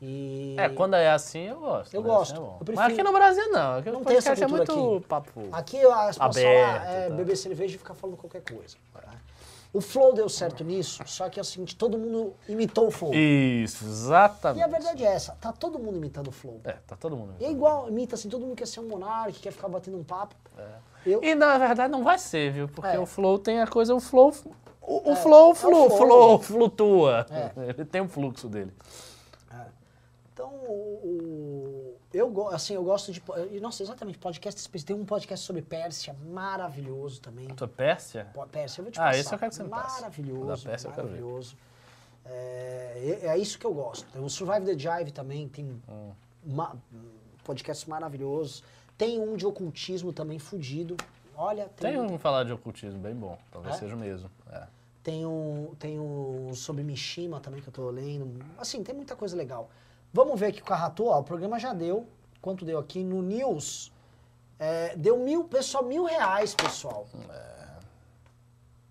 E 0.00 0.54
É, 0.56 0.68
quando 0.68 0.94
é 0.94 1.10
assim 1.10 1.48
eu 1.48 1.58
gosto. 1.58 1.92
Eu 1.94 2.02
Quando 2.02 2.10
é 2.12 2.14
assim 2.22 2.32
gosto. 2.34 2.36
é 2.36 2.38
bom. 2.38 2.56
Eu 2.60 2.64
prefiro- 2.64 2.76
Mas 2.76 2.92
aqui 2.92 3.02
no 3.02 3.12
Brasil 3.12 3.50
não. 3.50 3.74
Aqui 3.78 3.90
Não 3.90 4.04
tem 4.04 4.16
essa 4.16 4.32
é 4.32 4.46
muito 4.46 4.96
aqui. 4.96 5.06
papo. 5.08 5.40
Aqui 5.50 5.76
as 5.78 6.16
pessoas 6.18 6.36
é, 6.46 7.08
tá. 7.08 7.14
beber 7.16 7.36
cerveja 7.36 7.74
e 7.74 7.78
ficar 7.78 7.94
falando 7.94 8.16
qualquer 8.16 8.42
coisa. 8.42 8.76
tá? 8.92 9.14
O 9.72 9.80
Flow 9.82 10.14
deu 10.14 10.28
certo 10.30 10.64
nisso, 10.64 11.02
só 11.06 11.28
que 11.28 11.38
é 11.38 11.42
o 11.42 11.44
seguinte, 11.44 11.76
todo 11.76 11.98
mundo 11.98 12.32
imitou 12.48 12.86
o 12.86 12.90
Flow. 12.90 13.12
E, 13.14 13.62
Isso, 13.64 13.84
exatamente. 13.84 14.62
a 14.64 14.66
verdade 14.66 15.04
é 15.04 15.08
essa, 15.12 15.36
tá 15.40 15.52
todo 15.52 15.78
mundo 15.78 15.96
imitando 15.98 16.28
o 16.28 16.32
Flow. 16.32 16.60
É, 16.64 16.72
tá 16.86 16.96
todo 16.96 17.14
mundo. 17.16 17.34
E 17.38 17.44
é 17.44 17.50
igual, 17.50 17.86
imita 17.88 18.14
assim, 18.14 18.28
todo 18.30 18.46
mundo 18.46 18.56
quer 18.56 18.66
ser 18.66 18.80
um 18.80 18.88
monarca, 18.88 19.32
quer 19.40 19.52
ficar 19.52 19.68
batendo 19.68 19.98
um 19.98 20.04
papo. 20.04 20.34
Eu, 21.04 21.22
E 21.22 21.34
na 21.34 21.56
verdade 21.58 21.92
não 21.92 22.02
vai 22.02 22.18
ser, 22.18 22.50
viu? 22.50 22.66
Porque 22.68 22.96
É. 22.96 22.98
o 22.98 23.04
flow 23.06 23.38
tem 23.38 23.60
a 23.60 23.66
coisa, 23.66 23.94
o 23.94 24.00
flow. 24.00 24.32
O, 24.80 25.10
o 25.10 25.12
É, 25.12 25.16
flow, 25.16 25.48
é 25.48 25.52
o 25.52 25.54
flu, 25.54 25.70
flow, 25.70 25.90
flow, 25.98 26.36
gente. 26.38 26.46
flutua. 26.46 27.26
É. 27.30 27.52
Ele 27.68 27.84
tem 27.84 28.00
o 28.00 28.08
fluxo 28.08 28.48
dele. 28.48 28.72
então, 30.32 30.48
o, 30.48 31.00
o- 31.04 31.77
eu, 32.12 32.48
assim, 32.48 32.74
eu 32.74 32.82
gosto 32.82 33.12
de, 33.12 33.22
nossa, 33.60 33.82
exatamente, 33.82 34.18
podcast 34.18 34.58
específico. 34.60 34.94
Tem 34.94 35.02
um 35.02 35.04
podcast 35.04 35.44
sobre 35.44 35.62
Pérsia, 35.62 36.14
maravilhoso 36.30 37.20
também. 37.20 37.48
Tua 37.48 37.68
Pérsia? 37.68 38.28
Pô, 38.32 38.46
Pérsia, 38.46 38.80
eu 38.80 38.84
vou 38.84 38.92
te 38.92 38.98
Ah, 38.98 39.04
passar. 39.04 39.18
esse 39.18 39.34
eu 39.34 39.38
quero 39.38 39.50
que 39.50 39.56
você 39.56 39.62
me 39.62 39.68
passe. 39.70 40.00
Maravilhoso, 40.00 40.64
Da 40.64 40.70
Pérsia 40.70 40.88
eu 40.88 40.92
quero 40.92 41.08
ver. 41.08 41.14
maravilhoso. 41.20 41.56
É, 42.24 43.18
é- 43.22 43.26
é 43.28 43.38
isso 43.38 43.58
que 43.58 43.64
eu 43.66 43.72
gosto. 43.74 44.06
Tem 44.12 44.22
o 44.22 44.28
Survive 44.28 44.66
the 44.66 44.78
Jive 44.78 45.10
também, 45.12 45.48
tem 45.48 45.80
Hum. 45.88 46.12
ma- 46.44 46.76
podcasts 47.44 47.86
maravilhosos. 47.86 48.62
Tem 48.96 49.18
um 49.20 49.36
de 49.36 49.46
ocultismo 49.46 50.12
também 50.12 50.38
fudido. 50.38 50.96
Olha, 51.36 51.68
tem, 51.68 51.92
Tem 51.92 52.00
um 52.00 52.18
falar 52.18 52.44
de 52.44 52.52
ocultismo 52.52 52.98
bem 53.00 53.14
bom. 53.14 53.38
Talvez 53.52 53.76
É? 53.76 53.78
seja 53.78 53.94
o 53.94 53.98
mesmo. 53.98 54.30
É. 54.50 54.66
tem 55.00 55.24
um 55.24 55.74
tem 55.78 55.98
um 55.98 56.52
sobre 56.54 56.82
Mishima 56.82 57.40
também 57.40 57.62
que 57.62 57.68
eu 57.68 57.72
tô 57.72 57.88
lendo. 57.88 58.44
Assim, 58.58 58.82
tem 58.82 58.94
muita 58.94 59.16
coisa 59.16 59.34
legal. 59.34 59.70
Vamos 60.12 60.38
ver 60.38 60.46
aqui 60.46 60.60
com 60.60 60.72
a 60.72 60.76
Rato, 60.76 61.06
ó, 61.06 61.18
o 61.20 61.24
programa 61.24 61.58
já 61.58 61.72
deu. 61.72 62.06
Quanto 62.40 62.64
deu 62.64 62.78
aqui 62.78 63.02
no 63.02 63.22
News? 63.22 63.92
É, 64.58 64.96
deu 64.96 65.18
mil, 65.18 65.44
pessoal, 65.44 65.84
mil 65.84 66.04
reais, 66.04 66.54
pessoal. 66.54 67.06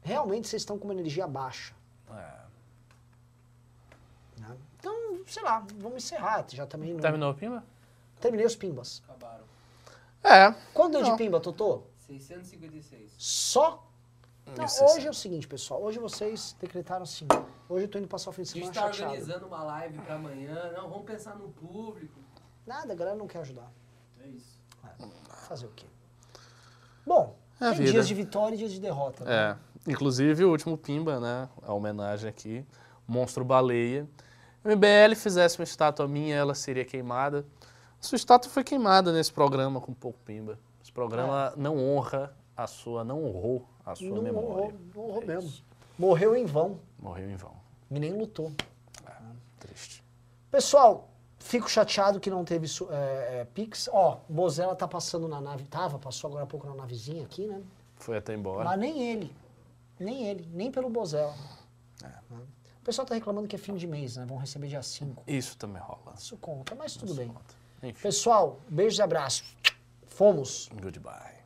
Realmente 0.02 0.48
vocês 0.48 0.62
estão 0.62 0.78
com 0.78 0.86
uma 0.86 0.94
energia 0.94 1.28
baixa. 1.28 1.74
É. 2.10 2.38
né? 4.42 4.58
Então, 4.80 5.20
sei 5.28 5.44
lá, 5.44 5.66
vamos 5.76 6.04
encerrar. 6.04 6.46
Já 6.50 6.66
também 6.66 6.94
não- 6.94 7.02
Terminou 7.02 7.32
o 7.32 7.36
Pimba? 7.36 7.64
terminei 8.22 8.46
os 8.46 8.56
pimbas. 8.56 9.02
Acabaram. 9.08 9.44
É. 10.24 10.52
Quanto 10.74 10.94
deu 10.94 11.02
Não. 11.02 11.12
de 11.12 11.18
pimba, 11.18 11.40
Totô? 11.40 11.84
656. 12.08 13.12
Só? 13.18 13.84
Não, 14.46 14.66
hoje 14.96 15.08
é 15.08 15.10
o 15.10 15.14
seguinte, 15.14 15.48
pessoal. 15.48 15.82
Hoje 15.84 16.00
vocês 16.00 16.56
decretaram 16.60 17.04
assim. 17.04 17.28
Hoje 17.70 17.86
eu 17.86 17.90
tô 17.90 17.98
indo 18.00 18.08
passar 18.08 18.30
o 18.30 18.34
fim 18.34 18.44
de 18.44 18.50
A 18.52 18.54
gente 18.54 18.74
semana 18.74 18.74
tá 18.74 18.94
chateado. 18.94 19.12
organizando 19.14 19.46
uma 19.48 19.64
live 19.64 19.98
pra 20.00 20.16
amanhã. 20.16 20.72
Não, 20.74 20.90
vamos 20.90 21.06
pensar 21.06 21.36
no 21.36 21.50
público. 21.50 22.20
Nada, 22.66 22.94
a 22.94 22.96
galera 22.96 23.16
não 23.18 23.28
quer 23.28 23.40
ajudar. 23.40 23.70
É 24.24 24.28
isso. 24.28 24.62
Fazer 25.48 25.66
o 25.66 25.72
quê? 25.76 25.86
Bom, 27.06 27.36
É 27.60 27.70
tem 27.70 27.80
vida. 27.80 27.92
dias 27.92 28.08
de 28.08 28.14
vitória 28.14 28.56
e 28.56 28.58
dias 28.58 28.72
de 28.72 28.80
derrota. 28.80 29.24
né? 29.26 29.58
É. 29.86 29.92
Inclusive, 29.92 30.44
o 30.46 30.50
último 30.52 30.78
Pimba, 30.78 31.20
né? 31.20 31.50
A 31.64 31.74
homenagem 31.74 32.30
aqui. 32.30 32.66
Monstro 33.08 33.44
Baleia. 33.46 34.08
O 34.64 34.70
MBL 34.70 35.16
fizesse 35.16 35.60
uma 35.60 35.64
estátua 35.64 36.08
minha, 36.08 36.36
ela 36.36 36.54
seria 36.54 36.84
queimada. 36.84 37.46
Sua 38.02 38.16
estátua 38.18 38.50
foi 38.52 38.64
queimada 38.64 39.12
nesse 39.14 39.32
programa 39.32 39.80
com 39.82 39.94
pouco 39.94 40.20
Pimba. 40.26 40.60
Esse 40.82 40.92
programa 40.92 41.54
não 41.58 41.78
honra 41.78 42.34
a 42.56 42.68
sua, 42.68 43.04
não 43.04 43.24
honrou 43.26 43.66
a 43.86 43.96
sua 43.96 44.08
É. 44.08 44.10
Não 44.12 44.22
memória. 44.22 44.50
honrou, 44.50 44.74
não 44.96 45.04
honrou 45.04 45.22
É 45.24 45.26
mesmo. 45.26 45.52
Isso. 45.98 46.02
Morreu 46.02 46.36
em 46.36 46.46
vão. 46.46 46.80
Morreu 47.00 47.30
em 47.30 47.36
vão. 47.36 47.54
E 47.90 48.00
nem 48.00 48.14
lutou. 48.14 48.52
Triste. 49.60 50.04
Pessoal, 50.52 51.10
fico 51.40 51.70
chateado 51.70 52.20
que 52.20 52.30
não 52.30 52.46
teve 52.46 52.68
é, 52.90 53.40
é, 53.42 53.46
Pix. 53.46 53.90
Ó, 53.92 54.20
o 54.30 54.34
Bozella 54.34 54.76
tá 54.76 54.88
passando 54.88 55.28
na 55.28 55.42
nave. 55.42 55.64
Tava, 55.66 55.98
passou 55.98 56.30
agora 56.30 56.44
há 56.44 56.48
pouco 56.48 56.68
na 56.68 56.76
navezinha 56.76 57.24
aqui, 57.24 57.48
né? 57.48 57.62
Foi 57.96 58.18
até 58.18 58.34
embora. 58.34 58.64
Mas 58.64 58.80
nem 58.80 59.12
ele. 59.12 59.36
Nem 60.00 60.28
ele. 60.28 60.48
Nem 60.54 60.72
pelo 60.72 60.90
Bozella. 60.90 61.34
É. 62.04 62.08
Né? 62.08 62.42
O 62.82 62.86
pessoal 62.86 63.06
tá 63.06 63.16
reclamando 63.16 63.48
que 63.48 63.56
é 63.56 63.60
fim 63.60 63.76
de 63.76 63.88
mês, 63.88 64.16
né? 64.18 64.26
Vão 64.26 64.38
receber 64.38 64.68
dia 64.68 64.84
5. 64.84 65.24
Isso 65.28 65.58
também 65.58 65.82
rola. 65.82 66.14
Isso 66.18 66.38
conta, 66.38 66.76
mas 66.76 66.96
tudo 66.96 67.14
bem. 67.16 67.34
Enfim. 67.84 68.02
Pessoal, 68.02 68.60
beijos 68.70 69.00
e 69.00 69.02
abraços. 69.02 69.56
Fomos. 70.06 70.70
Goodbye. 70.82 71.37